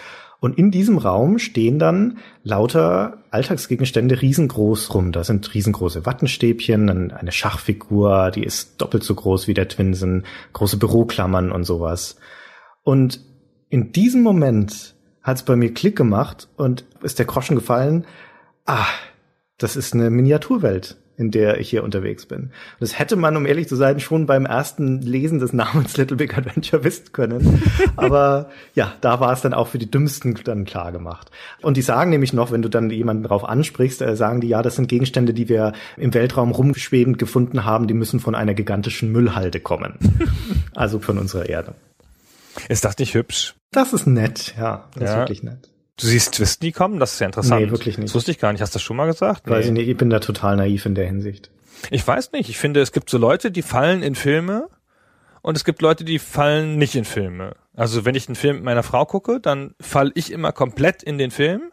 Und 0.45 0.59
in 0.59 0.71
diesem 0.71 0.99
Raum 0.99 1.39
stehen 1.39 1.79
dann 1.79 2.19
lauter 2.43 3.25
Alltagsgegenstände 3.31 4.21
riesengroß 4.21 4.93
rum. 4.93 5.11
Da 5.11 5.25
sind 5.25 5.55
riesengroße 5.55 6.05
Wattenstäbchen, 6.05 7.11
eine 7.13 7.33
Schachfigur, 7.33 8.31
die 8.31 8.45
ist 8.45 8.79
doppelt 8.79 9.05
so 9.05 9.15
groß 9.15 9.49
wie 9.49 9.55
der 9.55 9.69
Twinsen, 9.69 10.27
große 10.53 10.77
Büroklammern 10.77 11.51
und 11.51 11.65
sowas. 11.65 12.17
Und 12.83 13.21
in 13.71 13.93
diesem 13.93 14.23
Moment 14.23 14.95
hat 15.23 15.39
es 15.39 15.45
bei 15.45 15.57
mir 15.57 15.73
Klick 15.73 15.97
gemacht 15.97 16.47
und 16.59 16.85
ist 17.03 17.19
der 17.19 17.25
Groschen 17.25 17.57
gefallen. 17.57 18.05
Ah, 18.67 18.85
das 19.57 19.77
ist 19.77 19.95
eine 19.95 20.11
Miniaturwelt. 20.11 20.99
In 21.17 21.31
der 21.31 21.59
ich 21.61 21.71
hier 21.71 21.85
unterwegs 21.85 22.27
bin. 22.27 22.51
Das 22.81 22.99
hätte 22.99 23.17
man, 23.17 23.37
um 23.37 23.47
ehrlich 23.47 23.69
zu 23.69 23.77
sein, 23.77 24.01
schon 24.01 24.27
beim 24.27 24.47
ersten 24.47 25.01
Lesen 25.01 25.39
des 25.39 25.53
Namens 25.53 25.97
Little 25.97 26.17
Big 26.17 26.37
Adventure 26.37 26.83
wissen 26.85 27.13
können. 27.13 27.63
Aber 27.97 28.51
ja, 28.75 28.93
da 29.01 29.21
war 29.21 29.33
es 29.33 29.41
dann 29.41 29.55
auch 29.55 29.69
für 29.69 29.79
die 29.79 29.91
Dümmsten 29.91 30.35
dann 30.45 30.65
klar 30.65 30.93
gemacht. 30.93 31.31
Und 31.63 31.77
die 31.77 31.83
sagen 31.83 32.11
nämlich 32.11 32.33
noch, 32.33 32.51
wenn 32.51 32.63
du 32.63 32.69
dann 32.69 32.91
jemanden 32.91 33.23
darauf 33.23 33.45
ansprichst, 33.45 34.03
äh, 34.03 34.17
sagen 34.17 34.41
die, 34.41 34.49
ja, 34.49 34.63
das 34.63 34.77
sind 34.77 34.89
Gegenstände, 34.89 35.35
die 35.35 35.49
wir 35.49 35.73
im 35.97 36.13
Weltraum 36.15 36.51
rumschwebend 36.51 37.19
gefunden 37.19 37.65
haben, 37.65 37.87
die 37.87 37.95
müssen 37.95 38.21
von 38.21 38.35
einer 38.35 38.55
gigantischen 38.55 39.13
Müllhalde 39.13 39.61
kommen. 39.61 39.99
also 40.75 40.99
von 40.99 41.19
unserer 41.19 41.49
Erde. 41.49 41.75
Ist 42.69 42.85
das 42.85 42.99
nicht 42.99 43.15
hübsch? 43.15 43.55
Das 43.73 43.93
ist 43.93 44.07
nett, 44.07 44.55
ja. 44.59 44.85
Das 44.95 45.03
Ja. 45.05 45.11
ist 45.11 45.17
wirklich 45.19 45.43
nett. 45.43 45.71
Du 45.99 46.07
siehst 46.07 46.35
Twist 46.35 46.63
nie 46.63 46.73
kommen? 46.73 46.99
Das 46.99 47.15
ist 47.15 47.21
ja 47.21 47.27
interessant. 47.27 47.63
Nee, 47.63 47.71
wirklich 47.71 47.99
nicht. 47.99 48.09
Das 48.09 48.15
wusste 48.15 48.31
ich 48.31 48.39
gar 48.39 48.53
nicht. 48.53 48.61
Hast 48.61 48.75
du 48.75 48.77
das 48.77 48.83
schon 48.83 48.97
mal 48.97 49.07
gesagt? 49.07 49.49
Weiß 49.49 49.67
ich 49.67 49.73
nicht, 49.73 49.89
ich 49.89 49.97
bin 49.97 50.11
da 50.11 50.19
total 50.19 50.57
naiv 50.57 50.87
in 50.87 50.95
der 50.95 51.07
Hinsicht. 51.07 51.51
Ich 51.91 52.07
weiß 52.07 52.33
nicht. 52.33 52.49
Ich 52.49 52.59
finde, 52.59 52.81
es 52.81 52.93
gibt 52.93 53.11
so 53.11 53.19
Leute, 53.19 53.51
die 53.51 53.63
fallen 53.63 54.03
in 54.03 54.15
Filme 54.15 54.69
und 55.43 55.57
es 55.57 55.65
gibt 55.65 55.83
Leute, 55.83 56.05
die 56.05 56.19
fallen 56.19 56.79
nicht 56.79 56.95
in 56.95 57.05
Filme. 57.05 57.55
Also 57.77 58.05
wenn 58.05 58.15
ich 58.15 58.29
einen 58.29 58.37
Film 58.37 58.57
mit 58.57 58.65
meiner 58.65 58.83
Frau 58.83 59.05
gucke, 59.05 59.41
dann 59.41 59.75
falle 59.81 60.11
ich 60.15 60.33
immer 60.33 60.53
komplett 60.53 61.03
in 61.03 61.19
den 61.19 61.31
Film 61.31 61.71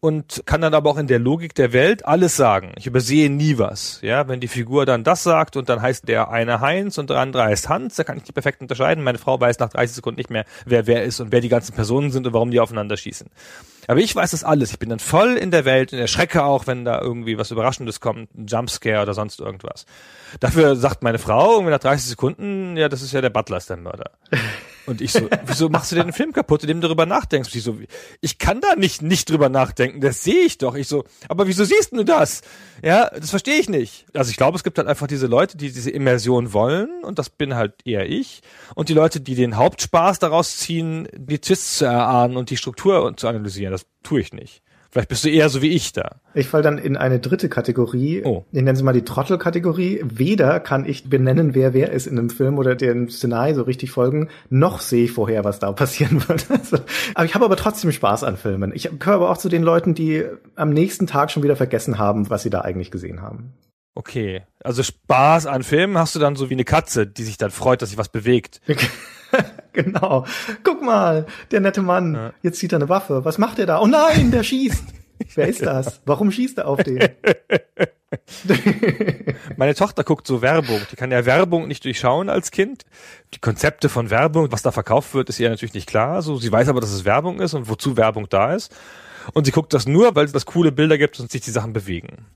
und 0.00 0.42
kann 0.46 0.62
dann 0.62 0.72
aber 0.72 0.90
auch 0.90 0.96
in 0.96 1.06
der 1.06 1.18
Logik 1.18 1.54
der 1.54 1.74
Welt 1.74 2.06
alles 2.06 2.34
sagen. 2.34 2.72
Ich 2.76 2.86
übersehe 2.86 3.28
nie 3.28 3.58
was. 3.58 4.00
Ja, 4.00 4.26
wenn 4.28 4.40
die 4.40 4.48
Figur 4.48 4.86
dann 4.86 5.04
das 5.04 5.22
sagt 5.22 5.56
und 5.56 5.68
dann 5.68 5.82
heißt 5.82 6.08
der 6.08 6.30
eine 6.30 6.60
Heinz 6.60 6.96
und 6.96 7.10
der 7.10 7.18
andere 7.18 7.44
heißt 7.44 7.68
Hans, 7.68 7.96
da 7.96 8.04
kann 8.04 8.16
ich 8.16 8.22
die 8.22 8.32
perfekt 8.32 8.62
unterscheiden. 8.62 9.04
Meine 9.04 9.18
Frau 9.18 9.38
weiß 9.38 9.58
nach 9.58 9.68
30 9.68 9.96
Sekunden 9.96 10.18
nicht 10.18 10.30
mehr, 10.30 10.46
wer 10.64 10.86
wer 10.86 11.04
ist 11.04 11.20
und 11.20 11.32
wer 11.32 11.42
die 11.42 11.50
ganzen 11.50 11.74
Personen 11.74 12.10
sind 12.10 12.26
und 12.26 12.32
warum 12.32 12.50
die 12.50 12.60
aufeinander 12.60 12.96
schießen. 12.96 13.28
Aber 13.88 14.00
ich 14.00 14.16
weiß 14.16 14.30
das 14.30 14.42
alles. 14.42 14.70
Ich 14.70 14.78
bin 14.78 14.88
dann 14.88 15.00
voll 15.00 15.36
in 15.36 15.50
der 15.50 15.66
Welt 15.66 15.92
und 15.92 15.98
erschrecke 15.98 16.44
auch, 16.44 16.66
wenn 16.66 16.84
da 16.86 17.00
irgendwie 17.00 17.36
was 17.36 17.50
Überraschendes 17.50 18.00
kommt, 18.00 18.34
ein 18.34 18.46
Jumpscare 18.46 19.02
oder 19.02 19.12
sonst 19.12 19.38
irgendwas. 19.38 19.84
Dafür 20.38 20.76
sagt 20.76 21.02
meine 21.02 21.18
Frau 21.18 21.54
irgendwie 21.54 21.72
nach 21.72 21.78
30 21.78 22.06
Sekunden, 22.08 22.76
ja, 22.78 22.88
das 22.88 23.02
ist 23.02 23.12
ja 23.12 23.20
der 23.20 23.30
Butler, 23.30 23.58
ist 23.58 23.68
der 23.68 23.76
Mörder. 23.76 24.12
Und 24.90 25.00
ich 25.00 25.12
so, 25.12 25.28
wieso 25.46 25.68
machst 25.68 25.92
du 25.92 25.96
denn 25.96 26.08
den 26.08 26.12
Film 26.12 26.32
kaputt, 26.32 26.62
indem 26.62 26.80
du 26.80 26.88
darüber 26.88 27.06
nachdenkst? 27.06 27.54
Ich 27.54 27.62
so, 27.62 27.78
ich 28.20 28.38
kann 28.38 28.60
da 28.60 28.74
nicht 28.74 29.02
nicht 29.02 29.30
drüber 29.30 29.48
nachdenken, 29.48 30.00
das 30.00 30.24
sehe 30.24 30.40
ich 30.40 30.58
doch. 30.58 30.74
Ich 30.74 30.88
so, 30.88 31.04
aber 31.28 31.46
wieso 31.46 31.64
siehst 31.64 31.92
du 31.92 32.04
das? 32.04 32.42
Ja, 32.82 33.08
das 33.10 33.30
verstehe 33.30 33.58
ich 33.58 33.68
nicht. 33.68 34.06
Also 34.14 34.30
ich 34.30 34.36
glaube, 34.36 34.56
es 34.56 34.64
gibt 34.64 34.78
halt 34.78 34.88
einfach 34.88 35.06
diese 35.06 35.26
Leute, 35.26 35.56
die 35.56 35.70
diese 35.72 35.90
Immersion 35.90 36.52
wollen 36.52 37.04
und 37.04 37.18
das 37.18 37.30
bin 37.30 37.54
halt 37.54 37.74
eher 37.84 38.08
ich. 38.08 38.42
Und 38.74 38.88
die 38.88 38.94
Leute, 38.94 39.20
die 39.20 39.34
den 39.34 39.56
Hauptspaß 39.56 40.18
daraus 40.18 40.56
ziehen, 40.58 41.08
die 41.16 41.38
Twists 41.38 41.78
zu 41.78 41.84
erahnen 41.84 42.36
und 42.36 42.50
die 42.50 42.56
Struktur 42.56 43.16
zu 43.16 43.28
analysieren, 43.28 43.72
das 43.72 43.86
tue 44.02 44.20
ich 44.20 44.32
nicht. 44.32 44.62
Vielleicht 44.90 45.08
bist 45.08 45.24
du 45.24 45.28
eher 45.28 45.48
so 45.48 45.62
wie 45.62 45.68
ich 45.68 45.92
da. 45.92 46.16
Ich 46.34 46.48
fall 46.48 46.62
dann 46.62 46.76
in 46.76 46.96
eine 46.96 47.20
dritte 47.20 47.48
Kategorie. 47.48 48.22
Oh. 48.24 48.44
Ich 48.50 48.62
nenne 48.62 48.76
sie 48.76 48.82
mal 48.82 48.92
die 48.92 49.04
Trottel-Kategorie. 49.04 50.00
Weder 50.04 50.58
kann 50.58 50.84
ich 50.84 51.08
benennen, 51.08 51.54
wer 51.54 51.74
wer 51.74 51.92
ist 51.92 52.08
in 52.08 52.18
einem 52.18 52.30
Film 52.30 52.58
oder 52.58 52.74
dem 52.74 53.08
Szenario 53.08 53.54
so 53.54 53.62
richtig 53.62 53.92
folgen, 53.92 54.28
noch 54.48 54.80
sehe 54.80 55.04
ich 55.04 55.12
vorher, 55.12 55.44
was 55.44 55.60
da 55.60 55.70
passieren 55.80 56.28
wird. 56.28 56.50
Also, 56.50 56.78
aber 57.14 57.24
ich 57.24 57.34
habe 57.34 57.44
aber 57.44 57.56
trotzdem 57.56 57.92
Spaß 57.92 58.24
an 58.24 58.36
Filmen. 58.36 58.72
Ich 58.74 58.90
gehöre 58.98 59.16
aber 59.16 59.30
auch 59.30 59.38
zu 59.38 59.48
den 59.48 59.62
Leuten, 59.62 59.94
die 59.94 60.24
am 60.56 60.70
nächsten 60.70 61.06
Tag 61.06 61.30
schon 61.30 61.42
wieder 61.42 61.56
vergessen 61.56 61.98
haben, 61.98 62.28
was 62.28 62.42
sie 62.42 62.50
da 62.50 62.62
eigentlich 62.62 62.90
gesehen 62.90 63.22
haben. 63.22 63.52
Okay. 63.94 64.42
Also 64.62 64.82
Spaß 64.82 65.46
an 65.46 65.62
Filmen 65.62 65.98
hast 65.98 66.14
du 66.14 66.18
dann 66.18 66.36
so 66.36 66.50
wie 66.50 66.54
eine 66.54 66.64
Katze, 66.64 67.06
die 67.06 67.22
sich 67.22 67.38
dann 67.38 67.50
freut, 67.50 67.82
dass 67.82 67.90
sich 67.90 67.98
was 67.98 68.08
bewegt. 68.08 68.60
genau. 69.72 70.26
Guck 70.64 70.82
mal, 70.82 71.26
der 71.50 71.60
nette 71.60 71.82
Mann. 71.82 72.32
Jetzt 72.42 72.58
zieht 72.58 72.72
er 72.72 72.76
eine 72.76 72.88
Waffe. 72.88 73.24
Was 73.24 73.38
macht 73.38 73.58
er 73.58 73.66
da? 73.66 73.80
Oh 73.80 73.86
nein, 73.86 74.30
der 74.30 74.42
schießt. 74.42 74.84
Wer 75.34 75.48
ist 75.48 75.62
das? 75.62 76.00
Warum 76.06 76.30
schießt 76.30 76.58
er 76.58 76.68
auf 76.68 76.82
den? 76.82 76.98
Meine 79.56 79.74
Tochter 79.74 80.02
guckt 80.02 80.26
so 80.26 80.42
Werbung. 80.42 80.80
Die 80.90 80.96
kann 80.96 81.10
ja 81.10 81.26
Werbung 81.26 81.68
nicht 81.68 81.84
durchschauen 81.84 82.28
als 82.28 82.50
Kind. 82.50 82.84
Die 83.34 83.38
Konzepte 83.38 83.88
von 83.88 84.10
Werbung, 84.10 84.50
was 84.50 84.62
da 84.62 84.72
verkauft 84.72 85.14
wird, 85.14 85.28
ist 85.28 85.38
ihr 85.38 85.50
natürlich 85.50 85.74
nicht 85.74 85.88
klar. 85.88 86.22
So, 86.22 86.36
sie 86.38 86.50
weiß 86.50 86.68
aber, 86.68 86.80
dass 86.80 86.92
es 86.92 87.04
Werbung 87.04 87.40
ist 87.40 87.54
und 87.54 87.68
wozu 87.68 87.96
Werbung 87.96 88.28
da 88.28 88.54
ist. 88.54 88.74
Und 89.34 89.44
sie 89.44 89.52
guckt 89.52 89.72
das 89.74 89.86
nur, 89.86 90.14
weil 90.16 90.24
es 90.24 90.32
das 90.32 90.46
coole 90.46 90.72
Bilder 90.72 90.98
gibt 90.98 91.20
und 91.20 91.30
sich 91.30 91.42
die 91.42 91.50
Sachen 91.50 91.72
bewegen. 91.72 92.26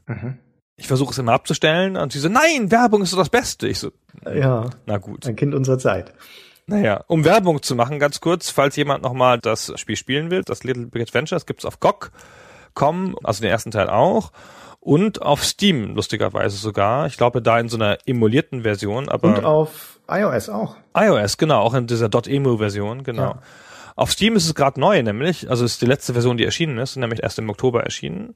Ich 0.76 0.86
versuche 0.86 1.12
es 1.12 1.18
immer 1.18 1.32
abzustellen 1.32 1.96
und 1.96 2.12
sie 2.12 2.18
so, 2.20 2.28
nein, 2.28 2.70
Werbung 2.70 3.02
ist 3.02 3.10
so 3.10 3.16
das 3.16 3.30
Beste. 3.30 3.66
Ich 3.66 3.78
so, 3.78 3.90
ja, 4.32 4.68
na 4.86 4.98
gut. 4.98 5.26
ein 5.26 5.36
Kind 5.36 5.54
unserer 5.54 5.78
Zeit. 5.78 6.12
Naja, 6.66 7.04
um 7.08 7.24
Werbung 7.24 7.62
zu 7.62 7.74
machen, 7.74 7.98
ganz 7.98 8.20
kurz, 8.20 8.50
falls 8.50 8.76
jemand 8.76 9.02
nochmal 9.02 9.38
das 9.38 9.72
Spiel 9.76 9.96
spielen 9.96 10.30
will, 10.30 10.42
das 10.42 10.64
Little 10.64 10.86
Big 10.86 11.02
Adventure, 11.02 11.36
das 11.36 11.46
gibt's 11.46 11.64
auf 11.64 11.80
GOG.com, 11.80 13.16
also 13.22 13.42
den 13.42 13.50
ersten 13.50 13.70
Teil 13.70 13.88
auch. 13.90 14.32
Und 14.80 15.22
auf 15.22 15.42
Steam, 15.44 15.94
lustigerweise 15.94 16.56
sogar. 16.58 17.06
Ich 17.06 17.16
glaube, 17.16 17.40
da 17.40 17.58
in 17.58 17.70
so 17.70 17.76
einer 17.76 17.98
emulierten 18.04 18.62
Version, 18.62 19.08
aber 19.08 19.28
Und 19.28 19.44
auf 19.44 19.98
iOS 20.08 20.50
auch. 20.50 20.76
iOS, 20.94 21.38
genau, 21.38 21.60
auch 21.60 21.72
in 21.74 21.86
dieser 21.86 22.10
.emu-Version, 22.12 23.02
genau. 23.02 23.22
Ja. 23.22 23.42
Auf 23.96 24.12
Steam 24.12 24.36
ist 24.36 24.44
es 24.46 24.54
gerade 24.54 24.80
neu, 24.80 25.02
nämlich, 25.02 25.48
also 25.48 25.64
ist 25.64 25.80
die 25.80 25.86
letzte 25.86 26.12
Version, 26.12 26.36
die 26.36 26.44
erschienen 26.44 26.78
ist, 26.78 26.96
nämlich 26.96 27.22
erst 27.22 27.38
im 27.38 27.48
Oktober 27.48 27.82
erschienen. 27.82 28.34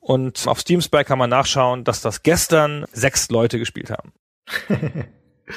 Und 0.00 0.46
auf 0.46 0.60
Steam 0.60 0.80
Spy 0.80 1.04
kann 1.04 1.18
man 1.18 1.30
nachschauen, 1.30 1.84
dass 1.84 2.00
das 2.00 2.22
gestern 2.22 2.84
sechs 2.92 3.30
Leute 3.30 3.58
gespielt 3.58 3.90
haben. 3.90 4.12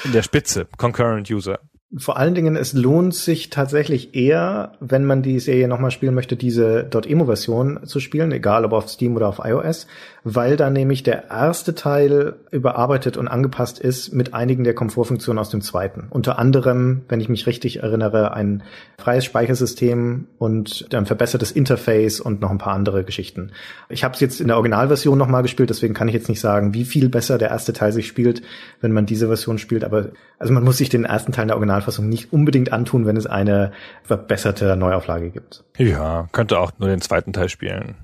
in 0.03 0.11
der 0.11 0.23
Spitze, 0.23 0.67
Concurrent 0.77 1.29
User. 1.29 1.59
Vor 1.97 2.17
allen 2.17 2.35
Dingen, 2.35 2.55
es 2.55 2.73
lohnt 2.73 3.15
sich 3.15 3.49
tatsächlich 3.49 4.13
eher, 4.13 4.73
wenn 4.79 5.05
man 5.05 5.23
die 5.23 5.39
Serie 5.39 5.67
nochmal 5.67 5.89
spielen 5.89 6.13
möchte, 6.13 6.35
diese 6.35 6.87
.emo-Version 6.91 7.79
zu 7.85 7.99
spielen, 7.99 8.31
egal 8.31 8.63
ob 8.63 8.73
auf 8.73 8.89
Steam 8.89 9.15
oder 9.15 9.27
auf 9.27 9.41
iOS, 9.43 9.87
weil 10.23 10.57
da 10.57 10.69
nämlich 10.69 11.03
der 11.03 11.29
erste 11.29 11.75
Teil 11.75 12.35
überarbeitet 12.51 13.17
und 13.17 13.27
angepasst 13.27 13.79
ist 13.79 14.13
mit 14.13 14.33
einigen 14.33 14.63
der 14.63 14.73
Komfortfunktionen 14.73 15.39
aus 15.39 15.49
dem 15.49 15.61
zweiten. 15.61 16.07
Unter 16.09 16.39
anderem, 16.39 17.01
wenn 17.07 17.21
ich 17.21 17.29
mich 17.29 17.47
richtig 17.47 17.83
erinnere, 17.83 18.33
ein 18.33 18.63
freies 18.97 19.25
Speichersystem 19.25 20.27
und 20.37 20.87
ein 20.93 21.05
verbessertes 21.05 21.51
Interface 21.51 22.19
und 22.19 22.41
noch 22.41 22.51
ein 22.51 22.57
paar 22.57 22.73
andere 22.73 23.03
Geschichten. 23.03 23.51
Ich 23.87 24.03
habe 24.03 24.13
es 24.13 24.19
jetzt 24.19 24.41
in 24.41 24.47
der 24.47 24.57
Originalversion 24.57 25.17
nochmal 25.17 25.41
gespielt, 25.41 25.69
deswegen 25.69 25.93
kann 25.93 26.07
ich 26.07 26.13
jetzt 26.13 26.29
nicht 26.29 26.41
sagen, 26.41 26.73
wie 26.73 26.85
viel 26.85 27.09
besser 27.09 27.37
der 27.37 27.49
erste 27.49 27.73
Teil 27.73 27.91
sich 27.91 28.07
spielt, 28.07 28.41
wenn 28.81 28.91
man 28.91 29.05
diese 29.05 29.27
Version 29.27 29.57
spielt, 29.57 29.83
aber 29.83 30.09
also 30.37 30.53
man 30.53 30.63
muss 30.63 30.77
sich 30.77 30.89
den 30.89 31.05
ersten 31.05 31.31
Teil 31.31 31.47
der 31.47 31.55
Originalfassung 31.55 32.07
nicht 32.07 32.31
unbedingt 32.31 32.71
antun, 32.71 33.05
wenn 33.05 33.17
es 33.17 33.27
eine 33.27 33.71
verbesserte 34.03 34.75
Neuauflage 34.75 35.29
gibt. 35.29 35.63
Ja, 35.77 36.27
könnte 36.31 36.59
auch 36.59 36.71
nur 36.77 36.89
den 36.89 37.01
zweiten 37.01 37.33
Teil 37.33 37.49
spielen, 37.49 37.95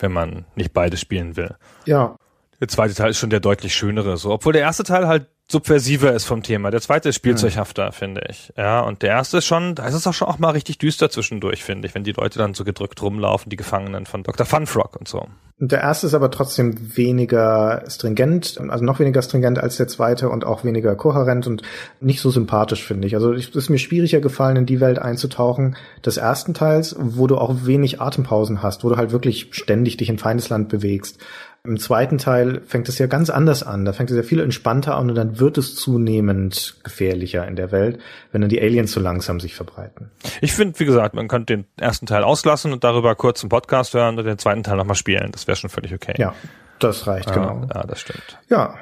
wenn 0.00 0.12
man 0.12 0.44
nicht 0.54 0.72
beides 0.72 1.00
spielen 1.00 1.36
will. 1.36 1.54
Ja, 1.86 2.16
Der 2.60 2.68
zweite 2.68 2.94
Teil 2.94 3.10
ist 3.10 3.18
schon 3.18 3.30
der 3.30 3.40
deutlich 3.40 3.74
schönere, 3.74 4.16
so. 4.16 4.30
Obwohl 4.30 4.52
der 4.52 4.62
erste 4.62 4.82
Teil 4.84 5.06
halt 5.06 5.26
subversiver 5.50 6.12
ist 6.12 6.24
vom 6.24 6.42
Thema. 6.42 6.70
Der 6.70 6.80
zweite 6.80 7.08
ist 7.08 7.16
spielzeughafter, 7.16 7.92
finde 7.92 8.22
ich. 8.28 8.52
Ja, 8.56 8.80
und 8.80 9.02
der 9.02 9.10
erste 9.10 9.38
ist 9.38 9.46
schon, 9.46 9.74
da 9.74 9.86
ist 9.86 9.94
es 9.94 10.06
auch 10.06 10.14
schon 10.14 10.28
auch 10.28 10.38
mal 10.38 10.50
richtig 10.50 10.78
düster 10.78 11.10
zwischendurch, 11.10 11.64
finde 11.64 11.88
ich, 11.88 11.94
wenn 11.94 12.04
die 12.04 12.12
Leute 12.12 12.38
dann 12.38 12.54
so 12.54 12.64
gedrückt 12.64 13.02
rumlaufen, 13.02 13.50
die 13.50 13.56
Gefangenen 13.56 14.06
von 14.06 14.22
Dr. 14.22 14.46
Funfrock 14.46 14.96
und 14.96 15.08
so. 15.08 15.26
Der 15.62 15.82
erste 15.82 16.06
ist 16.06 16.14
aber 16.14 16.30
trotzdem 16.30 16.96
weniger 16.96 17.84
stringent, 17.86 18.58
also 18.68 18.82
noch 18.82 18.98
weniger 18.98 19.20
stringent 19.20 19.58
als 19.58 19.76
der 19.76 19.88
zweite 19.88 20.30
und 20.30 20.46
auch 20.46 20.64
weniger 20.64 20.96
kohärent 20.96 21.46
und 21.46 21.62
nicht 22.00 22.22
so 22.22 22.30
sympathisch, 22.30 22.82
finde 22.82 23.06
ich. 23.06 23.14
Also 23.14 23.34
es 23.34 23.48
ist 23.48 23.68
mir 23.68 23.78
schwieriger 23.78 24.20
gefallen, 24.20 24.56
in 24.56 24.64
die 24.64 24.80
Welt 24.80 24.98
einzutauchen 24.98 25.76
des 26.02 26.16
ersten 26.16 26.54
Teils, 26.54 26.96
wo 26.98 27.26
du 27.26 27.36
auch 27.36 27.66
wenig 27.66 28.00
Atempausen 28.00 28.62
hast, 28.62 28.84
wo 28.84 28.88
du 28.88 28.96
halt 28.96 29.12
wirklich 29.12 29.48
ständig 29.50 29.98
dich 29.98 30.08
in 30.08 30.16
Feindesland 30.16 30.70
bewegst. 30.70 31.18
Im 31.62 31.78
zweiten 31.78 32.16
Teil 32.16 32.62
fängt 32.66 32.88
es 32.88 32.98
ja 32.98 33.06
ganz 33.06 33.28
anders 33.28 33.62
an. 33.62 33.84
Da 33.84 33.92
fängt 33.92 34.10
es 34.10 34.16
ja 34.16 34.22
viel 34.22 34.40
entspannter 34.40 34.96
an 34.96 35.10
und 35.10 35.14
dann 35.14 35.38
wird 35.38 35.58
es 35.58 35.74
zunehmend 35.76 36.76
gefährlicher 36.84 37.46
in 37.46 37.54
der 37.54 37.70
Welt, 37.70 38.00
wenn 38.32 38.40
dann 38.40 38.48
die 38.48 38.62
Aliens 38.62 38.92
so 38.92 39.00
langsam 39.00 39.40
sich 39.40 39.54
verbreiten. 39.54 40.10
Ich 40.40 40.54
finde, 40.54 40.80
wie 40.80 40.86
gesagt, 40.86 41.14
man 41.14 41.28
könnte 41.28 41.56
den 41.56 41.66
ersten 41.78 42.06
Teil 42.06 42.24
auslassen 42.24 42.72
und 42.72 42.82
darüber 42.82 43.14
kurz 43.14 43.42
einen 43.42 43.50
Podcast 43.50 43.92
hören 43.92 44.18
und 44.18 44.24
den 44.24 44.38
zweiten 44.38 44.62
Teil 44.62 44.76
nochmal 44.76 44.96
spielen. 44.96 45.32
Das 45.32 45.46
wäre 45.46 45.56
schon 45.56 45.68
völlig 45.68 45.92
okay. 45.92 46.14
Ja, 46.16 46.34
das 46.78 47.06
reicht, 47.06 47.30
genau. 47.30 47.66
Ja, 47.74 47.84
das 47.84 48.00
stimmt. 48.00 48.38
Ja. 48.48 48.74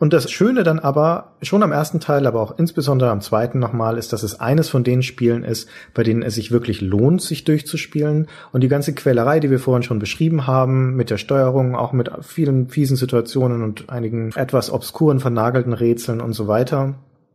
Und 0.00 0.14
das 0.14 0.30
Schöne 0.30 0.62
dann 0.64 0.78
aber, 0.78 1.34
schon 1.42 1.62
am 1.62 1.72
ersten 1.72 2.00
Teil, 2.00 2.26
aber 2.26 2.40
auch 2.40 2.58
insbesondere 2.58 3.10
am 3.10 3.20
zweiten 3.20 3.58
nochmal, 3.58 3.98
ist, 3.98 4.14
dass 4.14 4.22
es 4.22 4.40
eines 4.40 4.70
von 4.70 4.82
den 4.82 5.02
Spielen 5.02 5.44
ist, 5.44 5.68
bei 5.92 6.02
denen 6.02 6.22
es 6.22 6.36
sich 6.36 6.50
wirklich 6.50 6.80
lohnt, 6.80 7.20
sich 7.20 7.44
durchzuspielen. 7.44 8.26
Und 8.50 8.62
die 8.62 8.68
ganze 8.68 8.94
Quälerei, 8.94 9.40
die 9.40 9.50
wir 9.50 9.58
vorhin 9.58 9.82
schon 9.82 9.98
beschrieben 9.98 10.46
haben, 10.46 10.96
mit 10.96 11.10
der 11.10 11.18
Steuerung, 11.18 11.76
auch 11.76 11.92
mit 11.92 12.10
vielen 12.22 12.70
fiesen 12.70 12.96
Situationen 12.96 13.62
und 13.62 13.90
einigen 13.90 14.32
etwas 14.36 14.72
obskuren, 14.72 15.20
vernagelten 15.20 15.74
Rätseln 15.74 16.22
und 16.22 16.32
so 16.32 16.48
weiter, 16.48 16.94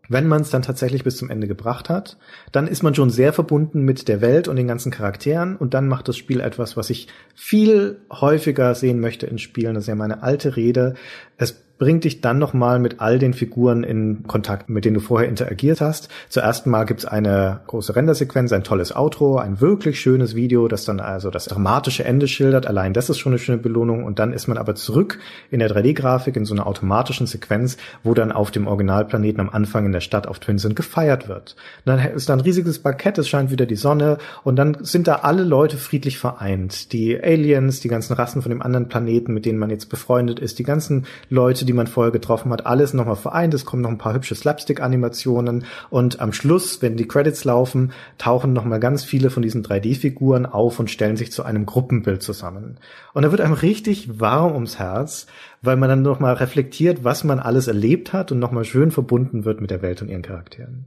wenn 0.09 0.27
man 0.27 0.41
es 0.41 0.49
dann 0.49 0.61
tatsächlich 0.61 1.03
bis 1.03 1.17
zum 1.17 1.29
Ende 1.29 1.47
gebracht 1.47 1.89
hat, 1.89 2.17
dann 2.51 2.67
ist 2.67 2.83
man 2.83 2.95
schon 2.95 3.09
sehr 3.09 3.33
verbunden 3.33 3.81
mit 3.81 4.07
der 4.07 4.21
Welt 4.21 4.47
und 4.47 4.55
den 4.55 4.67
ganzen 4.67 4.91
Charakteren 4.91 5.55
und 5.55 5.73
dann 5.73 5.87
macht 5.87 6.07
das 6.07 6.17
Spiel 6.17 6.41
etwas, 6.41 6.77
was 6.77 6.89
ich 6.89 7.07
viel 7.33 7.97
häufiger 8.11 8.75
sehen 8.75 8.99
möchte 8.99 9.25
in 9.27 9.37
Spielen. 9.37 9.75
Das 9.75 9.83
ist 9.85 9.87
ja 9.87 9.95
meine 9.95 10.23
alte 10.23 10.55
Rede. 10.55 10.95
Es 11.37 11.64
bringt 11.77 12.05
dich 12.05 12.21
dann 12.21 12.39
nochmal 12.39 12.79
mit 12.79 13.01
all 13.01 13.19
den 13.19 13.33
Figuren 13.33 13.83
in 13.83 14.23
Kontakt, 14.27 14.69
mit 14.69 14.85
denen 14.85 14.95
du 14.95 14.99
vorher 15.01 15.27
interagiert 15.27 15.81
hast. 15.81 16.09
Zuerst 16.29 16.67
mal 16.67 16.85
gibt's 16.85 17.05
eine 17.05 17.59
große 17.67 17.95
Rendersequenz, 17.95 18.53
ein 18.53 18.63
tolles 18.63 18.95
Outro, 18.95 19.37
ein 19.37 19.59
wirklich 19.59 19.99
schönes 19.99 20.35
Video, 20.35 20.67
das 20.67 20.85
dann 20.85 20.99
also 20.99 21.29
das 21.29 21.45
dramatische 21.45 22.05
Ende 22.05 22.27
schildert. 22.27 22.67
Allein 22.67 22.93
das 22.93 23.09
ist 23.09 23.19
schon 23.19 23.33
eine 23.33 23.39
schöne 23.39 23.57
Belohnung. 23.57 24.03
Und 24.05 24.19
dann 24.19 24.31
ist 24.31 24.47
man 24.47 24.57
aber 24.57 24.75
zurück 24.75 25.19
in 25.51 25.59
der 25.59 25.69
3D-Grafik, 25.69 26.35
in 26.35 26.45
so 26.45 26.53
einer 26.53 26.67
automatischen 26.67 27.27
Sequenz, 27.27 27.77
wo 28.03 28.13
dann 28.13 28.31
auf 28.31 28.51
dem 28.51 28.67
Originalplaneten 28.67 29.41
am 29.41 29.49
Anfang 29.49 29.85
in 29.85 29.91
der 29.91 29.99
Stadt 29.99 30.27
auf 30.27 30.39
Twinsen 30.39 30.75
gefeiert 30.75 31.27
wird. 31.27 31.55
Und 31.85 31.97
dann 31.97 31.99
ist 31.99 32.29
da 32.29 32.33
ein 32.33 32.39
riesiges 32.39 32.79
Bankett, 32.79 33.17
es 33.17 33.27
scheint 33.27 33.51
wieder 33.51 33.65
die 33.65 33.75
Sonne 33.75 34.17
und 34.43 34.55
dann 34.55 34.77
sind 34.81 35.07
da 35.07 35.15
alle 35.15 35.43
Leute 35.43 35.77
friedlich 35.77 36.17
vereint. 36.19 36.93
Die 36.93 37.21
Aliens, 37.21 37.81
die 37.81 37.87
ganzen 37.89 38.13
Rassen 38.13 38.41
von 38.41 38.49
dem 38.49 38.61
anderen 38.61 38.87
Planeten, 38.87 39.33
mit 39.33 39.45
denen 39.45 39.59
man 39.59 39.69
jetzt 39.69 39.89
befreundet 39.89 40.39
ist, 40.39 40.59
die 40.59 40.63
ganzen 40.63 41.05
Leute, 41.29 41.64
die 41.65 41.73
man 41.73 41.87
vorher 41.87 42.11
getroffen 42.11 42.51
hat, 42.51 42.65
alles 42.65 42.93
nochmal 42.93 43.15
vereint. 43.15 43.53
Es 43.53 43.65
kommen 43.65 43.81
noch 43.81 43.89
ein 43.89 43.97
paar 43.97 44.13
hübsche 44.13 44.35
Slapstick-Animationen 44.35 45.65
und 45.89 46.19
am 46.19 46.33
Schluss, 46.33 46.81
wenn 46.81 46.97
die 46.97 47.07
Credits 47.07 47.43
laufen, 47.43 47.91
tauchen 48.17 48.53
nochmal 48.53 48.79
ganz 48.79 49.03
viele 49.03 49.29
von 49.29 49.43
diesen 49.43 49.63
3D-Figuren 49.63 50.45
auf 50.45 50.79
und 50.79 50.91
stellen 50.91 51.17
sich 51.17 51.31
zu 51.31 51.43
einem 51.43 51.65
Gruppenbild 51.65 52.21
zusammen. 52.21 52.77
Und 53.13 53.23
da 53.23 53.31
wird 53.31 53.41
einem 53.41 53.53
richtig 53.53 54.19
warm 54.19 54.53
ums 54.53 54.79
Herz, 54.79 55.27
weil 55.61 55.75
man 55.75 55.89
dann 55.89 56.01
nochmal 56.01 56.33
reflektiert, 56.35 57.03
was 57.03 57.23
man 57.23 57.39
alles 57.39 57.67
erlebt 57.67 58.13
hat 58.13 58.31
und 58.31 58.39
nochmal 58.39 58.65
schön 58.65 58.91
verbunden 58.91 59.45
wird 59.45 59.61
mit 59.61 59.71
der 59.71 59.81
Welt 59.81 60.01
und 60.01 60.09
ihren 60.09 60.21
Charakteren. 60.21 60.85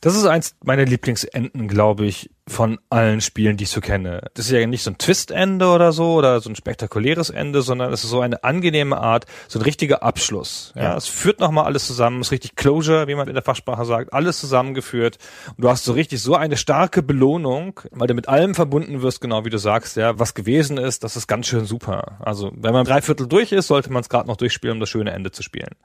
Das 0.00 0.16
ist 0.16 0.24
eins 0.26 0.56
meiner 0.64 0.84
Lieblingsenden, 0.84 1.68
glaube 1.68 2.06
ich, 2.06 2.30
von 2.50 2.80
allen 2.90 3.20
Spielen, 3.20 3.56
die 3.56 3.64
ich 3.64 3.70
so 3.70 3.80
kenne. 3.80 4.22
Das 4.34 4.46
ist 4.46 4.50
ja 4.50 4.66
nicht 4.66 4.82
so 4.82 4.90
ein 4.90 4.98
Twist-Ende 4.98 5.68
oder 5.68 5.92
so 5.92 6.14
oder 6.14 6.40
so 6.40 6.50
ein 6.50 6.56
spektakuläres 6.56 7.30
Ende, 7.30 7.62
sondern 7.62 7.92
es 7.92 8.02
ist 8.02 8.10
so 8.10 8.20
eine 8.20 8.42
angenehme 8.42 8.98
Art, 8.98 9.26
so 9.46 9.58
ein 9.58 9.62
richtiger 9.62 10.02
Abschluss. 10.02 10.72
Ja, 10.74 10.82
ja. 10.82 10.96
es 10.96 11.06
führt 11.06 11.38
nochmal 11.38 11.66
alles 11.66 11.86
zusammen, 11.86 12.20
es 12.20 12.28
ist 12.28 12.32
richtig 12.32 12.56
Closure, 12.56 13.06
wie 13.06 13.14
man 13.14 13.28
in 13.28 13.34
der 13.34 13.42
Fachsprache 13.42 13.84
sagt, 13.84 14.12
alles 14.12 14.40
zusammengeführt. 14.40 15.18
Und 15.56 15.64
du 15.64 15.68
hast 15.68 15.84
so 15.84 15.92
richtig 15.92 16.20
so 16.20 16.34
eine 16.34 16.56
starke 16.56 17.02
Belohnung, 17.02 17.80
weil 17.92 18.08
du 18.08 18.14
mit 18.14 18.28
allem 18.28 18.54
verbunden 18.54 19.00
wirst, 19.00 19.20
genau 19.20 19.44
wie 19.44 19.50
du 19.50 19.58
sagst, 19.58 19.96
ja, 19.96 20.18
was 20.18 20.34
gewesen 20.34 20.76
ist, 20.76 21.04
das 21.04 21.16
ist 21.16 21.28
ganz 21.28 21.46
schön 21.46 21.66
super. 21.66 22.18
Also, 22.20 22.50
wenn 22.56 22.72
man 22.72 22.84
drei 22.84 23.00
Viertel 23.00 23.28
durch 23.28 23.52
ist, 23.52 23.68
sollte 23.68 23.92
man 23.92 24.00
es 24.00 24.08
gerade 24.08 24.26
noch 24.26 24.36
durchspielen, 24.36 24.76
um 24.76 24.80
das 24.80 24.88
schöne 24.88 25.12
Ende 25.12 25.30
zu 25.30 25.42
spielen. 25.42 25.76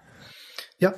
Ja. 0.80 0.94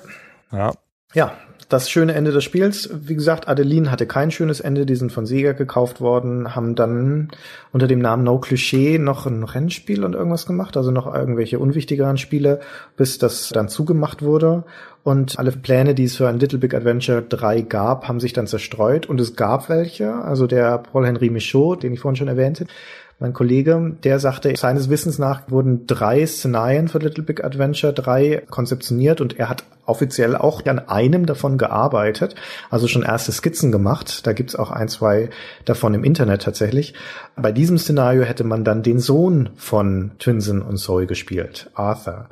Ja. 0.52 0.74
Ja, 1.14 1.38
das 1.70 1.90
schöne 1.90 2.14
Ende 2.14 2.32
des 2.32 2.44
Spiels. 2.44 2.90
Wie 2.94 3.16
gesagt, 3.16 3.48
Adeline 3.48 3.92
hatte 3.92 4.06
kein 4.06 4.32
schönes 4.32 4.62
Ende. 4.62 4.86
Die 4.86 4.96
sind 4.96 5.12
von 5.12 5.26
Sega 5.26 5.52
gekauft 5.52 6.00
worden, 6.00 6.56
haben 6.56 6.76
dann 6.76 7.30
unter 7.74 7.88
dem 7.88 8.00
Namen 8.00 8.24
No 8.24 8.38
Cliché 8.38 9.00
noch 9.00 9.26
ein 9.26 9.44
Rennspiel 9.44 10.06
und 10.06 10.16
irgendwas 10.16 10.46
gemacht, 10.46 10.78
also 10.78 10.92
noch 10.92 11.14
irgendwelche 11.14 11.60
unwichtigeren 11.60 12.18
Spiele, 12.18 12.62
bis 12.96 13.18
das 13.18 13.50
dann 13.50 13.68
zugemacht 13.68 14.22
wurde. 14.22 14.64
Und 15.04 15.40
alle 15.40 15.52
Pläne, 15.52 15.94
die 15.94 16.06
es 16.06 16.18
für 16.18 16.28
ein 16.28 16.40
Little 16.40 16.60
Big 16.60 16.74
Adventure 16.74 17.22
3 17.22 17.62
gab, 17.62 18.08
haben 18.08 18.20
sich 18.20 18.34
dann 18.34 18.48
zerstreut. 18.48 19.06
Und 19.06 19.20
es 19.20 19.36
gab 19.36 19.70
welche. 19.70 20.14
Also 20.14 20.48
der 20.48 20.78
Paul-Henri 20.78 21.30
Michaud, 21.30 21.84
den 21.84 21.94
ich 21.94 22.00
vorhin 22.00 22.18
schon 22.18 22.28
erwähnte, 22.28 22.68
mein 23.20 23.34
Kollege, 23.34 23.98
der 24.04 24.20
sagte, 24.20 24.56
seines 24.56 24.90
Wissens 24.90 25.18
nach 25.18 25.50
wurden 25.50 25.88
drei 25.88 26.24
Szenarien 26.26 26.88
für 26.88 27.00
Little 27.00 27.24
Big 27.24 27.44
Adventure 27.44 27.92
3 27.92 28.44
konzeptioniert 28.50 29.22
und 29.22 29.40
er 29.40 29.50
hat 29.50 29.64
offiziell 29.88 30.36
auch 30.36 30.64
an 30.66 30.78
einem 30.78 31.26
davon 31.26 31.58
gearbeitet, 31.58 32.36
also 32.70 32.88
schon 32.88 33.02
erste 33.02 33.32
Skizzen 33.32 33.72
gemacht. 33.72 34.28
Da 34.28 34.34
gibt's 34.34 34.56
auch 34.56 34.70
ein, 34.70 34.88
zwei 34.88 35.32
davon 35.66 35.96
im 35.96 36.04
Internet 36.04 36.44
tatsächlich. 36.44 36.94
Bei 37.36 37.52
diesem 37.52 37.80
Szenario 37.80 38.22
hätte 38.22 38.44
man 38.44 38.64
dann 38.64 38.84
den 38.84 39.00
Sohn 39.00 39.50
von 39.56 40.12
Twinsen 40.20 40.62
und 40.62 40.78
Zoe 40.78 41.08
gespielt, 41.08 41.72
Arthur. 41.74 42.30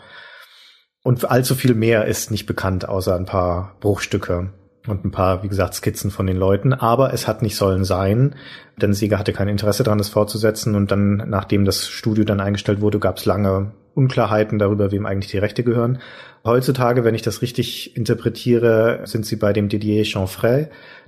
Und 1.02 1.30
allzu 1.30 1.56
viel 1.56 1.74
mehr 1.74 2.06
ist 2.06 2.30
nicht 2.30 2.46
bekannt, 2.46 2.88
außer 2.88 3.16
ein 3.16 3.26
paar 3.26 3.76
Bruchstücke 3.80 4.52
und 4.88 5.06
ein 5.06 5.12
paar, 5.12 5.44
wie 5.44 5.48
gesagt, 5.48 5.74
Skizzen 5.74 6.12
von 6.12 6.28
den 6.28 6.38
Leuten. 6.38 6.74
Aber 6.74 7.14
es 7.14 7.28
hat 7.28 7.42
nicht 7.42 7.56
sollen 7.56 7.84
sein, 7.84 8.36
denn 8.82 8.94
Sieger 8.94 9.20
hatte 9.20 9.34
kein 9.34 9.48
Interesse 9.48 9.84
daran, 9.84 9.98
das 9.98 10.10
fortzusetzen. 10.10 10.76
Und 10.76 10.92
dann, 10.92 11.18
nachdem 11.28 11.66
das 11.66 11.88
Studio 11.88 12.24
dann 12.24 12.40
eingestellt 12.40 12.82
wurde, 12.82 13.00
gab 13.00 13.18
es 13.18 13.26
lange 13.26 13.72
Unklarheiten 13.94 14.60
darüber, 14.60 14.92
wem 14.92 15.06
eigentlich 15.06 15.32
die 15.32 15.38
Rechte 15.38 15.64
gehören. 15.64 16.00
Heutzutage, 16.44 17.04
wenn 17.04 17.16
ich 17.16 17.22
das 17.22 17.42
richtig 17.42 17.96
interpretiere, 17.96 19.02
sind 19.06 19.26
sie 19.26 19.38
bei 19.38 19.54
dem 19.54 19.70
Didier 19.70 20.04
Chanfray, 20.06 20.68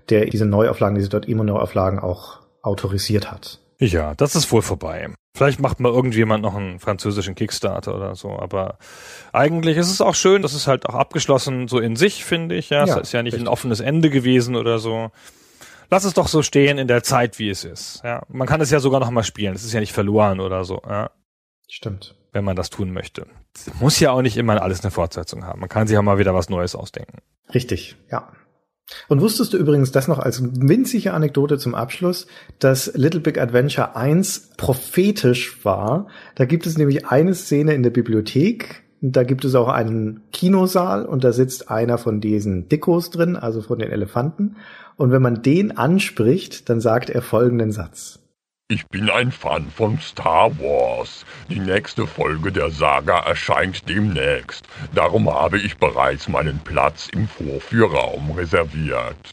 der 0.09 0.25
diese 0.25 0.45
Neuauflagen, 0.45 0.95
diese 0.95 1.09
dort 1.09 1.27
emo 1.27 1.43
Neuauflagen 1.43 1.99
auch 1.99 2.39
autorisiert 2.61 3.31
hat. 3.31 3.59
Ja, 3.79 4.15
das 4.15 4.35
ist 4.35 4.51
wohl 4.51 4.61
vorbei. 4.61 5.09
Vielleicht 5.35 5.59
macht 5.59 5.79
mal 5.79 5.91
irgendjemand 5.91 6.41
noch 6.41 6.55
einen 6.55 6.79
französischen 6.79 7.35
Kickstarter 7.35 7.95
oder 7.95 8.15
so, 8.15 8.39
aber 8.39 8.79
eigentlich 9.33 9.77
ist 9.77 9.91
es 9.91 10.01
auch 10.01 10.15
schön, 10.15 10.41
das 10.41 10.55
ist 10.55 10.65
halt 10.65 10.87
auch 10.87 10.95
abgeschlossen 10.95 11.67
so 11.67 11.79
in 11.79 11.95
sich, 11.95 12.25
finde 12.25 12.55
ich. 12.55 12.71
Ja, 12.71 12.85
ja 12.85 12.95
es 12.95 13.09
ist 13.09 13.11
ja 13.11 13.21
nicht 13.21 13.33
richtig. 13.33 13.47
ein 13.47 13.51
offenes 13.51 13.79
Ende 13.79 14.09
gewesen 14.09 14.55
oder 14.55 14.79
so. 14.79 15.11
Lass 15.89 16.05
es 16.05 16.13
doch 16.13 16.27
so 16.27 16.41
stehen 16.41 16.79
in 16.79 16.87
der 16.87 17.03
Zeit, 17.03 17.39
wie 17.39 17.49
es 17.49 17.63
ist. 17.63 18.01
Ja, 18.03 18.23
man 18.29 18.47
kann 18.47 18.61
es 18.61 18.71
ja 18.71 18.79
sogar 18.79 18.99
noch 18.99 19.11
mal 19.11 19.23
spielen. 19.23 19.53
Es 19.53 19.63
ist 19.63 19.73
ja 19.73 19.79
nicht 19.79 19.93
verloren 19.93 20.39
oder 20.39 20.65
so. 20.65 20.81
Ja. 20.85 21.11
Stimmt. 21.69 22.15
Wenn 22.33 22.43
man 22.43 22.55
das 22.55 22.69
tun 22.69 22.91
möchte. 22.91 23.27
Muss 23.79 23.99
ja 23.99 24.11
auch 24.11 24.21
nicht 24.21 24.37
immer 24.37 24.61
alles 24.61 24.81
eine 24.83 24.91
Fortsetzung 24.91 25.45
haben. 25.45 25.59
Man 25.59 25.69
kann 25.69 25.87
sich 25.87 25.97
auch 25.97 26.03
mal 26.03 26.17
wieder 26.17 26.33
was 26.33 26.49
Neues 26.49 26.75
ausdenken. 26.75 27.19
Richtig, 27.53 27.95
ja. 28.11 28.31
Und 29.09 29.21
wusstest 29.21 29.53
du 29.53 29.57
übrigens 29.57 29.91
das 29.91 30.07
noch 30.07 30.19
als 30.19 30.41
winzige 30.43 31.13
Anekdote 31.13 31.57
zum 31.57 31.75
Abschluss, 31.75 32.27
dass 32.59 32.91
Little 32.95 33.19
Big 33.19 33.37
Adventure 33.37 33.95
1 33.95 34.51
prophetisch 34.57 35.63
war? 35.65 36.07
Da 36.35 36.45
gibt 36.45 36.65
es 36.65 36.77
nämlich 36.77 37.05
eine 37.05 37.35
Szene 37.35 37.73
in 37.73 37.83
der 37.83 37.89
Bibliothek, 37.89 38.83
da 39.01 39.23
gibt 39.23 39.45
es 39.45 39.53
auch 39.53 39.67
einen 39.67 40.21
Kinosaal 40.31 41.05
und 41.05 41.23
da 41.23 41.31
sitzt 41.31 41.69
einer 41.69 41.97
von 41.97 42.19
diesen 42.19 42.67
Dickos 42.67 43.11
drin, 43.11 43.35
also 43.35 43.61
von 43.61 43.77
den 43.77 43.91
Elefanten. 43.91 44.55
Und 44.95 45.11
wenn 45.11 45.21
man 45.21 45.43
den 45.43 45.77
anspricht, 45.77 46.69
dann 46.69 46.81
sagt 46.81 47.11
er 47.11 47.21
folgenden 47.21 47.71
Satz. 47.71 48.19
Ich 48.69 48.85
bin 48.87 49.09
ein 49.09 49.31
Fan 49.31 49.71
von 49.71 49.97
Star 50.01 50.51
Wars. 50.59 51.25
Die 51.49 51.59
nächste 51.59 52.05
Folge 52.05 52.51
der 52.51 52.69
Saga 52.69 53.19
erscheint 53.19 53.87
demnächst. 53.87 54.67
Darum 54.93 55.33
habe 55.33 55.57
ich 55.57 55.77
bereits 55.77 56.27
meinen 56.27 56.59
Platz 56.59 57.07
im 57.13 57.29
Vorführraum 57.29 58.31
reserviert. 58.31 59.31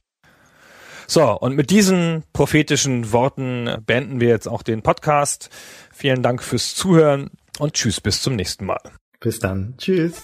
So, 1.09 1.33
und 1.33 1.57
mit 1.57 1.71
diesen 1.71 2.23
prophetischen 2.33 3.11
Worten 3.11 3.77
beenden 3.85 4.21
wir 4.21 4.29
jetzt 4.29 4.47
auch 4.47 4.63
den 4.63 4.83
Podcast. 4.83 5.51
Vielen 5.93 6.23
Dank 6.23 6.41
fürs 6.41 6.77
Zuhören 6.77 7.31
und 7.59 7.75
tschüss 7.75 8.01
bis 8.01 8.23
zum 8.23 8.37
nächsten 8.37 8.67
Mal. 8.67 8.81
Bis 9.19 9.41
dann. 9.41 9.75
Tschüss. 9.79 10.23